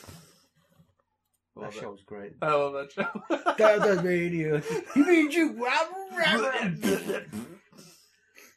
That 1.57 1.61
Love 1.61 1.75
it. 1.75 1.79
show 1.79 1.91
was 1.91 2.03
great. 2.03 2.33
I 2.41 2.53
love 2.53 2.73
that 2.73 2.91
show. 2.91 3.53
Tasmania, 3.53 4.61
you 4.97 5.05
mean 5.05 5.31
you? 5.31 5.55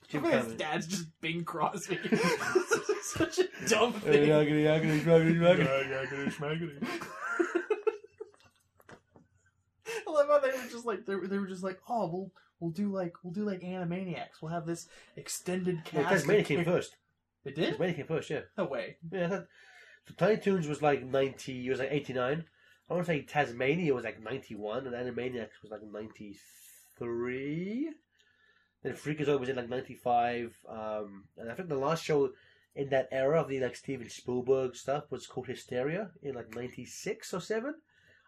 Jim 0.09 0.23
His 0.25 0.33
Cummings. 0.33 0.55
dad's 0.55 0.87
just 0.87 1.07
Bing 1.21 1.45
Crosby. 1.45 1.99
Such 3.03 3.39
a 3.39 3.45
dumb 3.69 3.93
Hey, 3.95 4.27
thing. 4.27 4.29
yaggity, 4.29 4.65
yaggity, 4.65 5.01
yaggity, 5.03 6.29
yaggity. 6.29 6.99
I 10.07 10.11
love 10.11 10.27
how 10.29 10.39
they 10.39 10.49
were 10.49 10.69
just 10.71 10.87
like 10.87 11.07
they 11.07 11.15
were, 11.15 11.27
they 11.27 11.39
were 11.39 11.47
just 11.47 11.63
like, 11.63 11.79
oh, 11.89 12.07
we'll 12.11 12.31
we'll 12.61 12.71
do 12.71 12.91
like 12.93 13.15
we'll 13.23 13.33
do 13.33 13.45
like 13.45 13.61
Animaniacs. 13.61 14.41
We'll 14.43 14.53
have 14.53 14.67
this 14.67 14.89
extended 15.17 15.81
Well, 15.93 16.05
cast. 16.05 16.15
Tasmania 16.27 16.41
of 16.43 16.47
came 16.47 16.65
first. 16.65 16.97
It 17.45 17.55
did? 17.55 17.71
Tasmania 17.71 17.95
came 17.95 18.07
first, 18.07 18.31
yeah. 18.31 18.41
No 18.57 18.65
way. 18.65 18.97
Yeah, 19.13 19.27
I 19.27 19.29
thought, 19.29 19.47
so 20.09 20.15
Tiny 20.17 20.37
Toons 20.39 20.67
was 20.69 20.83
like 20.83 21.05
90, 21.05 21.67
it 21.67 21.71
was 21.71 21.79
like 21.81 21.91
89. 21.93 22.45
I 22.91 22.95
want 22.95 23.07
to 23.07 23.13
say 23.13 23.23
Tasmania 23.23 23.95
was 23.95 24.05
like 24.05 24.23
91, 24.23 24.87
and 24.87 24.95
Animaniacs 24.97 25.61
was 25.63 25.71
like 25.71 25.83
93. 25.83 27.91
Then 28.83 28.95
Freakazoid 28.95 29.41
was 29.41 29.49
in 29.49 29.57
like 29.57 29.69
95. 29.69 30.57
Um, 30.69 31.25
and 31.37 31.51
I 31.51 31.55
think 31.55 31.69
the 31.69 31.75
last 31.77 32.05
show 32.05 32.31
in 32.77 32.91
that 32.91 33.09
era 33.11 33.41
of 33.41 33.49
the 33.49 33.59
like 33.61 33.75
Steven 33.77 34.09
Spielberg 34.09 34.77
stuff 34.77 35.11
was 35.11 35.27
called 35.27 35.49
Hysteria 35.49 36.11
in 36.23 36.35
like 36.35 36.55
96 36.55 37.35
or 37.35 37.41
7. 37.41 37.75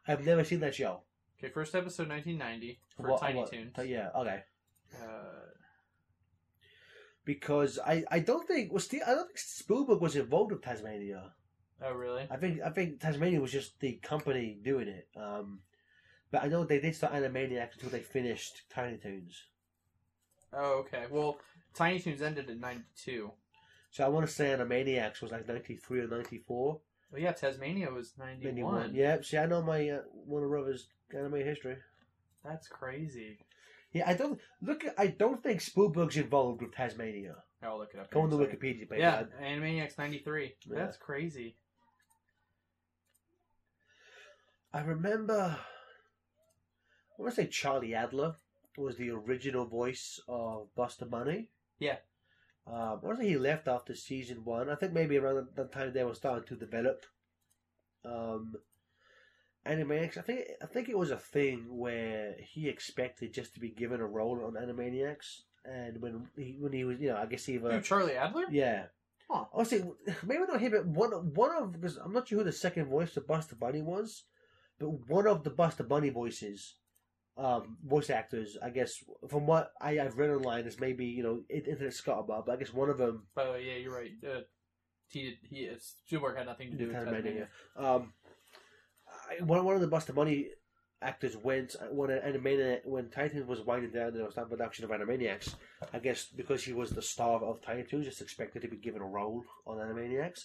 I've 0.08 0.24
never 0.24 0.42
seen 0.44 0.60
that 0.60 0.74
show. 0.74 1.02
Okay, 1.38 1.52
first 1.52 1.74
episode 1.74 2.08
1990 2.08 2.80
for 2.96 3.10
What- 3.10 3.20
Tiny 3.20 3.38
what- 3.38 3.50
Toons. 3.52 3.72
Yeah, 3.84 4.10
okay. 4.16 4.42
Uh, 5.00 5.46
Because 7.24 7.78
I, 7.78 8.02
I 8.10 8.18
don't 8.20 8.46
think 8.46 8.72
well, 8.72 8.80
Steve, 8.80 9.02
I 9.06 9.10
don't 9.14 9.26
think 9.26 9.38
Spielberg 9.38 10.00
was 10.00 10.16
involved 10.16 10.52
with 10.52 10.62
Tasmania. 10.62 11.32
oh, 11.82 11.92
really? 11.92 12.26
I 12.30 12.36
think 12.36 12.60
I 12.62 12.70
think 12.70 13.00
Tasmania 13.00 13.40
was 13.40 13.52
just 13.52 13.78
the 13.80 13.92
company 14.02 14.58
doing 14.62 14.88
it. 14.88 15.06
Um, 15.16 15.60
but 16.30 16.42
I 16.42 16.48
know 16.48 16.64
they 16.64 16.80
did 16.80 16.94
start 16.96 17.12
Animaniacs 17.12 17.74
until 17.74 17.90
they 17.90 18.00
finished 18.00 18.62
Tiny 18.70 18.96
Toons. 18.98 19.44
Oh, 20.52 20.80
okay. 20.80 21.04
Well, 21.10 21.38
Tiny 21.74 22.00
Toons 22.00 22.22
ended 22.22 22.50
in 22.50 22.60
92. 22.60 23.30
So 23.90 24.04
I 24.04 24.08
want 24.08 24.26
to 24.26 24.32
say 24.32 24.46
Animaniacs 24.46 25.20
was 25.20 25.32
like 25.32 25.48
ninety 25.48 25.76
three 25.76 26.00
or 26.00 26.06
ninety 26.06 26.38
four. 26.38 26.80
Well, 27.10 27.20
yeah, 27.20 27.32
Tasmania 27.32 27.90
was 27.90 28.12
91. 28.18 28.94
Yeah. 28.94 29.20
See, 29.20 29.36
I 29.36 29.46
know 29.46 29.62
my 29.62 29.88
uh, 29.88 30.02
Warner 30.12 30.48
Brothers 30.48 30.86
anime 31.12 31.34
history. 31.44 31.76
That's 32.44 32.68
crazy. 32.68 33.38
Yeah, 33.92 34.08
I 34.08 34.14
don't 34.14 34.40
look. 34.62 34.84
I 34.96 35.08
don't 35.08 35.42
think 35.42 35.60
Spielberg's 35.60 36.16
involved 36.16 36.62
with 36.62 36.72
Tasmania. 36.72 37.34
I'll 37.62 37.78
look 37.78 37.90
it 37.92 37.98
up. 38.00 38.10
Go 38.12 38.20
on 38.20 38.30
the 38.30 38.38
second. 38.38 38.60
Wikipedia 38.60 38.88
page. 38.88 39.00
Yeah, 39.00 39.24
Animaniacs 39.42 39.98
93. 39.98 40.54
Yeah. 40.68 40.76
That's 40.78 40.96
crazy. 40.96 41.56
I 44.72 44.80
remember. 44.82 45.58
I 47.18 47.22
want 47.22 47.34
to 47.34 47.42
say 47.42 47.48
Charlie 47.48 47.94
Adler 47.94 48.36
was 48.76 48.96
the 48.96 49.10
original 49.10 49.66
voice 49.66 50.20
of 50.28 50.74
Buster 50.74 51.06
Bunny. 51.06 51.48
Yeah. 51.78 51.96
Um, 52.66 53.00
I 53.04 53.10
to 53.10 53.16
say 53.16 53.28
he 53.28 53.38
left 53.38 53.68
after 53.68 53.94
season 53.94 54.44
one. 54.44 54.68
I 54.68 54.74
think 54.74 54.92
maybe 54.92 55.16
around 55.16 55.48
the 55.56 55.64
time 55.64 55.92
they 55.92 56.04
were 56.04 56.14
starting 56.14 56.46
to 56.48 56.56
develop. 56.56 57.04
Um, 58.04 58.54
Animaniacs. 59.66 60.16
I 60.16 60.22
think 60.22 60.40
I 60.62 60.66
think 60.66 60.88
it 60.88 60.96
was 60.96 61.10
a 61.10 61.16
thing 61.16 61.66
where 61.68 62.34
he 62.38 62.68
expected 62.68 63.34
just 63.34 63.54
to 63.54 63.60
be 63.60 63.68
given 63.68 64.00
a 64.00 64.06
role 64.06 64.42
on 64.44 64.54
Animaniacs, 64.54 65.42
and 65.64 66.00
when 66.00 66.28
he 66.36 66.56
when 66.58 66.72
he 66.72 66.84
was 66.84 66.98
you 66.98 67.08
know 67.08 67.16
I 67.16 67.26
guess 67.26 67.48
either 67.48 67.72
Who, 67.72 67.80
Charlie 67.80 68.16
Adler? 68.16 68.46
yeah. 68.50 68.84
Huh. 69.28 69.44
Honestly, 69.52 69.84
maybe 70.26 70.44
not 70.48 70.60
him, 70.60 70.72
but 70.72 70.86
one 70.86 71.10
one 71.34 71.54
of 71.54 71.72
because 71.72 71.96
I'm 71.98 72.12
not 72.12 72.28
sure 72.28 72.38
who 72.38 72.44
the 72.44 72.52
second 72.52 72.86
voice 72.86 73.16
of 73.16 73.26
Buster 73.26 73.54
Bunny 73.54 73.82
was, 73.82 74.24
but 74.78 74.88
one 75.08 75.26
of 75.26 75.44
the 75.44 75.50
Buster 75.50 75.84
Bunny 75.84 76.08
voices, 76.08 76.76
um, 77.40 77.78
voice 77.86 78.10
actors, 78.10 78.58
I 78.62 78.68
guess 78.70 79.02
from 79.28 79.46
what 79.46 79.72
I, 79.80 79.98
I've 79.98 80.18
read 80.18 80.30
online 80.30 80.66
is 80.66 80.78
maybe 80.78 81.06
you 81.06 81.22
know 81.22 81.40
it, 81.48 81.66
internet 81.66 81.94
scuttlebutt, 81.94 82.44
but 82.46 82.52
I 82.52 82.56
guess 82.56 82.72
one 82.72 82.90
of 82.90 82.98
them, 82.98 83.26
By 83.34 83.46
the 83.46 83.52
way, 83.52 83.64
yeah, 83.66 83.76
you're 83.82 83.94
right. 83.94 84.12
Uh, 84.22 84.40
he, 85.08 85.38
he, 85.48 85.68
uh, 85.68 85.72
Spielberg 86.06 86.36
had 86.36 86.46
nothing 86.46 86.70
to 86.70 86.76
do 86.76 86.88
with 86.88 86.96
Tasmania, 86.96 87.48
um, 87.76 88.12
I, 89.30 89.42
one 89.42 89.64
one 89.64 89.74
of 89.74 89.80
the 89.80 89.86
Buster 89.86 90.12
Bunny 90.12 90.50
actors 91.02 91.34
went 91.34 91.76
when 91.90 92.10
Animania 92.10 92.84
when 92.84 93.08
Titans 93.08 93.46
was 93.46 93.62
winding 93.62 93.92
down 93.92 94.08
and 94.08 94.16
there 94.16 94.24
was 94.26 94.34
that 94.34 94.50
production 94.50 94.84
of 94.84 94.90
Animaniacs. 94.90 95.54
I 95.94 95.98
guess 95.98 96.26
because 96.26 96.62
he 96.62 96.74
was 96.74 96.90
the 96.90 97.02
star 97.02 97.42
of 97.42 97.62
Tiny 97.62 97.84
Toons, 97.84 98.04
just 98.04 98.20
expected 98.20 98.60
to 98.62 98.68
be 98.68 98.76
given 98.76 99.00
a 99.00 99.06
role 99.06 99.42
on 99.66 99.78
Animaniacs. 99.78 100.44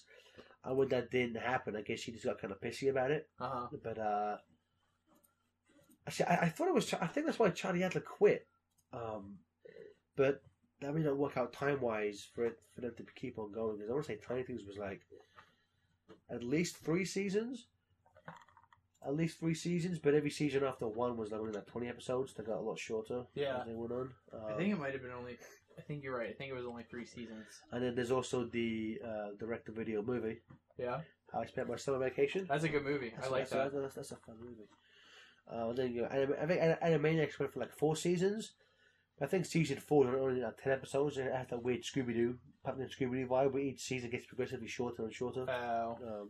And 0.64 0.78
when 0.78 0.88
that 0.90 1.12
didn't 1.12 1.36
happen, 1.36 1.76
I 1.76 1.82
guess 1.82 2.04
he 2.04 2.14
just 2.14 2.26
got 2.26 2.40
kind 2.40 2.54
of 2.54 2.62
pissy 2.62 2.90
about 2.90 3.12
it. 3.12 3.28
Uh 3.40 3.50
huh. 3.50 3.68
But 3.84 4.00
uh, 4.00 4.38
actually, 6.08 6.26
I, 6.28 6.36
I 6.46 6.50
thought 6.50 6.68
it 6.68 6.74
was. 6.74 6.94
I 6.94 7.08
think 7.08 7.26
that's 7.26 7.40
why 7.40 7.50
Charlie 7.50 7.84
Adler 7.84 8.02
quit. 8.02 8.48
Um, 8.94 9.36
but 10.16 10.42
that 10.82 10.94
may 10.94 11.02
not 11.02 11.18
work 11.18 11.38
out 11.38 11.54
time 11.54 11.82
wise 11.82 12.28
for 12.34 12.46
it 12.46 12.60
for 12.74 12.82
them 12.82 12.94
to 12.98 13.04
keep 13.16 13.38
on 13.40 13.52
going. 13.52 13.78
Because 13.78 13.90
I 13.90 13.94
want 13.94 14.06
to 14.06 14.12
say 14.14 14.20
Tiny 14.26 14.44
Toons 14.44 14.64
was 14.68 14.78
like 14.78 15.02
at 16.30 16.44
least 16.44 16.78
three 16.78 17.06
seasons. 17.06 17.68
At 19.06 19.16
least 19.16 19.40
three 19.40 19.54
seasons, 19.54 20.00
but 20.00 20.16
every 20.16 20.32
season 20.32 20.64
after 20.64 20.88
one 20.88 21.16
was 21.16 21.32
like 21.32 21.40
only 21.40 21.54
like 21.54 21.68
twenty 21.68 21.88
episodes. 21.88 22.34
They 22.34 22.44
got 22.44 22.58
a 22.58 22.62
lot 22.62 22.80
shorter 22.80 23.22
Yeah. 23.36 23.60
as 23.60 23.68
they 23.68 23.74
went 23.74 23.92
on. 23.92 24.10
Um, 24.34 24.40
I 24.50 24.54
think 24.58 24.74
it 24.74 24.80
might 24.80 24.94
have 24.94 25.04
been 25.04 25.12
only. 25.12 25.38
I 25.78 25.82
think 25.82 26.04
you're 26.04 26.18
right. 26.18 26.30
I 26.30 26.34
think 26.34 26.50
it 26.50 26.56
was 26.56 26.66
only 26.66 26.84
three 26.90 27.06
seasons. 27.06 27.46
and 27.72 27.84
then 27.84 27.94
there's 27.94 28.10
also 28.10 28.46
the 28.46 29.00
uh, 29.06 29.28
direct-to-video 29.38 30.02
movie. 30.02 30.38
Yeah, 30.80 31.02
How 31.32 31.42
I 31.42 31.46
spent 31.46 31.68
my 31.70 31.76
summer 31.76 32.00
vacation. 32.00 32.48
that's 32.50 32.64
a 32.64 32.70
good 32.70 32.84
movie. 32.84 33.08
I 33.08 33.16
That's- 33.18 33.32
like 33.32 33.50
that's, 33.50 33.74
that. 33.74 33.82
That's, 33.82 33.94
that's 33.96 34.12
a 34.14 34.16
fun 34.16 34.38
movie. 34.40 34.68
Uh, 35.52 35.74
then 35.74 35.94
you 35.94 36.02
know, 36.02 36.08
Anim- 36.08 36.36
I 36.42 36.46
think 36.46 36.62
Anim- 36.62 37.02
Animaniacs 37.02 37.40
went 37.40 37.54
for 37.54 37.60
like 37.60 37.74
four 37.74 37.96
seasons. 37.96 38.54
I 39.22 39.28
think 39.28 39.46
season 39.46 39.78
four 39.80 40.08
is 40.08 40.20
only 40.20 40.42
like 40.42 40.58
ten 40.62 40.74
episodes. 40.74 41.18
And 41.18 41.28
it 41.28 41.34
has 41.36 41.48
that 41.50 41.64
weird 41.64 41.84
Scooby 41.84 42.14
Doo, 42.14 42.38
Puppet 42.64 42.90
Scooby 42.92 43.22
Doo 43.22 43.28
vibe, 43.28 43.52
where 43.54 43.62
each 43.64 43.82
season 43.82 44.10
gets 44.10 44.26
progressively 44.26 44.68
shorter 44.68 45.04
and 45.04 45.14
shorter. 45.14 45.50
Uh, 45.50 45.94
Um, 46.04 46.30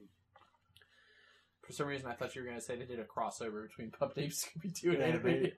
for 1.66 1.72
some 1.74 1.88
reason, 1.88 2.08
I 2.08 2.14
thought 2.14 2.36
you 2.36 2.42
were 2.42 2.48
going 2.48 2.60
to 2.60 2.64
say 2.64 2.76
they 2.76 2.86
did 2.86 3.00
a 3.00 3.06
crossover 3.06 3.68
between 3.68 3.90
Pup 3.92 4.16
Named 4.16 4.32
Scooby 4.34 4.72
Doo 4.80 4.92
and 4.92 5.00
Yeah, 5.00 5.12
Animaniacs. 5.18 5.54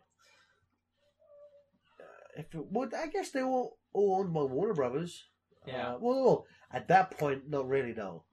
if 2.38 2.54
it, 2.56 2.66
well, 2.72 2.90
I 2.96 3.08
guess 3.08 3.32
they 3.32 3.44
were 3.44 3.50
all 3.94 4.16
owned 4.20 4.34
by 4.34 4.44
Warner 4.44 4.74
Brothers. 4.74 5.26
Yeah. 5.66 5.96
Uh, 5.96 5.98
well, 6.00 6.46
at 6.72 6.88
that 6.88 7.18
point, 7.18 7.50
not 7.50 7.68
really, 7.68 7.94
no. 7.94 8.24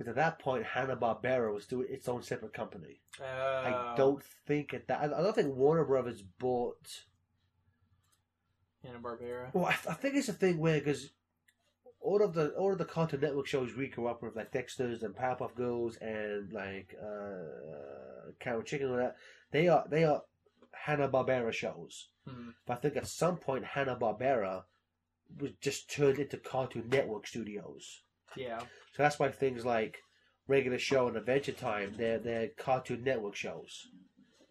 Because 0.00 0.12
at 0.12 0.16
that 0.16 0.38
point, 0.38 0.64
Hanna 0.64 0.96
Barbera 0.96 1.52
was 1.52 1.66
doing 1.66 1.86
its 1.90 2.08
own 2.08 2.22
separate 2.22 2.54
company. 2.54 3.02
I 3.20 3.70
Uh, 3.70 3.96
don't 3.96 4.22
think 4.46 4.72
at 4.72 4.88
that. 4.88 5.02
I 5.12 5.22
don't 5.22 5.34
think 5.34 5.54
Warner 5.54 5.84
Brothers 5.84 6.22
bought. 6.22 7.04
Hanna 8.82 8.98
Barbera. 8.98 9.52
Well, 9.52 9.66
I, 9.66 9.72
I 9.90 9.92
think 9.92 10.14
it's 10.14 10.30
a 10.30 10.32
thing 10.32 10.56
where 10.56 10.78
because 10.78 11.10
all 12.00 12.22
of 12.22 12.32
the 12.32 12.48
all 12.52 12.72
of 12.72 12.78
the 12.78 12.86
Cartoon 12.86 13.20
Network 13.20 13.46
shows 13.46 13.76
we 13.76 13.88
grew 13.88 14.06
up 14.06 14.22
with, 14.22 14.36
like 14.36 14.52
Dexter's 14.52 15.02
and 15.02 15.14
Powerpuff 15.14 15.54
Girls 15.54 15.98
and 15.98 16.50
like 16.50 16.94
uh, 16.98 18.30
Cow 18.40 18.56
and 18.56 18.64
Chicken 18.64 18.86
and 18.86 18.94
all 18.96 19.02
that, 19.02 19.16
they 19.50 19.68
are 19.68 19.84
they 19.90 20.04
are 20.04 20.22
Hanna 20.72 21.10
Barbera 21.10 21.52
shows. 21.52 22.08
Hmm. 22.26 22.52
But 22.66 22.78
I 22.78 22.80
think 22.80 22.96
at 22.96 23.06
some 23.06 23.36
point 23.36 23.66
Hanna 23.66 23.96
Barbera 24.00 24.62
was 25.38 25.50
just 25.60 25.90
turned 25.90 26.18
into 26.18 26.38
Cartoon 26.38 26.88
Network 26.88 27.26
Studios. 27.26 28.00
Yeah. 28.36 28.60
So 28.92 29.02
that's 29.02 29.18
why 29.18 29.30
things 29.30 29.64
like 29.64 29.98
Regular 30.48 30.78
Show 30.78 31.08
and 31.08 31.16
Adventure 31.16 31.52
Time, 31.52 31.94
they're 31.96 32.18
they're 32.18 32.48
Cartoon 32.56 33.04
Network 33.04 33.36
shows. 33.36 33.88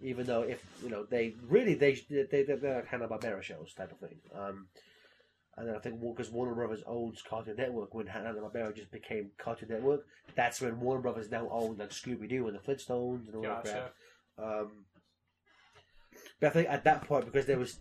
Even 0.02 0.26
though 0.26 0.44
if 0.44 0.64
you 0.82 0.90
know 0.90 1.06
they 1.06 1.36
really 1.48 1.76
they 1.76 2.00
they 2.10 2.44
they're, 2.44 2.76
like 2.76 2.88
Hanna 2.88 3.08
Barbera 3.08 3.42
shows 3.42 3.74
type 3.74 3.92
of 3.92 4.00
thing. 4.00 4.18
Um, 4.34 4.68
and 5.58 5.68
then 5.68 5.76
I 5.76 5.80
think 5.80 6.00
because 6.00 6.32
Warner 6.32 6.56
Brothers 6.56 6.84
owns 6.88 7.22
Cartoon 7.22 7.58
Network, 7.58 7.94
when 7.94 8.08
Hanna 8.08 8.34
Barbera 8.34 8.74
just 8.74 8.92
became 8.92 9.32
Cartoon 9.38 9.68
Network, 9.70 10.06
that's 10.36 10.62
when 10.62 10.80
Warner 10.80 11.02
Brothers 11.02 11.30
now 11.30 11.50
own 11.52 11.78
like 11.78 11.90
Scooby 11.90 12.30
Doo 12.30 12.48
and 12.48 12.56
the 12.56 12.62
Flintstones 12.62 13.28
and 13.28 13.36
all 13.36 13.42
that 13.42 13.66
Gotcha. 13.66 13.92
crap. 14.38 14.48
Um, 14.48 14.86
but 16.40 16.48
I 16.48 16.50
think 16.52 16.70
at 16.70 16.86
that 16.86 17.02
point, 17.06 17.26
because 17.26 17.46
there 17.46 17.60
was 17.60 17.80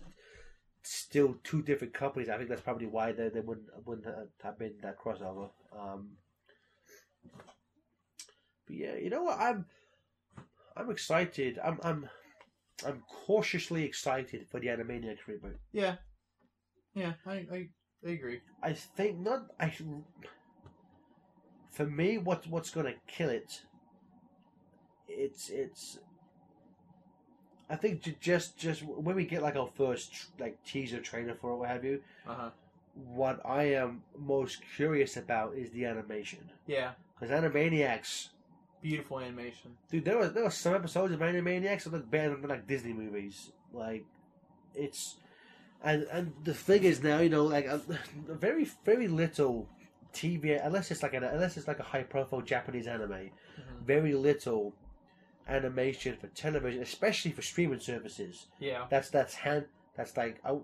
still 0.82 1.36
two 1.44 1.62
different 1.62 1.94
companies, 1.94 2.28
I 2.28 2.36
think 2.36 2.48
that's 2.48 2.62
probably 2.62 2.86
why 2.86 3.12
they, 3.12 3.28
they 3.28 3.40
wouldn't 3.40 3.68
wouldn't 3.84 4.06
have 4.42 4.58
been 4.58 4.74
that 4.82 4.98
crossover. 4.98 5.50
Um, 5.78 6.10
but 8.66 8.76
yeah, 8.76 8.94
you 8.96 9.10
know 9.10 9.22
what? 9.24 9.38
I'm 9.38 9.66
I'm 10.76 10.90
excited. 10.90 11.58
I'm 11.62 11.78
I'm 11.82 12.08
I'm 12.86 13.02
cautiously 13.26 13.84
excited 13.84 14.46
for 14.48 14.60
the 14.60 14.68
Animaniacs 14.68 15.26
reboot. 15.28 15.56
Yeah, 15.72 15.96
yeah, 16.94 17.14
I 17.26 17.32
I, 17.32 17.68
I 18.06 18.10
agree. 18.10 18.40
I 18.62 18.72
think 18.72 19.18
not. 19.18 19.46
I 19.58 19.72
for 21.70 21.86
me, 21.86 22.18
what 22.18 22.46
what's 22.48 22.70
going 22.70 22.86
to 22.86 22.94
kill 23.06 23.28
it? 23.28 23.62
It's 25.06 25.48
it's. 25.48 25.98
I 27.70 27.76
think 27.76 28.02
ju- 28.02 28.14
just 28.20 28.58
just 28.58 28.82
when 28.82 29.14
we 29.16 29.24
get 29.26 29.42
like 29.42 29.56
our 29.56 29.68
first 29.76 30.10
like 30.38 30.62
teaser 30.64 31.00
trailer 31.00 31.34
for 31.34 31.52
it, 31.52 31.56
what 31.56 31.68
have 31.68 31.84
you. 31.84 32.00
Uh 32.26 32.34
huh. 32.34 32.50
What 32.94 33.40
I 33.44 33.64
am 33.74 34.02
most 34.18 34.60
curious 34.76 35.16
about 35.16 35.54
is 35.54 35.70
the 35.70 35.84
animation 35.84 36.50
Yeah, 36.66 36.92
because 37.14 37.30
Animaniacs, 37.30 38.28
beautiful 38.82 39.20
animation. 39.20 39.76
dude. 39.90 40.04
There 40.04 40.18
was 40.18 40.32
there 40.32 40.42
were 40.44 40.50
some 40.50 40.74
episodes 40.74 41.12
of 41.12 41.20
Animaniacs 41.20 41.84
that 41.84 41.92
look 41.92 42.10
better 42.10 42.34
than 42.36 42.48
like 42.48 42.66
Disney 42.66 42.92
movies. 42.92 43.52
Like, 43.72 44.04
it's 44.74 45.16
and 45.82 46.02
and 46.10 46.32
the 46.42 46.54
thing 46.54 46.82
is 46.84 47.02
now 47.02 47.18
you 47.20 47.28
know 47.28 47.44
like 47.44 47.66
a, 47.66 47.80
very 48.28 48.64
very 48.84 49.06
little 49.08 49.68
TV 50.12 50.54
unless 50.54 50.90
it's 50.90 51.02
like 51.02 51.14
an 51.14 51.22
unless 51.22 51.56
it's 51.56 51.68
like 51.68 51.78
a 51.78 51.84
high 51.84 52.02
profile 52.02 52.40
Japanese 52.40 52.86
anime. 52.88 53.10
Mhm. 53.10 53.30
Very 53.84 54.14
little 54.14 54.72
animation 55.48 56.16
for 56.20 56.28
television, 56.28 56.82
especially 56.82 57.32
for 57.32 57.42
streaming 57.42 57.80
services. 57.80 58.46
Yeah, 58.60 58.86
That's 58.90 59.10
that's 59.10 59.34
hand. 59.34 59.66
That's 59.96 60.16
like. 60.16 60.40
I, 60.44 60.56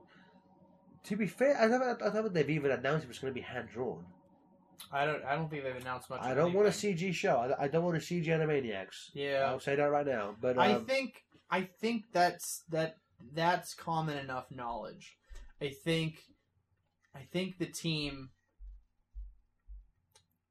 to 1.05 1.17
be 1.17 1.27
fair, 1.27 1.61
I 1.61 1.69
don't, 1.69 1.83
I 1.83 2.11
don't 2.11 2.23
think 2.23 2.33
they've 2.33 2.51
even 2.51 2.71
announced 2.71 3.05
if 3.05 3.11
it's 3.11 3.19
going 3.19 3.33
to 3.33 3.39
be 3.39 3.43
hand 3.43 3.69
drawn. 3.71 4.05
I 4.93 5.05
don't 5.05 5.25
I 5.25 5.35
don't 5.35 5.51
think 5.51 5.65
they've 5.65 5.77
announced 5.77 6.11
much. 6.11 6.21
I 6.23 6.35
don't 6.35 6.53
want 6.53 6.69
a. 6.69 6.71
CG 6.71 7.13
show. 7.13 7.37
I, 7.37 7.65
I 7.65 7.69
don't 7.69 7.85
want 7.85 7.97
a 7.97 8.01
CG 8.01 8.27
Animaniacs. 8.27 9.11
Yeah, 9.15 9.47
I'll 9.47 9.61
say 9.61 9.77
that 9.77 9.85
right 9.85 10.07
now. 10.07 10.35
But 10.41 10.59
I 10.59 10.73
um, 10.75 10.85
think 10.85 11.23
I 11.51 11.69
think 11.81 12.05
that's 12.13 12.65
that 12.71 12.97
that's 13.33 13.75
common 13.75 14.19
enough 14.19 14.47
knowledge. 14.51 15.17
I 15.61 15.73
think 15.85 16.23
I 17.15 17.21
think 17.33 17.59
the 17.59 17.67
team. 17.67 18.31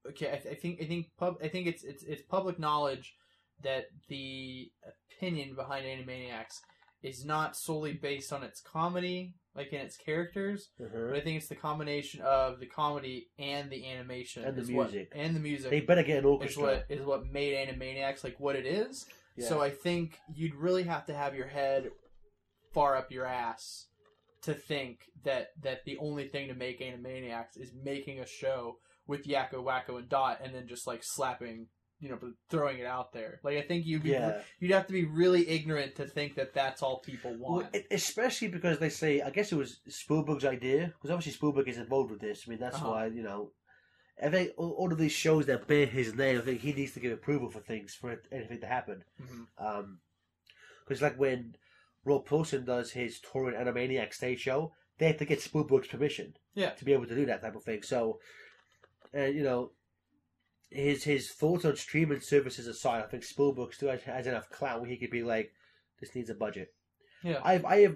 Okay, 0.09 0.29
I, 0.29 0.49
I 0.51 0.55
think 0.55 0.81
I 0.81 0.85
think 0.85 1.07
pub 1.17 1.35
I 1.43 1.47
think 1.47 1.67
it's 1.67 1.83
it's 1.83 2.03
it's 2.03 2.21
public 2.21 2.59
knowledge 2.59 3.15
that 3.61 3.85
the 4.09 4.71
opinion 5.17 5.55
behind 5.55 5.85
Animaniacs 5.85 6.59
is 7.01 7.25
not 7.25 7.55
solely 7.55 7.93
based 7.93 8.31
on 8.31 8.43
its 8.43 8.61
comedy, 8.61 9.35
like 9.55 9.73
in 9.73 9.81
its 9.81 9.97
characters, 9.97 10.69
uh-huh. 10.79 11.07
but 11.09 11.17
I 11.17 11.21
think 11.21 11.37
it's 11.37 11.47
the 11.49 11.55
combination 11.55 12.21
of 12.21 12.59
the 12.59 12.65
comedy 12.65 13.27
and 13.37 13.69
the 13.69 13.85
animation 13.89 14.43
And 14.45 14.55
the 14.57 14.61
is 14.61 14.71
what- 14.71 14.91
music. 14.91 15.11
and 15.13 15.35
the 15.35 15.39
music 15.39 15.69
they 15.69 15.81
better 15.81 16.03
get 16.03 16.19
an 16.19 16.23
is 16.23 16.25
orchestra. 16.25 16.63
what 16.63 16.85
is 16.89 17.05
what 17.05 17.25
made 17.27 17.67
Animaniacs 17.67 18.23
like 18.23 18.39
what 18.39 18.55
it 18.55 18.65
is. 18.65 19.05
Yeah. 19.35 19.47
So 19.47 19.61
I 19.61 19.69
think 19.69 20.19
you'd 20.33 20.55
really 20.55 20.83
have 20.83 21.05
to 21.07 21.13
have 21.13 21.35
your 21.35 21.47
head 21.47 21.89
far 22.73 22.95
up 22.95 23.11
your 23.11 23.25
ass 23.25 23.87
to 24.43 24.53
think 24.53 24.99
that 25.23 25.49
that 25.61 25.85
the 25.85 25.97
only 25.97 26.27
thing 26.27 26.47
to 26.47 26.53
make 26.53 26.79
Animaniacs 26.79 27.57
is 27.57 27.71
making 27.83 28.19
a 28.19 28.25
show 28.25 28.77
with 29.07 29.25
Yakko, 29.25 29.55
Wakko, 29.55 29.97
and 29.97 30.07
Dot, 30.09 30.39
and 30.43 30.53
then 30.55 30.67
just 30.67 30.87
like 30.87 31.03
slapping, 31.03 31.67
you 32.03 32.09
know, 32.09 32.19
throwing 32.49 32.79
it 32.79 32.85
out 32.85 33.13
there. 33.13 33.39
Like 33.45 33.55
I 33.57 33.61
think 33.61 33.85
you'd 33.85 34.03
be, 34.03 34.09
yeah. 34.09 34.41
you'd 34.59 34.71
have 34.71 34.87
to 34.87 34.93
be 34.93 35.05
really 35.05 35.47
ignorant 35.47 35.95
to 35.95 36.05
think 36.05 36.35
that 36.35 36.53
that's 36.53 36.83
all 36.83 36.99
people 36.99 37.31
Well, 37.39 37.61
want. 37.61 37.73
e- 37.75 37.85
especially 37.91 38.49
because 38.49 38.77
they 38.77 38.89
say, 38.89 39.21
I 39.21 39.29
guess 39.29 39.53
it 39.53 39.55
was 39.55 39.79
Spielberg's 39.87 40.43
idea, 40.43 40.87
because 40.87 41.11
obviously 41.11 41.31
Spielberg 41.31 41.69
is 41.69 41.77
involved 41.77 42.11
with 42.11 42.19
this. 42.19 42.43
I 42.45 42.49
mean, 42.49 42.59
that's 42.59 42.75
Uh-huh. 42.75 42.89
why, 42.89 43.05
you 43.05 43.23
know, 43.23 43.51
I 44.21 44.29
think 44.29 44.51
all, 44.57 44.91
of 44.91 44.97
these 44.97 45.13
shows 45.13 45.45
that 45.45 45.65
bear 45.65 45.85
his 45.85 46.13
name, 46.13 46.37
I 46.39 46.41
think 46.41 46.59
he 46.59 46.73
needs 46.73 46.91
to 46.93 46.99
give 46.99 47.13
approval 47.13 47.49
for 47.49 47.61
things, 47.61 47.95
for 47.95 48.21
anything 48.33 48.59
to 48.59 48.67
happen. 48.67 49.05
Mhm. 49.21 49.47
Um, 49.57 49.99
because 50.85 51.01
like 51.01 51.17
when 51.17 51.55
Rob 52.03 52.27
Paulsen 52.27 52.65
does 52.65 52.91
his 52.91 53.21
touring 53.21 53.55
Animaniac 53.55 54.13
stage 54.13 54.41
show, 54.41 54.73
they 54.97 55.07
have 55.07 55.17
to 55.19 55.25
get 55.25 55.41
Spielberg's 55.41 55.87
permission, 55.87 56.35
Yeah. 56.53 56.71
to 56.71 56.83
be 56.83 56.91
able 56.91 57.05
to 57.07 57.15
do 57.15 57.25
that 57.27 57.41
type 57.41 57.55
of 57.55 57.63
thing. 57.63 57.81
So, 57.81 58.19
uh, 59.15 59.21
you 59.37 59.43
know, 59.43 59.71
his 60.73 61.03
his 61.03 61.31
thoughts 61.31 61.65
on 61.65 61.75
streaming 61.75 62.19
services 62.19 62.67
aside, 62.67 63.03
I 63.03 63.07
think 63.07 63.23
Spielberg 63.23 63.73
still 63.73 63.91
has, 63.91 64.01
has 64.03 64.27
enough 64.27 64.49
clout 64.49 64.81
where 64.81 64.89
he 64.89 64.97
could 64.97 65.11
be 65.11 65.23
like, 65.23 65.53
"This 65.99 66.15
needs 66.15 66.29
a 66.29 66.35
budget." 66.35 66.73
Yeah. 67.23 67.39
I've 67.43 67.65
I 67.65 67.81
have. 67.81 67.95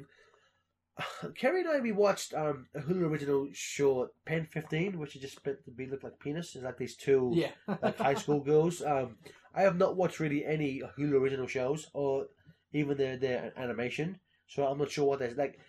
Kerry 1.36 1.60
and 1.66 1.70
I 1.70 1.80
we 1.80 1.92
watched 1.92 2.34
um, 2.34 2.68
a 2.74 2.80
Hulu 2.80 3.04
original 3.10 3.48
short 3.52 4.12
Pen 4.26 4.46
Fifteen, 4.46 5.00
which 5.00 5.16
is 5.16 5.22
just 5.22 5.46
meant 5.46 5.64
to 5.66 5.72
be 5.72 5.88
look 5.88 6.04
like 6.04 6.20
penis. 6.20 6.56
It's 6.56 6.64
like 6.64 6.78
these 6.78 6.96
two 6.96 7.32
yeah. 7.34 7.52
like 7.82 7.98
high 7.98 8.16
school 8.16 8.40
girls. 8.40 8.82
Um, 8.82 9.18
I 9.54 9.62
have 9.62 9.78
not 9.78 9.96
watched 9.96 10.20
really 10.20 10.46
any 10.46 10.82
Hulu 10.98 11.14
original 11.14 11.48
shows 11.48 11.90
or 11.94 12.28
even 12.74 12.98
their 12.98 13.18
their 13.18 13.54
animation, 13.58 14.20
so 14.48 14.66
I'm 14.66 14.78
not 14.78 14.92
sure 14.92 15.06
what 15.06 15.20
that's 15.20 15.38
like. 15.38 15.60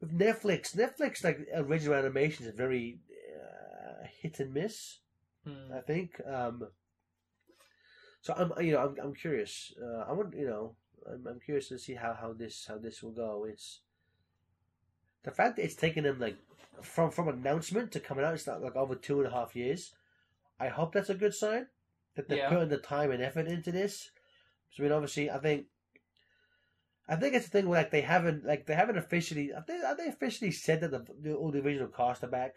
With 0.00 0.16
Netflix, 0.16 0.76
Netflix 0.76 1.24
like 1.24 1.46
original 1.54 1.96
animation 1.96 2.46
is 2.46 2.54
very 2.54 3.00
uh, 3.36 4.06
hit 4.22 4.38
and 4.38 4.54
miss. 4.54 4.98
Hmm. 5.48 5.72
I 5.72 5.80
think. 5.80 6.20
Um, 6.26 6.68
so 8.20 8.34
I'm 8.36 8.52
you 8.64 8.72
know 8.72 8.80
I'm 8.80 8.96
I'm 9.02 9.14
curious. 9.14 9.72
Uh, 9.80 10.04
I 10.08 10.12
want 10.12 10.34
you 10.36 10.46
know 10.46 10.74
I'm, 11.10 11.26
I'm 11.26 11.40
curious 11.40 11.68
to 11.68 11.78
see 11.78 11.94
how, 11.94 12.14
how 12.14 12.32
this 12.32 12.66
how 12.68 12.78
this 12.78 13.02
will 13.02 13.12
go. 13.12 13.44
It's 13.48 13.80
the 15.22 15.30
fact 15.30 15.56
that 15.56 15.64
it's 15.64 15.74
taken 15.74 16.04
them 16.04 16.18
like 16.20 16.36
from 16.82 17.10
from 17.10 17.28
announcement 17.28 17.92
to 17.92 18.00
coming 18.00 18.24
out. 18.24 18.34
It's 18.34 18.46
not 18.46 18.62
like 18.62 18.76
over 18.76 18.94
two 18.94 19.18
and 19.20 19.28
a 19.28 19.32
half 19.32 19.56
years. 19.56 19.92
I 20.60 20.68
hope 20.68 20.92
that's 20.92 21.10
a 21.10 21.14
good 21.14 21.34
sign 21.34 21.66
that 22.16 22.28
they're 22.28 22.38
Yeah. 22.38 22.48
putting 22.48 22.68
the 22.68 22.78
time 22.78 23.10
and 23.12 23.22
effort 23.22 23.46
into 23.46 23.70
this. 23.72 24.10
So 24.70 24.82
I 24.82 24.84
mean, 24.84 24.92
obviously, 24.92 25.30
I 25.30 25.38
think. 25.38 25.66
I 27.10 27.16
think 27.16 27.34
it's 27.34 27.46
a 27.46 27.50
thing 27.50 27.66
where 27.66 27.80
like 27.80 27.90
they 27.90 28.02
haven't 28.02 28.44
like 28.44 28.66
they 28.66 28.74
haven't 28.74 28.98
officially 28.98 29.50
have 29.54 29.64
they, 29.66 29.78
have 29.78 29.96
they 29.96 30.08
officially 30.08 30.50
said 30.50 30.82
that 30.82 30.90
the, 30.90 31.06
the 31.22 31.34
all 31.34 31.50
the 31.50 31.60
original 31.62 31.88
cast 31.88 32.22
are 32.22 32.26
back 32.26 32.56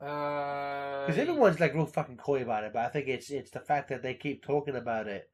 Uh, 0.00 1.06
because 1.06 1.18
everyone's 1.18 1.60
like 1.60 1.74
real 1.74 1.86
fucking 1.86 2.16
coy 2.16 2.42
about 2.42 2.64
it, 2.64 2.72
but 2.72 2.84
I 2.84 2.88
think 2.88 3.08
it's 3.08 3.30
it's 3.30 3.50
the 3.50 3.60
fact 3.60 3.88
that 3.88 4.02
they 4.02 4.14
keep 4.14 4.44
talking 4.44 4.76
about 4.76 5.06
it. 5.06 5.30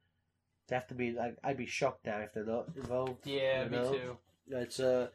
They 0.67 0.75
have 0.75 0.87
to 0.87 0.95
be 0.95 1.11
like 1.11 1.37
I'd 1.43 1.57
be 1.57 1.65
shocked 1.65 2.05
now 2.05 2.19
if 2.19 2.33
they're 2.33 2.45
not 2.45 2.69
involved. 2.75 3.25
yeah, 3.27 3.63
you 3.63 3.69
me 3.69 3.77
know? 3.77 3.91
too. 3.91 4.17
It's 4.49 4.79
uh 4.79 5.07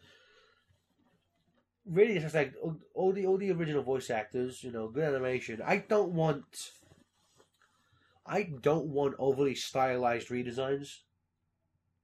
really 1.87 2.15
it's 2.15 2.23
just 2.23 2.35
like 2.35 2.55
all, 2.63 2.77
all 2.95 3.13
the 3.13 3.27
all 3.27 3.39
the 3.39 3.51
original 3.53 3.83
voice 3.83 4.11
actors, 4.11 4.63
you 4.63 4.71
know, 4.73 4.89
good 4.89 5.05
animation. 5.05 5.61
I 5.65 5.79
don't 5.79 6.13
want 6.13 6.73
I 8.27 8.43
don't 8.43 8.87
want 8.87 9.15
overly 9.19 9.55
stylized 9.55 10.29
redesigns. 10.29 10.99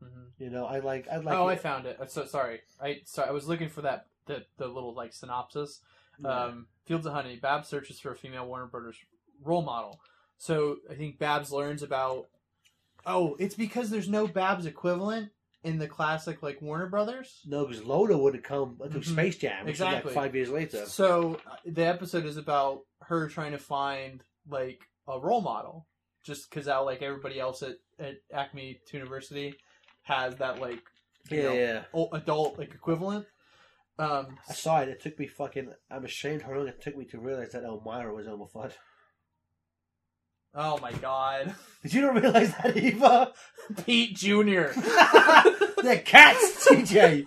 hmm 0.00 0.28
You 0.38 0.50
know, 0.50 0.64
I 0.66 0.78
like 0.78 1.06
I 1.08 1.16
like 1.16 1.36
oh, 1.36 1.48
I 1.48 1.56
found 1.56 1.86
it. 1.86 1.98
Uh, 2.00 2.06
So 2.06 2.24
sorry. 2.24 2.60
I 2.80 3.00
sorry. 3.04 3.28
I 3.28 3.32
was 3.32 3.46
looking 3.46 3.68
for 3.68 3.82
that 3.82 4.06
the 4.26 4.46
the 4.56 4.68
little 4.68 4.94
like 4.94 5.12
synopsis. 5.12 5.80
Um, 6.24 6.66
Fields 6.84 7.06
of 7.06 7.12
Honey. 7.14 7.36
Bab 7.36 7.64
searches 7.64 7.98
for 8.00 8.12
a 8.12 8.16
female 8.16 8.46
Warner 8.46 8.66
Brothers 8.66 8.96
role 9.42 9.62
model. 9.62 9.98
So 10.36 10.76
I 10.90 10.94
think 10.94 11.18
Babs 11.18 11.50
learns 11.52 11.82
about. 11.82 12.26
Oh, 13.06 13.36
it's 13.38 13.54
because 13.54 13.90
there's 13.90 14.08
no 14.08 14.26
Babs 14.26 14.66
equivalent 14.66 15.30
in 15.62 15.78
the 15.78 15.88
classic 15.88 16.42
like 16.42 16.60
Warner 16.60 16.86
Brothers. 16.88 17.40
no, 17.46 17.64
because 17.66 17.84
Lola 17.84 18.16
would 18.18 18.34
have 18.34 18.42
come 18.42 18.76
to 18.82 18.88
Mhm. 18.98 19.04
Space 19.04 19.36
Jam, 19.38 19.64
which 19.64 19.72
Exactly. 19.74 20.10
like 20.14 20.14
five 20.24 20.34
years 20.34 20.50
later. 20.50 20.84
So 20.86 21.40
uh, 21.50 21.56
the 21.64 21.84
episode 21.86 22.26
is 22.26 22.36
about 22.36 22.82
her 23.02 23.28
trying 23.28 23.52
to 23.52 23.58
find 23.58 24.22
like 24.48 24.82
a 25.08 25.18
role 25.18 25.40
model, 25.40 25.86
just 26.22 26.48
because 26.50 26.66
how 26.66 26.84
like 26.84 27.00
everybody 27.02 27.40
else 27.40 27.62
at, 27.62 27.76
at 27.98 28.16
Acme 28.32 28.78
University 28.92 29.54
has 30.02 30.36
that 30.36 30.60
like 30.60 30.82
you 31.30 31.38
Yeah, 31.38 31.42
know, 31.44 31.52
yeah. 31.54 31.84
o- 31.94 32.10
adult 32.12 32.58
like 32.58 32.74
equivalent. 32.74 33.26
Um, 33.98 34.38
Aside, 34.48 34.88
it 34.88 34.92
It 34.92 35.02
took 35.02 35.18
me 35.18 35.26
fucking. 35.26 35.70
I'm 35.90 36.04
ashamed 36.04 36.42
how 36.42 36.52
long 36.52 36.68
it 36.68 36.80
took 36.82 36.96
me 36.96 37.04
to 37.06 37.20
realize 37.20 37.52
that 37.52 37.64
Elmyra 37.64 38.14
was 38.14 38.26
Elmer 38.26 38.46
Fudd. 38.52 38.72
oh 40.54 40.78
my 40.78 40.92
god, 40.92 41.54
Did 41.82 41.94
you 41.94 42.02
not 42.02 42.20
realize 42.20 42.52
that 42.56 42.76
Eva? 42.76 43.32
Pete 43.84 44.16
Junior. 44.16 44.72
They're 45.82 45.98
cats, 46.04 46.66
TJ. 46.68 47.26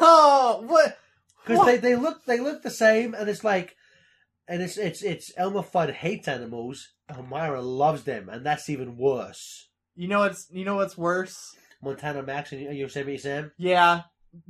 oh, 0.00 0.62
what? 0.66 0.98
Because 1.46 1.66
they, 1.66 1.76
they 1.76 1.96
look 1.96 2.24
they 2.24 2.40
look 2.40 2.62
the 2.62 2.70
same, 2.70 3.12
and 3.14 3.28
it's 3.28 3.44
like, 3.44 3.76
and 4.48 4.62
it's 4.62 4.78
it's 4.78 5.02
it's 5.02 5.32
Elmer 5.36 5.62
Fudd 5.62 5.92
hates 5.92 6.28
animals. 6.28 6.88
Elmyra 7.10 7.62
loves 7.62 8.04
them, 8.04 8.30
and 8.30 8.46
that's 8.46 8.70
even 8.70 8.96
worse. 8.96 9.68
You 9.94 10.08
know 10.08 10.20
what's 10.20 10.46
you 10.50 10.64
know 10.64 10.76
what's 10.76 10.96
worse? 10.96 11.36
Montana 11.82 12.22
Max 12.22 12.52
and 12.52 12.74
Yosemite 12.74 13.18
Sam. 13.18 13.52
Yeah, 13.58 14.02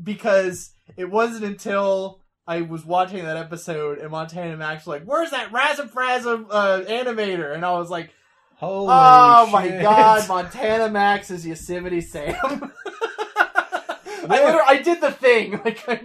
because 0.03 0.71
it 0.97 1.11
wasn't 1.11 1.45
until 1.45 2.21
I 2.47 2.63
was 2.63 2.85
watching 2.85 3.25
that 3.25 3.37
episode 3.37 3.99
and 3.99 4.11
Montana 4.11 4.57
Max 4.57 4.87
was 4.87 5.01
like, 5.01 5.05
"Where's 5.05 5.31
that 5.31 5.51
Razafrazza 5.51 6.47
uh, 6.51 6.81
animator?" 6.83 7.55
And 7.55 7.65
I 7.65 7.73
was 7.79 7.91
like, 7.91 8.11
Holy 8.57 8.89
"Oh 8.91 9.49
my 9.51 9.69
god, 9.69 10.29
Montana 10.29 10.91
Max 10.91 11.31
is 11.31 11.47
Yosemite 11.47 12.01
Sam." 12.01 12.73
I, 14.31 14.63
I 14.67 14.83
did 14.83 15.01
the 15.01 15.11
thing. 15.11 15.53
Like, 15.65 15.89
I... 15.89 16.01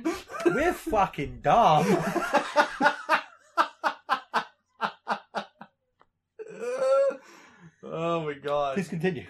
We're 0.45 0.73
fucking 0.73 1.39
dumb. 1.41 1.85
oh 7.83 8.23
my 8.25 8.33
god. 8.41 8.75
Please 8.75 8.87
continue. 8.87 9.25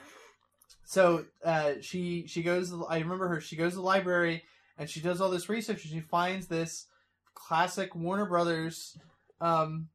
So 0.90 1.26
uh, 1.46 1.74
she 1.82 2.26
she 2.26 2.42
goes. 2.42 2.72
the- 2.72 2.80
I 2.80 2.98
remember 2.98 3.28
her. 3.28 3.40
She 3.40 3.56
goes 3.56 3.74
to 3.74 3.76
the 3.76 3.84
library 3.84 4.42
and 4.76 4.90
she 4.90 5.02
does 5.02 5.22
all 5.22 5.30
this 5.30 5.48
research 5.48 5.84
and 5.84 5.94
she 5.94 6.00
finds 6.00 6.48
this 6.48 6.88
classic 7.36 7.94
Warner 7.94 8.26
Brothers, 8.26 8.98
um, 9.40 9.90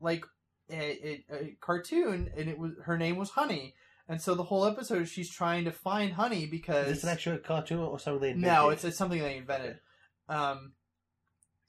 like 0.00 0.24
a, 0.70 1.24
a, 1.32 1.34
a 1.34 1.56
cartoon, 1.60 2.30
and 2.36 2.48
it 2.48 2.60
was 2.60 2.74
her 2.84 2.96
name 2.96 3.16
was 3.16 3.30
Honey. 3.30 3.74
And 4.08 4.22
so 4.22 4.36
the 4.36 4.44
whole 4.44 4.64
episode, 4.64 5.08
she's 5.08 5.28
trying 5.28 5.64
to 5.64 5.72
find 5.72 6.12
Honey 6.12 6.46
because 6.46 6.92
it's 6.92 7.02
an 7.02 7.08
actual 7.08 7.38
cartoon 7.38 7.80
or 7.80 7.98
something 7.98 8.20
they 8.20 8.34
no, 8.34 8.68
it's, 8.68 8.84
it's 8.84 8.96
something 8.96 9.20
they 9.20 9.38
invented. 9.38 9.80
Um, 10.28 10.74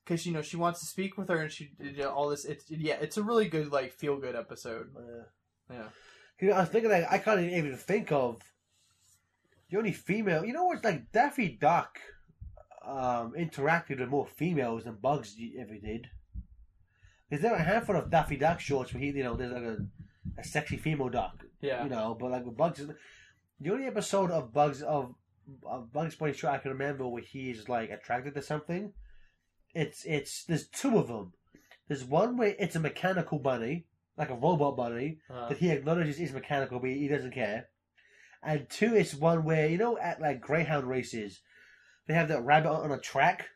because 0.06 0.24
you 0.28 0.34
know 0.34 0.44
she 0.44 0.56
wants 0.56 0.82
to 0.82 0.86
speak 0.86 1.18
with 1.18 1.30
her, 1.30 1.38
and 1.38 1.52
she 1.52 1.72
did 1.82 2.00
all 2.02 2.30
this. 2.30 2.46
It's 2.46 2.70
yeah, 2.70 2.98
it's 3.02 3.18
a 3.18 3.24
really 3.24 3.50
good 3.50 3.72
like 3.72 3.92
feel 3.92 4.18
good 4.20 4.36
episode. 4.36 4.90
Yeah. 5.68 5.88
You 6.40 6.50
know, 6.50 6.58
I 6.58 6.60
was 6.60 6.70
thinking 6.70 6.92
I 6.92 7.18
can't 7.18 7.40
even 7.40 7.76
think 7.76 8.12
of 8.12 8.40
the 9.70 9.78
only 9.78 9.92
female. 9.92 10.46
You 10.46 10.54
know 10.54 10.66
what? 10.66 10.84
Like 10.84 11.12
Daffy 11.12 11.50
Duck 11.60 12.00
um, 12.86 13.34
interacted 13.38 14.00
with 14.00 14.10
more 14.10 14.28
females 14.28 14.84
than 14.86 14.96
Bugs 14.96 15.36
ever 15.60 15.76
did. 15.76 16.08
Because 17.30 17.42
there 17.42 17.54
a 17.54 17.62
handful 17.64 17.96
of 17.98 18.10
Daffy 18.10 18.38
Duck 18.38 18.60
shorts 18.60 18.94
where 18.94 19.02
he, 19.02 19.08
you 19.12 19.24
know, 19.24 19.36
there's 19.36 19.52
like 19.52 19.64
a, 19.64 19.78
a 20.38 20.44
sexy 20.44 20.78
female 20.78 21.10
duck, 21.10 21.44
Yeah. 21.62 21.84
you 21.84 21.90
know. 21.90 22.16
But 22.20 22.32
like 22.32 22.46
with 22.46 22.56
Bugs, 22.56 22.86
the 23.60 23.72
only 23.72 23.86
episode 23.88 24.32
of 24.32 24.54
Bugs 24.54 24.82
of, 24.82 25.14
of 25.66 25.92
Bugs 25.92 26.16
Bunny 26.16 26.34
show 26.34 26.48
I 26.50 26.58
can 26.60 26.72
remember 26.72 27.06
where 27.08 27.22
he's 27.24 27.68
like 27.68 27.90
attracted 27.90 28.34
to 28.36 28.42
something. 28.42 28.94
It's 29.74 30.06
it's 30.06 30.46
there's 30.46 30.68
two 30.68 30.98
of 30.98 31.08
them. 31.10 31.34
There's 31.90 32.04
one 32.06 32.38
where 32.38 32.56
it's 32.58 32.76
a 32.76 32.80
mechanical 32.80 33.40
bunny, 33.40 33.86
like 34.18 34.30
a 34.30 34.36
robot 34.36 34.76
bunny, 34.78 35.20
Uh, 35.30 35.50
that 35.50 35.58
he 35.58 35.70
acknowledges 35.70 36.20
is 36.20 36.34
mechanical, 36.34 36.80
but 36.80 36.90
he 36.90 37.08
doesn't 37.10 37.34
care. 37.34 37.68
And 38.44 38.70
two, 38.70 38.96
it's 38.96 39.14
one 39.14 39.44
where 39.44 39.68
you 39.68 39.78
know 39.78 39.98
at 39.98 40.22
like 40.22 40.42
greyhound 40.42 40.88
races, 40.88 41.42
they 42.08 42.14
have 42.14 42.28
that 42.30 42.46
rabbit 42.46 42.70
on 42.72 42.92
a 42.92 43.00
track. 43.00 43.50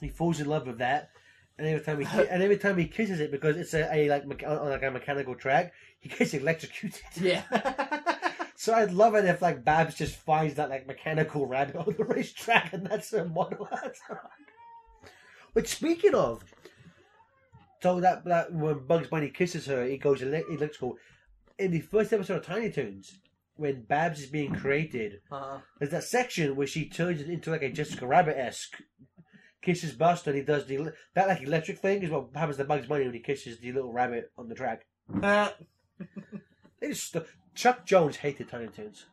He 0.00 0.08
falls 0.08 0.40
in 0.40 0.46
love 0.46 0.66
with 0.66 0.78
that, 0.78 1.10
and 1.58 1.66
every 1.66 1.84
time 1.84 2.00
he 2.00 2.28
and 2.28 2.42
every 2.42 2.56
time 2.58 2.76
he 2.78 2.86
kisses 2.86 3.20
it 3.20 3.30
because 3.30 3.56
it's 3.56 3.74
a, 3.74 3.88
a 3.94 4.08
like 4.08 4.24
mecha- 4.24 4.48
on 4.60 4.68
like 4.70 4.82
a 4.82 4.90
mechanical 4.90 5.34
track, 5.34 5.72
he 5.98 6.08
gets 6.08 6.34
electrocuted. 6.34 7.00
yeah. 7.20 7.42
So 8.56 8.74
I'd 8.74 8.92
love 8.92 9.14
it 9.14 9.24
if 9.24 9.40
like 9.40 9.64
Babs 9.64 9.94
just 9.94 10.16
finds 10.16 10.56
that 10.56 10.68
like 10.68 10.86
mechanical 10.86 11.46
rabbit 11.46 11.76
on 11.76 11.94
the 11.96 12.04
racetrack, 12.04 12.74
and 12.74 12.86
that's 12.86 13.10
her 13.12 13.24
model. 13.24 13.66
But 15.54 15.66
speaking 15.66 16.14
of, 16.14 16.44
so 17.82 18.00
that 18.00 18.24
that 18.26 18.52
when 18.52 18.86
Bugs 18.86 19.08
Bunny 19.08 19.30
kisses 19.30 19.64
her, 19.64 19.86
he 19.86 19.96
goes 19.96 20.22
ele- 20.22 20.44
electrical. 20.50 20.98
In 21.58 21.70
the 21.70 21.80
first 21.80 22.12
episode 22.12 22.36
of 22.36 22.44
Tiny 22.44 22.70
Toons, 22.70 23.14
when 23.60 23.82
Babs 23.82 24.20
is 24.20 24.26
being 24.30 24.54
created, 24.54 25.20
uh, 25.30 25.58
there's 25.78 25.92
that 25.92 26.04
section 26.04 26.56
where 26.56 26.66
she 26.66 26.88
turns 26.88 27.20
it 27.20 27.28
into 27.28 27.50
like 27.50 27.62
a 27.62 27.70
Jessica 27.70 28.06
Rabbit 28.06 28.36
esque. 28.38 28.76
Kisses 29.62 29.92
Buster, 29.92 30.30
and 30.30 30.38
he 30.38 30.42
does 30.42 30.64
the 30.64 30.94
that 31.14 31.28
like 31.28 31.42
electric 31.42 31.78
thing 31.80 32.02
is 32.02 32.10
what 32.10 32.28
happens 32.34 32.56
to 32.56 32.64
Bugs 32.64 32.86
Bunny 32.86 33.04
when 33.04 33.12
he 33.12 33.20
kisses 33.20 33.58
the 33.58 33.70
little 33.72 33.92
rabbit 33.92 34.30
on 34.38 34.48
the 34.48 34.54
track. 34.54 34.86
uh, 35.22 35.50
just 36.82 37.14
Chuck 37.54 37.84
Jones 37.84 38.16
hated 38.16 38.48
Tiny 38.48 38.68
Toons. 38.68 39.04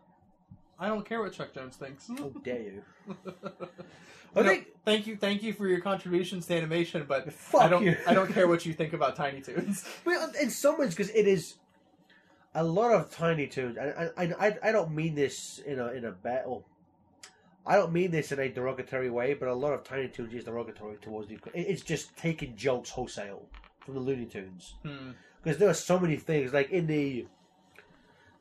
I 0.80 0.88
don't 0.88 1.06
care 1.06 1.20
what 1.20 1.34
Chuck 1.34 1.54
Jones 1.54 1.76
thinks. 1.76 2.08
How 2.08 2.30
dare 2.45 2.62
you? 2.62 2.84
I 4.36 4.39
I 4.39 4.43
think 4.43 4.68
thank 4.86 5.06
you, 5.08 5.18
thank 5.18 5.43
you 5.43 5.52
for 5.52 5.68
your 5.68 5.82
contributions 5.82 6.45
to 6.48 6.56
animation, 6.56 7.04
but 7.08 7.34
fuck 7.34 7.64
I 7.64 7.68
don't, 7.68 7.84
you. 7.84 7.98
I 8.08 8.14
don't 8.14 8.32
care 8.32 8.48
what 8.48 8.66
you 8.66 8.72
think 8.72 8.93
about 8.93 9.18
Tiny 9.18 9.41
Toons. 9.41 9.84
Well, 10.06 10.32
in 10.41 10.50
some 10.50 10.80
ways, 10.80 10.91
because 10.91 11.10
it 11.10 11.28
is 11.28 11.56
a 12.58 12.64
lot 12.64 12.91
of 12.91 13.12
Tiny 13.12 13.47
Toons, 13.47 13.78
and 13.78 13.93
I, 14.18 14.24
I, 14.24 14.47
I, 14.47 14.58
I 14.64 14.72
don't 14.72 14.91
mean 14.93 15.16
this 15.16 15.60
in 15.60 15.80
a 15.80 15.88
in 15.93 16.05
a 16.05 16.12
battle. 16.12 16.66
I 17.66 17.76
don't 17.76 17.91
mean 17.91 18.12
this 18.12 18.32
in 18.32 18.39
a 18.39 18.49
derogatory 18.49 19.10
way, 19.10 19.34
but 19.34 19.47
a 19.49 19.53
lot 19.53 19.74
of 19.74 19.84
Tiny 19.84 20.08
Toons 20.08 20.34
is 20.34 20.43
derogatory 20.45 20.97
towards 21.01 21.28
the. 21.30 21.38
It's 21.53 21.84
just 21.84 22.16
taking 22.18 22.55
jokes 22.55 22.89
wholesale 22.89 23.43
from 23.80 23.93
the 23.95 23.99
Looney 23.99 24.26
Tunes 24.26 24.76
Hmm. 24.84 25.12
because 25.43 25.58
there 25.60 25.70
are 25.70 25.74
so 25.74 25.99
many 25.99 26.16
things 26.18 26.51
like 26.53 26.70
in 26.72 26.88
the. 26.88 27.28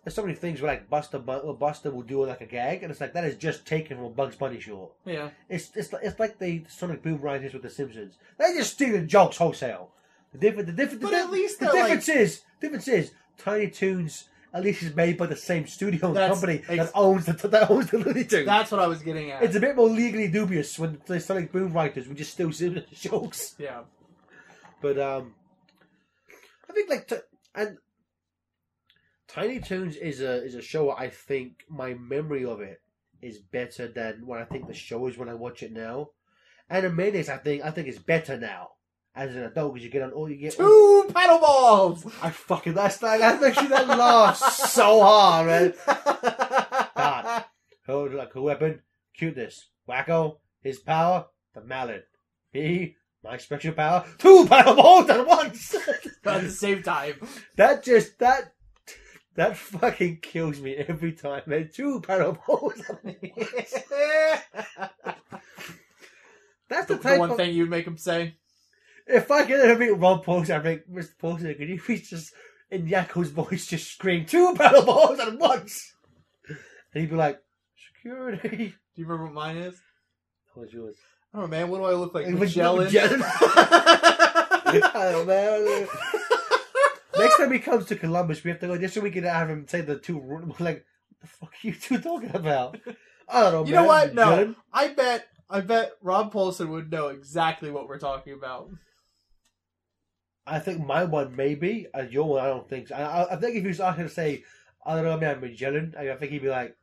There's 0.05 0.15
so 0.15 0.23
many 0.23 0.37
things 0.37 0.63
where 0.63 0.71
like 0.71 0.89
Buster, 0.89 1.19
Bu- 1.19 1.53
Buster 1.55 1.91
will 1.91 2.03
do 2.03 2.25
like 2.25 2.41
a 2.41 2.47
gag, 2.47 2.85
and 2.85 2.93
it's 2.93 3.01
like 3.01 3.13
that 3.15 3.25
is 3.25 3.35
just 3.35 3.67
taken 3.67 3.97
from 3.97 4.07
a 4.07 4.11
Bugs 4.11 4.37
Bunny 4.37 4.61
short. 4.61 4.93
Yeah. 5.05 5.31
It's 5.49 5.73
it's 5.77 5.93
like- 5.93 6.05
it's 6.05 6.21
like 6.21 6.39
the 6.39 6.63
Sonic 6.69 7.03
Boom 7.03 7.21
writers 7.21 7.53
with 7.53 7.63
the 7.63 7.71
Simpsons. 7.71 8.17
They're 8.39 8.55
just 8.55 8.75
stealing 8.75 9.09
jokes 9.09 9.37
wholesale. 9.39 9.91
The 10.33 10.39
different 10.39 10.69
the 10.69 10.73
different 10.75 11.03
But 11.03 11.11
the, 11.11 11.17
at 11.17 11.31
least 11.33 11.59
the 11.59 11.67
they're, 11.67 11.75
like- 11.75 11.83
difference 12.01 12.09
is 12.09 12.43
difference 12.61 12.87
is 12.87 13.11
Tiny 13.39 13.71
Toons 13.71 14.29
at 14.53 14.63
least 14.65 14.83
is 14.83 14.95
made 14.97 15.19
by 15.19 15.27
the 15.27 15.37
same 15.37 15.67
studio 15.67 16.09
and 16.09 16.17
That's 16.17 16.41
company 16.41 16.63
ex- 16.69 16.87
that 16.87 16.93
owns 16.95 17.27
the 17.27 17.49
that 17.49 17.71
owns 17.71 17.91
the 17.91 17.99
Looney 17.99 18.25
Tunes. 18.25 18.47
That's 18.47 18.71
what 18.71 18.81
I 18.81 18.87
was 18.87 19.03
getting 19.03 19.31
at. 19.31 19.43
It's 19.43 19.57
a 19.57 19.61
bit 19.61 19.77
more 19.77 19.89
legally 19.89 20.29
dubious 20.29 20.79
when 20.79 21.01
the 21.07 21.25
like 21.29 21.53
Boom 21.53 21.73
writers 21.73 22.09
would 22.09 22.17
just 22.17 22.33
steal 22.33 22.53
Simpsons 22.53 22.87
jokes. 23.01 23.55
yeah. 23.59 23.83
But 24.81 24.99
um, 24.99 25.35
I 26.69 26.73
think 26.73 26.89
like 26.89 27.09
t- 27.09 27.17
and 27.55 27.79
Tiny 29.29 29.61
Toons 29.61 29.97
is 29.97 30.21
a 30.21 30.43
is 30.43 30.55
a 30.55 30.63
show. 30.63 30.91
I 30.91 31.11
think 31.11 31.65
my 31.69 31.95
memory 31.95 32.45
of 32.45 32.61
it 32.61 32.81
is 33.21 33.39
better 33.39 33.89
than 33.89 34.27
what 34.27 34.41
I 34.41 34.45
think 34.45 34.67
the 34.67 34.75
show 34.75 35.07
is 35.07 35.19
when 35.19 35.29
I 35.29 35.35
watch 35.35 35.63
it 35.63 35.73
now. 35.73 36.11
And 36.71 36.85
Animaniacs, 36.85 37.29
I 37.29 37.37
think 37.39 37.65
I 37.65 37.71
think 37.71 37.89
it's 37.89 37.99
better 37.99 38.39
now 38.39 38.71
as 39.17 39.35
an 39.35 39.45
adult 39.45 39.73
because 39.73 39.85
you 39.85 39.91
get 39.91 40.03
on 40.03 40.13
all 40.13 40.31
you 40.31 40.37
get. 40.37 40.57
Two 40.57 41.11
paddle 41.13 41.39
balls. 41.39 42.07
I 42.23 42.31
fucking 42.31 42.75
that's 42.75 42.99
that 42.99 43.19
that 43.19 43.41
makes 43.41 43.61
you 43.61 43.69
that 43.69 43.89
laugh 43.89 44.37
so 44.37 45.01
hard, 45.01 45.47
man. 45.47 45.75
God. 46.97 47.45
Hold 47.87 48.15
like 48.15 48.35
a 48.35 48.43
weapon, 48.43 48.83
cuteness, 49.17 49.69
Wakko, 49.89 50.39
his 50.61 50.79
power, 50.79 51.27
the 51.55 51.63
mallet. 51.63 52.07
Me, 52.53 52.97
my 53.25 53.37
special 53.39 53.73
power, 53.73 54.05
two 54.19 54.47
paddle 54.47 54.75
balls 54.75 55.09
at 55.09 55.27
once. 55.27 55.75
At 56.25 56.43
the 56.43 56.51
same 56.51 56.83
time. 56.83 57.15
That 57.55 57.85
just 57.85 58.19
that 58.19 58.53
that 59.37 59.57
fucking 59.57 60.19
kills 60.23 60.61
me 60.61 60.75
every 60.75 61.13
time, 61.13 61.43
man. 61.47 61.71
Two 61.73 62.01
paddle 62.01 62.39
balls. 62.47 62.75
That's 66.69 66.89
the, 66.89 66.97
the, 66.97 66.97
the 66.97 67.19
one 67.19 67.31
of. 67.31 67.37
thing 67.37 67.55
you'd 67.55 67.71
make 67.71 67.87
him 67.87 67.97
say. 67.97 68.35
If 69.07 69.31
I 69.31 69.45
get 69.45 69.65
to 69.65 69.79
meet 69.79 69.91
Ron 69.91 70.23
Paulsen, 70.23 70.59
I 70.59 70.63
make 70.63 70.91
Mr. 70.91 71.17
Paulsen. 71.17 71.57
Could 71.57 71.69
you 71.69 71.81
please 71.81 72.11
just 72.11 72.33
in 72.71 72.87
Yakko's 72.87 73.31
voice 73.31 73.67
just 73.67 73.93
scream 73.93 74.27
two 74.27 74.55
paddle 74.55 74.85
balls 74.85 75.21
at 75.21 75.39
once? 75.39 75.95
And 76.49 77.03
he'd 77.03 77.11
be 77.11 77.17
like, 77.17 77.41
"Security." 77.95 78.75
Do 78.97 79.03
you 79.03 79.07
remember 79.07 79.27
what 79.27 79.35
mine 79.35 79.57
is? 79.59 79.81
What's 80.55 80.73
yours? 80.73 80.97
I 81.33 81.39
don't 81.39 81.51
know, 81.51 81.57
man. 81.57 81.69
What 81.69 81.79
do 81.79 81.85
I 81.85 81.93
look 81.93 82.15
like? 82.15 82.29
Magellan? 82.29 82.85
Magellan. 82.85 83.23
I 83.23 85.09
don't 85.13 85.27
know. 85.27 85.87
Next 87.19 87.37
time 87.37 87.53
he 87.53 87.59
comes 87.59 87.87
to 87.87 87.97
Columbus, 87.97 88.43
we 88.43 88.51
have 88.51 88.61
to 88.61 88.67
go 88.67 88.79
just 88.79 88.95
so 88.95 89.01
we 89.01 89.11
can 89.11 89.25
have 89.25 89.51
him 89.51 89.69
say 89.69 89.83
the 89.83 89.99
two. 89.99 90.19
Like, 90.59 90.59
what 90.59 91.21
the 91.21 91.27
fuck 91.27 91.51
are 91.51 91.67
you 91.67 91.75
two 91.75 91.99
talking 91.99 92.35
about? 92.35 92.79
I 93.29 93.43
don't 93.43 93.53
know. 93.53 93.65
You 93.67 93.75
know 93.75 93.85
what? 93.85 94.15
No. 94.15 94.31
Magellan? 94.31 94.57
I 94.73 94.89
bet 94.89 95.29
I 95.49 95.61
bet 95.61 95.93
Rob 96.03 96.33
Paulsen 96.33 96.69
would 96.69 96.91
know 96.91 97.09
exactly 97.09 97.71
what 97.71 97.87
we're 97.89 97.99
talking 97.99 98.33
about. 98.33 98.71
I 100.47 100.59
think 100.59 100.85
my 100.85 101.05
one 101.05 101.35
maybe. 101.35 101.87
Uh, 101.93 102.03
your 102.03 102.25
one, 102.25 102.45
I 102.45 102.47
don't 102.47 102.69
think. 102.69 102.89
So. 102.89 102.95
I, 102.95 103.03
I, 103.03 103.33
I 103.35 103.37
think 103.37 103.57
if 103.57 103.63
he 103.63 103.69
was 103.69 103.81
asking 103.81 104.05
to 104.05 104.11
say, 104.11 104.45
I 104.85 104.95
don't 104.95 105.05
know, 105.05 105.19
man, 105.19 105.41
Magellan, 105.41 105.95
I, 105.99 106.11
I 106.11 106.17
think 106.17 106.33
he'd 106.33 106.43
be 106.43 106.49
like, 106.49 106.77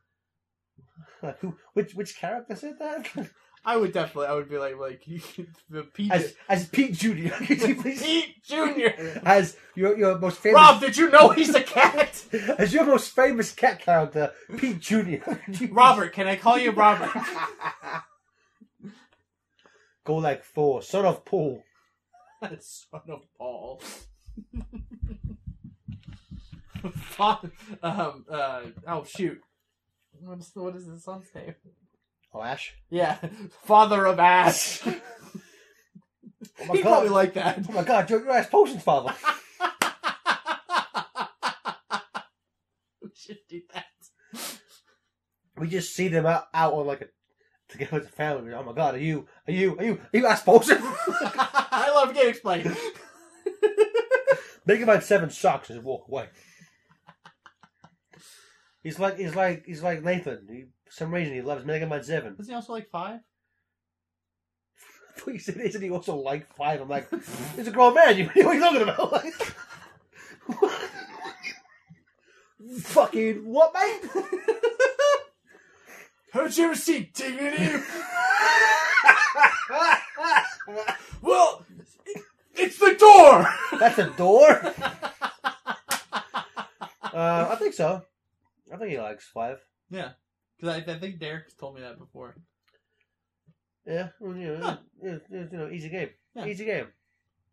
like 1.22 1.38
who? 1.38 1.56
Which 1.72 1.94
which 1.94 2.16
character 2.16 2.54
said 2.54 2.78
that? 2.78 3.08
I 3.66 3.78
would 3.78 3.94
definitely. 3.94 4.26
I 4.26 4.34
would 4.34 4.50
be 4.50 4.58
like, 4.58 4.78
like 4.78 5.04
the 5.70 5.82
Pete, 5.84 6.12
as 6.12 6.34
as 6.48 6.68
Pete 6.68 6.92
Junior. 6.92 7.30
Could 7.46 7.62
you 7.62 7.80
please? 7.80 8.02
Pete 8.02 8.44
Junior. 8.44 9.22
As 9.24 9.56
your 9.74 9.96
your 9.96 10.18
most 10.18 10.38
famous. 10.38 10.56
Rob, 10.56 10.80
did 10.80 10.96
you 10.98 11.10
know 11.10 11.30
he's 11.30 11.54
a 11.54 11.62
cat? 11.62 12.22
As 12.58 12.74
your 12.74 12.84
most 12.84 13.14
famous 13.14 13.52
cat 13.52 13.80
character, 13.80 14.32
Pete 14.58 14.80
Junior. 14.80 15.22
Robert, 15.70 16.12
can 16.12 16.26
I 16.26 16.36
call 16.36 16.58
you 16.58 16.72
Robert? 16.72 17.10
Go 20.04 20.16
like 20.16 20.44
Thor, 20.44 20.82
son 20.82 21.06
of 21.06 21.24
Paul. 21.24 21.64
Son 22.60 23.00
of 23.08 23.22
Paul. 23.38 23.80
Um. 27.82 28.26
Uh. 28.30 28.60
Oh 28.86 29.04
shoot. 29.04 29.40
What's 30.20 30.50
the, 30.50 30.62
what 30.62 30.76
is 30.76 30.86
his 30.86 31.02
son's 31.02 31.28
name? 31.34 31.54
Oh, 32.34 32.42
Ash. 32.42 32.74
Yeah, 32.90 33.16
Father 33.62 34.04
of 34.06 34.18
Ash. 34.18 34.82
Oh 36.60 36.66
my 36.66 36.74
He'd 36.74 36.82
god. 36.82 36.90
probably 36.90 37.08
like 37.08 37.32
that. 37.34 37.64
oh 37.68 37.72
my 37.72 37.82
god, 37.84 38.10
you're, 38.10 38.20
you're 38.22 38.30
Ash 38.32 38.50
Potion's 38.50 38.82
father. 38.82 39.14
we 43.02 43.08
should 43.14 43.38
do 43.48 43.62
that. 43.72 43.86
we 45.56 45.68
just 45.68 45.94
see 45.94 46.08
them 46.08 46.26
out, 46.26 46.44
out 46.52 46.74
on 46.74 46.86
like 46.86 47.00
a 47.00 47.06
together 47.74 47.98
as 47.98 48.06
a 48.06 48.10
family. 48.10 48.52
Oh 48.52 48.62
my 48.62 48.72
god, 48.72 48.94
are 48.94 48.98
you 48.98 49.26
are 49.46 49.52
you 49.52 49.76
are 49.78 49.84
you 49.84 50.00
are 50.12 50.18
you 50.18 50.36
Potion? 50.44 50.78
I 50.82 51.90
love 51.94 52.14
getting 52.14 52.30
explained. 52.30 52.76
Make 54.66 54.80
about 54.80 55.04
seven 55.04 55.28
socks 55.30 55.68
and 55.70 55.84
walk 55.84 56.08
away. 56.08 56.28
He's 58.82 58.98
like 58.98 59.18
he's 59.18 59.34
like 59.34 59.64
he's 59.66 59.82
like 59.82 60.02
Nathan. 60.02 60.46
He, 60.48 60.64
for 60.84 60.92
some 60.92 61.12
reason 61.12 61.34
he 61.34 61.42
loves 61.42 61.64
Mega 61.64 61.86
Man 61.86 62.02
Seven. 62.02 62.36
Isn't 62.38 62.52
he 62.52 62.54
also 62.54 62.72
like 62.72 62.88
five? 62.90 63.20
I 65.16 65.20
thought 65.20 65.34
you 65.34 65.40
said 65.40 65.56
isn't 65.56 65.82
he 65.82 65.90
also 65.90 66.16
like 66.16 66.46
five? 66.54 66.80
I'm 66.80 66.88
like, 66.88 67.08
he's 67.56 67.68
a 67.68 67.72
grown 67.72 67.94
man. 67.94 68.16
You 68.16 68.24
what 68.34 68.46
are 68.46 68.54
you 68.54 68.60
talking 68.60 68.82
about? 68.82 69.12
Like, 69.12 69.34
fucking 72.80 73.44
what, 73.44 73.74
mate? 73.74 74.24
Haven't 76.34 76.58
you 76.58 76.64
ever 76.64 76.74
seen 76.74 77.08
Dignity? 77.14 77.78
well, 81.22 81.64
it's 82.56 82.76
the 82.78 82.94
door. 82.98 83.48
That's 83.78 83.98
a 83.98 84.10
door. 84.10 84.74
Uh, 87.14 87.48
I 87.52 87.54
think 87.54 87.74
so. 87.74 88.02
I 88.72 88.76
think 88.76 88.90
he 88.90 88.98
likes 88.98 89.24
five. 89.32 89.60
yeah, 89.88 90.12
because 90.58 90.82
I, 90.84 90.92
I 90.92 90.98
think 90.98 91.20
Derek's 91.20 91.54
told 91.54 91.76
me 91.76 91.80
that 91.82 91.96
before. 91.96 92.34
Yeah, 93.86 94.08
well, 94.18 94.36
you 94.36 94.48
know, 94.48 94.56
Huh. 94.60 94.76
yeah, 95.00 95.18
yeah, 95.30 95.44
you 95.52 95.58
know, 95.58 95.68
easy 95.70 95.90
game, 95.90 96.08
Yeah. 96.34 96.46
easy 96.46 96.64
game. 96.64 96.88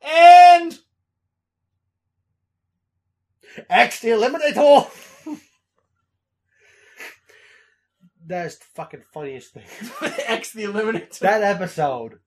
And 0.01 0.79
X 3.69 3.99
the 3.99 4.07
Eliminator. 4.09 4.89
That's 8.31 8.55
the 8.57 8.65
fucking 8.75 9.03
funniest 9.13 9.53
thing. 9.53 9.63
X 10.27 10.51
the 10.53 10.63
Eliminator. 10.63 11.19
That 11.19 11.43
episode. 11.43 12.19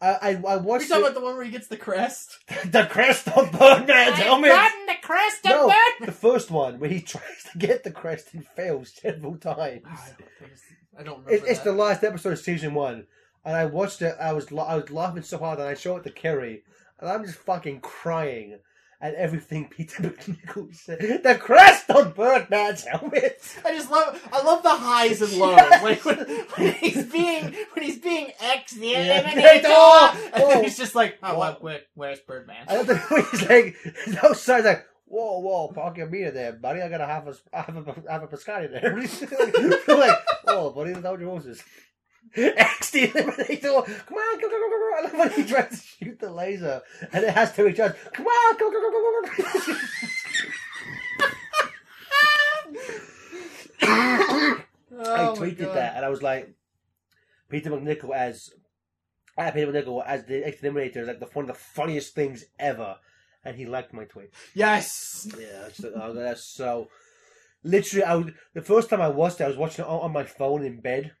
I 0.00 0.08
I, 0.10 0.30
I 0.46 0.54
Are 0.56 0.58
watched 0.60 0.84
you 0.84 0.88
talking 0.90 1.04
it- 1.04 1.08
about 1.10 1.14
the 1.14 1.24
one 1.24 1.36
where 1.36 1.44
he 1.44 1.50
gets 1.50 1.66
the 1.68 1.76
crest? 1.76 2.38
the 2.66 2.86
crest 2.90 3.28
of 3.28 3.50
Birdman's 3.52 4.16
helmet. 4.18 4.50
the 4.86 4.94
crest 5.02 5.38
No, 5.44 5.72
the 6.00 6.12
first 6.12 6.50
one 6.50 6.78
where 6.78 6.90
he 6.90 7.00
tries 7.12 7.44
to 7.52 7.58
get 7.58 7.82
the 7.84 7.90
crest 7.90 8.28
and 8.34 8.46
fails 8.46 8.92
several 8.94 9.36
times. 9.36 9.82
I 9.86 10.06
don't, 10.18 10.20
it's- 10.40 10.62
I 10.98 11.02
don't 11.02 11.24
remember. 11.24 11.46
It, 11.46 11.50
it's 11.50 11.60
the 11.60 11.72
last 11.72 12.02
episode 12.04 12.32
of 12.32 12.38
season 12.40 12.74
one, 12.74 13.06
and 13.44 13.56
I 13.56 13.66
watched 13.66 14.02
it. 14.02 14.14
I 14.20 14.32
was 14.32 14.46
I 14.52 14.76
was 14.76 14.90
laughing 14.90 15.22
so 15.22 15.38
hard, 15.38 15.58
and 15.60 15.68
I 15.68 15.74
showed 15.74 15.98
it 15.98 16.02
to 16.04 16.10
Kerry, 16.10 16.62
and 17.00 17.08
I'm 17.10 17.24
just 17.24 17.38
fucking 17.38 17.80
crying 17.80 18.58
at 19.00 19.14
everything 19.14 19.68
Peter 19.70 20.02
MacNicol 20.02 20.74
said. 20.74 21.22
The 21.22 21.34
crest 21.36 21.90
on 21.90 22.12
Birdman's 22.12 22.84
helmet. 22.84 23.40
I 23.64 23.74
just 23.74 23.90
love. 23.90 24.28
I 24.32 24.42
love 24.42 24.62
the 24.62 24.74
highs 24.74 25.22
and 25.22 25.32
lows. 25.34 25.56
like 25.82 26.04
when, 26.04 26.18
when 26.18 26.72
he's 26.74 27.04
being 27.06 27.44
when 27.44 27.84
he's 27.84 27.98
being 27.98 28.32
X 28.40 28.72
the 28.72 28.88
Yeah. 28.88 29.22
Eliminator, 29.22 29.62
Oh, 29.68 30.30
and 30.34 30.50
then 30.50 30.64
he's 30.64 30.76
just 30.76 30.94
like, 30.94 31.18
oh, 31.22 31.38
What? 31.38 31.62
Where, 31.62 31.80
where's 31.94 32.20
Birdman? 32.20 32.66
I 32.68 32.82
don't 32.82 32.88
know. 32.88 33.22
He's 33.30 33.48
like 33.48 33.76
no 34.08 34.30
outside, 34.30 34.64
like. 34.64 34.84
Whoa, 35.10 35.38
whoa, 35.38 35.68
park 35.68 35.96
your 35.96 36.06
meter 36.06 36.30
there, 36.30 36.52
buddy. 36.52 36.82
I 36.82 36.90
gotta 36.90 37.06
have 37.06 37.26
a, 37.26 37.56
have 37.56 37.76
a, 37.88 38.12
have 38.12 38.22
a 38.24 38.26
Piscati 38.26 38.70
there. 38.70 38.94
Like, 39.98 40.18
oh, 40.46 40.68
buddy, 40.68 40.92
that's 40.92 41.06
how 41.06 41.16
Moses. 41.16 41.62
X 42.36 42.90
the 42.90 43.08
Eliminator. 43.08 44.06
Come 44.06 44.16
on, 44.18 44.40
go, 44.40 44.48
go, 44.48 44.58
go, 44.58 44.68
go, 44.68 44.78
go. 44.78 44.92
I 44.96 45.00
love 45.02 45.14
when 45.14 45.30
he 45.32 45.44
tries 45.44 45.70
to 45.70 45.76
shoot 45.76 46.18
the 46.18 46.30
laser 46.30 46.82
and 47.12 47.24
it 47.24 47.30
has 47.30 47.52
to 47.52 47.64
recharge. 47.64 47.94
Come 48.12 48.26
on, 48.26 48.58
go, 48.58 48.70
go, 48.70 48.80
go, 48.80 48.90
go, 48.90 49.00
go, 49.02 49.20
go. 49.26 49.76
I 55.00 55.28
Oh 55.28 55.34
tweeted 55.36 55.72
that 55.74 55.96
and 55.96 56.04
I 56.04 56.08
was 56.08 56.22
like, 56.22 56.54
Peter 57.48 57.70
MacNicol 57.70 58.14
as 58.14 58.50
uh, 59.36 59.50
Peter 59.52 59.72
MacNicol 59.72 60.04
as 60.04 60.24
the 60.24 60.44
X 60.46 60.60
Eliminator 60.60 60.98
is 60.98 61.08
like 61.08 61.20
the 61.20 61.26
one 61.26 61.44
of 61.44 61.48
the 61.48 61.54
funniest 61.54 62.14
things 62.14 62.44
ever, 62.58 62.96
and 63.44 63.56
he 63.56 63.64
liked 63.66 63.92
my 63.94 64.04
tweet. 64.04 64.30
Yes. 64.54 65.28
Yeah, 65.38 65.62
that's, 65.62 65.84
oh, 65.84 66.12
that's 66.12 66.44
so. 66.44 66.88
Literally, 67.64 68.04
I 68.04 68.14
was 68.16 68.26
the 68.54 68.62
first 68.62 68.90
time 68.90 69.00
I 69.00 69.08
watched 69.08 69.40
it. 69.40 69.44
I 69.44 69.48
was 69.48 69.56
watching 69.56 69.84
it 69.84 69.88
on, 69.88 70.00
on 70.00 70.12
my 70.12 70.24
phone 70.24 70.64
in 70.64 70.80
bed, 70.80 71.12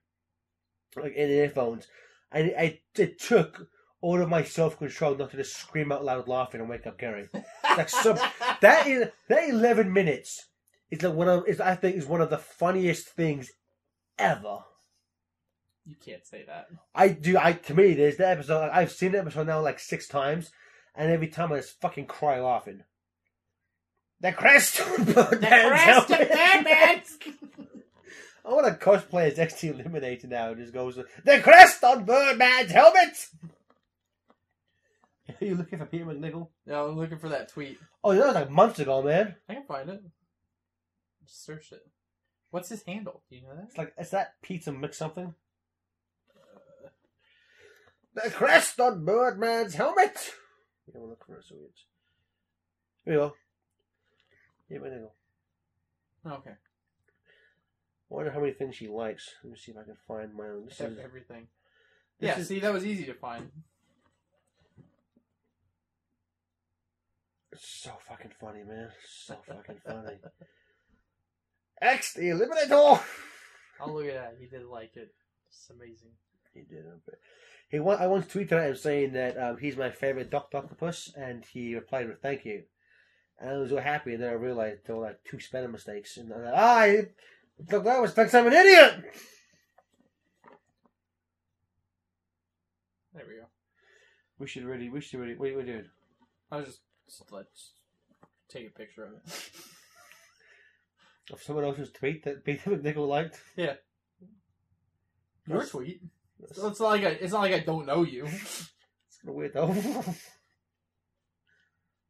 like 0.96 1.14
in 1.14 1.30
earphones, 1.30 1.86
and 2.32 2.48
it, 2.48 2.82
it, 2.96 3.20
took 3.20 3.68
all 4.00 4.20
of 4.20 4.28
my 4.28 4.42
self 4.42 4.78
control 4.78 5.16
not 5.16 5.30
to 5.30 5.36
just 5.36 5.56
scream 5.56 5.92
out 5.92 6.04
loud 6.04 6.28
laughing 6.28 6.60
and 6.60 6.68
wake 6.68 6.86
up 6.86 6.98
Gary. 6.98 7.28
Like 7.62 7.88
some 7.88 8.18
that 8.60 8.86
is 8.86 9.08
that 9.28 9.48
eleven 9.48 9.92
minutes 9.92 10.46
is 10.90 11.02
like 11.02 11.14
one 11.14 11.28
of 11.28 11.46
is 11.46 11.60
I 11.60 11.74
think 11.74 11.96
is 11.96 12.06
one 12.06 12.20
of 12.20 12.30
the 12.30 12.38
funniest 12.38 13.08
things 13.08 13.50
ever. 14.18 14.58
You 15.84 15.96
can't 16.04 16.26
say 16.26 16.44
that. 16.46 16.68
I 16.94 17.08
do. 17.08 17.38
I 17.38 17.52
to 17.52 17.74
me, 17.74 17.94
there's 17.94 18.18
the 18.18 18.28
episode. 18.28 18.70
I've 18.70 18.92
seen 18.92 19.12
the 19.12 19.20
episode 19.20 19.46
now 19.46 19.62
like 19.62 19.78
six 19.78 20.06
times, 20.06 20.50
and 20.94 21.10
every 21.10 21.28
time 21.28 21.52
I 21.52 21.56
just 21.56 21.80
fucking 21.80 22.06
cry 22.06 22.40
laughing. 22.40 22.82
The 24.20 24.32
crest, 24.32 24.76
the 24.98 25.38
crest 25.40 26.10
of! 26.10 27.66
I 28.44 28.50
want 28.50 28.66
to 28.66 28.84
cosplay 28.84 29.30
as 29.30 29.38
XT 29.38 29.74
Eliminator 29.74 30.28
now. 30.28 30.54
Just 30.54 30.72
goes 30.72 30.98
the 31.24 31.40
crest 31.40 31.84
on 31.84 32.04
Birdman's 32.04 32.70
helmet. 32.70 33.28
Are 35.28 35.44
you 35.44 35.54
looking 35.54 35.78
for 35.78 35.86
Peter 35.86 36.06
MacNicol? 36.06 36.48
Yeah, 36.66 36.82
I'm 36.82 36.98
looking 36.98 37.18
for 37.18 37.28
that 37.28 37.50
tweet. 37.52 37.78
Oh, 38.02 38.14
that 38.14 38.26
was 38.26 38.34
like 38.34 38.50
months 38.50 38.78
ago, 38.78 39.02
man. 39.02 39.36
I 39.48 39.54
can 39.54 39.64
find 39.64 39.88
it. 39.90 40.02
Just 41.22 41.44
search 41.44 41.72
it. 41.72 41.86
What's 42.50 42.70
his 42.70 42.82
handle? 42.84 43.22
Do 43.28 43.36
you 43.36 43.42
know 43.42 43.54
that? 43.54 43.66
It's 43.68 43.78
like 43.78 43.92
is 43.98 44.10
that 44.10 44.34
Pizza 44.42 44.72
Mix 44.72 44.96
something? 44.96 45.34
The 48.14 48.30
crest 48.30 48.80
on 48.80 49.04
Birdman's 49.04 49.74
helmet. 49.74 50.32
Yeah, 50.86 50.94
we'll 51.00 51.10
look 51.10 51.24
for 51.26 51.36
it. 51.36 51.44
So 51.46 51.56
it's 51.68 51.84
here 53.04 53.14
we 53.14 53.18
go. 53.18 53.34
Peter 54.68 54.80
MacNicol. 54.80 56.38
Okay. 56.38 56.54
I 58.10 58.14
wonder 58.14 58.30
how 58.30 58.40
many 58.40 58.52
things 58.52 58.74
she 58.76 58.88
likes. 58.88 59.34
Let 59.44 59.52
me 59.52 59.58
see 59.58 59.72
if 59.72 59.78
I 59.78 59.82
can 59.82 59.96
find 60.06 60.34
my 60.34 60.44
own. 60.44 60.64
This 60.66 60.80
is, 60.80 60.98
Everything. 60.98 61.48
this 62.18 62.28
yeah, 62.28 62.38
is- 62.38 62.48
see, 62.48 62.60
that 62.60 62.72
was 62.72 62.86
easy 62.86 63.04
to 63.04 63.14
find. 63.14 63.50
it's 67.52 67.66
so 67.66 67.90
fucking 68.08 68.32
funny, 68.40 68.62
man. 68.62 68.88
So 69.06 69.36
fucking 69.46 69.80
funny. 69.84 70.14
X 71.82 72.14
the 72.14 72.22
Eliminator. 72.22 73.00
I'll 73.80 73.94
look 73.94 74.06
at 74.06 74.14
that. 74.14 74.36
He 74.40 74.46
did 74.46 74.64
like 74.64 74.96
it. 74.96 75.12
It's 75.48 75.70
amazing. 75.70 76.10
He 76.54 76.60
did. 76.60 76.84
He 77.70 77.78
I 77.78 78.06
once 78.06 78.26
tweeted 78.26 78.52
at 78.52 78.70
him 78.70 78.76
saying 78.76 79.12
that 79.12 79.36
um, 79.38 79.58
he's 79.58 79.76
my 79.76 79.90
favorite 79.90 80.30
Doctor 80.30 80.58
Octopus, 80.58 81.12
and 81.16 81.44
he 81.44 81.74
replied 81.74 82.08
with 82.08 82.20
"Thank 82.20 82.44
you." 82.44 82.64
And 83.38 83.50
I 83.50 83.56
was 83.58 83.70
so 83.70 83.78
happy, 83.78 84.14
and 84.14 84.22
then 84.22 84.30
I 84.30 84.34
realized 84.34 84.80
there 84.86 84.96
were 84.96 85.06
like 85.06 85.22
two 85.24 85.38
spelling 85.38 85.70
mistakes, 85.70 86.16
and 86.16 86.32
I'm 86.32 86.44
like, 86.44 86.54
"Ah, 86.56 86.86
look, 87.70 87.84
that 87.84 88.00
was 88.00 88.12
thinks 88.12 88.34
I'm 88.34 88.46
an 88.46 88.52
idiot." 88.52 89.04
There 93.14 93.24
we 93.26 93.34
go. 93.36 93.46
We 94.38 94.46
should 94.46 94.64
really, 94.64 94.88
we 94.88 95.00
should 95.00 95.20
really. 95.20 95.34
What 95.34 95.48
are 95.48 95.52
you 95.52 95.62
doing? 95.62 95.84
I 96.50 96.56
was 96.58 96.66
just, 96.66 96.80
just 97.08 97.32
let's 97.32 97.72
take 98.48 98.66
a 98.68 98.70
picture 98.70 99.04
of 99.04 99.12
it. 99.12 99.50
Of 101.32 101.42
someone 101.42 101.64
else's 101.64 101.90
tweet 101.90 102.24
that 102.24 102.44
Peter 102.44 102.70
MacNicol 102.70 103.08
liked. 103.08 103.40
Yeah. 103.56 103.74
Your 105.46 105.58
That's- 105.58 105.70
tweet. 105.70 106.00
That's, 106.40 106.56
So 106.56 106.68
it's 106.68 106.80
not 106.80 106.88
like 106.90 107.04
I, 107.04 107.08
it's 107.08 107.32
not 107.32 107.40
like 107.40 107.52
I 107.54 107.58
don't 107.60 107.86
know 107.86 108.04
you. 108.04 108.24
it's 108.26 108.70
kind 109.24 109.30
of 109.30 109.34
weird 109.34 109.52
though. 109.54 109.70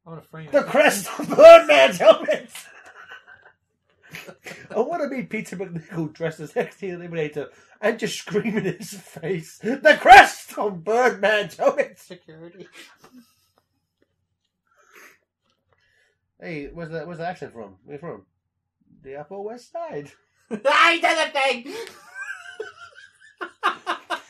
I'm 0.07 0.15
gonna 0.15 0.23
frame 0.23 0.51
the 0.53 0.59
it. 0.61 0.67
crest 0.67 1.07
of 1.19 1.29
Birdman's 1.29 1.99
helmet. 1.99 2.51
I 4.71 4.79
want 4.81 5.03
to 5.03 5.09
be 5.09 5.23
Peter 5.23 5.57
MacNicol 5.57 6.13
dressed 6.13 6.41
as 6.41 6.53
XT 6.53 6.91
Eliminator 6.99 7.49
and 7.81 7.99
just 7.99 8.19
scream 8.19 8.57
in 8.59 8.65
his 8.65 8.93
face, 8.95 9.59
"The 9.59 9.99
crest 10.01 10.57
on 10.59 10.81
Birdman's 10.81 11.57
helmet." 11.57 11.99
Security. 11.99 12.67
Hey, 16.41 16.69
where's 16.73 16.91
that? 16.91 17.07
Where's 17.07 17.19
the 17.19 17.27
accent 17.27 17.53
from? 17.53 17.77
Where 17.85 17.95
you 17.97 18.01
from? 18.01 18.25
The 19.03 19.17
Upper 19.17 19.41
West 19.41 19.73
Side. 19.73 20.11
I 20.51 20.99
did 21.01 21.19
the 21.19 21.31
thing. 21.33 21.75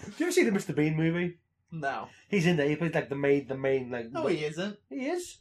Do 0.04 0.24
you 0.24 0.26
ever 0.26 0.32
see 0.32 0.44
the 0.44 0.50
Mr. 0.50 0.74
Bean 0.74 0.96
movie? 0.96 1.38
no, 1.70 2.08
He's 2.28 2.46
in 2.46 2.56
there. 2.56 2.68
He 2.68 2.76
plays 2.76 2.94
like 2.94 3.08
the 3.10 3.14
main, 3.14 3.46
the 3.46 3.56
main 3.56 3.90
like. 3.90 4.10
no, 4.10 4.26
he 4.26 4.44
isn't. 4.44 4.78
He 4.88 5.06
is. 5.06 5.38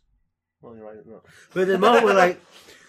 Well, 0.61 0.75
you're 0.75 0.85
right. 0.85 0.97
No. 1.05 1.21
But 1.53 1.67
the 1.67 1.77
moment 1.77 2.03
where 2.03 2.13
like, 2.13 2.41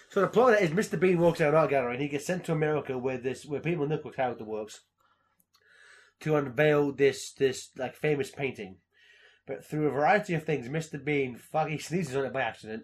so 0.09 0.21
the 0.21 0.27
plot 0.27 0.61
is 0.61 0.71
Mr. 0.71 0.99
Bean 0.99 1.19
walks 1.19 1.39
out 1.39 1.49
of 1.49 1.53
an 1.53 1.59
art 1.59 1.69
gallery 1.69 1.93
and 1.93 2.01
he 2.01 2.09
gets 2.09 2.25
sent 2.25 2.43
to 2.45 2.51
America 2.51 2.97
where 2.97 3.17
this 3.17 3.45
where 3.45 3.61
Peter 3.61 3.77
MacNicol 3.77 4.15
character 4.15 4.43
works 4.43 4.81
to 6.21 6.35
unveil 6.35 6.91
this 6.91 7.31
this 7.33 7.69
like 7.77 7.95
famous 7.95 8.31
painting. 8.31 8.77
But 9.45 9.65
through 9.65 9.87
a 9.87 9.91
variety 9.91 10.33
of 10.33 10.43
things, 10.43 10.67
Mr. 10.67 11.03
Bean 11.03 11.37
fuck 11.37 11.69
he 11.69 11.77
sneezes 11.79 12.15
on 12.15 12.25
it 12.25 12.33
by 12.33 12.41
accident. 12.41 12.83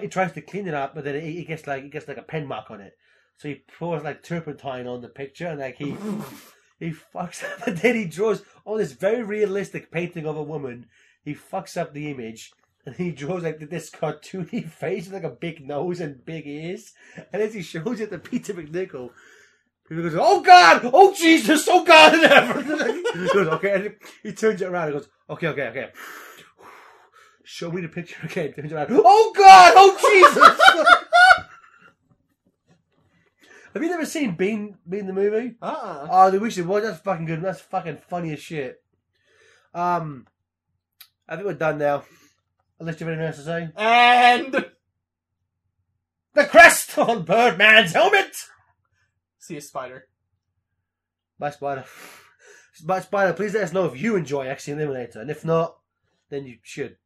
He 0.00 0.08
tries 0.08 0.32
to 0.32 0.40
clean 0.40 0.66
it 0.66 0.74
up, 0.74 0.94
but 0.94 1.04
then 1.04 1.20
he 1.20 1.32
he 1.32 1.44
gets 1.44 1.66
like 1.66 1.82
he 1.82 1.88
gets 1.88 2.08
like 2.08 2.16
a 2.16 2.22
pen 2.22 2.46
mark 2.46 2.70
on 2.70 2.80
it. 2.80 2.96
So 3.36 3.48
he 3.48 3.62
pours 3.78 4.02
like 4.02 4.22
turpentine 4.22 4.86
on 4.86 5.02
the 5.02 5.08
picture 5.08 5.46
and 5.46 5.60
like 5.60 5.76
he 5.76 5.96
he 6.80 6.92
fucks 6.92 7.44
up 7.44 7.64
and 7.66 7.78
then 7.78 7.94
he 7.94 8.06
draws 8.06 8.42
on 8.64 8.78
this 8.78 8.92
very 8.92 9.22
realistic 9.22 9.90
painting 9.90 10.26
of 10.26 10.36
a 10.36 10.42
woman. 10.42 10.86
He 11.22 11.34
fucks 11.34 11.76
up 11.76 11.92
the 11.92 12.10
image 12.10 12.52
and 12.86 12.94
he 12.94 13.10
draws 13.10 13.42
like 13.42 13.58
this 13.68 13.90
cartoony 13.90 14.66
face 14.70 15.06
with 15.06 15.14
like 15.14 15.24
a 15.24 15.34
big 15.34 15.66
nose 15.66 16.00
and 16.00 16.24
big 16.24 16.46
ears. 16.46 16.94
And 17.32 17.42
as 17.42 17.52
he 17.52 17.62
shows 17.62 18.00
it 18.00 18.10
to 18.10 18.18
Peter 18.18 18.54
MacNicol, 18.54 19.10
he 19.88 19.96
goes, 19.96 20.14
"Oh 20.16 20.40
God! 20.40 20.82
Oh 20.84 21.12
Jesus! 21.12 21.66
Oh 21.68 21.84
God!" 21.84 22.14
And 22.22 22.24
everything. 22.24 23.04
he 23.14 23.28
goes, 23.28 23.48
"Okay." 23.48 23.72
And 23.72 23.94
he 24.22 24.32
turns 24.32 24.62
it 24.62 24.66
around 24.66 24.88
and 24.88 24.98
goes, 24.98 25.08
"Okay, 25.28 25.48
okay, 25.48 25.68
okay." 25.68 25.90
Show 27.44 27.70
me 27.70 27.82
the 27.82 27.88
picture 27.88 28.24
again. 28.24 28.52
Turns 28.52 28.72
around. 28.72 28.88
Oh 28.90 29.32
God! 29.36 29.72
Oh 29.76 29.96
Jesus! 30.00 30.94
Have 33.74 33.82
you 33.82 33.90
never 33.90 34.06
seen 34.06 34.36
Bean 34.36 34.78
Bean 34.88 35.06
the 35.06 35.12
movie? 35.12 35.56
Uh-uh. 35.60 36.08
Oh, 36.10 36.38
we 36.38 36.50
should 36.50 36.66
watch. 36.66 36.84
That's 36.84 37.00
fucking 37.00 37.26
good. 37.26 37.42
That's 37.42 37.60
fucking 37.60 37.98
funny 38.08 38.32
as 38.32 38.40
shit. 38.40 38.82
Um, 39.74 40.26
I 41.28 41.34
think 41.34 41.46
we're 41.46 41.54
done 41.54 41.78
now. 41.78 42.04
Unless 42.78 43.00
you 43.00 43.06
have 43.06 43.14
anything 43.18 43.26
else 43.26 43.36
to 43.36 43.44
say. 43.44 43.68
And 43.76 44.66
The 46.34 46.44
crest 46.44 46.96
on 46.98 47.24
Birdman's 47.24 47.92
helmet. 47.92 48.36
see 49.38 49.56
a 49.56 49.60
spider. 49.60 50.06
Bye, 51.38 51.50
Spider. 51.50 51.84
Bye, 52.84 53.00
Spider. 53.00 53.32
Please 53.32 53.54
let 53.54 53.64
us 53.64 53.72
know 53.72 53.84
if 53.86 54.00
you 54.00 54.16
enjoy 54.16 54.46
X 54.46 54.66
Eliminator, 54.66 55.16
and 55.16 55.30
if 55.30 55.44
not, 55.44 55.76
then 56.30 56.46
you 56.46 56.58
should. 56.62 56.96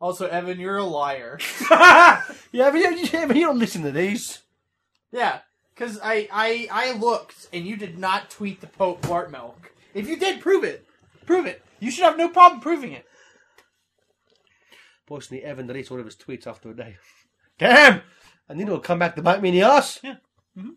Also, 0.00 0.26
Evan, 0.26 0.58
you're 0.58 0.76
a 0.78 0.84
liar. 0.84 1.38
yeah, 1.70 2.22
but 2.52 2.74
you, 2.74 2.96
yeah, 3.12 3.26
but 3.26 3.36
you 3.36 3.44
don't 3.46 3.58
listen 3.58 3.82
to 3.82 3.90
these. 3.92 4.40
Yeah, 5.12 5.40
because 5.74 5.98
I, 6.02 6.28
I 6.32 6.68
I 6.70 6.92
looked 6.92 7.48
and 7.52 7.66
you 7.66 7.76
did 7.76 7.98
not 7.98 8.30
tweet 8.30 8.60
the 8.60 8.66
Pope 8.66 9.02
Bart 9.06 9.30
milk. 9.30 9.72
If 9.94 10.08
you 10.08 10.16
did, 10.16 10.40
prove 10.40 10.64
it. 10.64 10.86
Prove 11.26 11.46
it. 11.46 11.62
You 11.80 11.90
should 11.90 12.04
have 12.04 12.16
no 12.18 12.28
problem 12.28 12.60
proving 12.60 12.92
it. 12.92 13.04
Personally, 15.10 15.42
Evan 15.42 15.66
deletes 15.66 15.90
all 15.90 15.98
of 15.98 16.06
his 16.06 16.14
tweets 16.14 16.46
after 16.46 16.70
a 16.70 16.76
day. 16.76 16.96
Damn! 17.58 18.02
And 18.48 18.60
then 18.60 18.68
he'll 18.68 18.78
come 18.78 19.00
back 19.00 19.16
to 19.16 19.22
bite 19.22 19.42
me 19.42 19.48
in 19.48 19.56
the 19.56 19.62
ass. 19.62 19.98
Yeah. 20.04 20.16
Mhm. 20.56 20.76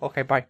Okay, 0.00 0.22
bye. 0.22 0.46